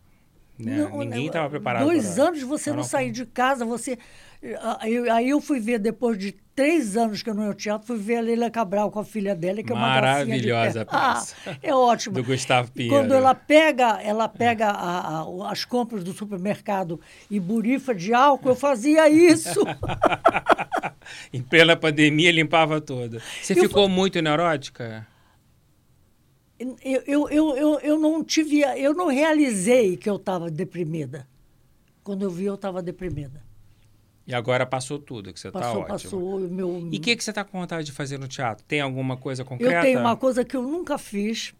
Né? 0.58 0.76
Não, 0.78 0.98
Ninguém 0.98 1.20
né, 1.20 1.26
estava 1.26 1.48
preparado 1.48 1.84
Dois 1.84 2.14
pra- 2.14 2.24
anos 2.24 2.42
você 2.42 2.72
não 2.72 2.82
sair 2.82 3.10
de 3.12 3.24
casa, 3.24 3.64
você. 3.64 3.96
Aí, 4.80 5.08
aí 5.10 5.28
eu 5.30 5.40
fui 5.40 5.58
ver, 5.60 5.78
depois 5.78 6.16
de 6.18 6.32
três 6.54 6.96
anos 6.96 7.22
que 7.22 7.30
eu 7.30 7.34
não 7.34 7.42
ia 7.44 7.48
ao 7.48 7.54
teatro, 7.54 7.86
fui 7.86 7.96
ver 7.98 8.16
a 8.16 8.20
Leila 8.20 8.50
Cabral 8.50 8.90
com 8.90 8.98
a 9.00 9.04
filha 9.04 9.34
dela, 9.34 9.62
que 9.62 9.70
é 9.72 9.74
uma 9.74 9.88
Maravilhosa. 9.88 10.86
Ah, 10.90 11.14
peça. 11.14 11.58
é 11.62 11.74
ótimo. 11.74 12.14
Do 12.16 12.24
Gustavo 12.24 12.70
Pinheiro. 12.72 12.96
Quando 12.96 13.14
ela 13.14 13.34
pega, 13.34 14.00
ela 14.02 14.28
pega 14.28 14.68
a- 14.68 15.20
a- 15.22 15.50
as 15.52 15.64
compras 15.64 16.02
do 16.04 16.12
supermercado 16.12 17.00
e 17.30 17.38
burifa 17.40 17.94
de 17.94 18.12
álcool, 18.14 18.48
eu 18.50 18.56
fazia 18.56 19.08
isso. 19.08 19.60
em 21.32 21.42
plena 21.42 21.76
pandemia, 21.76 22.30
limpava 22.32 22.80
toda. 22.80 23.20
Você 23.42 23.52
Eu 23.54 23.62
ficou 23.62 23.88
muito 23.88 24.20
neurótica? 24.20 25.06
Eu, 26.58 27.28
eu, 27.28 27.56
eu, 27.56 27.80
eu, 27.80 27.98
não 27.98 28.24
tive, 28.24 28.62
eu 28.62 28.92
não 28.92 29.06
realizei 29.06 29.96
que 29.96 30.10
eu 30.10 30.16
estava 30.16 30.50
deprimida. 30.50 31.28
Quando 32.02 32.22
eu 32.22 32.30
vi, 32.30 32.46
eu 32.46 32.54
estava 32.54 32.82
deprimida. 32.82 33.42
E 34.26 34.34
agora 34.34 34.66
passou 34.66 34.98
tudo, 34.98 35.32
que 35.32 35.38
você 35.38 35.48
está 35.48 35.70
ótimo. 35.70 35.86
passou. 35.86 36.40
Meu, 36.40 36.88
E 36.92 36.98
o 36.98 37.00
que, 37.00 37.16
que 37.16 37.24
você 37.24 37.30
está 37.30 37.44
com 37.44 37.60
vontade 37.60 37.86
de 37.86 37.92
fazer 37.92 38.18
no 38.18 38.28
teatro? 38.28 38.64
Tem 38.66 38.80
alguma 38.80 39.16
coisa 39.16 39.44
concreta? 39.44 39.74
Eu 39.76 39.82
tenho 39.82 40.00
uma 40.00 40.16
coisa 40.16 40.44
que 40.44 40.56
eu 40.56 40.62
nunca 40.62 40.98
fiz 40.98 41.54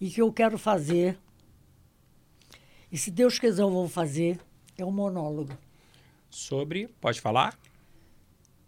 e 0.00 0.10
que 0.10 0.20
eu 0.20 0.32
quero 0.32 0.58
fazer. 0.58 1.18
E 2.90 2.96
se 2.96 3.10
Deus 3.10 3.38
quiser, 3.38 3.62
eu 3.62 3.70
vou 3.70 3.88
fazer. 3.88 4.40
É 4.78 4.84
um 4.84 4.90
monólogo. 4.90 5.56
Sobre, 6.30 6.88
pode 7.00 7.20
falar? 7.20 7.56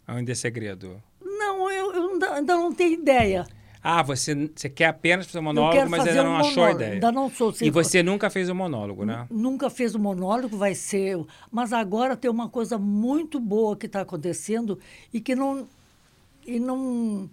Ainda 0.06 0.32
é 0.32 0.34
segredo. 0.34 1.02
Não, 1.20 1.70
eu, 1.70 1.92
eu 1.92 2.32
ainda 2.34 2.56
não 2.56 2.72
tenho 2.72 3.00
ideia. 3.00 3.46
Ah, 3.82 4.02
você, 4.02 4.50
você 4.54 4.68
quer 4.68 4.86
apenas 4.86 5.26
fazer 5.26 5.38
um 5.38 5.42
monólogo, 5.42 5.88
mas 5.88 6.06
ainda 6.06 6.22
um 6.22 6.24
não 6.24 6.36
achou 6.36 6.50
a 6.50 6.66
monólogo. 6.66 6.80
ideia. 6.80 6.92
Ainda 6.94 7.12
não 7.12 7.30
sou. 7.30 7.54
E 7.60 7.70
você 7.70 8.02
nunca 8.02 8.28
fez 8.28 8.48
um 8.48 8.54
monólogo, 8.54 9.04
né? 9.04 9.26
Nunca 9.30 9.70
fez 9.70 9.94
um 9.94 9.98
monólogo, 9.98 10.56
vai 10.56 10.74
ser. 10.74 11.18
Mas 11.50 11.72
agora 11.72 12.16
tem 12.16 12.30
uma 12.30 12.48
coisa 12.48 12.76
muito 12.76 13.38
boa 13.38 13.76
que 13.76 13.86
está 13.86 14.00
acontecendo 14.00 14.78
e 15.12 15.20
que 15.20 15.34
não, 15.34 15.68
e 16.46 16.58
não 16.58 17.30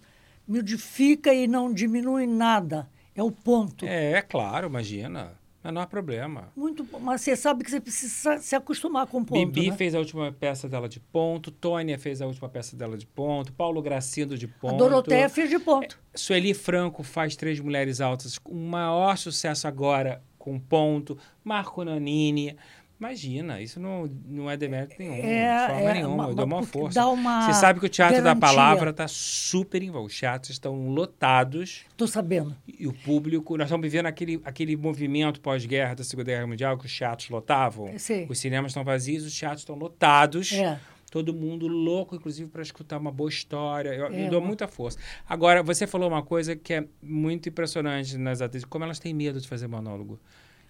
modifica 0.47 1.33
e 1.33 1.47
não 1.47 1.73
diminui 1.73 2.27
nada. 2.27 2.87
É 3.15 3.23
o 3.23 3.31
ponto. 3.31 3.85
É, 3.85 4.13
é 4.13 4.21
claro, 4.21 4.67
imagina. 4.67 5.33
Mas 5.65 5.73
não 5.73 5.81
há 5.81 5.87
problema. 5.87 6.49
Muito, 6.55 6.83
bom. 6.83 6.99
mas 6.99 7.21
você 7.21 7.35
sabe 7.35 7.63
que 7.63 7.71
você 7.71 7.81
precisa 7.81 8.37
se 8.37 8.55
acostumar 8.55 9.07
com 9.07 9.23
ponto. 9.23 9.51
Bibi 9.51 9.71
né? 9.71 9.75
fez 9.75 9.95
a 9.95 9.99
última 9.99 10.31
peça 10.31 10.69
dela 10.69 10.87
de 10.87 10.99
ponto, 10.99 11.49
Tônia 11.49 11.97
fez 11.97 12.21
a 12.21 12.27
última 12.27 12.47
peça 12.47 12.75
dela 12.75 12.95
de 12.95 13.07
ponto, 13.07 13.51
Paulo 13.51 13.81
Gracindo 13.81 14.37
de 14.37 14.45
A 14.45 14.61
ponto. 14.61 14.77
Doroteia 14.77 15.27
fez 15.27 15.49
de 15.49 15.57
ponto. 15.57 15.99
Sueli 16.13 16.53
Franco 16.53 17.01
faz 17.01 17.35
Três 17.35 17.59
Mulheres 17.59 17.99
Altas 17.99 18.37
com 18.37 18.53
o 18.53 18.55
maior 18.55 19.17
sucesso 19.17 19.67
agora 19.67 20.21
com 20.45 20.59
ponto. 20.59 21.17
Marco 21.43 21.83
Nanini. 21.83 22.55
Imagina, 22.97 23.61
isso 23.61 23.77
não, 23.79 24.09
não 24.25 24.49
é 24.49 24.55
demérito 24.55 24.95
nenhum, 24.97 25.15
É, 25.15 25.67
de 25.67 25.73
forma 25.73 25.89
é, 25.89 25.93
nenhuma, 25.95 26.13
uma- 26.23 26.29
eu 26.29 26.35
dou 26.35 26.45
uma 26.45 26.63
força. 26.63 26.95
dá 26.99 27.07
uma 27.09 27.45
Você 27.45 27.59
sabe 27.59 27.79
que 27.79 27.85
o 27.85 27.89
Teatro 27.89 28.17
da 28.17 28.23
garantia. 28.33 28.41
Palavra 28.47 28.89
está 28.91 29.07
super 29.07 29.83
envolvido. 29.83 30.07
Os 30.13 30.17
teatros 30.19 30.51
estão 30.51 30.87
lotados 30.89 31.83
Estou 31.89 32.07
sabendo. 32.07 32.55
e 32.67 32.87
o 32.87 32.93
público... 32.93 33.57
Nós 33.57 33.67
estamos 33.67 33.83
vivendo 33.83 34.05
aquele, 34.05 34.41
aquele 34.45 34.77
movimento 34.77 35.41
pós-guerra 35.41 35.93
da 35.95 36.03
Segunda 36.05 36.31
Guerra 36.31 36.47
Mundial 36.47 36.77
que 36.77 36.85
os 36.85 36.97
teatros 36.97 37.29
lotavam. 37.29 37.97
Sei. 37.99 38.25
Os 38.29 38.39
cinemas 38.39 38.71
estão 38.71 38.83
vazios, 38.83 39.25
os 39.25 39.37
teatros 39.37 39.61
estão 39.61 39.75
lotados. 39.75 40.53
É. 40.53 40.79
Todo 41.11 41.33
mundo 41.33 41.67
louco, 41.67 42.15
inclusive, 42.15 42.49
para 42.49 42.61
escutar 42.61 42.97
uma 42.97 43.11
boa 43.11 43.29
história. 43.29 43.89
Eu, 43.89 44.07
eu 44.07 44.25
É, 44.25 44.29
dou 44.29 44.39
uma- 44.39 44.47
muita 44.47 44.67
força. 44.67 44.97
Agora, 45.27 45.61
você 45.63 45.85
falou 45.85 46.09
uma 46.09 46.23
coisa 46.23 46.55
que 46.55 46.73
é 46.73 46.85
muito 47.01 47.47
impressionante 47.49 48.17
nas 48.17 48.41
atrizes, 48.41 48.65
como 48.65 48.83
elas 48.85 48.99
têm 48.99 49.13
medo 49.13 49.39
de 49.39 49.47
fazer 49.47 49.67
monólogo. 49.67 50.19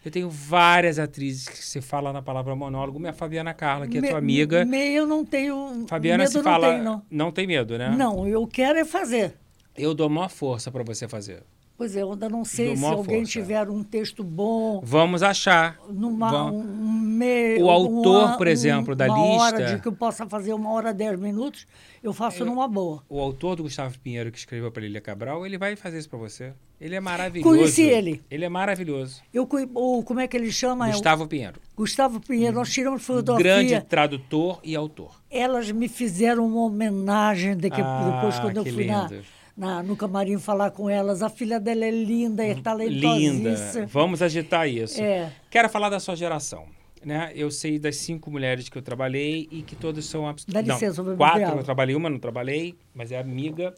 Eu 0.05 0.11
tenho 0.11 0.29
várias 0.29 0.99
atrizes 0.99 1.47
que 1.49 1.57
se 1.57 1.81
fala 1.81 2.13
na 2.13 2.21
palavra 2.21 2.55
monólogo. 2.55 2.99
Minha 2.99 3.11
Fabiana 3.11 3.53
Carla, 3.55 3.87
que 3.87 3.97
é 3.97 4.01
Me- 4.01 4.09
tua 4.09 4.19
amiga. 4.19 4.63
me- 4.63 4.93
eu 4.93 5.07
não 5.07 5.25
tenho. 5.25 5.85
Fabiana 5.87 6.19
medo 6.19 6.29
se 6.31 6.37
não 6.37 6.43
fala. 6.43 6.71
tenho, 6.73 7.03
não. 7.09 7.31
tem 7.31 7.47
medo, 7.47 7.75
né? 7.77 7.89
Não, 7.97 8.27
eu 8.27 8.45
quero 8.45 8.77
é 8.77 8.85
fazer. 8.85 9.33
Eu 9.75 9.95
dou 9.95 10.07
maior 10.07 10.29
força 10.29 10.71
para 10.71 10.83
você 10.83 11.07
fazer. 11.07 11.41
Pois 11.77 11.93
é, 11.97 12.03
eu 12.03 12.11
ainda 12.13 12.29
não 12.29 12.45
sei 12.45 12.77
se 12.77 12.85
alguém 12.85 13.17
força. 13.25 13.31
tiver 13.33 13.69
um 13.69 13.83
texto 13.83 14.23
bom, 14.23 14.79
Vamos 14.81 15.21
achar. 15.21 15.77
numa 15.89 16.29
Vamos- 16.31 16.65
um, 16.65 16.69
um 16.83 16.91
me- 17.01 17.61
O 17.61 17.69
autor, 17.69 18.25
uma- 18.27 18.37
por 18.37 18.47
exemplo, 18.47 18.95
da 18.95 19.07
uma 19.07 19.17
hora 19.19 19.57
lista- 19.57 19.75
de 19.75 19.81
que 19.81 19.87
eu 19.89 19.91
possa 19.91 20.25
fazer 20.25 20.53
uma 20.53 20.71
hora 20.71 20.93
dez 20.93 21.19
minutos, 21.19 21.67
eu 22.01 22.13
faço 22.13 22.45
numa 22.45 22.65
boa. 22.67 23.03
O 23.09 23.19
autor 23.19 23.57
do 23.57 23.63
Gustavo 23.63 23.99
Pinheiro, 23.99 24.31
que 24.31 24.37
escreveu 24.37 24.71
para 24.71 24.83
Lilia 24.83 25.01
Cabral, 25.01 25.45
ele 25.45 25.57
vai 25.57 25.75
fazer 25.75 25.97
isso 25.97 26.09
para 26.09 26.19
você. 26.19 26.53
Ele 26.79 26.93
é 26.95 26.99
maravilhoso. 26.99 27.49
Conheci 27.49 27.83
ele. 27.83 28.21
Ele 28.29 28.43
é 28.45 28.49
maravilhoso. 28.49 29.21
Eu, 29.33 29.47
o, 29.73 30.03
como 30.03 30.19
é 30.19 30.27
que 30.27 30.35
ele 30.35 30.51
chama? 30.51 30.89
É 30.89 30.91
Gustavo 30.91 31.25
Pinheiro. 31.27 31.59
Gustavo 31.75 32.19
Pinheiro, 32.19 32.55
nós 32.55 32.69
tiramos 32.71 33.01
Um 33.01 33.03
fotografia. 33.03 33.43
grande 33.63 33.81
tradutor 33.87 34.59
e 34.63 34.75
autor. 34.75 35.15
Elas 35.31 35.71
me 35.71 35.87
fizeram 35.87 36.45
uma 36.45 36.61
homenagem 36.65 37.55
de 37.55 37.69
que- 37.69 37.81
Ah, 37.81 38.11
depois 38.15 38.39
quando 38.39 38.57
eu 38.57 38.65
fui 38.65 38.85
na, 38.85 39.07
lindo. 39.07 39.23
na- 39.55 39.81
no 39.83 39.95
camarim 39.95 40.37
falar 40.37 40.71
com 40.71 40.89
elas. 40.89 41.21
A 41.23 41.29
filha 41.29 41.59
dela 41.61 41.85
é 41.85 41.91
linda, 41.91 42.43
é 42.43 42.49
Linda. 42.49 42.61
talentosíssima. 42.61 43.85
Vamos 43.87 44.21
agitar 44.21 44.67
isso. 44.67 45.01
É. 45.01 45.31
Quero 45.49 45.69
falar 45.69 45.89
da 45.89 45.99
sua 45.99 46.15
geração. 46.15 46.65
Né? 47.03 47.31
Eu 47.35 47.51
sei 47.51 47.77
das 47.77 47.97
cinco 47.97 48.31
mulheres 48.31 48.67
que 48.67 48.75
eu 48.77 48.81
trabalhei 48.81 49.47
e 49.51 49.61
que 49.61 49.75
todas 49.75 50.05
são... 50.05 50.27
abs- 50.27 50.43
Dá 50.45 50.61
não, 50.63 50.73
licença, 50.73 50.99
eu 51.01 51.03
vou 51.05 51.13
beber 51.15 51.17
Quatro, 51.17 51.59
eu 51.59 51.63
trabalhei 51.63 51.95
uma, 51.95 52.09
não 52.09 52.17
trabalhei, 52.17 52.75
mas 52.95 53.11
é 53.11 53.19
amiga. 53.19 53.75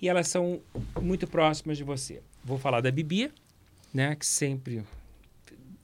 E 0.00 0.08
elas 0.08 0.28
são 0.28 0.60
muito 1.00 1.26
próximas 1.26 1.76
de 1.76 1.84
você. 1.84 2.22
Vou 2.44 2.58
falar 2.58 2.80
da 2.80 2.90
Bibi, 2.90 3.32
né? 3.92 4.14
Que 4.16 4.24
sempre... 4.26 4.84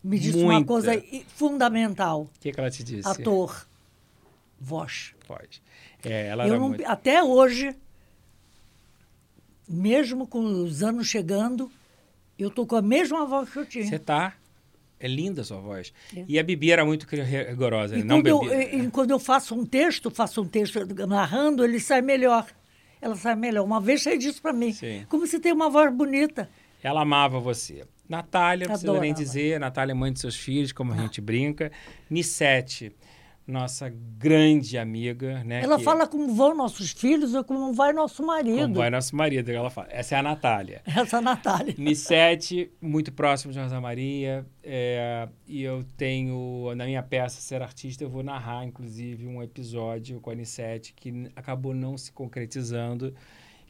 Me 0.02 0.18
disse 0.18 0.36
uma 0.38 0.52
Muita. 0.54 0.66
coisa 0.68 0.94
i- 0.94 1.24
fundamental. 1.34 2.22
O 2.22 2.30
que, 2.38 2.52
que 2.52 2.60
ela 2.60 2.70
te 2.70 2.84
disse? 2.84 3.08
Ator, 3.08 3.66
voz. 4.60 5.14
Pode. 5.26 5.62
É, 6.04 6.26
ela 6.26 6.46
Eu 6.46 6.58
não- 6.60 6.68
muito... 6.68 6.84
Até 6.86 7.22
hoje, 7.24 7.74
mesmo 9.68 10.26
com 10.26 10.40
os 10.62 10.82
anos 10.82 11.06
chegando, 11.06 11.70
eu 12.38 12.50
tô 12.50 12.66
com 12.66 12.76
a 12.76 12.82
mesma 12.82 13.24
voz 13.26 13.48
que 13.50 13.58
eu 13.58 13.66
tinha. 13.66 13.86
Você 13.86 13.98
tá... 13.98 14.34
É 15.00 15.08
linda 15.08 15.42
a 15.42 15.44
sua 15.44 15.58
voz. 15.60 15.92
É. 16.16 16.24
E 16.26 16.38
a 16.38 16.42
Bibi 16.42 16.70
era 16.70 16.84
muito 16.84 17.04
rigorosa. 17.04 17.96
E 17.96 18.02
não 18.04 18.18
quando 18.22 18.26
eu, 18.28 18.38
bebia. 18.40 18.74
e- 18.74 18.80
e 18.86 18.90
quando 18.90 19.10
eu 19.10 19.18
faço 19.18 19.54
um 19.54 19.66
texto, 19.66 20.10
faço 20.10 20.40
um 20.40 20.46
texto 20.48 20.78
narrando, 21.06 21.62
ele 21.64 21.78
sai 21.80 22.00
melhor. 22.00 22.46
Ela 23.05 23.16
sai 23.16 23.36
melhor. 23.36 23.62
Uma 23.62 23.82
vez 23.82 24.02
você 24.02 24.16
disse 24.16 24.40
para 24.40 24.55
mim, 24.55 24.72
Sim. 24.72 25.05
como 25.11 25.26
você 25.26 25.38
tem 25.38 25.52
uma 25.52 25.68
voz 25.68 25.92
bonita. 25.94 26.48
Ela 26.82 27.02
amava 27.02 27.38
você. 27.38 27.84
Natália, 28.09 28.66
não 28.66 28.72
precisa 28.72 28.98
nem 28.98 29.12
dizer. 29.12 29.61
Natália 29.61 29.92
é 29.92 29.94
mãe 29.94 30.11
de 30.11 30.20
seus 30.20 30.34
filhos, 30.36 30.72
como 30.72 30.94
a 30.94 30.96
gente 30.96 31.20
brinca. 31.20 31.70
Nissete, 32.09 32.96
nossa 33.47 33.92
grande 34.18 34.78
amiga, 34.78 35.45
né? 35.45 35.62
Ela 35.62 35.76
que- 35.76 35.84
fala 35.84 36.07
como 36.07 36.34
vão 36.34 36.55
nossos 36.55 36.92
filhos 36.92 37.34
ou 37.34 37.45
como 37.45 37.72
vai 37.74 37.92
nosso 37.92 38.24
marido. 38.24 38.59
Como 38.62 38.74
vai 38.76 38.88
nosso 38.90 39.14
marido, 39.14 39.51
ela 39.51 39.68
fala. 39.68 39.88
Essa 39.90 40.14
é 40.16 40.18
a 40.18 40.22
Natália. 40.22 40.80
Essa 40.86 41.20
Natália. 41.20 41.74
Nissete, 41.78 42.70
muito 42.80 43.12
próximo 43.12 43.53
de 43.53 43.59
Rosa 43.59 43.80
Maria. 43.80 44.47
é, 44.62 45.28
e 45.47 45.62
eu 45.62 45.84
tenho, 45.97 46.72
na 46.74 46.86
minha 46.86 47.03
peça 47.03 47.40
Ser 47.40 47.61
Artista, 47.61 48.03
eu 48.03 48.09
vou 48.09 48.22
narrar, 48.22 48.64
inclusive, 48.64 49.26
um 49.26 49.42
episódio 49.42 50.20
com 50.20 50.30
a 50.30 50.34
Nissete 50.34 50.95
que 50.95 51.30
acabou 51.36 51.74
não 51.74 51.99
se 51.99 52.12
concretizando, 52.12 53.14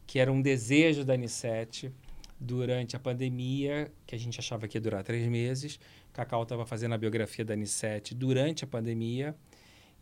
que 0.07 0.21
era 0.21 0.31
um 0.31 0.41
desejo 0.41 1.05
da 1.05 1.17
Nissete 1.17 1.91
durante 2.39 2.95
a 2.95 2.99
pandemia, 3.01 3.91
que 4.07 4.15
a 4.15 4.19
gente 4.19 4.39
achava 4.39 4.69
que 4.69 4.77
ia 4.77 4.81
durar 4.81 5.03
três 5.03 5.27
meses. 5.27 5.81
Cacau 6.13 6.45
estava 6.45 6.65
fazendo 6.65 6.95
a 6.95 6.99
biografia 6.99 7.45
da 7.45 7.57
Nissete 7.57 8.15
durante 8.15 8.63
a 8.63 8.67
pandemia. 8.69 9.35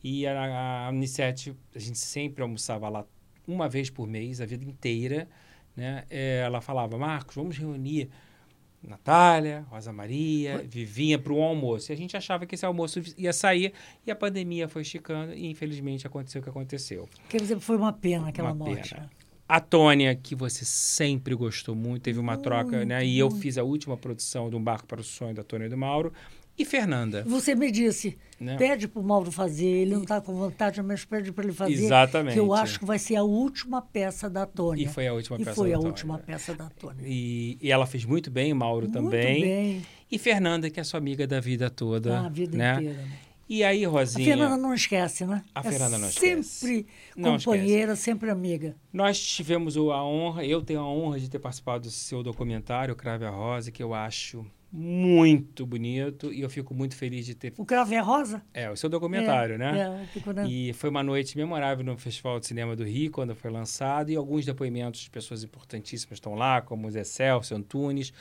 E 0.03 0.27
a, 0.27 0.89
a 0.89 0.93
Nissete, 0.93 1.55
a 1.75 1.79
gente 1.79 1.99
sempre 1.99 2.43
almoçava 2.43 2.89
lá 2.89 3.07
uma 3.47 3.69
vez 3.69 3.91
por 3.91 4.07
mês, 4.07 4.41
a 4.41 4.47
vida 4.47 4.65
inteira. 4.65 5.29
Né? 5.77 6.05
É, 6.11 6.43
ela 6.45 6.61
falava, 6.61 6.99
Marcos, 6.99 7.35
vamos 7.35 7.57
reunir 7.57 8.11
Natália, 8.83 9.65
Rosa 9.71 9.93
Maria, 9.93 10.59
Vivinha 10.69 11.19
para 11.19 11.33
o 11.33 11.41
almoço. 11.41 11.91
E 11.91 11.95
a 11.95 11.97
gente 11.97 12.17
achava 12.17 12.45
que 12.47 12.55
esse 12.55 12.67
almoço 12.67 13.01
ia 13.17 13.33
sair 13.33 13.73
e 14.05 14.11
a 14.11 14.17
pandemia 14.17 14.69
foi 14.69 14.83
esticando 14.83 15.33
e 15.33 15.47
infelizmente 15.47 16.07
aconteceu 16.07 16.41
o 16.41 16.45
que 16.45 16.51
aconteceu. 16.51 17.09
Quer 17.29 17.41
dizer, 17.41 17.61
foi 17.61 17.77
uma 17.77 17.93
pena 17.93 18.29
aquela 18.29 18.53
Uma 18.53 18.67
morte. 18.67 18.95
pena. 18.95 19.11
A 19.49 19.61
Tônia, 19.61 20.15
que 20.15 20.35
você 20.35 20.65
sempre 20.65 21.35
gostou 21.35 21.75
muito, 21.75 22.03
teve 22.03 22.19
uma 22.19 22.39
troca, 22.39 22.87
né? 22.87 23.05
E 23.05 23.19
eu 23.19 23.31
fiz 23.31 23.59
a 23.59 23.63
última 23.63 23.99
produção 23.99 24.49
de 24.49 24.57
Um 24.57 24.63
Barco 24.63 24.87
para 24.87 25.01
o 25.01 25.05
Sonho 25.05 25.35
da 25.35 25.45
Tônia 25.45 25.67
e 25.67 25.69
do 25.69 25.77
Mauro. 25.77 26.11
E 26.63 26.65
Fernanda, 26.65 27.25
Você 27.27 27.55
me 27.55 27.71
disse, 27.71 28.17
né? 28.41 28.57
pede 28.57 28.87
para 28.89 29.01
o 29.01 29.05
Mauro 29.05 29.31
fazer, 29.33 29.67
ele 29.67 29.95
não 29.95 30.03
está 30.03 30.21
com 30.21 30.35
vontade, 30.35 30.81
mas 30.83 31.05
pede 31.05 31.33
para 31.33 31.45
ele 31.45 31.53
fazer. 31.53 31.73
Exatamente. 31.75 32.35
Que 32.35 32.41
eu 32.41 32.55
acho 32.55 32.79
que 32.79 32.85
vai 32.85 32.99
ser 32.99 33.17
a 33.17 33.23
última 33.23 33.83
peça 33.83 34.31
da 34.31 34.47
Tônia. 34.47 34.85
E 34.85 34.89
foi 34.89 35.07
a 35.09 35.13
última 35.13 35.37
E 35.41 35.45
peça 35.45 35.55
foi 35.57 35.71
da 35.71 35.77
a 35.77 35.79
Tônia. 35.79 35.89
última 35.91 36.19
peça 36.19 36.55
da 36.55 36.71
Tônia. 36.71 37.03
E, 37.07 37.59
e 37.61 37.71
ela 37.73 37.87
fez 37.87 38.05
muito 38.05 38.31
bem, 38.31 38.55
Mauro 38.55 38.87
Muito 38.89 38.95
também. 39.03 39.41
bem. 39.43 39.87
E 40.11 40.19
Fernanda, 40.19 40.71
que 40.71 40.79
é 40.79 40.85
sua 40.85 40.99
amiga 40.99 41.27
da 41.27 41.41
vida 41.41 41.69
toda. 41.71 42.21
a 42.21 42.29
vida 42.29 42.57
né? 42.57 42.75
inteira. 42.75 42.95
né? 42.99 43.09
E 43.49 43.63
aí, 43.65 43.85
A 43.85 43.89
Rosinha, 43.89 44.25
Fernanda 44.25 44.57
não 44.57 44.73
esquece, 44.73 45.27
né? 45.27 45.43
A 45.55 45.61
É 45.61 45.63
Fernanda 45.65 45.99
não 45.99 46.09
esquece. 46.09 46.43
Sempre 46.43 46.87
Não 47.17 47.37
companheira, 47.37 47.95
sempre 47.97 48.31
amiga. 48.31 48.75
nós 48.93 49.21
tivemos 49.21 49.77
a 49.77 50.03
honra, 50.03 50.45
eu 50.47 50.63
tenho 50.63 50.81
a 50.81 50.87
honra 50.89 51.19
de 51.21 51.29
ter 51.29 51.39
participado 51.39 51.83
do 51.85 51.91
seu 51.91 52.23
documentário, 52.23 52.97
Crave 52.97 53.25
a 53.27 53.31
Rosa, 53.31 53.71
que 53.71 53.83
eu 53.83 53.93
acho 53.93 54.47
muito 54.73 55.67
bonito 55.67 56.33
e 56.33 56.41
eu 56.41 56.49
fico 56.49 56.73
muito 56.75 56.97
feliz 56.97 57.27
de 57.27 57.35
ter. 57.35 57.53
O 57.59 57.65
Cravo 57.65 57.93
é 57.93 57.99
Rosa? 58.01 58.43
É, 58.55 58.71
o 58.71 58.77
seu 58.77 58.89
documentário, 58.89 59.57
é, 59.57 59.59
né? 59.59 59.79
É, 60.27 60.33
na- 60.33 60.49
E 60.49 60.73
foi 60.73 60.89
uma 60.89 61.03
noite 61.03 61.37
memorável 61.37 61.85
no 61.85 61.97
Festival 61.99 62.41
de 62.41 62.47
Cinema 62.47 62.75
do 62.75 62.83
Rio, 62.85 63.11
quando 63.11 63.35
foi 63.35 63.51
lançado, 63.51 64.11
e 64.11 64.17
alguns 64.17 64.47
depoimentos 64.47 65.01
de 65.03 65.11
pessoas 65.11 65.45
importantíssimas 65.45 66.17
estão 66.17 66.35
lá, 66.35 66.63
como 66.63 66.89
o 66.89 66.91
Zé 66.91 67.05
Celso, 67.05 67.55
Antunes. 67.55 68.13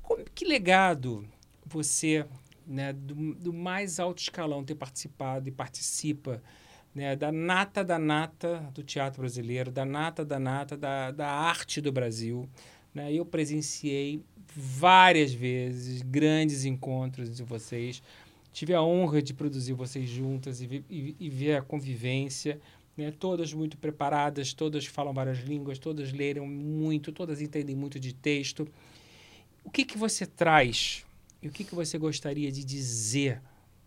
Como- 0.00 0.24
que 0.34 0.44
legado 0.46 1.24
você, 1.66 2.24
né, 2.66 2.92
do, 2.92 3.34
do 3.34 3.52
mais 3.52 4.00
alto 4.00 4.18
escalão, 4.22 4.64
ter 4.64 4.74
participado 4.74 5.46
e 5.48 5.52
participa 5.52 6.42
né, 6.94 7.16
da 7.16 7.30
nata 7.32 7.82
da 7.82 7.98
nata 7.98 8.68
do 8.74 8.82
teatro 8.82 9.20
brasileiro, 9.22 9.70
da 9.70 9.84
nata 9.84 10.24
da 10.24 10.38
nata 10.38 10.76
da, 10.76 11.10
da 11.10 11.28
arte 11.28 11.80
do 11.80 11.90
Brasil. 11.92 12.46
Né? 12.94 13.10
Eu 13.10 13.24
presenciei 13.24 14.22
várias 14.54 15.32
vezes 15.32 16.02
grandes 16.02 16.64
encontros 16.64 17.34
de 17.36 17.42
vocês. 17.42 18.02
Tive 18.52 18.74
a 18.74 18.82
honra 18.82 19.22
de 19.22 19.32
produzir 19.32 19.72
vocês 19.72 20.08
juntas 20.08 20.60
e, 20.60 20.84
e- 20.90 21.16
e 21.18 21.28
ver 21.30 21.56
a 21.56 21.62
convivência. 21.62 22.60
Né? 22.96 23.10
Todas 23.10 23.52
muito 23.54 23.78
preparadas, 23.78 24.52
todas 24.52 24.84
falam 24.86 25.14
várias 25.14 25.38
línguas, 25.38 25.78
todas 25.78 26.12
leram 26.12 26.46
muito, 26.46 27.10
todas 27.12 27.40
entendem 27.40 27.74
muito 27.74 27.98
de 27.98 28.12
texto. 28.12 28.68
O 29.64 29.70
que, 29.70 29.84
que 29.84 29.96
você 29.96 30.26
traz 30.26 31.04
e 31.42 31.48
o 31.48 31.50
que, 31.50 31.64
que 31.64 31.74
você 31.74 31.96
gostaria 31.96 32.52
de 32.52 32.62
dizer 32.62 33.40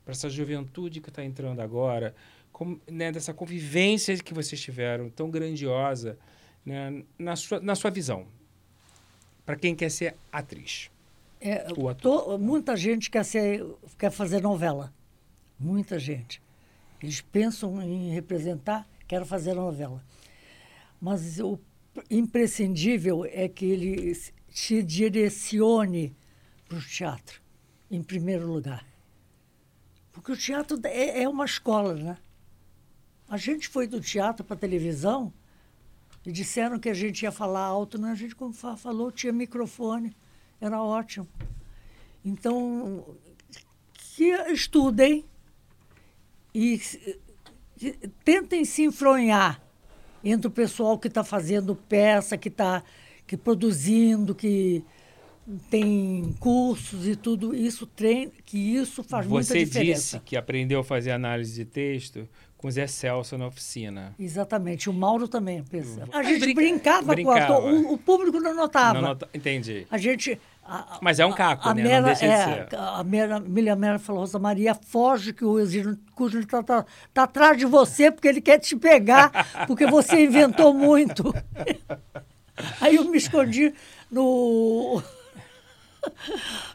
para 0.03 0.11
essa 0.13 0.29
juventude 0.29 0.99
que 1.01 1.09
está 1.09 1.23
entrando 1.23 1.59
agora, 1.59 2.15
como, 2.51 2.79
né, 2.89 3.11
dessa 3.11 3.33
convivência 3.33 4.17
que 4.17 4.33
vocês 4.33 4.59
tiveram, 4.59 5.09
tão 5.09 5.29
grandiosa, 5.29 6.17
né, 6.65 7.03
na, 7.17 7.35
sua, 7.35 7.59
na 7.59 7.75
sua 7.75 7.91
visão? 7.91 8.25
Para 9.45 9.55
quem 9.55 9.75
quer 9.75 9.89
ser 9.91 10.15
atriz. 10.31 10.89
É, 11.39 11.67
O 11.77 11.87
ator. 11.89 12.23
to- 12.23 12.37
muita 12.39 12.75
gente 12.75 13.09
quer, 13.09 13.23
ser, 13.23 13.63
quer 13.97 14.11
fazer 14.11 14.41
novela. 14.41 14.91
Muita 15.59 15.99
gente. 15.99 16.41
Eles 17.01 17.21
pensam 17.21 17.81
em 17.81 18.09
representar, 18.11 18.87
querem 19.07 19.25
fazer 19.27 19.53
novela. 19.53 20.03
Mas 20.99 21.39
o 21.39 21.59
imprescindível 22.09 23.25
é 23.25 23.47
que 23.47 23.65
ele 23.65 24.15
se- 24.15 24.33
te 24.51 24.81
direcione 24.81 26.15
para 26.67 26.77
o 26.77 26.81
teatro, 26.81 27.41
em 27.91 28.01
primeiro 28.01 28.47
lugar. 28.51 28.85
Porque 30.11 30.31
o 30.31 30.37
teatro 30.37 30.79
é, 30.85 31.21
é 31.23 31.29
uma 31.29 31.45
escola, 31.45 31.93
né? 31.93 32.17
A 33.29 33.37
gente 33.37 33.67
foi 33.67 33.85
do 33.87 33.99
teatro 34.01 34.43
para 34.43 34.55
a 34.55 34.59
televisão 34.59 35.31
e 36.25 36.31
disseram 36.31 36.79
que 36.79 36.89
a 36.89 36.93
gente 36.93 37.23
ia 37.23 37.31
falar 37.31 37.61
alto, 37.61 37.99
né? 37.99 38.11
A 38.11 38.15
gente, 38.15 38.35
como 38.35 38.53
fa- 38.53 38.75
falou, 38.75 39.11
tinha 39.11 39.31
microfone, 39.31 40.15
era 40.59 40.81
ótimo. 40.81 41.27
Então, 42.23 43.05
que 43.93 44.31
estudem, 44.51 45.25
e 46.53 46.79
tentem 48.23 48.63
se 48.63 48.83
enfronhar 48.83 49.61
entre 50.23 50.47
o 50.47 50.51
pessoal 50.51 50.97
que 50.97 51.07
está 51.07 51.23
fazendo 51.23 51.75
peça, 51.75 52.37
que 52.37 52.47
está 52.47 52.81
que 53.27 53.35
produzindo, 53.35 54.33
que 54.33 54.83
tem 55.69 56.35
cursos 56.39 57.07
e 57.07 57.15
tudo 57.15 57.53
isso 57.55 57.85
treino, 57.85 58.31
que 58.45 58.57
isso 58.57 59.03
faz 59.03 59.25
Você 59.27 59.53
muita 59.53 59.65
diferença. 59.65 60.01
disse 60.01 60.19
que 60.19 60.35
aprendeu 60.35 60.79
a 60.79 60.83
fazer 60.83 61.11
análise 61.11 61.53
de 61.53 61.65
texto 61.65 62.27
com 62.57 62.71
Zé 62.71 62.87
Celso 62.87 63.37
na 63.37 63.45
oficina. 63.47 64.15
Exatamente, 64.17 64.89
o 64.89 64.93
Mauro 64.93 65.27
também 65.27 65.61
pensa. 65.63 66.03
A 66.11 66.17
Mas 66.17 66.27
gente 66.27 66.39
brinca- 66.39 66.61
brincava, 66.61 67.13
brincava. 67.13 67.45
com 67.47 67.53
a, 67.53 67.71
o, 67.71 67.93
o 67.93 67.97
público 67.97 68.39
não 68.39 68.55
notava. 68.55 68.99
Não 68.99 69.17
Entendi. 69.35 69.85
A 69.91 69.97
gente. 69.99 70.39
a- 70.65 70.97
Mas 70.99 71.19
é 71.19 71.25
um 71.27 71.33
caco, 71.33 71.69
a 71.69 71.75
né? 71.75 71.83
Não 71.83 71.89
Mera, 71.91 72.05
deixa 72.07 72.25
de 72.25 72.31
é. 72.31 72.67
A 72.79 73.03
Mera, 73.03 73.39
Miriam 73.39 73.75
Mera 73.75 73.99
falou, 73.99 74.21
Rosa 74.21 74.39
Maria, 74.39 74.73
foge 74.73 75.31
que 75.31 75.45
o 75.45 75.59
Exílio 75.59 75.95
Cujo 76.15 76.39
está 76.39 76.63
tá, 76.63 76.85
tá 77.13 77.23
atrás 77.23 77.55
de 77.55 77.65
você 77.65 78.09
porque 78.11 78.27
ele 78.27 78.41
quer 78.41 78.57
te 78.57 78.75
pegar, 78.75 79.65
porque 79.67 79.85
você 79.85 80.23
inventou 80.23 80.73
muito. 80.73 81.31
Aí 82.81 82.95
eu 82.95 83.03
me 83.05 83.17
escondi 83.17 83.73
no. 84.09 85.03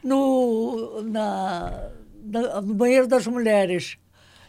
No, 0.02 1.02
na, 1.02 1.90
na- 2.24 2.60
no 2.60 2.74
banheiro 2.74 3.06
das 3.06 3.26
mulheres. 3.26 3.96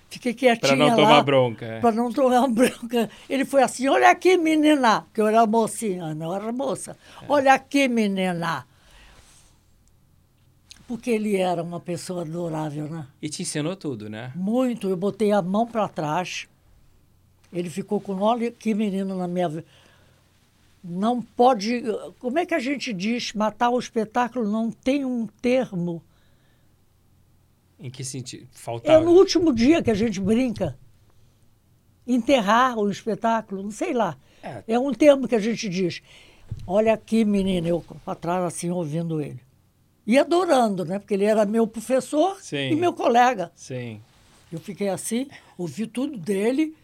Fiquei 0.09 0.33
quietinha 0.33 0.59
Para 0.59 0.75
não 0.75 0.87
lá. 0.89 0.95
tomar 0.95 1.23
bronca. 1.23 1.79
Para 1.81 1.91
não 1.95 2.11
tomar 2.11 2.47
bronca. 2.51 3.09
Ele 3.29 3.45
foi 3.45 3.63
assim, 3.63 3.87
olha 3.87 4.09
aqui, 4.11 4.37
menina, 4.37 5.05
que 5.13 5.21
eu 5.21 5.27
era 5.27 5.45
mocinha, 5.45 6.13
não 6.13 6.35
era 6.35 6.51
moça. 6.51 6.97
Olha 7.29 7.53
aqui, 7.53 7.87
menina. 7.87 8.67
Porque 10.87 11.09
ele 11.11 11.37
era 11.37 11.63
uma 11.63 11.79
pessoa 11.79 12.23
adorável, 12.23 12.89
né? 12.89 13.07
E 13.21 13.29
te 13.29 13.41
ensinou 13.43 13.75
tudo, 13.77 14.09
né? 14.09 14.33
Muito. 14.35 14.89
Eu 14.89 14.97
botei 14.97 15.31
a 15.31 15.41
mão 15.41 15.65
para 15.65 15.87
trás. 15.87 16.47
Ele 17.53 17.69
ficou 17.69 18.01
com, 18.01 18.19
olha 18.19 18.51
que 18.51 18.73
menino 18.73 19.15
na 19.15 19.27
minha 19.27 19.47
vida. 19.47 19.65
Não 20.83 21.21
pode. 21.21 21.83
Como 22.19 22.39
é 22.39 22.45
que 22.45 22.53
a 22.55 22.59
gente 22.59 22.91
diz 22.91 23.33
matar 23.33 23.69
o 23.69 23.79
espetáculo? 23.79 24.49
Não 24.49 24.71
tem 24.71 25.05
um 25.05 25.27
termo. 25.27 26.01
Em 27.79 27.89
que 27.89 28.03
sentido? 28.03 28.43
É 28.43 28.47
Faltava. 28.51 29.03
no 29.03 29.11
último 29.11 29.53
dia 29.53 29.81
que 29.81 29.91
a 29.91 29.95
gente 29.95 30.19
brinca. 30.19 30.77
Enterrar 32.05 32.77
o 32.77 32.89
espetáculo, 32.89 33.63
não 33.63 33.71
sei 33.71 33.93
lá. 33.93 34.17
É. 34.41 34.63
É 34.67 34.79
um 34.79 34.91
termo 34.91 35.27
que 35.27 35.35
a 35.35 35.39
gente 35.39 35.69
diz. 35.69 36.01
Olha 36.65 36.93
aqui, 36.93 37.23
menina, 37.23 37.67
eu 37.67 37.83
para 38.03 38.15
trás 38.15 38.43
assim 38.43 38.69
ouvindo 38.69 39.21
ele. 39.21 39.39
E 40.05 40.17
adorando, 40.17 40.83
né? 40.83 40.99
Porque 40.99 41.13
ele 41.13 41.25
era 41.25 41.45
meu 41.45 41.67
professor 41.67 42.37
Sim. 42.41 42.71
e 42.71 42.75
meu 42.75 42.91
colega. 42.91 43.51
Sim. 43.55 44.01
Eu 44.51 44.59
fiquei 44.59 44.89
assim, 44.89 45.27
ouvi 45.57 45.87
tudo 45.87 46.17
dele, 46.17 46.75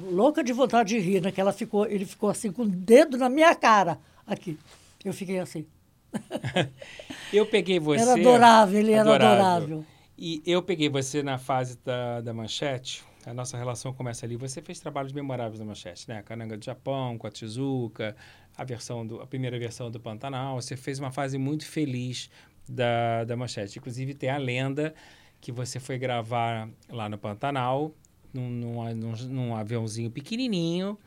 louca 0.00 0.42
de 0.42 0.52
vontade 0.52 0.90
de 0.90 0.98
rir, 0.98 1.20
né? 1.20 1.30
Que 1.30 1.40
ela 1.40 1.52
ficou, 1.52 1.86
ele 1.86 2.04
ficou 2.04 2.30
assim 2.30 2.50
com 2.52 2.62
o 2.62 2.68
dedo 2.68 3.16
na 3.16 3.28
minha 3.28 3.54
cara, 3.54 3.98
aqui. 4.26 4.58
Eu 5.04 5.12
fiquei 5.12 5.38
assim. 5.38 5.66
Eu 7.32 7.46
peguei 7.46 7.80
você. 7.80 8.02
Era 8.02 8.12
adorável, 8.12 8.78
ele 8.78 8.92
era 8.92 9.14
adorável. 9.14 9.84
E 10.18 10.42
eu 10.46 10.62
peguei 10.62 10.88
você 10.88 11.22
na 11.22 11.38
fase 11.38 11.78
da, 11.84 12.20
da 12.20 12.32
manchete. 12.32 13.02
A 13.24 13.32
nossa 13.32 13.56
relação 13.56 13.92
começa 13.92 14.26
ali. 14.26 14.36
Você 14.36 14.60
fez 14.60 14.78
trabalhos 14.78 15.12
memoráveis 15.12 15.58
na 15.58 15.64
manchete, 15.64 16.08
né? 16.08 16.22
Cananga 16.22 16.56
do 16.56 16.64
Japão, 16.64 17.16
com 17.16 17.26
a 17.26 17.30
Tizuka, 17.30 18.14
a, 18.56 18.62
versão 18.62 19.06
do, 19.06 19.20
a 19.20 19.26
primeira 19.26 19.58
versão 19.58 19.90
do 19.90 19.98
Pantanal. 19.98 20.60
Você 20.60 20.76
fez 20.76 20.98
uma 20.98 21.10
fase 21.10 21.38
muito 21.38 21.66
feliz 21.66 22.30
da, 22.68 23.24
da 23.24 23.36
manchete. 23.36 23.78
Inclusive, 23.78 24.14
tem 24.14 24.30
a 24.30 24.38
lenda 24.38 24.94
que 25.40 25.50
você 25.50 25.80
foi 25.80 25.98
gravar 25.98 26.68
lá 26.88 27.08
no 27.08 27.18
Pantanal, 27.18 27.92
num, 28.32 28.48
num, 28.50 28.94
num, 28.94 29.12
num 29.28 29.56
aviãozinho 29.56 30.10
pequenininho. 30.10 30.98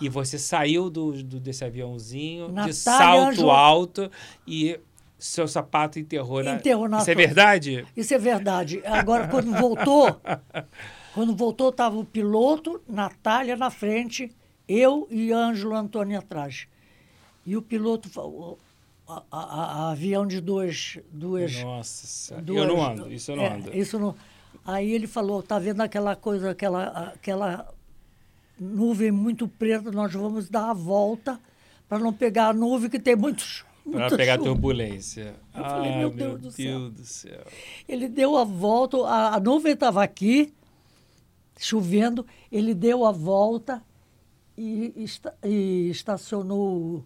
E 0.00 0.08
você 0.08 0.38
saiu 0.38 0.90
do, 0.90 1.12
do- 1.22 1.38
desse 1.38 1.64
aviãozinho 1.64 2.46
de 2.48 2.52
Natália 2.52 2.72
salto 2.74 3.28
Ângelo- 3.30 3.50
alto 3.50 4.10
e 4.46 4.80
seu 5.18 5.46
sapato 5.46 5.98
enterrou 6.00 6.42
na... 6.42 6.54
Enterrou 6.56 6.88
na 6.88 6.98
Isso 6.98 7.10
é 7.10 7.14
verdade? 7.14 7.86
Isso 7.96 8.12
é 8.14 8.18
verdade. 8.18 8.82
Agora, 8.84 9.28
quando 9.28 9.52
voltou, 9.52 10.20
quando 11.14 11.36
voltou, 11.36 11.68
estava 11.68 11.96
o 11.96 12.04
piloto, 12.04 12.82
Natália 12.88 13.56
na 13.56 13.70
frente, 13.70 14.32
eu 14.66 15.06
e 15.10 15.30
Ângelo 15.32 15.74
Antônio 15.76 16.18
atrás. 16.18 16.66
E 17.46 17.56
o 17.56 17.62
piloto, 17.62 18.08
fa- 18.08 18.22
o- 18.22 18.58
a, 19.06 19.22
a- 19.30 19.38
a- 19.40 19.90
avião 19.92 20.26
de 20.26 20.40
duas, 20.40 20.98
duas 21.12 21.62
Nossa, 21.62 22.40
duas- 22.40 22.58
eu 22.58 22.66
não 22.66 22.82
ando, 22.84 23.12
isso 23.12 23.30
eu 23.30 23.36
não 23.36 23.44
é, 23.44 23.52
ando. 23.54 23.76
Isso 23.76 23.98
não. 24.00 24.16
Aí 24.64 24.92
ele 24.92 25.06
falou, 25.06 25.42
tá 25.42 25.58
vendo 25.58 25.80
aquela 25.80 26.14
coisa, 26.14 26.50
aquela, 26.50 26.84
aquela 27.14 27.68
nuvem 28.58 29.10
muito 29.10 29.48
preta, 29.48 29.90
nós 29.90 30.12
vamos 30.12 30.48
dar 30.48 30.70
a 30.70 30.74
volta 30.74 31.40
para 31.88 31.98
não 31.98 32.12
pegar 32.12 32.48
a 32.48 32.52
nuvem 32.52 32.88
que 32.88 32.98
tem 32.98 33.16
muitos. 33.16 33.64
Para 33.90 34.16
pegar 34.16 34.34
chuva." 34.36 34.50
turbulência. 34.50 35.34
Eu 35.54 35.64
falei, 35.64 35.90
Ai, 35.92 35.98
meu 35.98 36.10
Deus 36.10 36.40
do 36.40 36.50
céu. 36.52 36.78
Deus 36.78 36.92
do 36.92 37.04
céu. 37.04 37.44
Ele 37.88 38.08
deu 38.08 38.36
a 38.36 38.44
volta, 38.44 38.98
a, 39.06 39.34
a 39.34 39.40
nuvem 39.40 39.72
estava 39.72 40.02
aqui, 40.04 40.52
chovendo, 41.58 42.24
ele 42.50 42.74
deu 42.74 43.04
a 43.04 43.12
volta 43.12 43.82
e, 44.56 44.92
esta- 45.02 45.34
e 45.44 45.88
estacionou, 45.90 47.04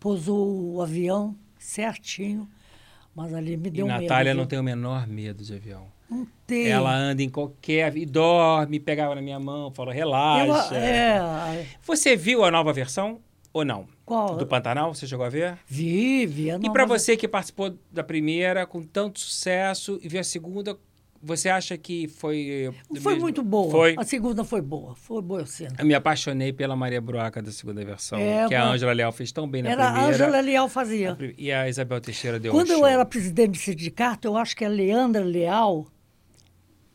pousou 0.00 0.74
o 0.74 0.82
avião 0.82 1.36
certinho, 1.58 2.48
mas 3.14 3.32
ali 3.32 3.56
me 3.56 3.68
E 3.68 3.70
deu 3.70 3.86
medo. 3.86 4.02
Natália 4.02 4.34
não 4.34 4.46
tem 4.46 4.58
o 4.58 4.62
menor 4.64 5.06
medo 5.06 5.44
de 5.44 5.54
avião. 5.54 5.86
Não 6.12 6.26
tem. 6.46 6.68
Ela 6.68 6.94
anda 6.94 7.22
em 7.22 7.28
qualquer... 7.28 7.96
E 7.96 8.04
dorme, 8.06 8.78
pegava 8.78 9.14
na 9.14 9.22
minha 9.22 9.40
mão, 9.40 9.70
falou, 9.72 9.92
relaxa. 9.92 10.74
Eu, 10.74 10.78
é, 10.80 11.66
Você 11.82 12.14
viu 12.16 12.44
a 12.44 12.50
nova 12.50 12.72
versão 12.72 13.20
ou 13.52 13.64
não? 13.64 13.86
qual? 14.04 14.36
Do 14.36 14.46
Pantanal, 14.46 14.94
você 14.94 15.06
chegou 15.06 15.24
a 15.24 15.28
ver? 15.28 15.56
Vi, 15.66 16.26
vi. 16.26 16.48
e 16.50 16.70
para 16.70 16.84
você 16.84 17.16
que 17.16 17.26
participou 17.26 17.74
da 17.90 18.02
primeira 18.04 18.66
com 18.66 18.82
tanto 18.82 19.20
sucesso 19.20 19.98
e 20.02 20.08
viu 20.08 20.20
a 20.20 20.24
segunda, 20.24 20.76
você 21.22 21.48
acha 21.48 21.78
que 21.78 22.08
foi... 22.08 22.68
eh, 22.68 22.98
Foi 23.00 23.12
mesmo- 23.12 23.20
muito 23.20 23.42
boa. 23.42 23.70
Foi. 23.70 23.94
A 23.96 24.04
segunda 24.04 24.42
foi 24.44 24.60
boa. 24.60 24.94
Foi 24.96 25.22
boa 25.22 25.46
cena. 25.46 25.74
Eu 25.78 25.86
me 25.86 25.94
apaixonei 25.94 26.52
pela 26.52 26.74
Maria 26.74 27.00
Bruaca 27.00 27.40
da 27.40 27.52
segunda 27.52 27.82
versão, 27.84 28.18
É, 28.18 28.46
que 28.48 28.54
a 28.54 28.64
Ângela 28.64 28.92
Leal 28.92 29.12
fez 29.12 29.30
tão 29.32 29.48
bem 29.48 29.62
na 29.62 29.70
Era 29.70 29.88
a 29.88 29.92
primeira. 29.92 30.14
Ângela 30.14 30.40
Leal 30.40 30.68
fazia. 30.68 31.16
E 31.38 31.52
a 31.52 31.68
Isabel 31.68 32.00
Teixeira 32.00 32.40
deu 32.40 32.52
Quando 32.52 32.70
um 32.70 32.78
eu 32.80 32.86
era 32.86 33.04
presidente 33.04 33.52
do 33.52 33.58
sindicato, 33.58 34.26
eu 34.28 34.36
acho 34.36 34.56
que 34.56 34.64
a 34.64 34.68
Leandra 34.68 35.22
Leal 35.24 35.86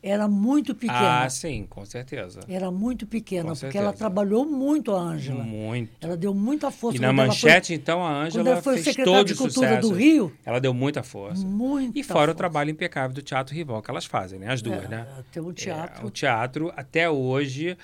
era 0.07 0.27
muito 0.27 0.73
pequena. 0.73 1.23
Ah, 1.23 1.29
sim, 1.29 1.65
com 1.69 1.85
certeza. 1.85 2.39
Era 2.47 2.71
muito 2.71 3.05
pequena, 3.05 3.43
Com 3.43 3.49
porque 3.49 3.59
certeza. 3.61 3.83
ela 3.83 3.93
trabalhou 3.93 4.45
muito 4.45 4.93
a 4.93 4.99
Ângela. 4.99 5.43
Muito. 5.43 5.91
Ela 5.99 6.15
deu 6.17 6.33
muita 6.33 6.71
força. 6.71 6.97
E 6.97 6.99
na 7.01 7.09
quando 7.09 7.17
manchete, 7.17 7.73
então, 7.73 8.05
a 8.05 8.09
quando 8.09 8.25
Ângela 8.25 8.49
ela 8.51 8.61
foi 8.61 8.73
fez 8.75 8.85
secretária 8.85 9.19
todo 9.19 9.27
de 9.27 9.33
o 9.33 9.37
Cultura 9.37 9.67
sucesso. 9.69 9.89
do 9.89 9.95
Rio, 9.95 10.33
Ela 10.45 10.59
deu 10.59 10.73
muita 10.73 11.03
força. 11.03 11.45
muita 11.45 11.99
E 11.99 12.03
fora 12.03 12.19
força. 12.19 12.31
o 12.31 12.35
trabalho 12.35 12.69
impecável 12.71 13.13
do 13.13 13.21
Teatro 13.21 13.53
Rival 13.53 13.81
que 13.81 13.91
elas 13.91 14.05
fazem, 14.05 14.39
né? 14.39 14.51
As 14.51 14.61
duas, 14.61 14.83
É, 14.83 14.87
né? 14.87 15.07
Tem 15.31 15.43
um 15.43 15.51
teatro. 15.53 16.03
É, 16.03 16.05
o 16.05 16.09
teatro 16.09 16.71
até 16.75 17.09
hoje. 17.09 17.77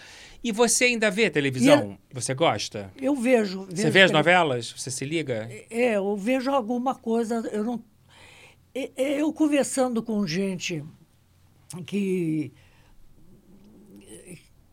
E 0.43 0.51
você 0.51 0.85
ainda 0.85 1.09
vê 1.09 1.29
televisão? 1.29 1.97
Você 2.11 2.33
gosta? 2.33 2.91
Eu 3.01 3.15
vejo. 3.15 3.65
Você 3.65 3.75
vejo 3.83 3.91
vê 3.91 4.01
as 4.01 4.11
novelas? 4.11 4.73
Você 4.77 4.91
se 4.91 5.05
liga? 5.05 5.49
É, 5.69 5.93
eu 5.97 6.15
vejo 6.17 6.51
alguma 6.51 6.93
coisa. 6.95 7.35
Eu 7.51 7.63
não. 7.63 7.81
Eu 8.97 9.31
conversando 9.31 10.01
com 10.01 10.25
gente 10.25 10.83
que 11.81 12.51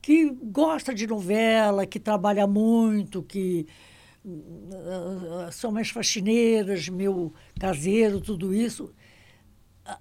que 0.03 0.31
gosta 0.31 0.95
de 0.95 1.07
novela, 1.07 1.87
que 1.87 2.01
trabalha 2.01 2.47
muito, 2.47 3.23
que 3.23 3.67
ah, 5.47 5.51
são 5.53 5.71
minhas 5.71 5.91
faxineiras, 5.91 6.89
meu 6.89 7.33
caseiro, 7.59 8.21
tudo 8.21 8.55
isso. 8.55 8.93
a- 9.85 9.99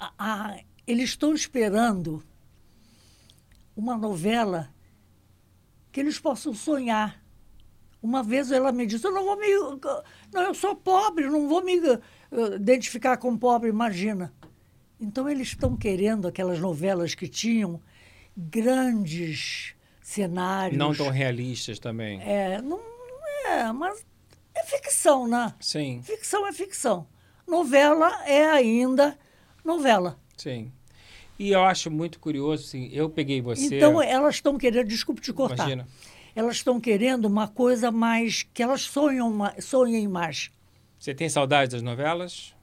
a- 0.00 0.12
a- 0.18 0.60
eles 0.86 1.10
estão 1.10 1.34
esperando 1.34 2.22
uma 3.76 3.96
novela 3.96 4.72
que 5.92 6.00
eles 6.00 6.18
possam 6.18 6.54
sonhar. 6.54 7.22
Uma 8.02 8.22
vez 8.22 8.52
ela 8.52 8.70
me 8.72 8.86
disse, 8.86 9.06
eu 9.06 9.12
não 9.12 9.24
vou 9.24 9.36
me... 9.36 9.46
Não, 10.32 10.42
eu 10.42 10.54
sou 10.54 10.76
pobre, 10.76 11.28
não 11.28 11.48
vou 11.48 11.62
me 11.64 11.80
identificar 12.54 13.16
como 13.16 13.38
pobre, 13.38 13.68
imagina. 13.68 14.32
Então 15.00 15.28
eles 15.28 15.48
estão 15.48 15.76
querendo 15.76 16.26
aquelas 16.26 16.58
novelas 16.58 17.14
que 17.14 17.28
tinham 17.28 17.80
grandes 18.36 19.74
cenários. 20.02 20.78
Não 20.78 20.94
tão 20.94 21.10
realistas 21.10 21.78
também. 21.78 22.20
É, 22.22 22.60
não 22.62 22.80
é, 23.46 23.72
mas 23.72 24.04
é 24.54 24.62
ficção, 24.64 25.26
né? 25.28 25.54
Sim, 25.60 26.00
Ficção 26.02 26.46
é 26.46 26.52
ficção. 26.52 27.06
Novela 27.46 28.24
é 28.26 28.44
ainda 28.46 29.18
novela. 29.64 30.18
sim. 30.36 30.72
E 31.38 31.50
eu 31.50 31.62
acho 31.64 31.90
muito 31.90 32.18
curioso, 32.18 32.64
assim, 32.64 32.88
eu 32.94 33.10
peguei 33.10 33.42
você... 33.42 33.76
Então 33.76 34.00
elas 34.00 34.36
estão 34.36 34.56
querendo, 34.56 34.88
desculpe 34.88 35.20
te 35.20 35.34
cortar. 35.34 35.64
Imagina. 35.64 35.86
Elas 36.34 36.56
estão 36.56 36.80
querendo 36.80 37.26
uma 37.26 37.46
coisa 37.46 37.90
mais 37.92 38.42
que 38.42 38.62
elas 38.62 38.80
sonham, 38.80 39.30
sonhem 39.60 40.08
mais. 40.08 40.50
Você 40.98 41.14
tem 41.14 41.28
saudade 41.28 41.72
das 41.72 41.82
novelas? 41.82 42.54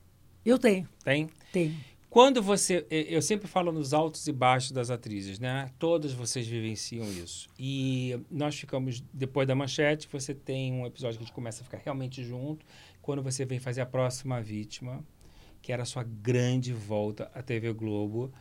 Eu 0.43 0.57
tenho, 0.57 0.89
Tem? 1.03 1.29
tenho. 1.51 1.75
Quando 2.13 2.43
você. 2.43 2.85
Eu 2.91 3.23
sempre 3.23 3.47
falo 3.47 3.71
nos 3.71 3.91
altos 3.91 4.27
e 4.27 4.31
baixos 4.31 4.71
das 4.71 4.91
atrizes, 4.91 5.39
né? 5.39 5.71
Todas 5.79 6.13
vocês 6.13 6.45
vivenciam 6.45 7.07
isso. 7.11 7.49
E 7.57 8.15
nós 8.29 8.55
ficamos, 8.55 9.03
depois 9.11 9.47
da 9.47 9.55
manchete, 9.55 10.07
você 10.11 10.31
tem 10.31 10.71
um 10.71 10.85
episódio 10.85 11.17
que 11.17 11.23
a 11.23 11.25
gente 11.25 11.33
começa 11.33 11.61
a 11.61 11.63
ficar 11.63 11.79
realmente 11.83 12.23
junto. 12.23 12.63
Quando 13.01 13.23
você 13.23 13.45
vem 13.45 13.59
fazer 13.59 13.81
a 13.81 13.85
próxima 13.87 14.39
vítima, 14.39 15.03
que 15.59 15.73
era 15.73 15.81
a 15.81 15.85
sua 15.87 16.03
grande 16.03 16.71
volta 16.71 17.31
à 17.33 17.41
TV 17.41 17.73
Globo. 17.73 18.31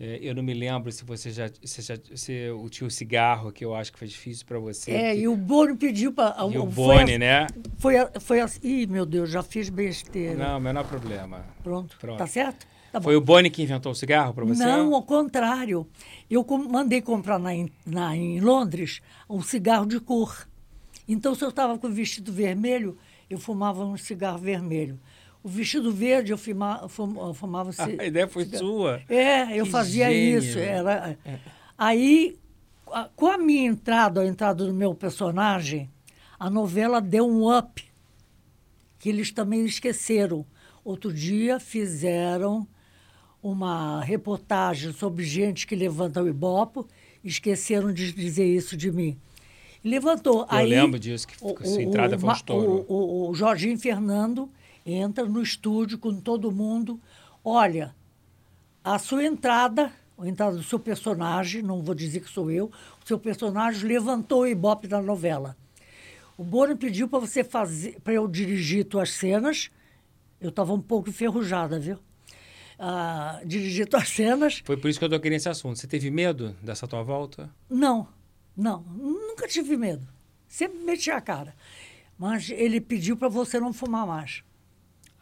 É, 0.00 0.18
eu 0.22 0.34
não 0.34 0.42
me 0.42 0.54
lembro 0.54 0.90
se 0.90 1.04
você 1.04 1.30
já, 1.30 1.50
se 1.62 1.82
já 1.82 1.98
se, 2.14 2.48
o 2.50 2.88
cigarro, 2.88 3.52
que 3.52 3.62
eu 3.62 3.74
acho 3.74 3.92
que 3.92 3.98
foi 3.98 4.08
difícil 4.08 4.46
para 4.46 4.58
você. 4.58 4.92
É, 4.92 5.14
que... 5.14 5.20
e 5.20 5.28
o 5.28 5.36
Boni 5.36 5.76
pediu 5.76 6.10
para. 6.10 6.36
E 6.50 6.56
o 6.56 6.64
Boni, 6.64 7.18
né? 7.18 7.46
Foi, 7.76 7.96
foi 8.18 8.40
assim. 8.40 8.60
Ih, 8.62 8.86
meu 8.86 9.04
Deus, 9.04 9.28
já 9.28 9.42
fiz 9.42 9.68
besteira. 9.68 10.36
Não, 10.36 10.58
menor 10.58 10.86
problema. 10.86 11.44
Pronto. 11.62 11.98
Pronto. 12.00 12.16
Tá 12.16 12.26
certo? 12.26 12.66
Tá 12.92 13.00
foi 13.00 13.14
o 13.14 13.20
Boni 13.20 13.50
que 13.50 13.62
inventou 13.62 13.92
o 13.92 13.94
cigarro 13.94 14.34
para 14.34 14.44
você? 14.44 14.64
Não, 14.64 14.94
ao 14.94 15.02
contrário. 15.02 15.86
Eu 16.28 16.44
mandei 16.68 17.00
comprar 17.00 17.38
na, 17.38 17.50
na, 17.86 18.16
em 18.16 18.40
Londres 18.40 19.00
um 19.28 19.40
cigarro 19.42 19.86
de 19.86 20.00
cor. 20.00 20.48
Então, 21.06 21.34
se 21.34 21.44
eu 21.44 21.50
estava 21.50 21.78
com 21.78 21.86
o 21.86 21.92
vestido 21.92 22.32
vermelho, 22.32 22.98
eu 23.28 23.38
fumava 23.38 23.84
um 23.84 23.96
cigarro 23.96 24.38
vermelho. 24.38 24.98
O 25.42 25.48
vestido 25.48 25.92
verde 25.92 26.32
eu 26.32 26.38
fumava. 26.38 26.88
fumava 27.34 27.70
a 27.78 28.04
ideia 28.04 28.26
foi 28.26 28.44
cigarro. 28.44 28.64
sua? 28.64 29.02
É, 29.08 29.58
eu 29.58 29.64
que 29.64 29.70
fazia 29.70 30.10
gênio. 30.10 30.38
isso. 30.38 30.58
Era... 30.58 31.16
É. 31.24 31.38
Aí, 31.78 32.36
com 33.14 33.26
a 33.26 33.38
minha 33.38 33.68
entrada, 33.68 34.20
a 34.20 34.26
entrada 34.26 34.64
do 34.64 34.74
meu 34.74 34.94
personagem, 34.94 35.88
a 36.38 36.50
novela 36.50 37.00
deu 37.00 37.26
um 37.26 37.56
up, 37.56 37.84
que 38.98 39.08
eles 39.08 39.30
também 39.30 39.64
esqueceram. 39.64 40.44
Outro 40.84 41.12
dia 41.12 41.60
fizeram 41.60 42.66
uma 43.42 44.02
reportagem 44.02 44.92
sobre 44.92 45.24
gente 45.24 45.66
que 45.66 45.74
levanta 45.74 46.22
o 46.22 46.28
Ibope, 46.28 46.84
esqueceram 47.24 47.92
de 47.92 48.12
dizer 48.12 48.46
isso 48.46 48.76
de 48.76 48.90
mim. 48.90 49.18
Levantou. 49.82 50.40
Eu 50.40 50.46
Aí, 50.48 50.68
lembro 50.68 50.98
disso, 50.98 51.26
que 51.26 51.34
o, 51.40 51.56
sua 51.64 51.82
entrada 51.82 52.16
o, 52.16 52.20
foi 52.20 52.28
um 52.28 52.32
estouro. 52.32 52.86
O, 52.88 52.94
o, 52.94 53.30
o 53.30 53.34
Jorginho 53.34 53.78
Fernando 53.78 54.50
entra 54.84 55.24
no 55.24 55.42
estúdio 55.42 55.98
com 55.98 56.14
todo 56.20 56.52
mundo. 56.52 57.00
Olha, 57.42 57.94
a 58.84 58.98
sua 58.98 59.24
entrada, 59.24 59.90
a 60.18 60.28
entrada 60.28 60.56
do 60.56 60.62
seu 60.62 60.78
personagem, 60.78 61.62
não 61.62 61.82
vou 61.82 61.94
dizer 61.94 62.20
que 62.20 62.28
sou 62.28 62.50
eu, 62.50 62.66
o 63.02 63.06
seu 63.06 63.18
personagem 63.18 63.88
levantou 63.88 64.42
o 64.42 64.46
Ibope 64.46 64.86
da 64.86 65.00
novela. 65.00 65.56
O 66.36 66.44
Bono 66.44 66.76
pediu 66.76 67.08
para 67.08 67.18
você 67.18 67.44
fazer, 67.44 68.00
para 68.02 68.14
eu 68.14 68.26
dirigir 68.26 68.84
tuas 68.84 69.10
cenas. 69.10 69.70
Eu 70.40 70.48
estava 70.48 70.72
um 70.72 70.80
pouco 70.80 71.10
enferrujada, 71.10 71.78
viu? 71.78 71.98
Ah, 72.82 73.42
dirigir 73.44 73.86
tuas 73.86 74.08
cenas. 74.08 74.62
Foi 74.64 74.74
por 74.74 74.88
isso 74.88 74.98
que 74.98 75.04
eu 75.04 75.10
toquei 75.10 75.30
nesse 75.30 75.50
assunto. 75.50 75.78
Você 75.78 75.86
teve 75.86 76.10
medo 76.10 76.56
dessa 76.62 76.88
tua 76.88 77.02
volta? 77.02 77.50
Não, 77.68 78.08
não. 78.56 78.80
Nunca 78.82 79.46
tive 79.46 79.76
medo. 79.76 80.08
Sempre 80.48 80.78
meti 80.78 81.10
a 81.10 81.20
cara. 81.20 81.54
Mas 82.18 82.48
ele 82.48 82.80
pediu 82.80 83.18
para 83.18 83.28
você 83.28 83.60
não 83.60 83.74
fumar 83.74 84.06
mais. 84.06 84.42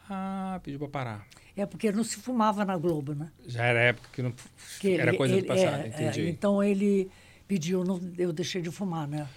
Ah, 0.09 0.59
pediu 0.63 0.79
para 0.79 0.87
parar. 0.87 1.27
É 1.55 1.65
porque 1.65 1.91
não 1.91 2.03
se 2.05 2.15
fumava 2.15 2.63
na 2.63 2.77
Globo, 2.77 3.13
né? 3.13 3.29
Já 3.45 3.65
era 3.65 3.79
época 3.81 4.09
que 4.13 4.21
não 4.21 4.33
que 4.79 4.93
era 4.93 5.13
coisa 5.15 5.33
ele, 5.33 5.41
do 5.41 5.47
passado, 5.47 5.81
é, 5.83 5.87
entendi. 5.87 6.21
É, 6.21 6.29
então 6.29 6.63
ele 6.63 7.11
pediu, 7.45 7.83
não, 7.83 7.99
eu 8.17 8.31
deixei 8.31 8.61
de 8.61 8.71
fumar, 8.71 9.05
né? 9.05 9.27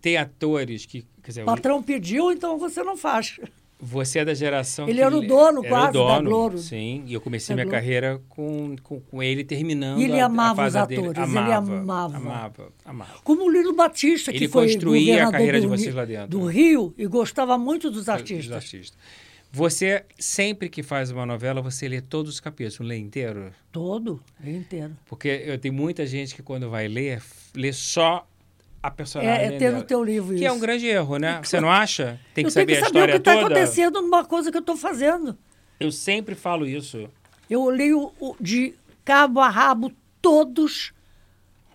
Tem 0.00 0.16
atores 0.16 0.84
que, 0.84 1.06
quer 1.22 1.28
dizer, 1.28 1.42
o 1.42 1.46
patrão 1.46 1.80
pediu, 1.80 2.32
então 2.32 2.58
você 2.58 2.82
não 2.82 2.96
faz. 2.96 3.38
Você 3.78 4.20
é 4.20 4.24
da 4.24 4.32
geração 4.32 4.88
ele 4.88 5.02
era 5.02 5.14
o 5.14 5.20
dono 5.20 5.60
era 5.60 5.68
quase 5.68 5.90
o 5.90 5.92
dono, 5.92 6.08
da 6.08 6.20
Globo. 6.20 6.58
Sim, 6.58 7.04
e 7.06 7.12
eu 7.12 7.20
comecei 7.20 7.54
minha 7.54 7.66
carreira 7.66 8.20
com, 8.28 8.74
com, 8.82 9.00
com, 9.00 9.22
ele 9.22 9.44
terminando 9.44 10.00
e 10.00 10.04
ele 10.04 10.18
amava 10.18 10.64
a 10.64 10.68
os 10.68 10.76
atores, 10.76 11.18
amava, 11.18 11.46
ele 11.46 11.52
amava. 11.52 12.16
Amava, 12.16 12.72
amava. 12.84 13.14
Como 13.22 13.44
o 13.44 13.50
Lino 13.50 13.74
Batista, 13.74 14.30
ele 14.30 14.38
que 14.38 14.48
foi 14.48 14.72
construía 14.72 15.28
a 15.28 15.30
carreira 15.30 15.60
do, 15.60 15.62
de 15.62 15.66
vocês 15.68 15.94
lá 15.94 16.06
dentro. 16.06 16.28
do 16.28 16.46
Rio 16.46 16.94
e 16.96 17.06
gostava 17.06 17.58
muito 17.58 17.90
dos 17.90 18.08
artistas. 18.08 18.46
Dos 18.46 18.56
artistas. 18.56 18.98
Você, 19.52 20.04
sempre 20.18 20.68
que 20.68 20.82
faz 20.82 21.10
uma 21.10 21.24
novela, 21.24 21.62
você 21.62 21.88
lê 21.88 22.00
todos 22.00 22.34
os 22.34 22.40
capítulos, 22.40 22.80
lê 22.80 22.96
inteiro? 22.96 23.52
Todo, 23.70 24.22
lê 24.42 24.56
inteiro. 24.56 24.96
Porque 25.06 25.28
eu 25.28 25.58
tenho 25.58 25.72
muita 25.72 26.06
gente 26.06 26.34
que 26.34 26.42
quando 26.42 26.68
vai 26.68 26.88
ler, 26.88 27.22
lê 27.54 27.72
só 27.72 28.26
a 28.86 28.90
personagem. 28.90 29.32
É, 29.32 29.54
é 29.54 29.58
ter 29.58 29.72
no 29.72 29.82
teu 29.82 30.02
livro 30.02 30.30
que 30.30 30.36
isso. 30.36 30.44
é 30.44 30.52
um 30.52 30.58
grande 30.58 30.86
erro, 30.86 31.18
né? 31.18 31.40
Você 31.42 31.60
não 31.60 31.70
acha? 31.70 32.20
Tem 32.34 32.44
que 32.44 32.48
eu 32.48 32.50
saber, 32.50 32.66
tenho 32.66 32.78
que 32.78 32.84
a 32.84 32.86
saber 32.86 32.98
história 32.98 33.14
o 33.14 33.20
que 33.20 33.28
está 33.28 33.40
acontecendo 33.40 34.02
numa 34.02 34.24
coisa 34.24 34.50
que 34.50 34.56
eu 34.56 34.60
estou 34.60 34.76
fazendo. 34.76 35.36
Eu 35.78 35.92
sempre 35.92 36.34
falo 36.34 36.66
isso. 36.66 37.08
Eu 37.48 37.68
leio 37.68 38.12
de 38.40 38.74
cabo 39.04 39.40
a 39.40 39.48
rabo 39.48 39.92
todos, 40.20 40.92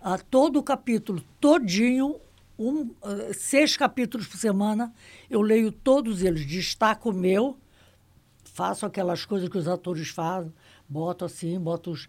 a 0.02 0.18
todo 0.18 0.58
o 0.58 0.62
capítulo, 0.62 1.22
todinho, 1.40 2.16
um, 2.58 2.82
uh, 2.82 3.32
seis 3.32 3.76
capítulos 3.76 4.26
por 4.26 4.36
semana. 4.36 4.92
Eu 5.30 5.40
leio 5.40 5.72
todos 5.72 6.22
eles, 6.22 6.46
destaco 6.46 7.10
o 7.10 7.12
meu, 7.12 7.56
faço 8.44 8.84
aquelas 8.84 9.24
coisas 9.24 9.48
que 9.48 9.56
os 9.56 9.68
atores 9.68 10.08
fazem, 10.08 10.52
boto 10.88 11.24
assim, 11.24 11.58
boto 11.58 11.90
os, 11.90 12.04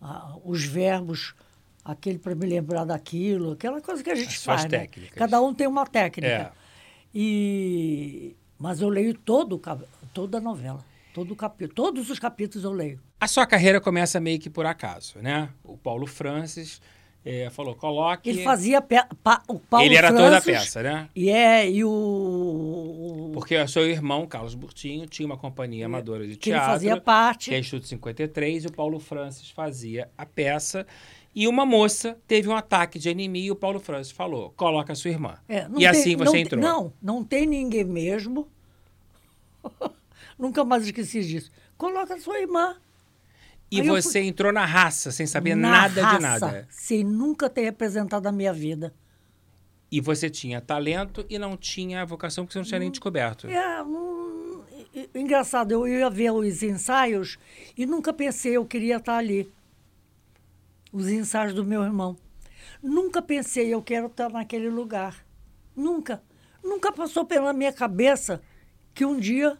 uh, 0.00 0.40
os 0.44 0.64
verbos 0.64 1.34
aquele 1.86 2.18
para 2.18 2.34
me 2.34 2.46
lembrar 2.46 2.84
daquilo, 2.84 3.52
aquela 3.52 3.80
coisa 3.80 4.02
que 4.02 4.10
a 4.10 4.14
gente 4.14 4.36
As 4.36 4.44
faz. 4.44 4.64
Né? 4.64 4.70
técnicas. 4.70 5.16
Cada 5.16 5.40
um 5.40 5.54
tem 5.54 5.66
uma 5.66 5.86
técnica. 5.86 6.28
É. 6.28 6.52
E 7.14 8.36
mas 8.58 8.80
eu 8.80 8.88
leio 8.88 9.14
todo 9.14 9.60
toda 10.12 10.38
a 10.38 10.40
novela, 10.40 10.84
todo 11.14 11.32
o 11.32 11.36
capítulo, 11.36 11.74
todos 11.74 12.10
os 12.10 12.18
capítulos 12.18 12.64
eu 12.64 12.72
leio. 12.72 13.00
A 13.20 13.28
sua 13.28 13.46
carreira 13.46 13.80
começa 13.80 14.18
meio 14.18 14.38
que 14.38 14.50
por 14.50 14.66
acaso, 14.66 15.18
né? 15.20 15.48
O 15.62 15.76
Paulo 15.76 16.06
Francis 16.06 16.80
é, 17.24 17.50
falou, 17.50 17.74
coloque. 17.74 18.28
Ele 18.30 18.42
fazia 18.42 18.80
pa... 18.80 19.42
o 19.48 19.58
Paulo 19.58 19.84
Ele 19.84 19.96
era 19.96 20.08
Francis, 20.08 20.24
toda 20.24 20.38
a 20.38 20.40
peça, 20.40 20.82
né? 20.82 21.08
E 21.14 21.28
é 21.28 21.68
e 21.68 21.84
o 21.84 23.30
porque 23.34 23.56
o 23.56 23.68
seu 23.68 23.88
irmão 23.88 24.26
Carlos 24.26 24.54
Burtinho 24.54 25.06
tinha 25.06 25.26
uma 25.26 25.36
companhia 25.36 25.86
amadora 25.86 26.26
de 26.26 26.36
que 26.36 26.50
teatro, 26.50 26.64
ele 26.64 26.72
fazia 26.72 27.00
parte, 27.00 27.50
que 27.50 27.56
é 27.56 27.58
Instituto 27.58 27.86
53, 27.88 28.64
e 28.64 28.66
o 28.68 28.72
Paulo 28.72 28.98
Francis 28.98 29.50
fazia 29.50 30.08
a 30.16 30.24
peça. 30.24 30.86
E 31.36 31.46
uma 31.46 31.66
moça 31.66 32.18
teve 32.26 32.48
um 32.48 32.56
ataque 32.56 32.98
de 32.98 33.10
anemia 33.10 33.48
e 33.48 33.50
o 33.50 33.54
Paulo 33.54 33.78
Francis 33.78 34.10
falou: 34.10 34.54
coloca 34.56 34.94
a 34.94 34.96
sua 34.96 35.10
irmã. 35.10 35.36
É, 35.46 35.68
e 35.76 35.86
assim 35.86 36.16
você 36.16 36.38
entrou. 36.38 36.58
Não, 36.58 36.94
não 37.00 37.22
tem 37.22 37.44
ninguém 37.44 37.84
mesmo. 37.84 38.48
Nunca 40.38 40.64
mais 40.64 40.84
esqueci 40.86 41.22
disso. 41.22 41.50
Coloca 41.76 42.14
a 42.14 42.18
sua 42.18 42.40
irmã. 42.40 42.76
E 43.70 43.82
Aí 43.82 43.86
você 43.86 44.20
fui... 44.20 44.28
entrou 44.28 44.50
na 44.50 44.64
raça, 44.64 45.10
sem 45.10 45.26
saber 45.26 45.54
na 45.54 45.70
nada 45.70 46.02
raça, 46.02 46.16
de 46.16 46.22
nada. 46.22 46.68
Sem 46.70 47.04
nunca 47.04 47.50
ter 47.50 47.64
representado 47.64 48.26
a 48.26 48.32
minha 48.32 48.52
vida. 48.52 48.94
E 49.92 50.00
você 50.00 50.30
tinha 50.30 50.60
talento 50.60 51.26
e 51.28 51.38
não 51.38 51.54
tinha 51.54 52.06
vocação, 52.06 52.44
porque 52.44 52.54
você 52.54 52.58
não 52.60 52.66
tinha 52.66 52.78
nem 52.78 52.90
descoberto. 52.90 53.46
É, 53.48 53.82
um, 53.82 54.62
engraçado, 55.14 55.72
eu 55.72 55.86
ia 55.86 56.08
ver 56.08 56.30
os 56.30 56.62
ensaios 56.62 57.38
e 57.76 57.84
nunca 57.84 58.12
pensei 58.12 58.56
eu 58.56 58.64
queria 58.64 58.96
estar 58.96 59.16
ali 59.16 59.50
os 60.96 61.08
ensaios 61.08 61.52
do 61.52 61.62
meu 61.62 61.82
irmão. 61.82 62.16
Nunca 62.82 63.20
pensei, 63.20 63.72
eu 63.72 63.82
quero 63.82 64.06
estar 64.06 64.30
naquele 64.30 64.70
lugar. 64.70 65.26
Nunca. 65.76 66.22
Nunca 66.64 66.90
passou 66.90 67.24
pela 67.26 67.52
minha 67.52 67.72
cabeça 67.72 68.40
que 68.94 69.04
um 69.04 69.18
dia 69.18 69.58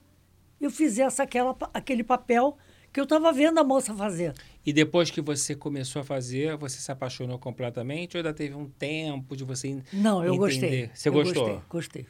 eu 0.59 0.71
fizesse 0.71 1.21
aquela, 1.21 1.55
aquele 1.75 2.03
papel 2.03 2.57
que 2.91 2.99
eu 2.99 3.05
estava 3.05 3.31
vendo 3.33 3.59
a 3.59 3.65
moça 3.65 3.95
fazer. 3.95 4.33
E 4.65 4.73
depois 4.73 5.11
que 5.11 5.21
você 5.21 5.55
começou 5.55 6.01
a 6.01 6.05
fazer, 6.05 6.57
você 6.57 6.79
se 6.79 6.91
apaixonou 6.91 7.39
completamente 7.39 8.17
ou 8.17 8.19
ainda 8.19 8.33
teve 8.33 8.55
um 8.55 8.67
tempo 8.71 9.37
de 9.37 9.45
você 9.45 9.83
Não, 9.93 10.25
eu 10.25 10.35
entender? 10.35 10.39
gostei. 10.39 10.91
Você 10.95 11.09
eu 11.11 11.13
gostou? 11.13 11.45
Gostei, 11.69 11.69
gostei. 11.69 12.07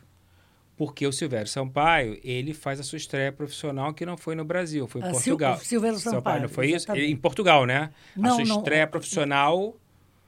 Porque 0.76 1.06
o 1.06 1.12
Silvério 1.12 1.46
Sampaio, 1.48 2.20
ele 2.22 2.52
faz 2.52 2.78
a 2.78 2.82
sua 2.82 2.98
estreia 2.98 3.32
profissional 3.32 3.94
que 3.94 4.04
não 4.04 4.16
foi 4.16 4.34
no 4.34 4.44
Brasil, 4.44 4.86
foi 4.86 5.00
em 5.00 5.04
Ah, 5.04 5.10
Portugal. 5.10 5.56
Sil- 5.56 5.64
Silvério 5.64 5.98
Sampaio, 5.98 6.42
não 6.42 6.48
foi 6.50 6.66
isso? 6.66 6.76
exatamente. 6.76 7.04
Ele- 7.04 7.12
em 7.12 7.16
Portugal, 7.16 7.64
né? 7.64 7.90
Não, 8.14 8.32
a 8.32 8.34
sua 8.34 8.44
não. 8.44 8.58
estreia 8.58 8.86
profissional 8.86 9.74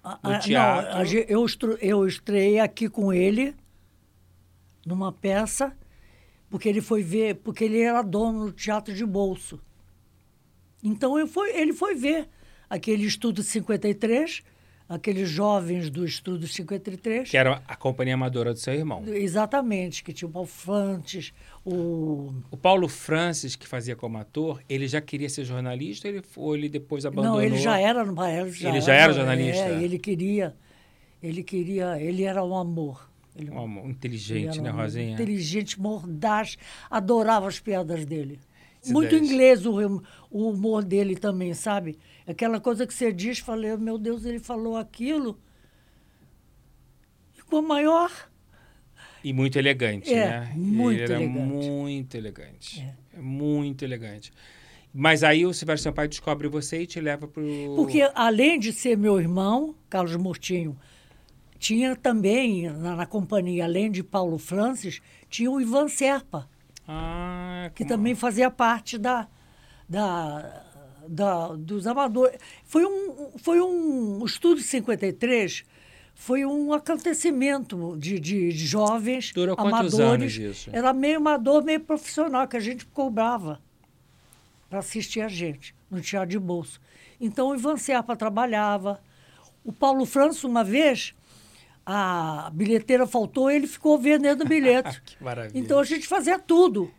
Ah, 0.02 0.18
no 0.22 0.30
ah, 0.30 0.38
teatro. 0.38 0.90
Não, 0.94 1.00
a 1.00 1.04
ge- 1.04 1.26
eu, 1.28 1.44
estru- 1.44 1.76
eu 1.82 2.06
estreiei 2.06 2.60
aqui 2.60 2.88
com 2.88 3.12
ele 3.12 3.54
numa 4.86 5.12
peça, 5.12 5.76
porque 6.48 6.66
ele 6.66 6.80
foi 6.80 7.02
ver, 7.02 7.34
porque 7.36 7.64
ele 7.64 7.80
era 7.82 8.00
dono 8.00 8.46
do 8.46 8.52
teatro 8.52 8.94
de 8.94 9.04
bolso. 9.04 9.60
Então 10.82 11.18
eu 11.18 11.26
fui, 11.26 11.50
ele 11.50 11.74
foi 11.74 11.94
ver 11.94 12.26
aquele 12.70 13.04
estudo 13.04 13.42
53, 13.42 14.42
aqueles 14.88 15.28
jovens 15.28 15.90
do 15.90 16.04
estudo 16.04 16.46
53. 16.48 17.28
que 17.30 17.36
era 17.36 17.62
a 17.68 17.76
companhia 17.76 18.14
amadora 18.14 18.52
do 18.52 18.58
seu 18.58 18.72
irmão. 18.74 19.02
Exatamente, 19.06 20.02
que 20.02 20.12
tinha 20.12 20.28
o 20.28 20.38
Alfantes, 20.38 21.32
o. 21.64 22.32
O 22.50 22.56
Paulo 22.56 22.88
Francis, 22.88 23.54
que 23.54 23.66
fazia 23.68 23.94
como 23.94 24.16
ator, 24.18 24.62
ele 24.68 24.88
já 24.88 25.00
queria 25.00 25.28
ser 25.28 25.44
jornalista 25.44 26.08
ou 26.08 26.14
ele, 26.14 26.22
ou 26.36 26.56
ele 26.56 26.68
depois 26.68 27.04
abandonou? 27.04 27.38
Não, 27.38 27.42
ele 27.42 27.58
já 27.58 27.78
era, 27.78 28.04
no- 28.04 28.24
ele 28.24 28.50
já 28.52 28.68
Ele 28.70 28.80
já 28.80 28.94
era 28.94 29.12
jornalista? 29.12 29.62
É, 29.64 29.82
ele 29.82 29.98
queria, 29.98 30.56
ele 31.22 31.42
queria, 31.42 32.00
ele 32.00 32.22
era 32.24 32.42
um 32.44 32.56
amor. 32.56 33.08
Ele, 33.36 33.50
Um 33.50 33.60
amor 33.62 33.88
inteligente, 33.88 34.58
era 34.58 34.62
né, 34.62 34.72
um 34.72 34.76
Rosinha? 34.76 35.12
Inteligente, 35.14 35.80
mordaz, 35.80 36.56
adorava 36.90 37.46
as 37.46 37.60
piadas 37.60 38.04
dele. 38.04 38.40
muito 38.86 39.14
inglês 39.14 39.64
o, 39.66 40.02
o 40.30 40.48
humor 40.50 40.82
dele 40.82 41.14
também, 41.16 41.54
sabe? 41.54 41.98
Aquela 42.28 42.60
coisa 42.60 42.86
que 42.86 42.92
você 42.92 43.10
diz, 43.12 43.38
falei, 43.38 43.74
meu 43.76 43.96
Deus, 43.98 44.24
ele 44.24 44.38
falou 44.38 44.76
aquilo. 44.76 45.40
Ficou 47.32 47.62
maior. 47.62 48.10
E 49.24 49.32
muito 49.32 49.58
elegante, 49.58 50.12
É, 50.12 50.40
né? 50.40 50.52
muito 50.54 50.92
Ele 50.92 51.02
era 51.02 51.14
elegante. 51.22 51.68
muito 51.70 52.14
elegante. 52.14 52.80
É. 52.80 52.94
É 53.18 53.20
muito 53.20 53.84
elegante. 53.84 54.32
Mas 54.94 55.22
aí 55.24 55.44
o 55.44 55.52
Silvério 55.52 55.82
Sampaio 55.82 56.08
descobre 56.08 56.48
você 56.48 56.82
e 56.82 56.86
te 56.86 57.00
leva 57.00 57.26
pro... 57.26 57.42
Porque, 57.76 58.08
além 58.14 58.58
de 58.58 58.72
ser 58.72 58.96
meu 58.96 59.18
irmão, 59.20 59.74
Carlos 59.90 60.14
Murtinho, 60.16 60.78
tinha 61.58 61.96
também, 61.96 62.70
na, 62.70 62.96
na 62.96 63.06
companhia, 63.06 63.64
além 63.64 63.90
de 63.90 64.02
Paulo 64.02 64.38
Francis, 64.38 65.00
tinha 65.28 65.50
o 65.50 65.60
Ivan 65.60 65.88
Serpa, 65.88 66.48
Ah, 66.86 67.70
que 67.74 67.84
como- 67.84 67.96
também 67.96 68.14
fazia 68.14 68.50
parte 68.50 68.96
da, 68.96 69.28
da, 69.88 70.64
da- 71.08 71.48
dos 71.56 71.86
amadores. 71.86 72.38
Foi 72.64 72.84
um, 72.84 73.30
foi 73.38 73.60
um 73.60 74.20
o 74.22 74.26
Estúdio 74.26 74.62
53 74.64 75.64
foi 76.14 76.44
um 76.44 76.72
acontecimento 76.72 77.96
de, 77.96 78.18
de 78.18 78.50
jovens 78.50 79.32
Durou 79.32 79.54
amadores. 79.56 80.34
isso? 80.36 80.68
Era 80.72 80.92
meio 80.92 81.18
amador, 81.18 81.62
meio 81.62 81.78
profissional, 81.78 82.48
que 82.48 82.56
a 82.56 82.60
gente 82.60 82.84
cobrava 82.86 83.60
para 84.68 84.80
assistir 84.80 85.20
a 85.20 85.28
gente 85.28 85.74
no 85.88 86.00
Teatro 86.00 86.30
de 86.30 86.38
Bolso. 86.38 86.80
Então 87.20 87.48
o 87.50 87.54
Ivan 87.54 87.76
Serpa 87.76 88.16
trabalhava. 88.16 89.00
O 89.64 89.72
Paulo 89.72 90.04
França, 90.04 90.46
uma 90.46 90.64
vez, 90.64 91.14
a 91.86 92.50
bilheteira 92.52 93.06
faltou, 93.06 93.50
ele 93.50 93.66
ficou 93.66 93.96
vendendo 93.98 94.44
bilhete. 94.44 95.00
Que 95.06 95.22
maravilha. 95.22 95.58
Então 95.58 95.78
a 95.78 95.84
gente 95.84 96.06
fazia 96.06 96.38
tudo. 96.38 96.90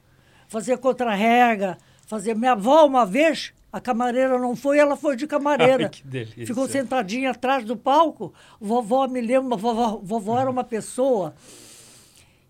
Fazia 0.48 0.78
contra-rega, 0.78 1.78
fazia. 2.08 2.34
Minha 2.34 2.54
avó, 2.54 2.86
uma 2.86 3.06
vez, 3.06 3.54
a 3.72 3.80
camareira 3.80 4.38
não 4.40 4.56
foi, 4.56 4.80
ela 4.80 4.96
foi 4.98 5.16
de 5.16 5.28
camareira. 5.28 5.84
Ai, 5.86 5.90
que 5.90 6.06
delícia. 6.06 6.46
Ficou 6.48 6.68
sentadinha 6.68 7.32
atrás 7.32 7.64
do 7.66 7.78
palco. 7.78 8.34
Vovó 8.60 9.08
me 9.08 9.22
lembra, 9.22 9.56
vovó, 9.56 10.00
vovó 10.04 10.40
era 10.40 10.50
uma 10.50 10.64
pessoa 10.64 11.34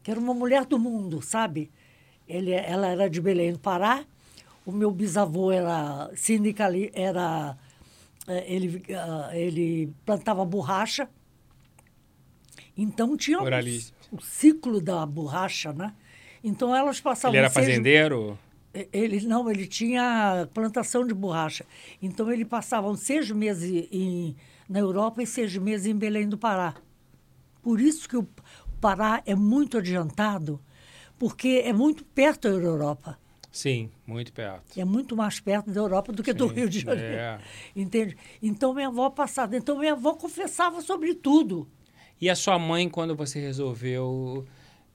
que 0.01 0.09
era 0.11 0.20
uma 0.20 0.34
mulher 0.34 0.65
do 0.65 0.80
mundo, 0.80 1.22
sabe? 1.22 1.70
Ele, 2.28 2.51
ela 2.51 2.88
era 2.88 3.09
de 3.09 3.20
Belém 3.20 3.53
do 3.53 3.59
Pará. 3.59 4.05
O 4.65 4.72
meu 4.72 4.91
bisavô 4.91 5.51
era 5.51 6.09
sindicali, 6.15 6.91
era 6.93 7.57
eh, 8.28 8.45
ele, 8.47 8.84
ah, 8.95 9.30
ele 9.34 9.91
plantava 10.05 10.45
borracha. 10.45 11.09
Então 12.78 13.17
tinha 13.17 13.39
o, 13.39 13.43
o 14.11 14.22
ciclo 14.22 14.80
da 14.80 15.05
borracha, 15.05 15.74
né? 15.74 15.93
Então 16.43 16.74
elas 16.76 17.01
passavam 17.01 17.32
Ele 17.36 17.39
era 17.39 17.49
seis- 17.49 17.65
fazendeiro? 17.67 18.38
Ele 18.74 19.26
não, 19.28 19.49
ele 19.49 19.65
tinha 19.67 20.47
plantação 20.53 21.05
de 21.05 21.13
borracha. 21.13 21.65
Então 22.01 22.32
ele 22.32 22.45
passava 22.45 22.95
seis 22.95 23.30
meses 23.32 23.88
em, 23.91 24.36
na 24.67 24.80
Europa 24.80 25.22
e 25.24 25.28
seis 25.28 25.55
meses 25.57 25.88
em 25.88 25.95
Belém 25.95 26.28
do 26.28 26.38
Pará. 26.38 26.76
Por 27.61 27.82
isso 27.82 28.07
que 28.07 28.17
o 28.17 28.28
Pará 28.80 29.22
é 29.26 29.36
muito 29.36 29.78
adiantado, 29.78 30.59
porque 31.17 31.61
é 31.65 31.74
muito 31.74 32.03
perto 32.05 32.49
da 32.49 32.55
Europa. 32.55 33.17
Sim, 33.51 33.89
muito 34.05 34.32
perto. 34.32 34.80
É 34.80 34.86
muito 34.86 35.15
mais 35.17 35.39
perto 35.39 35.72
da 35.72 35.80
Europa 35.80 36.13
do 36.13 36.22
que 36.22 36.34
do 36.34 36.47
Sim, 36.49 36.53
Rio 36.53 36.70
de 36.70 36.80
Janeiro. 36.80 37.15
é. 37.15 37.39
Entende? 37.76 38.15
Então 38.41 38.74
minha 38.74 38.88
avó 38.88 39.09
passava. 39.09 39.57
Então 39.57 39.80
minha 39.80 39.93
avó 39.93 40.13
confessava 40.13 40.82
sobre 40.82 41.15
tudo. 41.15 41.67
E 42.22 42.30
a 42.30 42.36
sua 42.36 42.59
mãe, 42.59 42.88
quando 42.88 43.15
você 43.15 43.39
resolveu 43.39 44.45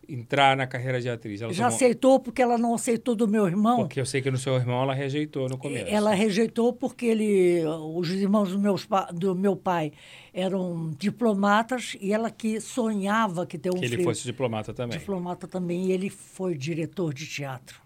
entrar 0.09 0.57
na 0.57 0.67
carreira 0.67 1.01
de 1.01 1.09
atriz? 1.09 1.41
Ela 1.43 1.53
Já 1.53 1.65
tomou- 1.65 1.77
aceitou 1.77 2.21
porque 2.21 2.41
ela 2.43 2.57
não 2.59 2.75
aceitou 2.75 3.15
do 3.15 3.27
meu 3.29 3.47
irmão. 3.47 3.79
Porque 3.79 4.01
eu 4.01 4.07
sei 4.07 4.21
que 4.23 4.31
no 4.31 4.39
seu 4.39 4.55
irmão 4.57 4.83
ela 4.83 4.95
rejeitou 4.95 5.49
no 5.49 5.57
começo. 5.59 5.87
Ela 5.89 6.13
rejeitou 6.15 6.73
porque 6.73 7.07
ele, 7.07 7.63
os 7.95 8.11
irmãos 8.11 8.51
do, 8.53 8.59
meus, 8.59 8.87
do 9.13 9.35
meu 9.35 9.57
pai 9.57 9.93
eram 10.33 10.93
diplomatas 10.99 11.97
e 12.01 12.13
ela 12.13 12.31
que 12.31 12.61
sonhava 12.61 13.47
que 13.47 13.57
ter 13.59 13.71
um 13.71 13.75
Que 13.75 13.85
ele 13.85 13.97
filho 13.97 14.05
fosse 14.05 14.25
diplomata 14.25 14.73
também. 14.75 14.99
diplomata 14.99 15.47
também. 15.49 15.87
E 15.87 15.93
ele 15.93 16.11
foi 16.11 16.57
diretor 16.57 17.13
de 17.15 17.27
teatro. 17.27 17.81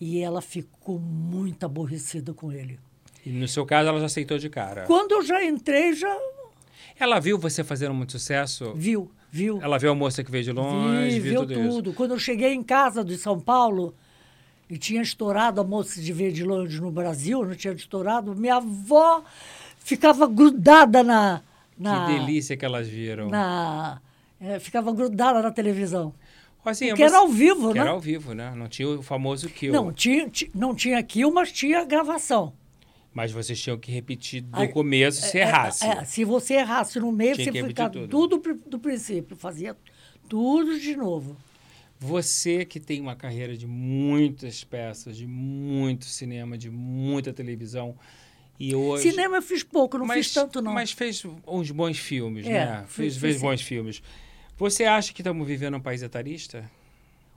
E 0.00 0.18
ela 0.20 0.42
ficou 0.42 0.98
muito 0.98 1.64
aborrecida 1.64 2.34
com 2.34 2.50
ele. 2.52 2.78
E 3.24 3.30
no 3.30 3.46
seu 3.46 3.64
caso, 3.64 3.88
ela 3.88 4.00
já 4.00 4.06
aceitou 4.06 4.36
de 4.36 4.48
cara. 4.50 4.84
Quando 4.84 5.12
eu 5.12 5.22
já 5.22 5.44
entrei, 5.44 5.92
já 5.94 6.12
Ela 6.98 7.20
viu 7.20 7.38
você 7.38 7.62
fazendo 7.62 7.94
muito 7.94 8.10
sucesso? 8.12 8.72
viu, 8.74 9.10
viu. 9.32 9.58
Ela 9.62 9.78
viu 9.78 9.90
a 9.90 9.94
moça 9.94 10.22
que 10.22 10.30
veio 10.30 10.44
de 10.44 10.52
longe, 10.52 11.18
Vi, 11.18 11.20
viu 11.30 11.40
tudo, 11.46 11.54
tudo. 11.54 11.92
Quando 11.94 12.10
eu 12.12 12.18
cheguei 12.18 12.52
em 12.52 12.62
casa 12.62 13.02
de 13.02 13.16
São 13.16 13.40
Paulo 13.40 13.94
e 14.70 14.76
tinha 14.78 15.00
estourado 15.02 15.60
a 15.60 15.64
moça 15.64 16.00
de 16.00 16.12
ver 16.12 16.30
de 16.32 16.44
longe 16.44 16.80
no 16.80 16.90
Brasil, 16.90 17.44
não 17.44 17.54
tinha 17.56 17.72
estourado, 17.72 18.36
minha 18.36 18.56
avó 18.56 19.24
ficava 19.78 20.26
grudada 20.28 21.02
na. 21.02 21.40
na 21.78 22.06
Que 22.06 22.18
delícia 22.20 22.56
que 22.56 22.64
elas 22.64 22.86
viram. 22.86 23.28
na 23.30 24.00
eh, 24.40 24.58
ficava 24.60 24.92
grudada 24.92 25.40
na 25.42 25.50
televisão. 25.50 26.14
Rosinha, 26.64 26.90
Porque 26.90 27.02
era 27.02 27.18
ao 27.18 27.26
vivo, 27.28 27.68
que 27.68 27.74
né? 27.74 27.80
Era 27.80 27.90
ao 27.90 27.98
vivo, 28.00 28.34
né? 28.34 28.52
Não 28.54 28.68
tinha 28.68 28.88
o 28.88 29.02
famoso 29.02 29.48
kill. 29.48 29.72
Não, 29.72 29.90
tinha, 29.92 30.28
ti- 30.28 30.48
não 30.54 30.72
tinha 30.76 31.02
kill, 31.02 31.32
mas 31.32 31.50
tinha 31.50 31.84
gravação. 31.84 32.52
Mas 33.14 33.30
vocês 33.30 33.60
tinham 33.60 33.78
que 33.78 33.92
repetir 33.92 34.40
do 34.42 34.56
Aí, 34.58 34.68
começo 34.68 35.20
se 35.20 35.38
É, 35.38 35.42
errasse. 35.42 35.84
é, 35.86 36.04
se 36.04 36.24
você 36.24 36.54
errasse 36.54 36.98
no 36.98 37.12
meio, 37.12 37.34
Tinha 37.36 37.52
você 37.52 37.66
ficava 37.66 37.90
tudo. 37.90 38.08
tudo 38.38 38.60
do 38.66 38.78
princípio, 38.78 39.36
fazia 39.36 39.76
tudo 40.28 40.78
de 40.80 40.96
novo. 40.96 41.36
Você 42.00 42.64
que 42.64 42.80
tem 42.80 43.00
uma 43.00 43.14
carreira 43.14 43.56
de 43.56 43.66
muitas 43.66 44.64
peças, 44.64 45.16
de 45.16 45.26
muito 45.26 46.06
cinema, 46.06 46.56
de 46.56 46.70
muita 46.70 47.32
televisão, 47.32 47.94
e 48.58 48.74
hoje... 48.74 49.10
Cinema 49.10 49.36
eu 49.36 49.42
fiz 49.42 49.62
pouco, 49.62 49.98
não 49.98 50.06
mas, 50.06 50.26
fiz 50.26 50.34
tanto 50.34 50.62
não. 50.62 50.72
Mas 50.72 50.90
fez 50.92 51.22
uns 51.46 51.70
bons 51.70 51.98
filmes, 51.98 52.46
É, 52.46 52.50
né? 52.50 52.84
fiz- 52.86 52.94
Fez, 52.94 53.16
fez 53.18 53.36
sim. 53.36 53.42
bons 53.42 53.60
filmes. 53.62 54.02
Você 54.56 54.84
acha 54.84 55.12
que 55.12 55.20
estamos 55.20 55.46
vivendo 55.46 55.76
um 55.76 55.80
país 55.80 56.02
etarista? 56.02 56.68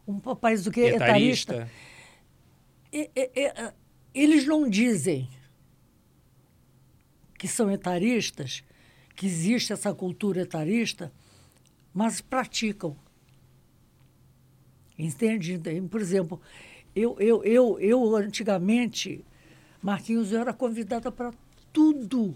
Um 0.07 0.19
país 0.19 0.63
do 0.63 0.71
que 0.71 0.81
etarista. 0.81 1.69
E- 2.93 3.09
e- 3.15 3.31
e- 3.35 3.71
eles 4.13 4.45
não 4.45 4.69
dizem 4.69 5.27
que 7.45 7.51
são 7.51 7.69
etaristas, 7.69 8.63
que 9.15 9.27
existe 9.27 9.71
essa 9.71 9.93
cultura 9.93 10.41
etarista, 10.41 11.13
mas 11.93 12.19
praticam. 12.19 12.97
Entende? 14.97 15.61
Por 15.91 16.01
exemplo, 16.01 16.41
eu, 16.95 17.15
eu, 17.19 17.43
eu, 17.43 17.79
eu 17.79 18.15
antigamente, 18.15 19.23
Marquinhos, 19.79 20.31
eu 20.31 20.41
era 20.41 20.53
convidada 20.53 21.11
para 21.11 21.31
tudo. 21.71 22.35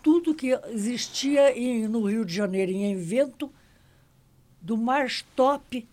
Tudo 0.00 0.32
que 0.32 0.56
existia 0.68 1.58
em, 1.58 1.88
no 1.88 2.04
Rio 2.04 2.24
de 2.24 2.32
Janeiro 2.32 2.70
em 2.70 2.92
evento, 2.92 3.52
do 4.62 4.76
mais 4.76 5.22
top 5.34 5.88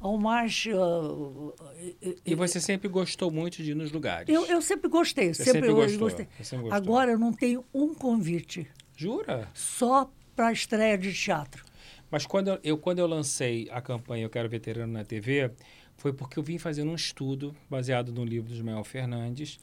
ao 0.00 0.16
mais. 0.18 0.64
ah, 0.72 1.72
E 2.24 2.34
você 2.34 2.60
sempre 2.60 2.88
gostou 2.88 3.30
muito 3.30 3.62
de 3.62 3.72
ir 3.72 3.74
nos 3.74 3.92
lugares. 3.92 4.28
eu, 4.34 4.44
eu 4.46 4.60
sempre 4.62 4.88
gostei, 4.88 5.32
Você 5.34 5.44
sempre, 5.44 5.60
sempre 5.62 5.72
gostou, 5.74 5.98
gostei. 6.00 6.26
sempre 6.42 6.64
gostou. 6.64 6.72
Agora 6.76 7.12
eu 7.12 7.18
não 7.18 7.32
tenho 7.32 7.64
um 7.72 7.94
convite, 7.94 8.66
Jura? 8.96 9.48
só 9.54 10.10
para 10.34 10.52
estreia 10.52 10.96
de 10.98 11.12
teatro. 11.12 11.64
Mas 12.10 12.24
quando 12.26 12.48
eu, 12.48 12.58
eu- 12.62 12.78
quando 12.78 12.98
eu 13.00 13.06
lancei 13.06 13.68
a 13.70 13.80
campanha 13.80 14.24
Eu 14.24 14.30
Quero 14.30 14.48
Veterano 14.48 14.92
na 14.92 15.04
TV, 15.04 15.50
foi 15.96 16.12
porque 16.12 16.38
eu 16.38 16.42
vim 16.42 16.58
fazendo 16.58 16.90
um 16.90 16.94
estudo 16.94 17.54
baseado 17.68 18.12
no 18.12 18.24
livro 18.24 18.48
do 18.50 18.54
Ismael 18.54 18.84
Fernandes, 18.84 19.58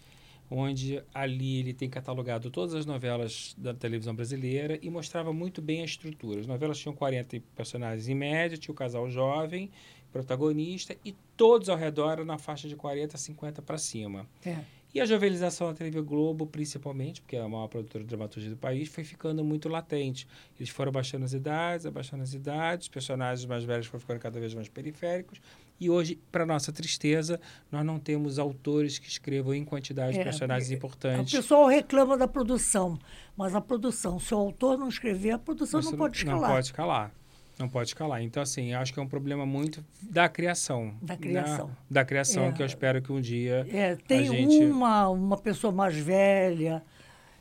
onde 0.52 1.02
ali 1.14 1.60
ele 1.60 1.74
tem 1.74 1.90
catalogado 1.90 2.52
todas 2.52 2.76
as 2.76 2.86
novelas 2.86 3.56
da 3.58 3.74
televisão 3.74 4.14
brasileira 4.14 4.78
e 4.82 4.90
mostrava 4.90 5.32
muito 5.32 5.62
bem 5.62 5.82
a 5.82 5.86
estrutura. 5.86 6.42
As 6.42 6.48
novelas 6.48 6.78
tinham 6.78 6.94
40 6.94 7.40
personagens 7.56 8.08
em 8.10 8.14
média, 8.16 8.58
tinha 8.58 8.74
o 8.74 8.76
casal 8.76 9.10
jovem, 9.10 9.72
protagonista, 10.14 10.96
e 11.04 11.14
todos 11.36 11.68
ao 11.68 11.76
redor 11.78 12.24
na 12.24 12.38
faixa 12.38 12.68
de 12.68 12.76
40 12.76 13.16
a 13.16 13.20
50 13.20 13.62
para 13.62 13.78
cima. 13.78 14.26
É. 14.46 14.60
E 14.94 15.02
a 15.02 15.06
jovelização 15.08 15.70
da 15.70 15.74
TV 15.74 16.04
Globo, 16.04 16.46
principalmente, 16.46 17.20
porque 17.20 17.36
é 17.36 17.42
a 17.42 17.50
maior 17.50 17.68
produtora 17.68 18.04
de 18.04 18.08
dramaturgia 18.10 18.52
do 18.52 18.56
país, 18.58 18.88
foi 18.90 19.04
ficando 19.04 19.44
muito 19.44 19.68
latente. 19.68 20.28
Eles 20.56 20.70
foram 20.70 20.90
abaixando 20.90 21.26
as 21.26 21.34
idades, 21.34 21.88
abaixando 21.88 22.22
as 22.22 22.32
idades, 22.36 22.86
os 22.86 22.90
personagens 22.90 23.44
mais 23.48 23.64
velhos 23.64 23.88
foram 23.88 24.00
ficando 24.02 24.20
cada 24.20 24.40
vez 24.40 24.54
mais 24.54 24.70
periféricos. 24.70 25.42
E 25.80 25.90
hoje, 25.90 26.20
para 26.32 26.46
nossa 26.46 26.72
tristeza, 26.72 27.42
nós 27.72 27.84
não 27.84 27.98
temos 28.00 28.38
autores 28.38 29.00
que 29.00 29.08
escrevam 29.08 29.56
em 29.56 29.66
quantidade 29.66 30.14
de 30.14 30.20
É, 30.20 30.24
personagens 30.24 30.70
O 30.70 30.74
importantes. 30.76 31.34
pessoal 31.34 31.66
reclama 31.66 32.16
da 32.16 32.28
produção, 32.28 33.00
mas 33.36 33.56
a 33.56 33.62
produção, 33.62 34.20
se 34.20 34.32
o 34.36 34.38
autor 34.38 34.78
não 34.78 34.90
escrever, 34.90 35.32
a 35.32 35.40
produção 35.40 35.82
Você 35.82 35.90
não 35.90 35.98
pode 35.98 36.18
escalar. 36.18 36.42
Não 36.42 36.50
pode 36.50 36.66
escalar. 36.68 37.12
Não 37.60 37.70
pode 37.70 37.90
escalar. 37.90 38.22
Então, 38.24 38.42
assim, 38.42 38.74
acho 38.74 38.92
que 38.94 39.00
é 39.00 39.02
um 39.04 39.08
problema 39.08 39.46
muito 39.46 39.86
da 40.02 40.28
criação. 40.28 40.96
Da 41.02 41.14
né? 41.14 41.20
criação. 41.20 41.72
Da 41.90 42.04
criação, 42.04 42.46
É. 42.48 42.52
que 42.52 42.62
eu 42.62 42.66
espero 42.66 43.02
que 43.02 43.12
um 43.12 43.22
dia 43.22 43.66
É, 43.72 43.96
tem 43.96 44.26
gente- 44.26 44.66
uma, 44.66 45.08
uma 45.10 45.38
pessoa 45.38 45.72
mais 45.72 45.96
velha 45.96 46.84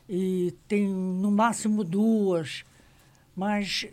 e 0.07 0.53
tem 0.67 0.87
no 0.87 1.31
máximo 1.31 1.83
duas, 1.83 2.63
mas 3.35 3.87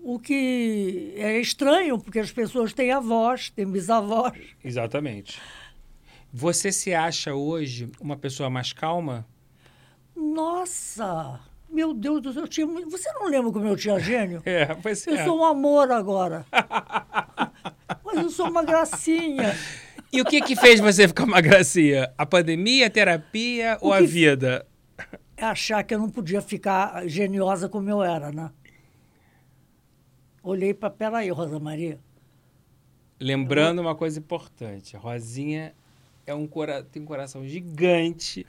o 0.00 0.18
que 0.18 1.14
é 1.16 1.40
estranho, 1.40 1.98
porque 1.98 2.20
as 2.20 2.30
pessoas 2.30 2.72
têm 2.72 2.92
avós, 2.92 3.50
têm 3.50 3.66
bisavós. 3.66 4.38
Exatamente. 4.64 5.40
Você 6.32 6.70
se 6.70 6.92
acha 6.94 7.34
hoje 7.34 7.90
uma 8.00 8.16
pessoa 8.16 8.48
mais 8.50 8.72
calma? 8.72 9.26
Nossa! 10.14 11.40
Meu 11.68 11.92
Deus 11.92 12.20
do 12.20 12.32
céu, 12.32 12.42
eu 12.42 12.48
tinha. 12.48 12.66
Você 12.66 13.12
não 13.12 13.28
lembra 13.28 13.52
como 13.52 13.66
eu 13.66 13.76
tinha 13.76 13.98
gênio? 13.98 14.42
É, 14.46 14.74
pois 14.74 15.06
Eu 15.06 15.16
é. 15.16 15.24
sou 15.24 15.40
um 15.40 15.44
amor 15.44 15.90
agora. 15.90 16.46
Mas 18.04 18.18
eu 18.18 18.30
sou 18.30 18.48
uma 18.48 18.62
gracinha. 18.64 19.54
E 20.12 20.20
o 20.20 20.24
que 20.24 20.40
que 20.40 20.54
fez 20.54 20.78
você 20.78 21.08
ficar 21.08 21.24
uma 21.24 21.40
gracinha? 21.40 22.12
A 22.16 22.24
pandemia, 22.24 22.86
a 22.86 22.90
terapia 22.90 23.78
ou 23.80 23.92
a 23.92 24.00
vida? 24.00 24.64
É 25.36 25.44
achar 25.44 25.82
que 25.82 25.94
eu 25.94 25.98
não 25.98 26.08
podia 26.08 26.40
ficar 26.40 27.06
geniosa 27.08 27.68
como 27.68 27.90
eu 27.90 28.02
era, 28.02 28.30
né? 28.30 28.50
Olhei 30.42 30.72
para, 30.72 30.90
peraí, 30.90 31.30
Rosa 31.30 31.58
Maria. 31.58 31.98
Lembrando 33.18 33.80
uma 33.80 33.94
coisa 33.94 34.18
importante, 34.18 34.96
Rosinha 34.96 35.74
é 36.26 36.34
um 36.34 36.46
cora... 36.46 36.82
tem 36.82 37.02
um 37.02 37.04
coração 37.04 37.46
gigante, 37.46 38.46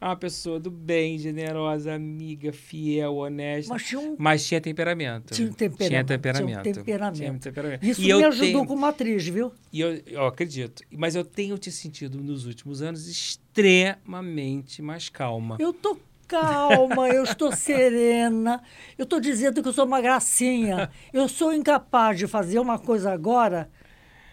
é 0.00 0.04
uma 0.04 0.16
pessoa 0.16 0.58
do 0.60 0.70
bem, 0.70 1.18
generosa, 1.18 1.94
amiga, 1.94 2.52
fiel, 2.52 3.16
honesta, 3.16 3.72
Mas 3.72 3.84
tinha 3.86 4.00
um 4.00 4.16
mas 4.18 4.46
tinha 4.46 4.60
temperamento. 4.60 5.34
Tinha 5.34 5.48
um 5.48 5.52
temperamento, 5.52 5.78
Tinha 5.78 5.88
tinha 5.88 6.02
um 6.02 6.06
temperamento. 6.06 6.62
temperamento. 6.74 7.16
Tinha 7.16 7.32
um 7.32 7.38
temperamento. 7.38 7.84
Isso 7.84 8.00
E 8.00 8.04
me 8.04 8.10
eu 8.10 8.26
ajudou 8.28 8.46
tenho- 8.52 8.66
como 8.66 8.86
atriz, 8.86 9.26
viu? 9.26 9.52
E 9.72 9.80
eu, 9.80 10.00
eu 10.06 10.26
acredito. 10.26 10.82
Mas 10.90 11.14
eu 11.14 11.24
tenho 11.24 11.56
te 11.58 11.70
sentido 11.72 12.18
nos 12.22 12.46
últimos 12.46 12.82
anos 12.82 13.06
extremamente 13.08 14.80
mais 14.82 15.08
calma. 15.08 15.56
Eu 15.58 15.72
tô 15.72 15.98
calma, 16.26 17.08
eu 17.08 17.24
estou 17.24 17.50
serena. 17.52 18.62
Eu 18.98 19.04
estou 19.04 19.18
dizendo 19.20 19.62
que 19.62 19.68
eu 19.68 19.72
sou 19.72 19.86
uma 19.86 20.00
gracinha. 20.00 20.90
Eu 21.12 21.28
sou 21.28 21.52
incapaz 21.54 22.18
de 22.18 22.26
fazer 22.26 22.58
uma 22.58 22.78
coisa 22.78 23.10
agora. 23.12 23.70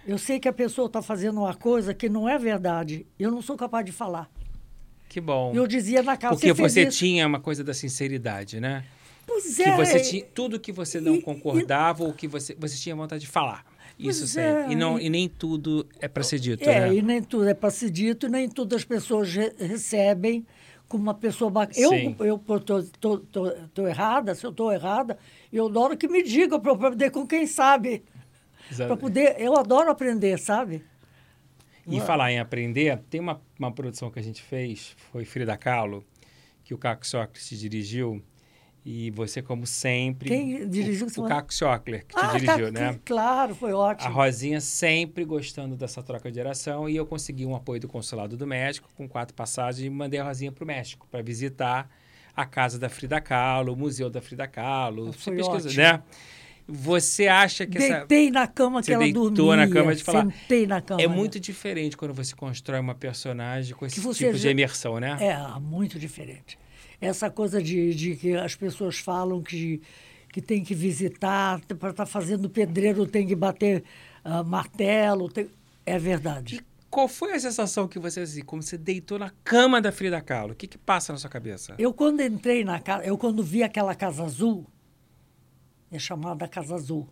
Eu 0.05 0.17
sei 0.17 0.39
que 0.39 0.47
a 0.47 0.53
pessoa 0.53 0.85
está 0.87 1.01
fazendo 1.01 1.39
uma 1.41 1.53
coisa 1.55 1.93
que 1.93 2.07
não 2.07 2.27
é 2.29 2.37
verdade. 2.37 3.05
Eu 3.19 3.31
não 3.31 3.41
sou 3.41 3.55
capaz 3.57 3.85
de 3.85 3.91
falar. 3.91 4.29
Que 5.09 5.19
bom. 5.21 5.51
Eu 5.53 5.65
dizia 5.65 6.03
na 6.03 6.15
casa. 6.17 6.35
Porque 6.35 6.53
você 6.53 6.83
isso?" 6.87 6.97
tinha 6.99 7.25
uma 7.25 7.39
coisa 7.39 7.63
da 7.63 7.73
sinceridade, 7.73 8.59
né? 8.59 8.83
Pois 9.25 9.55
Que 9.55 9.63
é. 9.63 9.75
você 9.75 9.99
tinha 10.01 10.23
tudo 10.33 10.59
que 10.59 10.71
você 10.71 11.01
não 11.01 11.15
e- 11.15 11.21
concordava 11.21 12.03
ou 12.03 12.13
que 12.13 12.27
você, 12.27 12.55
você 12.59 12.77
tinha 12.77 12.95
vontade 12.95 13.21
de 13.21 13.27
falar. 13.27 13.65
Isso 13.97 14.27
sempre. 14.27 14.63
é, 14.65 14.71
e, 14.71 14.75
não, 14.75 14.99
e- 14.99 15.05
e 15.05 15.09
nem 15.09 15.27
tudo 15.29 15.87
é 15.99 16.07
para 16.07 16.21
ser 16.21 16.37
dito, 16.37 16.69
É, 16.69 16.81
né? 16.81 16.95
e 16.95 17.01
nem 17.01 17.23
tudo 17.23 17.47
é 17.47 17.53
para 17.53 17.69
ser 17.71 17.89
dito, 17.89 18.25
e 18.27 18.29
nem 18.29 18.47
tudo 18.49 18.75
as 18.75 18.83
pessoas 18.83 19.33
re- 19.33 19.53
recebem 19.57 20.45
como 20.87 21.01
uma 21.03 21.13
pessoa 21.13 21.49
bacana. 21.49 21.87
Sim. 21.89 22.15
Eu, 22.19 22.25
eu 22.47 22.59
tô, 22.59 22.83
tô, 22.83 23.17
tô, 23.19 23.51
tô 23.73 23.87
errada, 23.87 24.35
se 24.35 24.45
eu 24.45 24.51
estou 24.51 24.71
errada, 24.71 25.17
eu 25.51 25.65
adoro 25.67 25.95
que 25.97 26.07
me 26.09 26.21
digam 26.21 26.59
para 26.59 26.71
eu 26.71 26.75
aprender 26.75 27.09
com 27.09 27.25
quem 27.25 27.47
sabe. 27.47 28.03
Para 28.77 28.97
poder. 28.97 29.35
Eu 29.39 29.55
adoro 29.57 29.89
aprender, 29.89 30.37
sabe? 30.39 30.83
E 31.87 31.99
falar 32.01 32.31
em 32.31 32.39
aprender, 32.39 32.97
tem 33.09 33.21
uma, 33.21 33.39
uma 33.59 33.71
produção 33.71 34.09
que 34.09 34.17
a 34.17 34.21
gente 34.23 34.41
fez, 34.41 34.95
foi 35.11 35.23
Frida 35.23 35.55
Kahlo, 35.55 36.03
que 36.63 36.73
o 36.73 36.77
Caco 36.77 37.05
Sócrates 37.05 37.59
dirigiu. 37.59 38.23
E 38.87 39.09
você, 39.11 39.41
como 39.41 39.65
sempre. 39.65 40.29
Quem 40.29 40.69
dirigiu? 40.69 41.07
O, 41.17 41.21
o 41.21 41.27
Caco 41.27 41.51
Sócrates, 41.51 42.05
que 42.07 42.15
te 42.15 42.23
Ah, 42.23 42.37
dirigiu, 42.37 42.71
tá, 42.71 42.79
né? 42.91 42.99
Claro, 43.03 43.55
foi 43.55 43.71
A 43.71 43.77
ótimo. 43.77 44.13
Rosinha 44.13 44.61
sempre 44.61 45.25
gostando 45.25 45.75
dessa 45.75 46.03
troca 46.03 46.29
de 46.29 46.35
geração 46.35 46.87
e 46.87 46.95
eu 46.95 47.03
consegui 47.05 47.45
um 47.47 47.55
apoio 47.55 47.79
do 47.81 47.87
Consulado 47.87 48.37
do 48.37 48.45
México 48.45 48.87
com 48.95 49.07
quatro 49.09 49.33
passagens 49.35 49.83
e 49.85 49.89
mandei 49.89 50.19
a 50.19 50.23
Rosinha 50.23 50.51
para 50.51 50.63
o 50.63 50.67
México 50.67 51.07
para 51.09 51.23
visitar 51.23 51.89
a 52.35 52.45
casa 52.45 52.77
da 52.77 52.87
Frida 52.89 53.19
Kahlo, 53.19 53.73
o 53.73 53.75
museu 53.75 54.07
da 54.07 54.21
Frida 54.21 54.47
Kahlo. 54.47 55.07
Você 55.13 55.17
Foi 55.19 55.35
pesquisa, 55.35 55.67
ótimo. 55.67 55.81
né? 55.83 56.03
Você 56.67 57.27
acha 57.27 57.65
que 57.67 57.77
essa 57.77 57.99
Deitei 57.99 58.31
na 58.31 58.47
cama 58.47 58.79
que 58.81 58.87
Você 58.87 58.93
ela 58.93 59.03
deitou 59.03 59.29
dormia. 59.29 59.65
na 59.67 59.71
cama 59.71 59.95
de 59.95 60.03
falar. 60.03 60.23
Sentei 60.25 60.65
na 60.65 60.81
cama. 60.81 60.99
é 60.99 61.03
dela. 61.07 61.15
muito 61.15 61.39
diferente 61.39 61.95
quando 61.95 62.13
você 62.13 62.35
constrói 62.35 62.79
uma 62.79 62.95
personagem 62.95 63.75
com 63.75 63.85
esse 63.85 63.95
Que 63.95 64.01
tipo 64.01 64.33
de 64.33 64.37
já- 64.39 64.49
imersão, 64.51 64.99
né? 64.99 65.15
É, 65.21 65.59
muito 65.59 65.99
diferente. 65.99 66.57
Essa 66.99 67.29
coisa 67.29 67.61
de, 67.61 67.93
de 67.93 68.15
que 68.15 68.33
as 68.35 68.55
pessoas 68.55 68.97
falam 68.97 69.43
que, 69.43 69.79
que 70.31 70.41
tem 70.41 70.63
que 70.63 70.73
visitar, 70.73 71.61
para 71.77 71.91
estar 71.91 72.05
fazendo 72.07 72.49
pedreiro 72.49 73.05
tem 73.05 73.27
que 73.27 73.35
bater 73.35 73.83
ah, 74.23 74.43
martelo. 74.43 75.29
tem- 75.29 75.49
É 75.85 75.99
verdade. 75.99 76.55
E 76.55 76.61
qual 76.89 77.07
foi 77.07 77.33
a 77.33 77.39
sensação 77.39 77.87
que 77.87 77.99
você, 77.99 78.21
assim, 78.21 78.41
como 78.43 78.63
você 78.63 78.75
deitou 78.77 79.19
na 79.19 79.29
cama 79.43 79.79
da 79.79 79.91
Frida 79.91 80.19
Kahlo? 80.19 80.53
O 80.53 80.55
que 80.55 80.65
que 80.65 80.77
passa 80.79 81.13
na 81.13 81.19
sua 81.19 81.29
cabeça? 81.29 81.75
Eu, 81.77 81.93
quando 81.93 82.21
entrei 82.21 82.63
na 82.63 82.79
casa, 82.79 83.03
eu, 83.05 83.17
quando 83.19 83.43
vi 83.43 83.61
aquela 83.61 83.93
casa 83.93 84.23
azul, 84.23 84.65
é 85.95 85.99
chamada 85.99 86.47
Casa 86.47 86.75
Azul, 86.75 87.09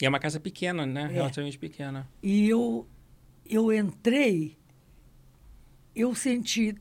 E 0.00 0.06
é 0.06 0.08
uma 0.08 0.20
casa 0.20 0.38
pequena, 0.38 0.86
né? 0.86 1.04
É. 1.04 1.06
Relativamente 1.06 1.58
pequena. 1.58 2.08
e 2.22 2.48
eu, 2.48 2.86
eu 3.44 3.72
entrei, 3.72 4.56
eu 5.94 6.14
senti, 6.14 6.74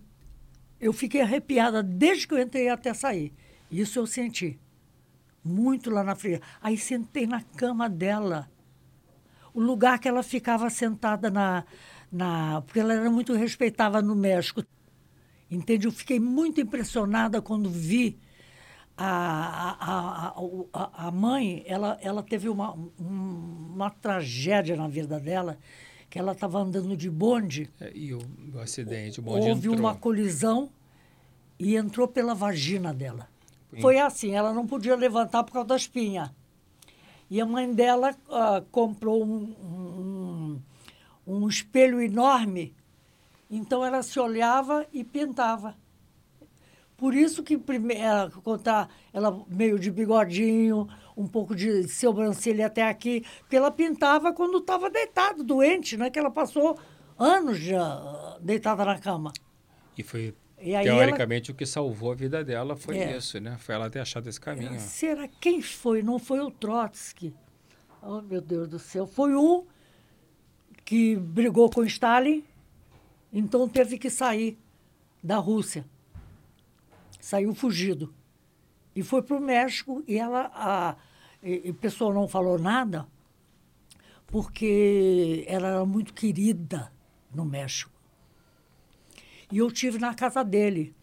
eu 0.80 0.94
fiquei 0.94 1.22
arrepiada 1.22 1.82
desde 1.82 2.28
que 2.28 2.34
eu 2.34 2.40
entrei 2.40 2.70
até 2.70 2.94
sair. 2.94 3.34
Isso 3.72 3.98
eu 4.00 4.06
senti. 4.06 4.60
Muito 5.44 5.90
lá 5.90 6.04
na 6.04 6.16
frente. 6.16 6.42
Aí 6.62 6.78
sentei 6.78 7.26
na 7.26 7.42
cama 7.42 7.90
dela. 7.90 8.50
O 9.54 9.62
lugar 9.62 9.98
que 9.98 10.08
ela 10.08 10.22
ficava 10.22 10.70
sentada 10.70 11.32
na. 11.32 11.64
na 12.12 12.62
porque 12.62 12.80
ela 12.80 12.94
era 12.94 13.10
muito 13.10 13.34
respeitada 13.34 14.02
no 14.02 14.16
México. 14.16 14.64
Entende? 15.50 15.88
Eu 15.88 15.92
fiquei 15.92 16.20
muito 16.20 16.60
impressionada 16.62 17.42
quando 17.42 17.70
vi 17.70 18.20
a, 19.06 20.34
a, 20.74 21.08
a, 21.08 21.12
mãe, 21.12 21.64
ela, 21.68 21.98
ela 22.02 22.24
teve 22.24 22.50
uma, 22.50 22.74
um- 22.74 23.72
uma 23.76 23.90
tragédia 23.92 24.76
na 24.76 24.88
vida 24.88 25.20
dela, 25.20 25.58
que 26.10 26.18
ela 26.18 26.32
estava 26.32 26.60
andando 26.60 26.96
de 26.98 27.10
bonde, 27.10 27.70
É, 27.80 27.92
E 27.96 28.14
o, 28.14 28.20
acidente, 28.60 29.20
o 29.20 29.24
bonde 29.24 29.50
houve 29.50 29.70
uma 29.70 29.94
colisão 29.96 30.70
e 31.60 31.76
entrou 31.76 32.08
pela 32.08 32.34
vagina 32.34 32.94
dela. 32.94 33.28
Foi 33.82 34.00
assim, 34.00 34.32
ela 34.32 34.54
não 34.54 34.66
podia 34.66 34.96
levantar 34.96 35.44
por 35.44 35.52
causa 35.54 35.68
da 35.68 35.76
espinha. 35.76 36.34
E 37.30 37.40
a 37.42 37.46
mãe 37.46 37.72
dela 37.74 38.16
ah, 38.30 38.64
comprou 38.72 39.24
um, 39.24 39.54
um, 39.62 40.62
um 41.28 41.48
espelho 41.50 42.02
enorme, 42.02 42.74
então 43.52 43.86
ela 43.86 44.02
se 44.02 44.18
olhava 44.20 44.88
e 44.94 45.04
pintava. 45.04 45.76
Por 46.98 47.14
isso 47.14 47.44
que 47.44 47.62
ela 47.96 48.32
contar 48.44 48.90
ela 49.14 49.46
meio 49.48 49.78
de 49.78 49.92
bigodinho, 49.92 50.88
um 51.16 51.28
pouco 51.28 51.56
de 51.56 51.88
sobrancelha 51.88 52.66
até 52.66 52.84
aqui, 52.88 53.24
porque 53.42 53.56
ela 53.56 53.70
pintava 53.70 54.34
quando 54.34 54.58
estava 54.58 54.90
deitada, 54.90 55.44
doente, 55.44 55.96
né? 55.96 56.10
Que 56.10 56.18
ela 56.18 56.32
passou 56.32 56.78
anos 57.18 57.60
já 57.60 58.38
deitada 58.42 58.84
na 58.84 58.98
cama. 58.98 59.32
E 59.96 60.02
foi, 60.02 60.34
E 60.60 60.72
teoricamente, 60.82 61.52
o 61.52 61.54
que 61.54 61.68
salvou 61.68 62.12
a 62.12 62.16
vida 62.16 62.44
dela 62.44 62.76
foi 62.76 62.98
É. 62.98 63.16
isso, 63.16 63.40
né? 63.40 63.58
Foi 63.60 63.76
ela 63.76 63.92
ter 63.92 64.00
achado 64.00 64.28
esse 64.28 64.42
caminho. 64.42 64.70
ela, 64.70 64.80
será 64.80 65.28
quem 65.40 65.62
foi? 65.62 66.02
Não 66.02 66.18
foi 66.18 66.40
o 66.40 66.50
Trotsky. 66.50 67.32
Oh, 68.02 68.22
meu 68.22 68.42
Deus 68.42 68.68
do 68.68 68.80
céu. 68.80 69.06
Foi 69.06 69.36
um 69.36 69.66
que 70.84 71.16
brigou 71.16 71.70
com 71.70 71.84
Stalin, 71.84 72.44
então 73.32 73.68
teve 73.70 74.00
que 74.00 74.10
sair 74.10 74.58
da 75.24 75.38
Rússia. 75.38 75.86
Saiu 77.28 77.54
fugido. 77.54 78.14
E 78.96 79.04
foi 79.04 79.22
para 79.22 79.36
o 79.36 79.42
México 79.42 80.02
e 80.08 80.18
ela. 80.18 80.50
A, 80.54 80.96
e, 81.44 81.72
o 81.72 81.74
pessoal 81.74 82.14
não 82.14 82.26
falou 82.26 82.58
nada, 82.58 83.06
porque 84.28 85.44
ela 85.46 85.68
era 85.68 85.86
muito 85.86 86.14
querida 86.14 86.90
no 87.36 87.44
México. 87.44 87.92
E 89.52 89.58
eu 89.58 89.70
tive 89.70 90.00
na 90.00 90.14
casa 90.14 90.42
dele. 90.42 90.96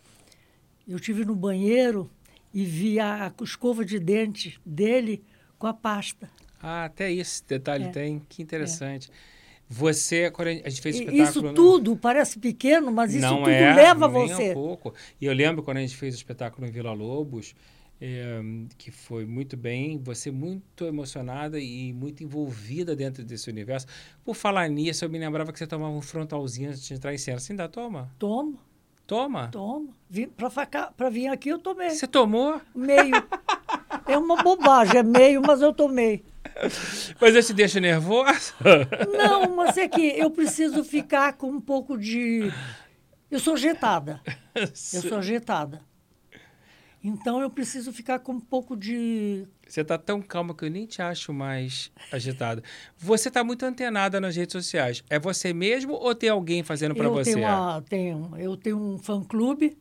Eu 0.89 0.99
tive 0.99 1.27
no 1.27 1.37
banheiro 1.37 2.11
e 2.55 2.65
vi 2.65 2.99
a 2.99 3.31
escova 3.43 3.85
de 3.85 3.99
dente 3.99 4.59
dele 4.65 5.23
com 5.59 5.67
a 5.67 5.75
pasta. 5.75 6.31
Ah, 6.59 6.87
até 6.87 7.13
esse 7.13 7.47
detalhe 7.47 7.85
É. 7.85 7.91
tem. 7.91 8.23
Que 8.31 8.43
interessante. 8.43 9.11
Você, 9.69 10.31
quando 10.31 10.49
a 10.49 10.53
gente 10.69 10.81
fez 10.81 10.97
o 10.97 10.99
espetáculo... 11.01 11.25
Isso 11.29 11.43
no- 11.43 11.55
tudo 11.55 11.97
parece 11.97 12.39
pequeno, 12.39 12.93
mas 12.93 13.15
isso 13.15 13.27
tudo 13.29 13.49
é, 13.51 13.75
leva 13.75 14.09
nem 14.09 14.29
você. 14.29 14.51
Um 14.51 14.55
pouco. 14.55 14.95
E 15.21 15.25
eu 15.27 15.33
lembro 15.33 15.63
quando 15.63 15.79
a 15.79 15.81
gente 15.81 15.97
fez 15.97 16.15
o 16.15 16.17
espetáculo 16.19 16.67
em 16.67 16.71
Vila 16.71 16.93
Lobos, 16.93 17.55
eh, 18.01 18.41
que 18.77 18.91
foi 18.91 19.25
muito 19.25 19.57
bem, 19.57 19.99
você 19.99 20.31
muito 20.31 20.85
emocionada 20.85 21.59
e 21.59 21.93
muito 21.93 22.23
envolvida 22.23 22.95
dentro 22.95 23.25
desse 23.25 23.49
universo. 23.49 23.87
Por 24.25 24.35
falar 24.35 24.69
nisso, 24.69 25.05
eu 25.05 25.09
me 25.09 25.19
lembrava 25.19 25.53
que 25.53 25.59
você 25.59 25.67
tomava 25.67 25.93
um 25.95 26.03
frontalzinho 26.03 26.69
antes 26.71 26.83
de 26.87 26.93
entrar 26.95 27.15
em 27.15 27.19
cena. 27.19 27.39
Você 27.39 27.53
ainda 27.53 27.69
toma? 27.69 28.11
Toma, 28.19 28.59
Toma? 29.07 29.49
toma. 29.49 29.89
Para 30.97 31.09
vir 31.11 31.29
aqui 31.29 31.49
eu 31.49 31.59
tomei. 31.59 31.91
Você 31.91 32.07
tomou? 32.07 32.61
Meio. 32.75 33.15
É 34.07 34.19
uma 34.19 34.43
bobagem, 34.43 34.99
é 34.99 35.03
meio, 35.03 35.41
mas 35.45 35.61
eu 35.63 35.73
tomei. 35.73 36.23
Mas 37.21 37.35
eu 37.35 37.43
te 37.43 37.53
deixo 37.53 37.81
nervosa? 37.81 38.53
Não, 39.17 39.55
mas 39.57 39.77
é 39.77 39.89
que 39.89 40.01
eu 40.19 40.31
preciso 40.31 40.85
ficar 40.85 41.35
com 41.35 41.49
um 41.49 41.61
pouco 41.61 41.99
de. 41.99 42.53
Eu 43.31 43.41
sou 43.41 43.55
agitada. 43.55 44.21
Eu 44.55 45.03
sou 45.03 45.19
agitada. 45.19 45.83
Então 47.03 47.39
eu 47.41 47.51
preciso 47.51 47.93
ficar 47.93 48.19
com 48.21 48.33
um 48.33 48.41
pouco 48.41 48.75
de. 48.75 49.47
Você 49.67 49.83
está 49.83 49.99
tão 49.99 50.23
calma 50.23 50.55
que 50.55 50.65
eu 50.65 50.71
nem 50.71 50.87
te 50.87 51.03
acho 51.03 51.35
mais 51.35 51.93
agitada. 52.11 52.63
Você 52.97 53.29
está 53.29 53.45
muito 53.45 53.67
antenada 53.67 54.19
nas 54.21 54.37
redes 54.37 54.53
sociais. 54.53 55.05
É 55.11 55.19
você 55.19 55.53
mesmo 55.53 55.93
ou 55.93 56.15
tem 56.15 56.31
alguém 56.31 56.63
fazendo 56.63 56.95
para 56.95 57.09
você? 57.11 57.35
Tenho 57.35 57.47
uma, 57.47 57.83
tenho, 57.83 58.31
eu 58.39 58.57
tenho 58.57 58.79
um 58.79 58.99
fã-clube 58.99 59.77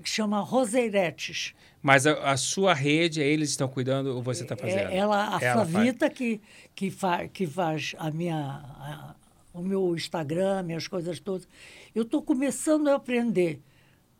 que 0.00 0.08
chama 0.08 0.40
Roseiretes. 0.40 1.54
Mas 1.82 2.06
a, 2.06 2.32
a, 2.32 2.36
sua 2.36 2.74
rede, 2.74 3.20
eles 3.20 3.50
estão 3.50 3.68
cuidando 3.68 4.14
ou 4.14 4.22
você 4.22 4.42
está 4.42 4.56
fazendo? 4.56 4.90
É, 4.90 4.96
ela, 4.96 5.36
a 5.36 5.42
ela 5.42 5.66
Flavita 5.66 6.06
faz. 6.06 6.18
que, 6.18 6.40
que, 6.74 6.90
fa, 6.90 7.28
que 7.28 7.46
faz 7.46 7.94
a 7.98 8.10
minha, 8.10 8.36
a, 8.36 9.14
o 9.52 9.62
meu 9.62 9.94
Instagram, 9.94 10.62
minhas 10.62 10.86
coisas 10.86 11.18
todas. 11.20 11.48
Eu 11.94 12.02
estou 12.02 12.22
começando 12.22 12.88
a 12.88 12.96
aprender. 12.96 13.60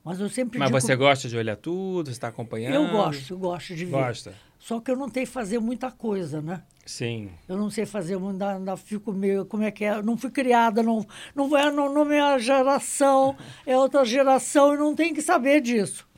Mas 0.02 0.19
eu 0.19 0.31
sempre 0.31 0.59
Mas 0.59 0.69
digo, 0.69 0.81
você 0.81 0.97
gosta 0.97 1.28
de 1.28 1.36
olhar 1.36 1.57
tudo, 1.57 2.07
você 2.07 2.12
está 2.12 2.28
acompanhando? 2.28 2.74
Eu 2.74 2.90
gosto, 2.90 3.35
eu 3.35 3.39
gosto 3.39 3.74
de 3.74 3.85
ver. 3.85 3.90
Gosta. 3.90 4.35
Só 4.59 4.81
que 4.81 4.90
eu 4.90 4.97
não 4.97 5.11
tenho 5.11 5.27
fazer 5.27 5.59
muita 5.59 5.90
coisa, 5.90 6.40
né? 6.40 6.62
Sim. 6.85 7.31
Eu 7.48 7.57
não 7.57 7.70
sei 7.70 7.86
fazer, 7.86 8.16
ainda, 8.16 8.57
ainda 8.57 8.77
fico 8.77 9.12
meio. 9.12 9.44
Como 9.44 9.62
é 9.62 9.70
que 9.70 9.85
é? 9.85 10.02
Não 10.02 10.16
fui 10.16 10.31
criada, 10.31 10.82
não, 10.82 11.07
não, 11.35 11.57
é, 11.57 11.70
não, 11.70 11.93
não 11.93 12.02
é 12.02 12.05
minha 12.05 12.39
geração, 12.39 13.36
é 13.66 13.77
outra 13.77 14.05
geração 14.05 14.74
e 14.74 14.78
não 14.78 14.94
tem 14.94 15.15
que 15.15 15.23
saber 15.23 15.61
disso. 15.61 16.09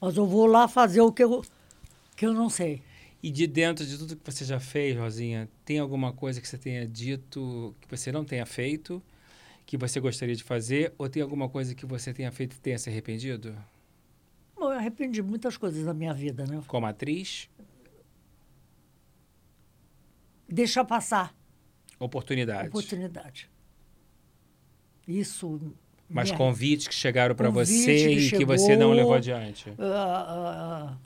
Mas 0.00 0.16
eu 0.16 0.26
vou 0.26 0.46
lá 0.46 0.68
fazer 0.68 1.00
o 1.00 1.12
que 1.12 1.24
eu, 1.24 1.44
que 2.16 2.26
eu 2.26 2.32
não 2.32 2.48
sei. 2.48 2.82
E 3.22 3.30
de 3.30 3.46
dentro 3.46 3.84
de 3.84 3.98
tudo 3.98 4.16
que 4.16 4.30
você 4.30 4.44
já 4.44 4.60
fez, 4.60 4.96
Rosinha, 4.96 5.48
tem 5.64 5.78
alguma 5.78 6.12
coisa 6.12 6.40
que 6.40 6.46
você 6.46 6.56
tenha 6.56 6.86
dito 6.86 7.74
que 7.80 7.88
você 7.88 8.12
não 8.12 8.24
tenha 8.24 8.46
feito, 8.46 9.02
que 9.64 9.76
você 9.76 9.98
gostaria 9.98 10.36
de 10.36 10.44
fazer, 10.44 10.92
ou 10.96 11.08
tem 11.08 11.22
alguma 11.22 11.48
coisa 11.48 11.74
que 11.74 11.84
você 11.84 12.14
tenha 12.14 12.30
feito 12.30 12.54
e 12.54 12.60
tenha 12.60 12.78
se 12.78 12.88
arrependido? 12.88 13.56
Bom, 14.54 14.72
eu 14.72 14.78
arrependi 14.78 15.22
muitas 15.22 15.56
coisas 15.56 15.84
na 15.84 15.92
minha 15.92 16.14
vida, 16.14 16.46
né? 16.46 16.62
Como 16.66 16.86
atriz? 16.86 17.48
Deixar 20.48 20.84
passar. 20.84 21.34
Oportunidade. 21.98 22.68
Oportunidade. 22.68 23.50
Isso. 25.06 25.60
Mas 26.08 26.30
convites 26.30 26.86
que 26.86 26.94
chegaram 26.94 27.34
para 27.34 27.50
você 27.50 28.10
e 28.10 28.20
chegou, 28.20 28.38
que 28.38 28.44
você 28.44 28.76
não 28.76 28.92
levou 28.92 29.14
adiante. 29.14 29.70
Uh, 29.70 29.72
uh, 29.72 30.92
uh, 30.92 30.96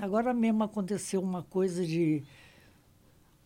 agora 0.00 0.32
mesmo 0.32 0.64
aconteceu 0.64 1.20
uma 1.20 1.42
coisa 1.42 1.84
de 1.84 2.22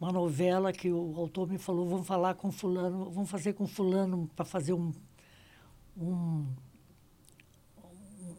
uma 0.01 0.13
novela 0.13 0.73
que 0.73 0.91
o 0.91 1.15
autor 1.17 1.49
me 1.49 1.59
falou, 1.59 1.89
vamos 1.89 2.07
falar 2.07 2.35
com 2.35 2.53
fulano, 2.53 3.11
vamos 3.11 3.31
fazer 3.31 3.53
com 3.53 3.67
fulano 3.67 4.31
para 4.35 4.45
fazer 4.45 4.73
um, 4.73 4.93
um 5.97 6.47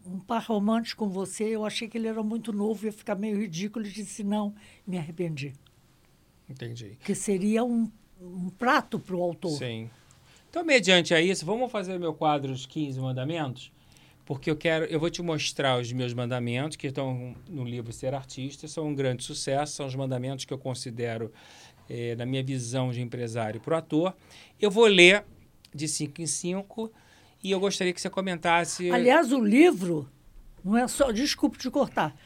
um 0.06 0.18
par 0.18 0.42
romântico 0.42 1.04
com 1.04 1.10
você. 1.10 1.44
Eu 1.44 1.64
achei 1.64 1.88
que 1.88 1.96
ele 1.96 2.08
era 2.08 2.22
muito 2.22 2.52
novo, 2.52 2.84
ia 2.84 2.92
ficar 2.92 3.14
meio 3.14 3.38
ridículo. 3.40 3.84
Ele 3.84 3.92
disse 3.92 4.22
não, 4.22 4.54
me 4.86 4.98
arrependi. 4.98 5.54
Entendi. 6.48 6.98
Que 7.02 7.14
seria 7.14 7.64
um, 7.64 7.90
um 8.20 8.50
prato 8.50 8.98
para 8.98 9.16
o 9.16 9.22
autor. 9.22 9.58
Sim. 9.58 9.90
Então, 10.50 10.64
mediante 10.64 11.12
a 11.12 11.20
isso, 11.20 11.44
vamos 11.44 11.70
fazer 11.70 11.98
meu 11.98 12.14
quadro 12.14 12.52
Os 12.52 12.64
15 12.64 13.00
Mandamentos? 13.00 13.72
Porque 14.24 14.50
eu 14.50 14.56
quero, 14.56 14.84
eu 14.86 14.98
vou 14.98 15.10
te 15.10 15.20
mostrar 15.20 15.78
os 15.78 15.92
meus 15.92 16.14
mandamentos 16.14 16.76
que 16.76 16.86
estão 16.86 17.34
no 17.48 17.64
livro 17.64 17.92
Ser 17.92 18.14
Artista, 18.14 18.66
são 18.66 18.86
um 18.86 18.94
grande 18.94 19.22
sucesso, 19.22 19.74
são 19.74 19.86
os 19.86 19.94
mandamentos 19.94 20.46
que 20.46 20.54
eu 20.54 20.58
considero, 20.58 21.30
eh, 21.90 22.14
na 22.16 22.24
minha 22.24 22.42
visão 22.42 22.90
de 22.90 23.02
empresário, 23.02 23.60
para 23.60 23.74
o 23.74 23.76
ator. 23.76 24.14
Eu 24.58 24.70
vou 24.70 24.86
ler 24.86 25.24
de 25.74 25.86
5 25.86 26.22
em 26.22 26.26
5 26.26 26.90
e 27.42 27.50
eu 27.50 27.60
gostaria 27.60 27.92
que 27.92 28.00
você 28.00 28.08
comentasse. 28.08 28.90
Aliás, 28.90 29.30
o 29.30 29.44
livro 29.44 30.08
não 30.64 30.78
é 30.78 30.88
só. 30.88 31.12
Desculpe 31.12 31.58
te 31.58 31.70
cortar. 31.70 32.16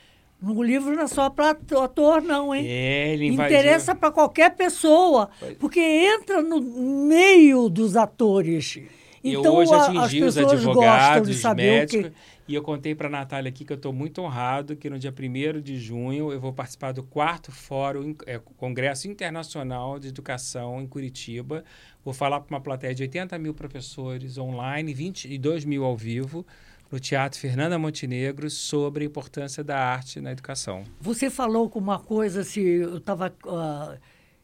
No 0.41 0.63
livro 0.63 0.95
não 0.95 1.03
é 1.03 1.07
só 1.09 1.29
para 1.29 1.51
ator, 1.51 2.23
não, 2.23 2.55
hein? 2.55 2.65
É, 2.67 3.13
ele 3.13 3.27
invadiu. 3.27 3.59
Interessa 3.59 3.95
para 3.95 4.13
qualquer 4.13 4.55
pessoa, 4.55 5.29
porque 5.59 5.81
entra 5.81 6.41
no 6.41 6.61
meio 6.61 7.69
dos 7.69 7.97
atores. 7.97 8.81
Então, 9.23 9.45
eu 9.45 9.55
hoje 9.55 9.75
atingi 9.75 10.23
os 10.23 10.39
advogados, 10.39 11.29
os 11.29 11.55
médicos, 11.55 12.13
e 12.47 12.55
eu 12.55 12.63
contei 12.63 12.95
para 12.95 13.09
a 13.09 13.11
Natália 13.11 13.51
aqui 13.51 13.65
que 13.65 13.73
eu 13.73 13.77
estou 13.77 13.93
muito 13.93 14.23
honrado 14.23 14.75
que 14.75 14.89
no 14.89 14.99
dia 14.99 15.13
1 15.13 15.61
de 15.61 15.77
junho 15.77 16.33
eu 16.33 16.41
vou 16.41 16.53
participar 16.53 16.93
do 16.93 17.03
quarto 17.03 17.53
Fórum, 17.53 18.15
é, 18.27 18.39
Congresso 18.57 19.07
Internacional 19.07 19.99
de 19.99 20.09
Educação 20.09 20.81
em 20.81 20.87
Curitiba. 20.87 21.63
Vou 22.03 22.15
falar 22.15 22.41
para 22.41 22.57
uma 22.57 22.61
plateia 22.61 22.95
de 22.95 23.03
80 23.03 23.39
mil 23.39 23.53
professores 23.53 24.39
online, 24.39 24.95
22 24.95 25.67
mil 25.67 25.85
ao 25.85 25.97
vivo, 25.97 26.47
no 26.91 26.99
Teatro 26.99 27.39
Fernanda 27.39 27.79
Montenegro, 27.79 28.49
sobre 28.49 29.05
a 29.05 29.07
importância 29.07 29.63
da 29.63 29.79
arte 29.79 30.21
na 30.21 30.33
educação. 30.33 30.85
Você 31.01 31.29
falou 31.31 31.69
com 31.69 31.79
uma 31.79 31.99
coisa, 31.99 32.45
se 32.45 32.61
eu 32.61 32.99
estava... 32.99 33.35
Uh, 33.45 33.99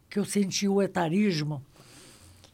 que 0.08 0.18
eu 0.18 0.24
senti 0.24 0.68
o 0.68 0.80
etarismo. 0.80 1.64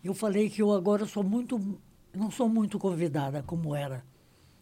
Eu 0.02 0.14
falei 0.14 0.48
que 0.48 0.62
eu 0.62 0.72
agora 0.72 1.04
sou 1.04 1.22
muito 1.22 1.78
não 2.14 2.30
sou 2.30 2.48
muito 2.48 2.78
convidada 2.78 3.42
como 3.42 3.74
era. 3.74 4.04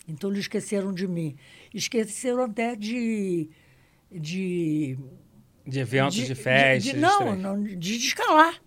Então 0.07 0.31
eles 0.31 0.41
esqueceram 0.41 0.93
de 0.93 1.07
mim. 1.07 1.37
Esqueceram 1.73 2.45
até 2.45 2.75
de. 2.75 3.51
De, 4.11 4.99
de 5.67 5.79
eventos, 5.79 6.17
de, 6.17 6.27
de 6.27 6.35
festas. 6.35 6.85
De, 6.85 6.93
de, 6.93 6.99
não, 6.99 7.37
não, 7.37 7.63
de 7.63 7.97
escalar. 7.97 8.61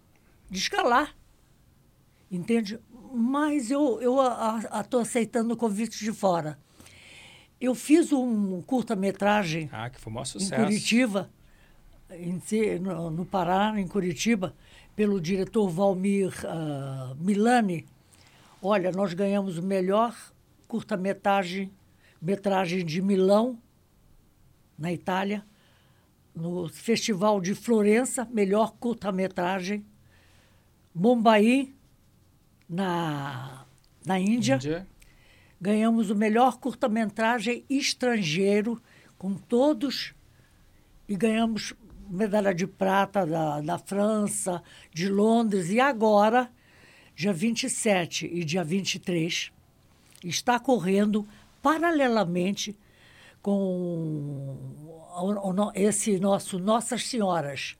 De 0.50 0.60
escalar. 0.60 1.16
Entende? 2.30 2.80
Mas 3.14 3.70
eu 3.72 4.00
estou 4.80 5.02
aceitando 5.02 5.54
o 5.54 5.58
convite 5.58 6.00
de 6.00 6.12
fora. 6.12 6.58
Eu 7.60 7.76
fiz 7.76 8.12
um 8.12 8.62
curta-metragem 8.62 9.70
ah, 9.72 9.90
que 9.90 10.00
foi 10.00 10.12
um 10.12 10.22
em 10.22 10.50
Curitiba, 10.50 11.30
em, 12.10 12.80
no, 12.80 13.12
no 13.12 13.26
Pará, 13.26 13.80
em 13.80 13.88
Curitiba, 13.88 14.56
pelo 14.96 15.22
diretor 15.22 15.70
Valmir 15.70 16.34
uh, 16.44 17.16
Milani 17.24 17.86
Olha, 18.64 18.92
nós 18.92 19.16
ganhamos 19.16 19.58
o 19.58 19.64
melhor 19.64 20.16
curta-metragem 20.68 21.72
metragem 22.22 22.86
de 22.86 23.02
Milão, 23.02 23.58
na 24.78 24.94
Itália, 24.94 25.44
no 26.36 26.70
Festival 26.70 27.42
de 27.42 27.56
Florença, 27.56 28.28
melhor 28.32 28.74
curta-metragem, 28.80 29.84
Mumbai, 30.94 31.74
na, 32.72 33.66
na 34.06 34.18
Índia. 34.18 34.56
Índia. 34.56 34.88
Ganhamos 35.60 36.10
o 36.10 36.16
melhor 36.16 36.58
curta-metragem 36.58 37.66
estrangeiro, 37.70 38.82
com 39.18 39.36
todos, 39.36 40.16
e 41.08 41.16
ganhamos 41.16 41.74
medalha 42.10 42.54
de 42.54 42.66
prata 42.66 43.26
da, 43.26 43.62
da 43.62 43.78
França, 43.78 44.64
de 44.92 45.08
Londres, 45.08 45.70
e 45.70 45.80
agora 45.80 46.50
dia 47.14 47.34
27 47.34 48.26
e 48.26 48.44
dia 48.44 48.64
23, 48.64 49.52
está 50.24 50.60
correndo 50.60 51.28
paralelamente 51.62 52.76
com 53.42 54.58
esse 55.76 56.20
nosso 56.20 56.58
Nossas 56.58 57.06
Senhoras, 57.06 57.78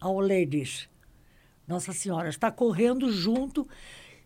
All 0.00 0.20
Ladies. 0.20 0.88
Nossa 1.66 1.92
Senhora 1.92 2.28
está 2.28 2.50
correndo 2.50 3.10
junto, 3.12 3.66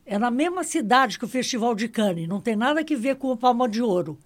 é 0.05 0.19
na 0.19 0.31
mesma 0.31 0.65
cidade 0.65 1.19
que 1.19 1.25
o 1.25 1.29
Festival 1.29 1.75
de 1.75 1.89
Cannes, 1.89 2.29
não 2.29 2.41
tem 2.41 2.57
nada 2.57 2.81
a 2.81 2.97
ver 2.97 3.17
com 3.17 3.31
o 3.31 3.37
Palma 3.37 3.69
de 3.69 3.83
Ouro, 3.83 4.19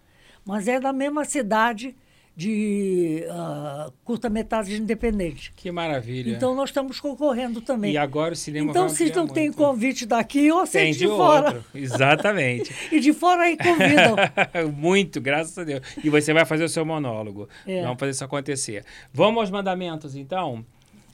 mas 0.45 0.69
é 0.69 0.79
na 0.79 0.93
mesma 0.93 1.25
cidade 1.25 1.95
de 2.35 3.25
uh, 3.29 3.93
curta-metragem 4.05 4.79
independente. 4.79 5.53
Que 5.55 5.71
maravilha. 5.71 6.31
Então 6.31 6.55
nós 6.55 6.71
estamos 6.71 6.99
concorrendo 6.99 7.61
também. 7.61 7.93
E 7.93 7.99
agora 7.99 8.33
o 8.33 8.37
cinema 8.37 8.71
Então 8.71 8.89
se 8.89 9.15
não 9.15 9.29
tem 9.29 9.53
convite 9.53 10.07
daqui, 10.07 10.51
ou 10.51 10.67
tem 10.67 10.93
de, 10.93 11.01
de 11.01 11.07
fora. 11.09 11.57
Outro. 11.57 11.65
Exatamente. 11.75 12.73
e 12.91 13.01
de 13.01 13.13
fora 13.13 13.43
aí 13.43 13.57
convidam. 13.57 14.17
muito, 14.75 15.21
graças 15.21 15.57
a 15.59 15.65
Deus. 15.65 15.83
E 16.03 16.09
você 16.09 16.33
vai 16.33 16.47
fazer 16.47 16.65
o 16.65 16.69
seu 16.69 16.87
monólogo. 16.87 17.49
É. 17.67 17.83
Vamos 17.83 17.99
fazer 17.99 18.13
isso 18.13 18.25
acontecer. 18.25 18.85
Vamos 19.13 19.41
aos 19.43 19.51
mandamentos, 19.51 20.17
então? 20.17 20.65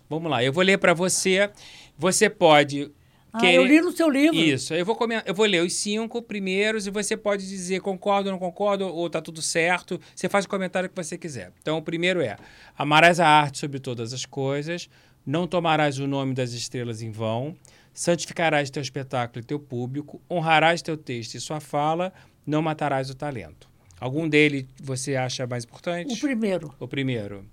Vamos 0.09 0.31
lá. 0.31 0.43
Eu 0.43 0.53
vou 0.53 0.63
ler 0.63 0.79
para 0.79 0.95
você. 0.95 1.51
Você 1.99 2.31
pode 2.31 2.93
ah, 3.33 3.53
eu 3.53 3.65
li 3.65 3.81
no 3.81 3.93
seu 3.93 4.09
livro. 4.09 4.37
Isso. 4.37 4.73
Eu 4.73 4.85
vou, 4.85 4.97
comentar, 4.97 5.29
eu 5.29 5.35
vou 5.35 5.45
ler 5.45 5.63
os 5.63 5.75
cinco 5.75 6.23
primeiros 6.23 6.87
e 6.87 6.91
você 6.91 7.17
pode 7.17 7.47
dizer 7.47 7.81
concordo 7.81 8.31
não 8.31 8.39
concordo, 8.39 8.87
ou 8.87 9.09
tá 9.11 9.21
tudo 9.21 9.43
certo. 9.43 10.01
Você 10.15 10.29
faz 10.29 10.45
o 10.45 10.49
comentário 10.49 10.89
que 10.89 10.97
você 10.97 11.19
quiser. 11.19 11.53
Então, 11.61 11.77
o 11.77 11.83
primeiro 11.83 12.21
é: 12.21 12.37
amarás 12.77 13.21
a 13.21 13.27
arte 13.27 13.59
sobre 13.59 13.79
todas 13.79 14.13
as 14.13 14.25
coisas, 14.25 14.89
não 15.27 15.47
tomarás 15.47 15.99
o 15.99 16.07
nome 16.07 16.35
das 16.35 16.53
estrelas 16.53 17.03
em 17.03 17.11
vão, 17.11 17.55
santificarás 17.93 18.71
teu 18.71 18.83
espetáculo 18.83 19.43
e 19.43 19.47
teu 19.47 19.61
público, 19.61 20.21
honrarás 20.31 20.81
teu 20.81 20.97
texto 20.97 21.35
e 21.35 21.41
sua 21.41 21.61
fala, 21.61 22.13
não 22.47 22.63
matarás 22.63 23.11
o 23.11 23.15
talento. 23.15 23.69
Algum 24.01 24.29
dele 24.29 24.67
você 24.81 25.17
acha 25.17 25.47
mais 25.47 25.65
importante? 25.65 26.15
O 26.15 26.19
primeiro. 26.19 26.75
O 26.79 26.89
primeiro. 26.89 27.45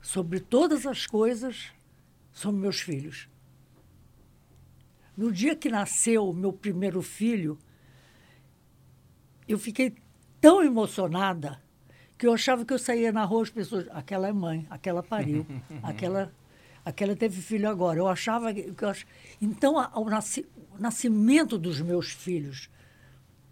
Sobre 0.00 0.38
todas 0.38 0.86
as 0.86 1.06
coisas, 1.06 1.72
são 2.32 2.52
meus 2.52 2.80
filhos. 2.80 3.28
No 5.16 5.32
dia 5.32 5.56
que 5.56 5.68
nasceu 5.68 6.28
o 6.28 6.34
meu 6.34 6.52
primeiro 6.52 7.00
filho, 7.00 7.58
eu 9.48 9.58
fiquei 9.58 9.94
tão 10.40 10.62
emocionada 10.62 11.62
que 12.18 12.26
eu 12.26 12.32
achava 12.32 12.64
que 12.64 12.72
eu 12.72 12.78
saía 12.78 13.12
na 13.12 13.24
rua, 13.24 13.42
as 13.42 13.50
pessoas, 13.50 13.86
aquela 13.90 14.28
é 14.28 14.32
mãe, 14.32 14.66
aquela 14.70 15.02
pariu, 15.02 15.46
aquela, 15.82 16.32
aquela 16.84 17.16
teve 17.16 17.40
filho 17.40 17.68
agora. 17.68 17.98
Eu 17.98 18.08
achava 18.08 18.52
que, 18.52 18.72
eu 18.78 18.88
ach... 18.88 19.04
então 19.40 19.78
a, 19.78 19.90
o, 19.98 20.08
nasci, 20.08 20.46
o 20.76 20.80
nascimento 20.80 21.58
dos 21.58 21.80
meus 21.80 22.10
filhos 22.10 22.70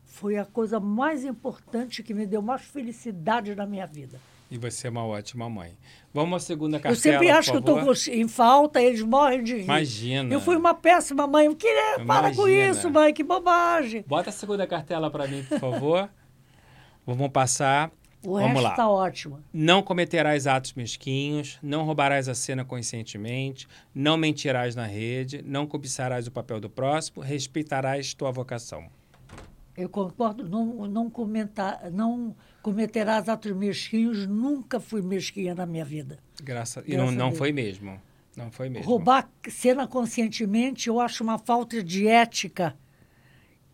foi 0.05 0.39
a 0.39 0.45
coisa 0.45 0.78
mais 0.78 1.24
importante 1.24 2.03
que 2.03 2.15
me 2.15 2.27
deu 2.27 2.41
mais 2.41 2.62
felicidade 2.62 3.55
na 3.55 3.66
minha 3.66 3.86
vida. 3.86 4.20
E 4.55 4.56
você 4.56 4.86
é 4.86 4.90
uma 4.90 5.05
ótima 5.05 5.51
mãe. 5.51 5.76
Vamos 6.12 6.36
à 6.36 6.47
segunda 6.47 6.78
cartela, 6.78 6.94
Eu 6.94 7.01
sempre 7.01 7.28
acho 7.28 7.51
que 7.51 7.56
eu 7.56 7.60
estou 7.60 8.14
em 8.14 8.28
falta, 8.28 8.81
eles 8.81 9.02
morrem 9.02 9.43
de 9.43 9.56
rir. 9.56 9.64
Imagina. 9.64 10.32
Eu 10.32 10.40
fui 10.40 10.55
uma 10.55 10.72
péssima 10.72 11.26
mãe. 11.26 11.47
Eu 11.47 11.56
queria, 11.56 12.05
para 12.06 12.32
com 12.32 12.47
isso, 12.47 12.89
mãe, 12.89 13.12
que 13.12 13.24
bobagem. 13.24 14.05
Bota 14.06 14.31
a 14.31 14.32
segunda 14.32 14.64
cartela 14.64 15.10
para 15.10 15.26
mim, 15.26 15.43
por 15.43 15.59
favor. 15.59 16.09
Vamos 17.05 17.31
passar. 17.31 17.90
O 18.24 18.35
Vamos 18.35 18.52
resto 18.52 18.70
está 18.70 18.89
ótimo. 18.89 19.40
Não 19.52 19.82
cometerás 19.82 20.47
atos 20.47 20.72
mesquinhos, 20.74 21.59
não 21.60 21.85
roubarás 21.85 22.28
a 22.28 22.35
cena 22.35 22.64
conscientemente, 22.64 23.66
não 23.93 24.16
mentirás 24.16 24.76
na 24.76 24.86
rede, 24.86 25.43
não 25.44 25.66
cobiçarás 25.66 26.28
o 26.28 26.31
papel 26.31 26.60
do 26.60 26.70
próximo, 26.70 27.20
respeitarás 27.20 28.14
tua 28.14 28.31
vocação. 28.31 28.86
Eu 29.76 29.89
concordo, 29.89 30.48
não, 30.48 30.86
não, 30.86 31.10
comentar, 31.10 31.90
não 31.90 32.36
cometerás 32.65 33.28
atos 33.28 33.53
mesquinhos, 33.53 34.27
nunca 34.27 34.81
fui 34.81 35.03
mesquinha 35.03 35.55
na 35.55 35.66
minha 35.66 35.85
vida. 35.85 36.19
Graças, 36.43 36.82
e 36.89 36.97
não, 36.97 37.11
não 37.12 37.27
Deus. 37.28 37.39
foi 37.39 37.53
mesmo. 37.53 38.01
Não 38.35 38.51
foi 38.51 38.70
mesmo. 38.70 38.86
Roubar 38.89 39.28
cena 39.51 39.86
conscientemente, 39.86 40.89
eu 40.89 40.99
acho 40.99 41.23
uma 41.23 41.39
falta 41.39 41.82
de 41.85 42.09
ética, 42.09 42.74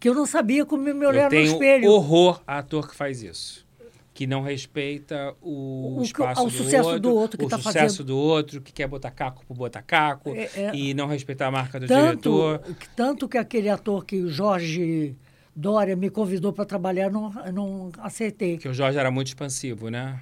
que 0.01 0.09
eu 0.09 0.15
não 0.15 0.27
sabia 0.27 0.67
como 0.67 0.83
me 0.83 1.07
olhar 1.07 1.33
Eu 1.33 1.39
no 1.41 1.47
espelho. 1.47 1.89
horror 1.91 2.43
a 2.45 2.59
ator 2.59 2.89
que 2.89 2.95
faz 2.97 3.23
isso. 3.23 3.65
Que 4.13 4.27
não 4.27 4.43
respeita 4.43 5.35
o, 5.41 5.95
O 5.95 6.01
que- 6.01 6.07
espaço 6.09 6.45
do 6.45 6.51
sucesso 6.51 6.89
outro, 6.89 7.01
do 7.01 7.15
outro 7.15 7.39
que 7.39 7.45
o 7.45 7.49
tá 7.49 7.57
sucesso 7.59 7.99
fazendo. 7.99 8.07
do 8.09 8.19
outro, 8.19 8.61
que 8.61 8.73
quer 8.73 8.89
botar 8.89 9.13
caco 9.13 9.47
por 9.47 9.57
botar 9.57 9.83
caco, 9.83 10.31
É, 10.35 10.51
é. 10.57 10.71
e 10.75 10.93
não 10.95 11.07
respeitar 11.07 11.47
a 11.47 11.51
marca 11.53 11.79
do 11.79 11.87
tanto, 11.87 12.29
diretor. 12.31 12.75
que- 12.75 12.89
tanto 12.91 13.29
que 13.29 13.39
aquele 13.39 13.69
ator 13.71 14.05
que 14.05 14.17
o 14.17 14.29
Jorge 14.29 15.17
Dória 15.55 15.97
me 15.97 16.09
convidou 16.11 16.53
para 16.53 16.65
trabalhar, 16.65 17.11
não, 17.11 17.31
não 17.53 17.91
aceitei. 17.99 18.57
Que 18.59 18.69
o 18.69 18.75
Jorge 18.75 18.99
era 18.99 19.11
muito 19.11 19.29
expansivo, 19.29 19.89
né? 19.91 20.21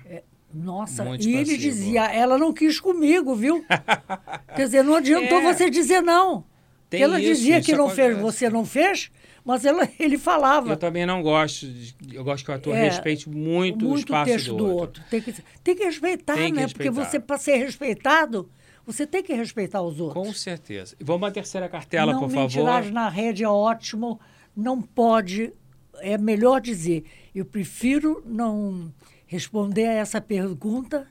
Nossa, 0.53 1.05
Muito 1.05 1.25
e 1.29 1.33
ele 1.35 1.43
expansivo. 1.43 1.63
dizia, 1.63 2.05
ela 2.07 2.39
não 2.39 2.53
quis 2.55 2.81
comigo, 2.81 3.35
viu? 3.35 3.63
Quer 4.57 4.65
dizer, 4.65 4.83
não 4.83 4.95
adiantou 4.95 5.39
É. 5.39 5.53
você 5.53 5.69
dizer 5.69 6.01
não. 6.01 6.45
Tem 6.89 7.03
ela 7.03 7.21
isso, 7.21 7.35
dizia 7.35 7.61
que 7.61 7.73
isso 7.73 7.77
não 7.77 7.91
fez, 7.91 8.17
acontece. 8.17 8.23
você 8.39 8.49
não 8.51 8.65
fez, 8.65 9.11
mas 9.45 9.67
ela, 9.67 9.87
ele 10.01 10.17
falava. 10.17 10.71
Eu 10.71 10.77
também 10.79 11.05
não 11.05 11.23
gosto. 11.23 11.67
de- 11.67 11.95
Eu 12.15 12.25
gosto 12.25 12.47
que 12.47 12.51
o 12.51 12.55
ator 12.55 12.75
É, 12.75 12.85
respeite 12.85 13.29
muito, 13.29 13.87
o 13.87 13.95
espaço 13.95 14.31
texto 14.33 14.55
do 14.57 14.67
outro. 14.67 15.03
Tem, 15.11 15.21
que, 15.21 15.35
tem 15.63 15.77
que 15.77 15.85
respeitar, 15.85 16.35
Tem 16.35 16.51
que 16.51 16.59
né? 16.61 16.67
Porque 16.67 16.85
respeitar. 16.85 17.11
você, 17.11 17.21
para 17.21 17.37
ser 17.37 17.57
respeitado, 17.59 18.49
você 18.87 19.07
tem 19.07 19.23
que 19.23 19.35
respeitar 19.35 19.83
os 19.83 20.01
outros. 20.01 20.27
Com 20.27 20.33
certeza. 20.33 20.97
Vamos 20.99 21.29
à 21.29 21.31
terceira 21.31 21.69
cartela, 21.69 22.15
não 22.15 22.21
por 22.21 22.31
favor. 22.31 22.43
mentirás 22.45 22.91
na 22.91 23.11
rede 23.11 23.45
é 23.45 23.49
ótimo, 23.49 24.19
não 24.59 24.83
pode, 24.83 25.53
é 26.01 26.19
melhor 26.19 26.61
dizer. 26.61 27.05
Eu 27.33 27.45
prefiro 27.45 28.21
não 28.27 28.93
responder 29.27 29.87
a 29.87 29.93
essa 29.93 30.21
pergunta 30.21 31.07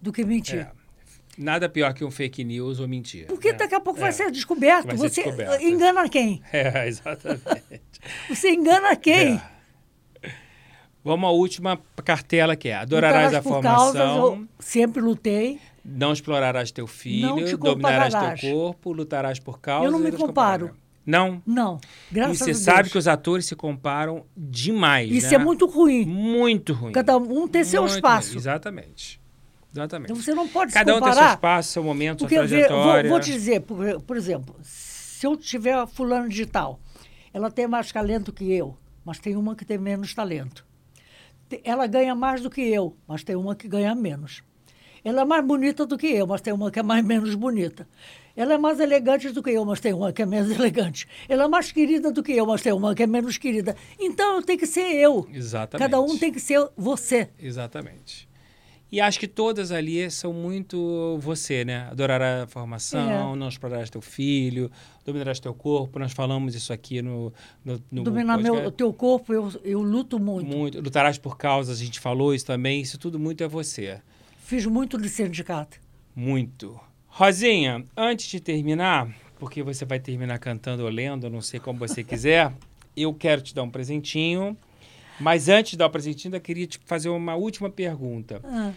do 0.00 0.12
que 0.12 0.24
mentir. 0.24 0.60
É. 0.60 0.70
Nada 1.36 1.68
pior 1.68 1.92
que 1.92 2.04
um 2.04 2.10
fake 2.10 2.44
news 2.44 2.78
ou 2.80 2.86
mentir. 2.88 3.26
Porque 3.26 3.50
né? 3.52 3.58
daqui 3.58 3.74
a 3.74 3.80
pouco 3.80 3.98
É. 3.98 4.02
vai 4.02 4.12
ser 4.12 4.30
descoberto. 4.30 4.86
Vai 4.86 4.96
ser 4.96 5.08
você 5.10 5.22
descoberto. 5.24 5.62
engana 5.62 6.08
quem? 6.08 6.40
É, 6.52 6.86
exatamente. 6.86 7.82
Você 8.28 8.50
engana 8.52 8.94
quem? 8.96 9.34
É. 9.34 9.56
Vamos 11.04 11.28
à 11.28 11.32
última 11.32 11.78
cartela 12.04 12.56
que 12.56 12.68
é: 12.68 12.74
adorarás 12.76 13.34
a 13.34 13.42
formação, 13.42 13.92
causas, 13.92 14.48
sempre 14.58 15.00
lutei. 15.02 15.60
não 15.84 16.12
explorarás 16.12 16.70
teu 16.70 16.86
filho, 16.86 17.56
dominarás 17.58 18.40
teu 18.40 18.52
corpo, 18.52 18.92
lutarás 18.92 19.38
por 19.38 19.60
causas. 19.60 19.86
Eu 19.86 19.92
não 19.92 19.98
me 20.00 20.10
comparo. 20.12 20.74
Não. 21.06 21.40
Não, 21.46 21.80
graças 22.10 22.34
e 22.36 22.38
você 22.38 22.44
Deus. 22.46 22.58
sabe 22.58 22.90
que 22.90 22.98
os 22.98 23.06
atores 23.06 23.46
se 23.46 23.54
comparam 23.54 24.26
demais. 24.36 25.10
Isso 25.10 25.28
né? 25.30 25.36
é 25.36 25.38
muito 25.38 25.64
ruim. 25.66 26.04
Muito 26.04 26.72
ruim. 26.72 26.92
Cada 26.92 27.16
um 27.16 27.46
tem 27.46 27.62
seu 27.62 27.82
Muito 27.82 27.94
espaço. 27.94 28.30
ruim. 28.30 28.38
Exatamente. 28.38 29.20
Exatamente. 29.72 30.10
Então 30.10 30.22
você 30.22 30.34
não 30.34 30.48
pode 30.48 30.72
Cada 30.72 30.90
se 30.92 30.98
um 30.98 31.00
tem 31.00 31.08
seu 31.08 31.14
comparar. 31.14 31.34
espaço, 31.34 31.72
seu 31.72 31.84
momento, 31.84 32.20
sua 32.20 32.28
Porque 32.28 32.38
vou, 32.40 32.48
trajetória. 32.48 33.10
vou 33.10 33.20
te 33.20 33.32
dizer, 33.32 33.60
por, 33.60 34.00
por 34.02 34.16
exemplo, 34.16 34.56
se 34.62 35.26
eu 35.26 35.36
tiver 35.36 35.86
fulano 35.86 36.28
de 36.28 36.44
tal, 36.46 36.80
ela 37.32 37.50
tem 37.50 37.66
mais 37.68 37.92
talento 37.92 38.32
que 38.32 38.50
eu, 38.52 38.76
mas 39.04 39.18
tem 39.18 39.36
uma 39.36 39.54
que 39.54 39.64
tem 39.64 39.76
menos 39.78 40.14
talento. 40.14 40.66
Ela 41.62 41.86
ganha 41.86 42.14
mais 42.14 42.40
do 42.40 42.50
que 42.50 42.62
eu, 42.62 42.96
mas 43.06 43.22
tem 43.22 43.36
uma 43.36 43.54
que 43.54 43.68
ganha 43.68 43.94
menos. 43.94 44.42
Ela 45.04 45.22
é 45.22 45.24
mais 45.24 45.44
bonita 45.44 45.86
do 45.86 45.96
que 45.96 46.06
eu, 46.08 46.26
mas 46.26 46.40
tem 46.40 46.52
uma 46.52 46.70
que 46.70 46.80
é 46.80 46.82
mais 46.82 47.04
menos 47.04 47.34
bonita. 47.36 47.86
Ela 48.36 48.54
é 48.54 48.58
mais 48.58 48.78
elegante 48.78 49.30
do 49.30 49.42
que 49.42 49.50
eu, 49.50 49.64
mas 49.64 49.80
tem 49.80 49.92
uma 49.94 50.12
que 50.12 50.20
é 50.22 50.26
menos 50.26 50.50
elegante. 50.54 51.08
Ela 51.28 51.44
é 51.44 51.48
mais 51.48 51.72
querida 51.72 52.12
do 52.12 52.22
que 52.22 52.32
eu, 52.32 52.46
mas 52.46 52.60
tem 52.62 52.72
uma 52.72 52.94
que 52.94 53.02
é 53.02 53.06
menos 53.06 53.38
querida. 53.38 53.74
Então 53.98 54.36
eu 54.36 54.42
tenho 54.42 54.58
que 54.58 54.66
ser 54.66 54.94
eu. 54.94 55.26
Exatamente. 55.32 55.82
Cada 55.90 56.00
um 56.00 56.18
tem 56.18 56.30
que 56.32 56.40
ser 56.40 56.68
você. 56.76 57.30
Exatamente. 57.38 58.28
E 58.90 59.00
acho 59.00 59.18
que 59.18 59.26
todas 59.26 59.72
ali 59.72 60.08
são 60.12 60.32
muito 60.32 61.18
você, 61.20 61.64
né? 61.64 61.88
Adorar 61.90 62.22
a 62.22 62.46
formação, 62.46 63.10
É. 63.32 63.36
não 63.36 63.48
explorarás 63.48 63.90
teu 63.90 64.00
filho, 64.00 64.70
dominarás 65.04 65.40
teu 65.40 65.52
corpo. 65.52 65.98
Nós 65.98 66.12
falamos 66.12 66.54
isso 66.54 66.72
aqui 66.72 67.02
no, 67.02 67.32
no, 67.64 67.82
no 67.90 68.04
Dominar 68.04 68.38
meu, 68.38 68.70
teu 68.70 68.92
corpo, 68.92 69.34
eu, 69.34 69.52
eu 69.64 69.82
luto 69.82 70.20
muito. 70.20 70.46
Muito. 70.56 70.80
Lutarás 70.80 71.18
por 71.18 71.36
causas, 71.36 71.80
a 71.80 71.84
gente 71.84 71.98
falou 71.98 72.32
isso 72.32 72.46
também. 72.46 72.80
Isso 72.80 72.96
tudo 72.96 73.18
muito 73.18 73.42
é 73.42 73.48
você. 73.48 74.00
Fiz 74.38 74.64
muito 74.66 74.96
de 74.96 75.08
sindicato. 75.08 75.80
Muito. 76.14 76.78
Rosinha, 77.18 77.82
antes 77.96 78.26
de 78.26 78.38
terminar, 78.40 79.08
porque 79.38 79.62
você 79.62 79.86
vai 79.86 79.98
terminar 79.98 80.38
cantando 80.38 80.82
ou 80.82 80.90
lendo, 80.90 81.30
não 81.30 81.40
sei 81.40 81.58
como 81.58 81.78
você 81.78 82.04
quiser, 82.04 82.52
eu 82.94 83.14
quero 83.14 83.40
te 83.40 83.54
dar 83.54 83.62
um 83.62 83.70
presentinho. 83.70 84.54
Mas 85.18 85.48
antes 85.48 85.70
de 85.70 85.76
dar 85.78 85.86
o 85.86 85.90
presentinho, 85.90 86.36
eu 86.36 86.40
queria 86.42 86.66
te 86.66 86.78
fazer 86.84 87.08
uma 87.08 87.34
última 87.34 87.70
pergunta. 87.70 88.42
Ah. 88.44 88.70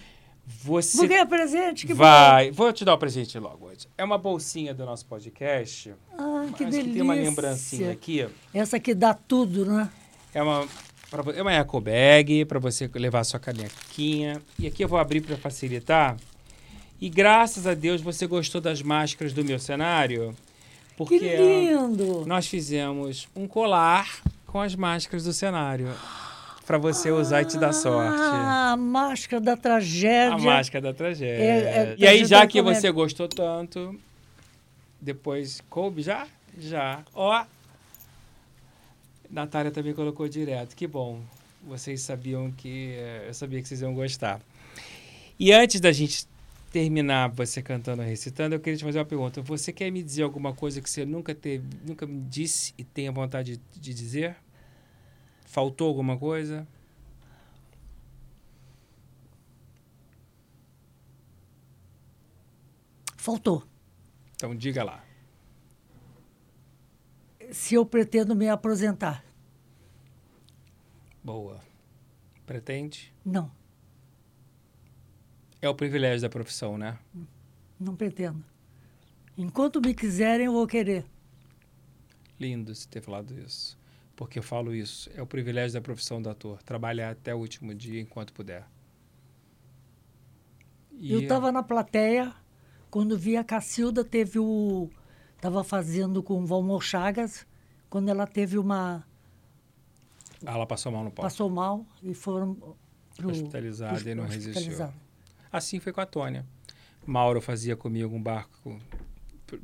Você 0.64 1.02
Não 1.02 1.08
ganha 1.10 1.26
presente? 1.26 1.86
Que 1.86 1.94
vai. 1.94 2.50
Vou 2.50 2.72
te 2.72 2.86
dar 2.86 2.94
o 2.94 2.98
presente 2.98 3.38
logo 3.38 3.66
hoje. 3.66 3.88
É 3.98 4.06
uma 4.06 4.18
bolsinha 4.18 4.74
do 4.74 4.86
nosso 4.86 5.06
podcast. 5.06 5.90
bom. 5.90 5.96
Ah, 6.18 6.46
que 6.56 6.64
delícia. 6.64 6.84
que 6.86 6.94
tem 6.94 7.02
uma 7.02 7.16
lembrancinha 7.16 7.92
aqui. 7.92 8.26
Essa 8.54 8.80
que 8.80 8.96
dá 8.96 9.14
tudo, 9.14 9.66
né? 9.66 9.92
É 10.34 10.42
uma, 10.42 10.66
pra 11.12 11.30
é 11.34 11.42
uma 11.42 11.52
eco 11.52 11.82
bag 11.82 12.46
para 12.46 12.58
você 12.58 12.90
levar 12.96 13.26
sua 13.26 13.38
canequinha. 13.38 14.42
E 14.58 14.66
aqui 14.66 14.82
eu 14.82 14.88
vou 14.88 14.98
abrir 14.98 15.20
para 15.20 15.36
facilitar. 15.36 16.16
E 17.02 17.10
graças 17.10 17.66
a 17.66 17.74
Deus 17.74 18.02
você 18.02 18.28
gostou 18.28 18.60
das 18.60 18.82
máscaras 18.82 19.34
do 19.34 19.44
meu 19.44 19.60
cenário. 19.60 20.36
Porque 20.98 21.18
que 21.18 21.38
lindo! 21.38 22.26
nós 22.26 22.46
fizemos 22.48 23.28
um 23.36 23.48
colar 23.48 24.22
com 24.46 24.60
as 24.60 24.76
máscaras 24.76 25.24
do 25.24 25.32
cenário. 25.32 25.88
Para 26.68 26.78
você 26.78 27.10
usar 27.10 27.42
e 27.42 27.46
te 27.46 27.58
dar 27.58 27.74
sorte. 27.74 28.20
Ah, 28.22 28.72
a 28.74 28.78
máscara 28.78 29.42
da 29.42 29.58
tragédia. 29.58 30.34
A 30.36 30.38
máscara 30.38 30.82
da 30.84 30.94
tragédia. 30.94 31.44
É, 31.44 31.58
é, 31.94 31.96
e 31.98 32.06
aí, 32.06 32.26
já 32.26 32.46
que 32.46 32.62
você 32.62 32.92
gostou 32.92 33.28
tanto, 33.28 34.00
depois 35.02 35.62
coube 35.70 36.04
já? 36.04 36.28
Já. 36.60 37.02
Ó. 37.16 37.44
Natália 39.32 39.72
também 39.72 39.94
colocou 39.94 40.28
direto. 40.28 40.76
Que 40.76 40.86
bom. 40.86 41.22
Vocês 41.68 42.02
sabiam 42.02 42.52
que. 42.52 42.94
eh, 42.98 43.26
Eu 43.30 43.34
sabia 43.34 43.62
que 43.62 43.68
vocês 43.68 43.82
iam 43.82 43.94
gostar. 43.96 44.40
E 45.40 45.52
antes 45.52 45.80
da 45.80 45.92
gente 45.92 46.28
terminar 46.70 47.30
você 47.30 47.62
cantando 47.62 48.02
ou 48.02 48.08
recitando, 48.08 48.56
eu 48.56 48.60
queria 48.60 48.78
te 48.78 48.84
fazer 48.84 49.00
uma 49.00 49.06
pergunta. 49.06 49.42
Você 49.42 49.74
quer 49.74 49.92
me 49.92 50.04
dizer 50.04 50.24
alguma 50.24 50.54
coisa 50.54 50.82
que 50.82 50.90
você 50.90 51.06
nunca 51.06 51.34
teve, 51.34 51.68
nunca 51.86 52.06
me 52.06 52.22
disse 52.22 52.74
e 52.78 52.84
tenha 52.84 53.12
vontade 53.12 53.58
de, 53.58 53.80
de 53.80 53.94
dizer? 53.94 54.38
Faltou 55.46 55.88
alguma 55.88 56.18
coisa? 56.18 56.68
Faltou. 63.18 63.64
Então 64.36 64.56
diga 64.56 64.84
lá. 64.84 65.04
Se 67.52 67.74
eu 67.74 67.86
pretendo 67.86 68.36
me 68.36 68.48
aposentar. 68.48 69.26
Boa. 71.24 71.60
Pretende? 72.46 73.14
Não, 73.26 73.52
É 75.62 75.70
o 75.70 75.76
privilégio 75.76 76.22
da 76.22 76.30
profissão, 76.30 76.78
né? 76.78 76.98
não 77.80 77.96
pretendo. 77.96 78.44
Enquanto 79.38 79.80
me 79.80 79.94
quiserem, 79.94 80.48
eu 80.48 80.52
vou 80.52 80.68
querer. 80.68 81.06
Lindo 82.40 82.76
você 82.76 82.88
ter 82.88 83.02
falado 83.02 83.34
isso. 83.40 83.78
Porque 84.16 84.40
eu 84.40 84.44
falo 84.44 84.76
isso. 84.76 85.10
É 85.16 85.22
o 85.22 85.26
privilégio 85.26 85.74
da 85.74 85.82
profissão 85.82 86.22
do 86.22 86.30
ator. 86.30 86.62
Trabalhar 86.64 87.12
até 87.12 87.34
o 87.34 87.38
último 87.38 87.74
dia 87.74 88.02
enquanto 88.02 88.34
puder. 88.34 88.68
E 90.92 91.14
Eu 91.14 91.22
estava 91.22 91.52
na 91.52 91.64
plateia 91.64 92.34
quando 92.92 93.18
vi 93.18 93.38
a 93.38 93.44
Cacilda 93.44 94.04
teve 94.04 94.40
o. 94.40 94.90
Estava 95.36 95.64
fazendo 95.64 96.22
com 96.22 96.42
o 96.42 96.46
Valmor 96.46 96.82
Chagas, 96.82 97.48
quando 97.90 98.10
ela 98.10 98.28
teve 98.28 98.58
uma. 98.58 99.06
Ah, 100.46 100.56
ela 100.56 100.66
passou 100.66 100.92
mal 100.92 101.04
no 101.06 101.12
palco. 101.12 101.22
passou 101.22 101.50
mal 101.50 101.86
e 102.04 102.14
foram. 102.14 102.56
pro, 103.16 103.32
hospitalizado 103.32 104.02
pro 104.02 104.10
e 104.10 104.16
não 104.16 104.26
resistiu. 104.26 104.92
Assim 105.52 105.80
foi 105.80 105.92
com 105.92 106.02
a 106.02 106.06
Tônia. 106.06 106.46
Mauro 107.06 107.42
fazia 107.42 107.76
comigo 107.76 108.16
um 108.16 108.22
barco 108.22 108.80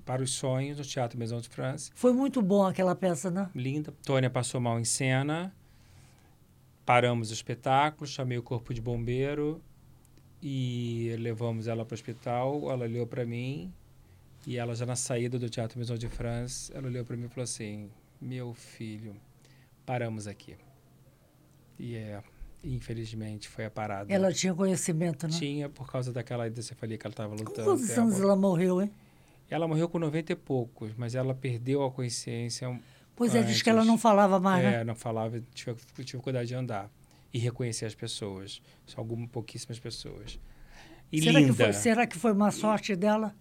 para 0.03 0.23
os 0.23 0.31
sonhos 0.31 0.77
no 0.77 0.83
Teatro 0.83 1.17
Maison 1.17 1.39
de 1.39 1.49
France. 1.49 1.91
Foi 1.93 2.11
muito 2.11 2.41
bom 2.41 2.65
aquela 2.65 2.95
peça, 2.95 3.29
né? 3.29 3.49
Linda. 3.53 3.93
Tônia 4.03 4.29
passou 4.29 4.59
mal 4.59 4.79
em 4.79 4.83
cena. 4.85 5.53
Paramos 6.85 7.29
o 7.29 7.33
espetáculo, 7.33 8.07
chamei 8.07 8.37
o 8.37 8.43
corpo 8.43 8.73
de 8.73 8.81
bombeiro 8.81 9.61
e 10.41 11.15
levamos 11.19 11.67
ela 11.67 11.85
para 11.85 11.93
o 11.93 11.95
hospital. 11.95 12.71
Ela 12.71 12.85
olhou 12.85 13.05
para 13.05 13.25
mim 13.25 13.73
e 14.45 14.57
ela 14.57 14.75
já 14.75 14.85
na 14.85 14.95
saída 14.95 15.39
do 15.39 15.49
Teatro 15.49 15.79
Maison 15.79 15.95
de 15.95 16.07
France, 16.07 16.71
ela 16.75 16.87
olhou 16.87 17.03
para 17.03 17.17
mim 17.17 17.25
e 17.25 17.29
falou 17.29 17.43
assim: 17.43 17.89
"Meu 18.21 18.53
filho, 18.53 19.15
paramos 19.85 20.27
aqui". 20.27 20.55
E 21.79 21.95
é, 21.95 22.23
infelizmente 22.73 23.47
foi 23.47 23.65
a 23.65 23.71
parada. 23.71 24.11
Ela 24.11 24.31
tinha 24.31 24.53
conhecimento, 24.53 25.27
né? 25.27 25.33
tinha 25.33 25.69
por 25.69 25.91
causa 25.91 26.11
daquela 26.11 26.47
hidrocefalia 26.47 26.97
que 26.97 27.05
ela 27.05 27.13
estava 27.13 27.33
lutando. 27.33 27.63
quantos 27.63 27.97
a 27.97 28.01
anos 28.01 28.19
ela 28.19 28.35
morreu, 28.35 28.81
hein? 28.81 28.91
Ela 29.49 29.67
morreu 29.67 29.87
com 29.87 29.99
90 29.99 30.31
e 30.31 30.35
poucos, 30.35 30.91
mas 30.97 31.13
ela 31.13 31.33
perdeu 31.33 31.83
a 31.83 31.91
consciência. 31.91 32.79
Pois 33.15 33.35
é, 33.35 33.39
diz 33.39 33.49
antes. 33.51 33.61
que 33.61 33.69
ela 33.69 33.85
não 33.85 33.97
falava 33.97 34.39
mais, 34.39 34.65
é, 34.65 34.71
né? 34.71 34.83
não 34.83 34.95
falava, 34.95 35.41
tive, 35.53 35.75
tive 36.03 36.21
cuidado 36.21 36.45
de 36.45 36.55
andar 36.55 36.89
e 37.33 37.37
reconhecer 37.37 37.85
as 37.85 37.93
pessoas. 37.93 38.61
São 38.87 39.01
algumas 39.01 39.29
pouquíssimas 39.29 39.79
pessoas. 39.79 40.39
E 41.11 41.21
será, 41.21 41.39
linda. 41.39 41.53
Que 41.53 41.63
foi, 41.63 41.73
será 41.73 42.07
que 42.07 42.17
foi 42.17 42.31
uma 42.31 42.51
sorte 42.51 42.95
dela? 42.95 43.35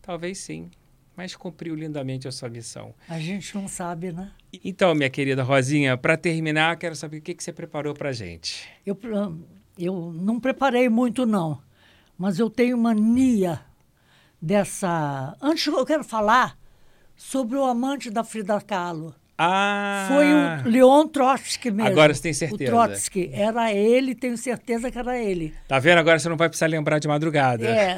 Talvez 0.00 0.38
sim, 0.38 0.70
mas 1.18 1.34
cumpriu 1.34 1.74
lindamente 1.74 2.28
a 2.28 2.32
sua 2.32 2.48
missão. 2.48 2.94
A 3.08 3.18
gente 3.18 3.52
não 3.56 3.66
sabe, 3.66 4.12
né? 4.12 4.30
Então, 4.64 4.94
minha 4.94 5.10
querida 5.10 5.42
Rosinha, 5.42 5.96
para 5.96 6.16
terminar, 6.16 6.76
quero 6.76 6.94
saber 6.94 7.18
o 7.18 7.20
que, 7.20 7.34
que 7.34 7.42
você 7.42 7.52
preparou 7.52 7.92
para 7.92 8.12
gente. 8.12 8.68
Eu, 8.86 8.96
eu 9.76 10.12
não 10.12 10.38
preparei 10.38 10.88
muito, 10.88 11.26
não. 11.26 11.60
Mas 12.16 12.38
eu 12.38 12.48
tenho 12.48 12.78
mania 12.78 13.60
dessa. 14.40 15.36
Antes 15.42 15.66
eu 15.66 15.84
quero 15.84 16.04
falar 16.04 16.56
sobre 17.16 17.56
o 17.56 17.64
amante 17.64 18.10
da 18.10 18.22
Frida 18.22 18.60
Kahlo. 18.60 19.12
Ah! 19.40 20.06
Foi 20.08 20.26
o 20.26 20.68
Leon 20.68 21.06
Trotsky 21.06 21.70
mesmo. 21.70 21.88
Agora 21.88 22.12
você 22.12 22.22
tem 22.22 22.32
certeza. 22.32 22.64
O 22.72 22.74
Trotsky. 22.74 23.30
Era 23.32 23.72
ele, 23.72 24.12
tenho 24.16 24.36
certeza 24.36 24.90
que 24.90 24.98
era 24.98 25.16
ele. 25.16 25.54
Tá 25.68 25.78
vendo? 25.78 25.98
Agora 25.98 26.18
você 26.18 26.28
não 26.28 26.36
vai 26.36 26.48
precisar 26.48 26.66
lembrar 26.66 26.98
de 26.98 27.06
madrugada. 27.06 27.64
É, 27.64 27.96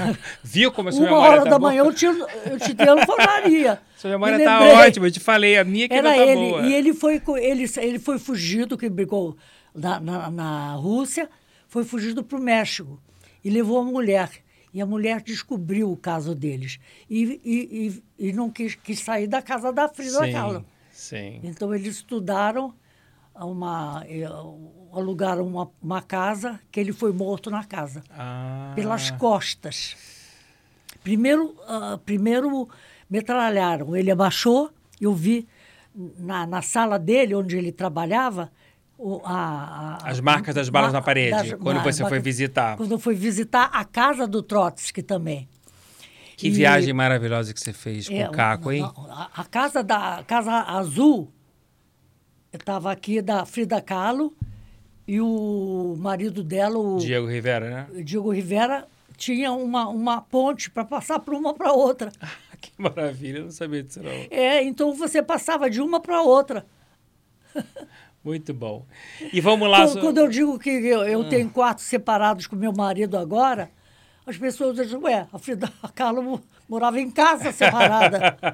Viu 0.44 0.70
como 0.70 0.90
a 0.90 0.92
sua 0.92 1.08
Uma 1.08 1.16
hora 1.18 1.44
tá 1.44 1.50
da 1.50 1.58
boa? 1.58 1.70
manhã 1.70 1.82
eu 1.82 1.94
te, 1.94 2.04
eu 2.04 2.58
te 2.60 2.74
telefonaria. 2.74 3.80
Sua 3.96 4.10
memória 4.10 4.36
Me 4.36 4.44
tá 4.44 4.60
ótima, 4.60 5.06
eu 5.06 5.10
te 5.12 5.20
falei, 5.20 5.56
a 5.56 5.62
minha 5.64 5.88
que 5.88 5.94
Era 5.94 6.10
não 6.10 6.16
tá 6.16 6.22
ele. 6.24 6.34
boa. 6.50 6.62
E 6.66 6.74
ele 6.74 6.92
foi, 6.92 7.22
ele, 7.40 7.64
ele 7.76 7.98
foi 8.00 8.18
fugido, 8.18 8.76
que 8.76 8.88
brigou 8.90 9.36
na, 9.72 10.00
na, 10.00 10.28
na 10.30 10.74
Rússia, 10.74 11.30
foi 11.68 11.84
fugido 11.84 12.24
para 12.24 12.36
o 12.36 12.42
México 12.42 13.00
e 13.44 13.48
levou 13.48 13.78
a 13.78 13.84
mulher. 13.84 14.28
E 14.74 14.80
a 14.80 14.86
mulher 14.86 15.20
descobriu 15.22 15.90
o 15.92 15.96
caso 15.96 16.34
deles. 16.34 16.80
E, 17.08 17.40
e, 17.44 17.92
e, 18.18 18.28
e 18.28 18.32
não 18.32 18.50
quis, 18.50 18.74
quis 18.74 18.98
sair 18.98 19.26
da 19.28 19.40
casa 19.40 19.72
da 19.72 19.88
Frida 19.88 20.32
Kahlo. 20.32 20.64
Sim. 20.92 21.40
Então 21.42 21.74
eles 21.74 21.96
estudaram, 21.96 22.72
uma, 23.34 24.04
eh, 24.06 24.24
alugaram 24.92 25.46
uma, 25.46 25.70
uma 25.82 26.02
casa, 26.02 26.60
que 26.70 26.78
ele 26.78 26.92
foi 26.92 27.12
morto 27.12 27.50
na 27.50 27.64
casa 27.64 28.02
Ah, 28.10 28.72
pelas 28.76 29.10
costas. 29.10 29.96
Primeiro, 31.02 31.56
ah, 31.66 31.98
primeiro 32.04 32.68
metralharam. 33.10 33.96
Ele 33.96 34.10
abaixou, 34.10 34.70
eu 35.00 35.12
vi 35.14 35.48
na, 36.18 36.46
na 36.46 36.62
sala 36.62 36.98
dele, 36.98 37.34
onde 37.34 37.56
ele 37.56 37.72
trabalhava, 37.72 38.50
o- 38.96 39.20
a- 39.24 39.98
a- 40.02 40.08
As 40.10 40.20
marcas 40.20 40.54
das 40.54 40.68
balas 40.68 40.92
na 40.92 41.02
parede, 41.02 41.30
das- 41.30 41.52
quando 41.60 41.82
você 41.82 42.04
foi 42.04 42.20
visitar. 42.20 42.76
Quando 42.76 42.92
eu 42.92 42.98
fui 42.98 43.14
visitar 43.14 43.64
a 43.72 43.84
casa 43.84 44.26
do 44.28 44.42
Trotsky 44.42 45.02
também. 45.02 45.48
Que 46.42 46.50
viagem 46.50 46.92
maravilhosa 46.92 47.52
que 47.54 47.60
você 47.60 47.72
fez 47.72 48.08
com 48.08 48.14
É, 48.14 48.28
o 48.28 48.32
Caco, 48.32 48.70
hein? 48.72 48.82
A, 49.08 49.30
a 49.40 49.44
casa 49.44 49.82
da 49.82 50.18
a 50.18 50.24
casa 50.24 50.52
azul 50.62 51.30
estava 52.52 52.90
aqui 52.92 53.22
da 53.22 53.44
Frida 53.46 53.80
Kahlo 53.80 54.34
e 55.06 55.20
o 55.20 55.94
marido 55.98 56.42
dela, 56.44 56.78
o 56.78 56.96
Diego 56.98 57.26
Rivera, 57.26 57.70
né? 57.70 58.02
Diego 58.02 58.30
Rivera, 58.30 58.86
tinha 59.16 59.52
uma, 59.52 59.88
uma 59.88 60.20
ponte 60.20 60.70
para 60.70 60.84
passar 60.84 61.18
para 61.20 61.34
uma 61.36 61.54
para 61.54 61.72
outra. 61.72 62.12
que 62.60 62.70
maravilha, 62.78 63.38
eu 63.38 63.44
não 63.44 63.50
sabia 63.50 63.82
disso 63.82 64.00
não. 64.02 64.10
É, 64.30 64.62
então 64.62 64.94
você 64.94 65.22
passava 65.22 65.68
de 65.70 65.80
uma 65.80 66.00
para 66.00 66.22
outra. 66.22 66.64
Muito 68.24 68.54
bom. 68.54 68.86
E 69.32 69.40
vamos 69.40 69.68
lá. 69.68 69.78
Quando, 69.78 69.92
so- 69.94 70.00
quando 70.00 70.18
eu 70.18 70.28
digo 70.28 70.58
que 70.58 70.70
eu, 70.70 71.00
Ah. 71.00 71.08
eu 71.10 71.28
tenho 71.28 71.50
quartos 71.50 71.84
separados 71.84 72.46
com 72.46 72.54
meu 72.54 72.72
marido 72.72 73.18
agora, 73.18 73.68
as 74.26 74.36
pessoas 74.38 74.76
dizem, 74.76 74.98
ué, 74.98 75.26
a 75.32 75.38
Frida 75.38 75.72
Kahlo 75.94 76.22
mo- 76.22 76.42
morava 76.68 77.00
em 77.00 77.10
casa 77.10 77.52
separada. 77.52 78.36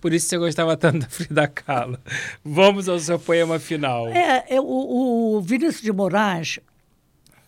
Por 0.00 0.12
isso 0.12 0.28
você 0.28 0.38
gostava 0.38 0.76
tanto 0.76 1.00
da 1.00 1.08
Frida 1.08 1.48
Kahlo. 1.48 1.98
Vamos 2.44 2.88
ao 2.88 2.98
seu 3.00 3.18
poema 3.18 3.58
final. 3.58 4.08
é, 4.08 4.44
é, 4.48 4.60
o, 4.60 5.40
Vinícius 5.44 5.82
de 5.82 5.92
Moraes, 5.92 6.60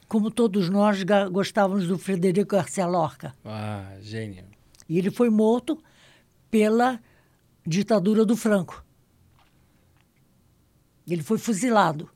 como 0.09 0.31
todos 0.31 0.69
nós, 0.69 0.99
gostávamos 1.31 1.87
do 1.87 1.97
Frederico 1.99 2.57
Garcia 2.57 2.87
Lorca. 2.87 3.35
Ah, 3.45 3.93
gênio. 4.01 4.45
E 4.89 4.99
ele 4.99 5.11
foi 5.11 5.31
morto 5.31 5.81
pela 6.51 6.99
ditadura 7.67 8.25
do 8.25 8.37
Franco. 8.37 8.85
Ele 11.07 11.23
foi 11.23 11.39
fuzilado. 11.39 12.11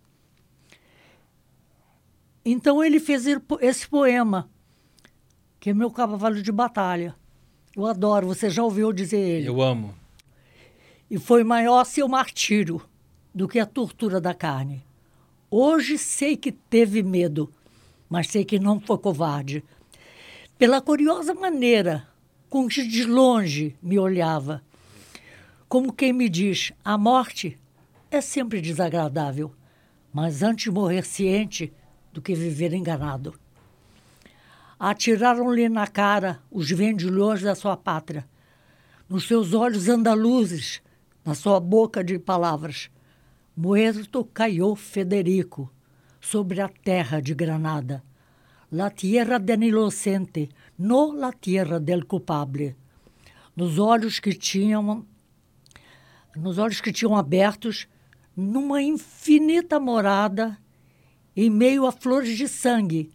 Então 2.44 2.82
ele 2.82 2.98
fez 2.98 3.24
esse 3.60 3.88
poema, 3.88 4.50
que 5.60 5.70
é 5.70 5.74
meu 5.74 5.90
cavalo 5.90 6.42
de 6.42 6.50
batalha. 6.50 7.14
Eu 7.76 7.86
adoro, 7.86 8.26
você 8.26 8.50
já 8.50 8.62
ouviu 8.62 8.92
dizer 8.92 9.18
ele. 9.18 9.48
Eu 9.48 9.62
amo. 9.62 9.94
E 11.10 11.18
foi 11.18 11.44
maior 11.44 11.84
seu 11.84 12.08
martírio 12.08 12.82
do 13.34 13.46
que 13.46 13.58
a 13.58 13.66
tortura 13.66 14.20
da 14.20 14.34
carne. 14.34 14.84
Hoje 15.50 15.96
sei 15.98 16.36
que 16.36 16.50
teve 16.50 17.02
medo, 17.02 17.52
mas 18.08 18.28
sei 18.28 18.44
que 18.44 18.58
não 18.58 18.80
foi 18.80 18.98
covarde. 18.98 19.62
Pela 20.58 20.80
curiosa 20.80 21.34
maneira 21.34 22.08
com 22.48 22.66
que 22.66 22.86
de 22.86 23.04
longe 23.04 23.76
me 23.82 23.98
olhava, 23.98 24.62
como 25.68 25.92
quem 25.92 26.12
me 26.12 26.28
diz: 26.28 26.72
a 26.84 26.98
morte 26.98 27.58
é 28.10 28.20
sempre 28.20 28.60
desagradável, 28.60 29.52
mas 30.12 30.42
antes 30.42 30.72
morrer 30.72 31.04
ciente 31.04 31.72
do 32.12 32.20
que 32.20 32.34
viver 32.34 32.72
enganado. 32.74 33.34
Atiraram-lhe 34.78 35.68
na 35.68 35.86
cara 35.86 36.40
os 36.50 36.70
vendilhões 36.70 37.40
da 37.40 37.54
sua 37.54 37.76
pátria, 37.76 38.28
nos 39.08 39.26
seus 39.28 39.54
olhos 39.54 39.88
andaluzes, 39.88 40.82
na 41.24 41.34
sua 41.34 41.60
boca 41.60 42.02
de 42.02 42.18
palavras. 42.18 42.90
Muerto 43.56 44.24
caiu 44.24 44.74
Federico 44.74 45.70
sobre 46.20 46.60
a 46.60 46.68
terra 46.68 47.20
de 47.20 47.34
Granada. 47.34 48.02
La 48.70 48.90
tierra 48.90 49.38
del 49.38 49.64
inocente, 49.64 50.48
no 50.78 51.12
la 51.12 51.32
tierra 51.32 51.78
del 51.78 52.06
culpable. 52.06 52.74
Nos 53.54 53.78
olhos 53.78 54.18
que 54.18 54.32
tinham 54.32 55.06
nos 56.34 56.56
olhos 56.56 56.80
que 56.80 56.90
tinham 56.90 57.14
abertos 57.14 57.86
numa 58.34 58.80
infinita 58.80 59.78
morada 59.78 60.58
em 61.36 61.50
meio 61.50 61.86
a 61.86 61.92
flores 61.92 62.36
de 62.36 62.48
sangue. 62.48 63.10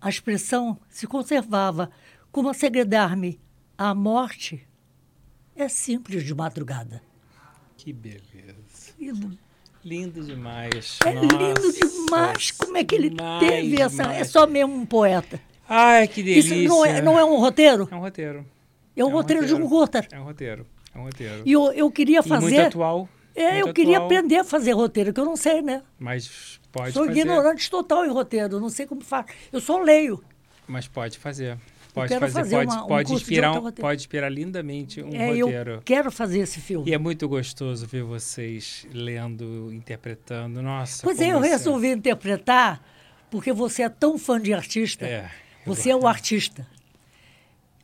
A 0.00 0.08
expressão 0.08 0.78
se 0.88 1.06
conservava 1.06 1.90
como 2.30 2.48
a 2.48 2.54
segredar-me: 2.54 3.40
a 3.76 3.94
morte 3.94 4.66
é 5.56 5.68
simples 5.68 6.24
de 6.24 6.34
madrugada. 6.34 7.02
Que 7.76 7.92
beleza. 7.92 8.94
Lindo. 8.98 9.38
Lindo 9.84 10.22
demais. 10.24 10.98
É 11.04 11.12
Nossa, 11.12 11.36
lindo 11.36 11.72
demais. 11.72 12.50
Como 12.52 12.76
é 12.76 12.84
que 12.84 12.94
ele 12.94 13.10
demais, 13.10 13.46
teve 13.46 13.80
essa. 13.80 14.02
demais. 14.02 14.20
É 14.20 14.24
só 14.24 14.46
mesmo 14.46 14.74
um 14.74 14.86
poeta. 14.86 15.38
Ai, 15.68 16.08
que 16.08 16.22
delícia. 16.22 16.54
Isso 16.54 16.68
não 16.68 16.84
é, 16.84 17.02
não 17.02 17.18
é 17.18 17.24
um 17.24 17.36
roteiro? 17.38 17.86
É 17.90 17.94
um 17.94 18.00
roteiro. 18.00 18.46
É 18.96 19.04
um 19.04 19.10
roteiro 19.10 19.46
de 19.46 19.54
um 19.54 19.66
roteiro. 19.66 20.06
É 20.12 20.20
um 20.20 20.24
roteiro. 20.24 20.66
É 20.94 20.98
um 20.98 21.02
roteiro. 21.04 21.42
E 21.44 21.52
eu, 21.52 21.72
eu 21.72 21.90
queria 21.90 22.20
E 22.24 22.28
muito 22.28 22.40
fazer. 22.42 22.60
atual. 22.60 23.08
É, 23.34 23.60
eu 23.62 23.72
queria 23.72 23.96
atual, 23.96 24.06
aprender 24.06 24.36
a 24.36 24.44
fazer 24.44 24.72
roteiro, 24.72 25.12
que 25.12 25.20
eu 25.20 25.24
não 25.24 25.36
sei, 25.36 25.60
né? 25.60 25.82
Mas 25.98 26.60
pode 26.70 26.92
sou 26.92 27.06
fazer. 27.06 27.20
ignorante 27.20 27.68
total 27.70 28.04
em 28.06 28.10
roteiro, 28.10 28.60
não 28.60 28.68
sei 28.68 28.86
como 28.86 29.00
faz. 29.02 29.26
Eu 29.52 29.60
só 29.60 29.78
leio. 29.80 30.22
Mas 30.68 30.86
pode 30.86 31.18
fazer. 31.18 31.58
Pode 31.92 32.12
fazer, 32.18 32.32
fazer 32.32 32.56
pode, 32.56 32.70
uma- 32.72 32.84
um 32.84 32.88
pode, 32.88 33.12
inspirar, 33.12 33.52
um- 33.52 33.70
pode 33.70 34.00
inspirar 34.02 34.28
lindamente 34.28 35.00
um 35.00 35.14
é, 35.14 35.28
roteiro. 35.40 35.70
eu 35.74 35.82
quero 35.84 36.10
fazer 36.10 36.40
esse 36.40 36.60
filme. 36.60 36.90
E 36.90 36.94
é 36.94 36.98
muito 36.98 37.28
gostoso 37.28 37.86
ver 37.86 38.02
vocês 38.02 38.84
lendo, 38.92 39.72
interpretando. 39.72 40.60
Nossa, 40.60 41.02
Pois 41.04 41.20
é, 41.20 41.28
eu 41.32 41.38
isso 41.40 41.48
resolvi 41.50 41.88
interpretar 41.92 42.82
porque 43.30 43.52
você 43.52 43.82
é 43.82 43.88
tão 43.88 44.18
fã 44.18 44.40
de 44.40 44.52
artista. 44.52 45.06
É. 45.06 45.30
Você 45.66 45.90
é 45.90 45.96
o 45.96 46.06
artista. 46.06 46.66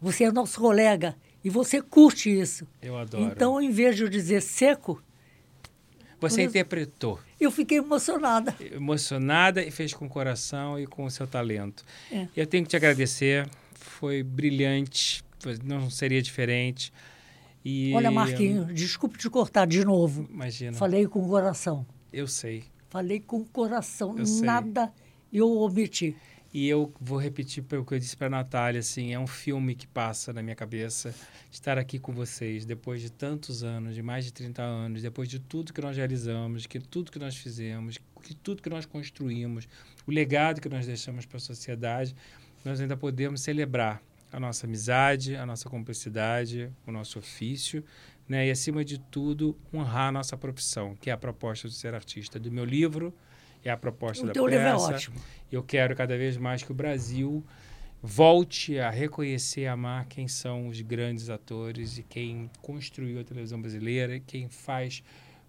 Você 0.01 0.24
é 0.24 0.32
nosso 0.32 0.60
colega. 0.60 1.14
E 1.44 1.48
você 1.48 1.81
curte 1.81 2.28
isso. 2.31 2.66
Eu 2.82 2.97
adoro. 2.98 3.24
Então, 3.24 3.60
em 3.62 3.70
vez 3.70 3.94
de 3.97 4.02
eu 4.02 4.09
dizer 4.09 4.43
seco, 4.43 5.01
Você 6.20 6.42
interpretou. 6.42 7.18
Eu 7.40 7.51
fiquei 7.51 7.78
emocionada. 7.78 8.55
Emocionada 8.60 9.62
e 9.62 9.70
fez 9.70 9.94
com 9.94 10.06
o 10.06 10.09
coração 10.09 10.78
e 10.78 10.86
com 10.86 11.05
o 11.05 11.10
seu 11.10 11.26
talento. 11.26 11.84
É. 12.12 12.28
Eu 12.36 12.47
tenho 12.47 12.64
que 12.64 12.70
te 12.70 12.76
agradecer. 12.76 13.48
Foi 13.72 14.22
brilhante. 14.22 15.24
Não 15.64 15.88
seria 15.90 16.20
diferente. 16.20 16.92
E, 17.64 17.92
Olha, 17.94 18.10
Marquinhos, 18.10 18.74
desculpe 18.74 19.18
te 19.18 19.28
cortar 19.28 19.66
de 19.66 19.84
novo. 19.84 20.26
Imagina. 20.30 20.76
Falei 20.76 21.06
com 21.06 21.24
o 21.24 21.28
coração. 21.28 21.86
Eu 22.12 22.26
sei. 22.26 22.64
Falei 22.88 23.20
com 23.20 23.38
o 23.38 23.44
coração. 23.44 24.18
Eu 24.18 24.26
sei. 24.26 24.44
Nada 24.44 24.92
eu 25.32 25.48
omiti. 25.59 26.16
E 26.52 26.68
eu 26.68 26.93
vou 27.01 27.16
repetir 27.16 27.64
o 27.78 27.85
que 27.85 27.94
eu 27.94 27.98
disse 27.98 28.16
para 28.16 28.27
a 28.27 28.31
Natália, 28.31 28.81
assim, 28.81 29.12
é 29.12 29.18
um 29.18 29.27
filme 29.27 29.74
que 29.74 29.86
passa 29.86 30.32
na 30.32 30.43
minha 30.43 30.56
cabeça 30.56 31.14
estar 31.51 31.78
aqui 31.78 31.97
com 31.98 32.12
vocês 32.12 32.64
depois 32.64 33.01
de 33.01 33.10
tantos 33.10 33.62
anos, 33.62 33.94
de 33.94 34.02
mais 34.02 34.24
de 34.24 34.32
30 34.32 34.60
anos, 34.60 35.02
depois 35.02 35.28
de 35.28 35.39
tudo 35.39 35.72
que 35.72 35.81
nós 35.81 35.97
realizamos, 35.97 36.66
que 36.66 36.81
tudo 36.81 37.12
que 37.12 37.20
nós 37.20 37.36
fizemos, 37.36 37.98
que 38.20 38.35
tudo 38.35 38.62
que 38.62 38.68
nós 38.68 38.85
construímos, 38.85 39.68
o 40.05 40.10
legado 40.10 40.60
que 40.60 40.68
nós 40.68 40.86
deixamos 40.86 41.24
para 41.24 41.36
a 41.36 41.40
sociedade, 41.40 42.16
nós 42.64 42.81
ainda 42.81 42.97
podemos 42.97 43.43
celebrar 43.43 44.02
a 44.32 44.40
nossa 44.40 44.66
amizade, 44.66 45.36
a 45.36 45.47
nossa 45.47 45.68
cumplicidade, 45.68 46.70
o 46.85 46.90
nosso 46.90 47.18
ofício, 47.18 47.85
né? 48.28 48.47
E 48.47 48.51
acima 48.51 48.85
de 48.85 48.98
tudo, 48.98 49.56
honrar 49.72 50.09
a 50.09 50.12
nossa 50.12 50.36
profissão, 50.36 50.97
que 51.01 51.10
é 51.10 51.12
a 51.12 51.16
proposta 51.16 51.68
de 51.68 51.74
ser 51.74 51.94
artista 51.94 52.39
do 52.39 52.51
meu 52.51 52.64
livro, 52.64 53.14
é 53.64 53.70
a 53.70 53.77
proposta 53.77 54.24
o 54.24 54.27
da 54.28 54.32
teu 54.32 54.44
peça. 54.44 54.56
livro 54.56 54.68
é 54.68 54.77
ótimo. 54.77 55.20
Eu 55.51 55.62
quero 55.62 55.97
cada 55.97 56.16
vez 56.16 56.36
mais 56.36 56.62
que 56.62 56.70
o 56.72 56.74
Brasil 56.74 57.44
volte 58.02 58.78
a 58.78 58.89
reconhecer 58.89 59.62
e 59.62 59.66
amar 59.66 60.06
quem 60.06 60.27
são 60.27 60.68
os 60.68 60.81
grandes 60.81 61.28
atores 61.28 61.98
e 61.98 62.02
quem 62.02 62.51
construiu 62.62 63.20
a 63.20 63.24
televisão 63.24 63.60
brasileira 63.60 64.16
e 64.16 64.20
quem 64.20 64.48
faz 64.48 65.02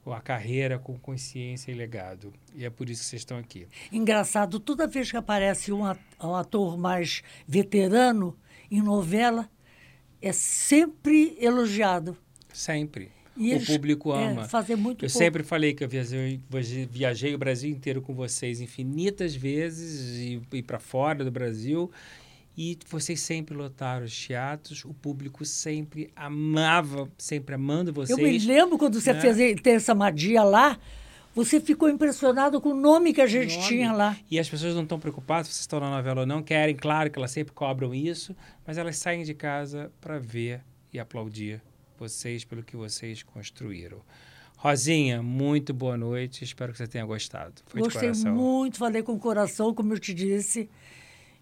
a 0.06 0.19
carreira 0.19 0.80
com 0.80 0.98
consciência 0.98 1.72
e 1.72 1.76
legado. 1.76 2.34
E 2.56 2.65
é 2.65 2.69
por 2.69 2.90
isso 2.90 3.03
que 3.03 3.10
vocês 3.10 3.22
estão 3.22 3.38
aqui. 3.38 3.68
Engraçado, 3.91 4.60
toda 4.60 4.88
vez 4.88 5.11
que 5.11 5.18
aparece 5.18 5.72
um 5.72 5.86
ator 6.36 6.78
mais 6.78 7.22
veterano 7.48 8.38
em 8.69 8.82
novela, 8.82 9.49
é 10.22 10.32
sempre 10.32 11.38
elogiado. 11.40 12.18
Sempre. 12.52 13.11
E 13.41 13.53
o 13.53 13.55
eles, 13.55 13.68
público 13.68 14.11
ama. 14.11 14.43
É, 14.43 14.47
fazer 14.47 14.76
muito 14.76 15.03
eu 15.03 15.09
pouco. 15.09 15.18
sempre 15.18 15.41
falei 15.41 15.73
que 15.73 15.84
eu 15.84 15.89
viajei, 15.89 16.39
viajei, 16.89 17.34
o 17.34 17.38
Brasil 17.39 17.72
inteiro 17.72 17.99
com 17.99 18.13
vocês 18.13 18.61
infinitas 18.61 19.34
vezes 19.34 20.19
e, 20.19 20.41
e 20.53 20.61
para 20.61 20.77
fora 20.77 21.23
do 21.23 21.31
Brasil. 21.31 21.91
E 22.55 22.77
vocês 22.88 23.19
sempre 23.19 23.55
lotaram 23.55 24.05
os 24.05 24.15
teatros, 24.15 24.85
o 24.85 24.93
público 24.93 25.43
sempre 25.43 26.11
amava, 26.15 27.09
sempre 27.18 27.55
amando 27.55 27.91
vocês. 27.91 28.18
Eu 28.18 28.23
me 28.23 28.38
lembro 28.38 28.77
quando 28.77 29.01
você 29.01 29.13
né? 29.13 29.22
fez 29.22 29.59
Terça 29.61 29.95
Madia 29.95 30.43
lá, 30.43 30.77
você 31.34 31.59
ficou 31.59 31.89
impressionado 31.89 32.61
com 32.61 32.69
o 32.69 32.76
nome 32.76 33.13
que 33.13 33.22
a 33.22 33.26
gente 33.26 33.55
nome. 33.55 33.68
tinha 33.68 33.93
lá. 33.93 34.18
E 34.30 34.38
as 34.38 34.47
pessoas 34.47 34.76
não 34.76 34.84
estão 34.84 34.99
preocupadas 34.99 35.47
se 35.47 35.61
estão 35.61 35.80
na 35.80 35.89
novela 35.89 36.22
ou 36.22 36.27
não, 36.27 36.43
querem, 36.43 36.76
claro 36.76 37.09
que 37.09 37.18
elas 37.18 37.31
sempre 37.31 37.53
cobram 37.53 37.95
isso, 37.95 38.35
mas 38.68 38.77
elas 38.77 38.97
saem 38.97 39.23
de 39.23 39.34
casa 39.34 39.91
para 39.99 40.19
ver 40.19 40.61
e 40.93 40.99
aplaudir 40.99 41.61
vocês 42.02 42.44
pelo 42.44 42.64
que 42.64 42.76
vocês 42.76 43.22
construíram. 43.22 44.02
Rosinha, 44.57 45.22
muito 45.22 45.72
boa 45.72 45.95
noite. 45.95 46.44
Espero 46.44 46.72
que 46.72 46.80
você 46.80 46.88
tenha 46.88 47.06
gostado. 47.06 47.61
Foi 47.68 47.82
Gostei 47.82 48.11
muito, 48.32 48.78
falei 48.78 49.03
com 49.03 49.14
o 49.14 49.19
coração, 49.19 49.73
como 49.73 49.94
eu 49.94 49.99
te 49.99 50.11
disse. 50.14 50.68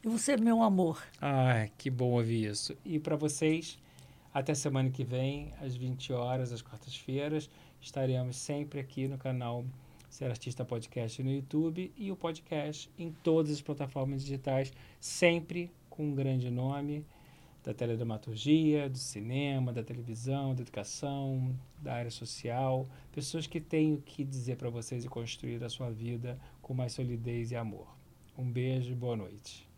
E 0.03 0.07
você 0.07 0.34
é 0.34 0.38
meu 0.38 0.61
amor. 0.61 1.02
Ai, 1.22 1.72
que 1.77 1.90
bom 1.90 2.11
ouvir 2.11 2.49
isso. 2.49 2.76
E 2.84 2.99
para 2.99 3.15
vocês, 3.15 3.80
até 4.34 4.53
semana 4.53 4.90
que 4.90 5.03
vem, 5.03 5.53
às 5.61 5.76
20 5.77 6.11
horas, 6.11 6.52
às 6.52 6.61
quartas-feiras, 6.61 7.49
estaremos 7.81 8.36
sempre 8.36 8.81
aqui 8.81 9.07
no 9.07 9.18
canal 9.18 9.64
Ser 10.10 10.26
Artista 10.26 10.65
Podcast 10.65 11.23
no 11.23 11.31
YouTube 11.31 11.91
e 11.95 12.11
o 12.11 12.18
podcast 12.18 12.90
em 12.98 13.14
todas 13.23 13.52
as 13.52 13.61
plataformas 13.61 14.23
digitais, 14.23 14.73
sempre 14.99 15.72
com 15.90 16.03
um 16.03 16.15
grande 16.15 16.49
nome 16.49 17.06
da 17.64 17.73
teledramaturgia, 17.73 18.90
do 18.90 18.98
cinema, 18.98 19.72
da 19.72 19.84
televisão, 19.84 20.56
da 20.56 20.61
educação, 20.61 21.56
da 21.81 21.94
área 21.94 22.11
social, 22.11 22.88
pessoas 23.11 23.45
que 23.48 23.60
têm 23.60 23.94
o 23.94 24.02
que 24.02 24.23
dizer 24.23 24.56
para 24.56 24.69
vocês 24.69 25.06
e 25.06 25.10
construir 25.10 25.64
a 25.64 25.69
sua 25.69 25.91
vida 25.91 26.40
com 26.61 26.73
mais 26.73 26.94
solidez 26.94 27.52
e 27.52 27.56
amor. 27.56 27.88
Um 28.38 28.49
beijo 28.49 28.91
e 28.91 28.95
boa 28.95 29.15
noite. 29.15 29.68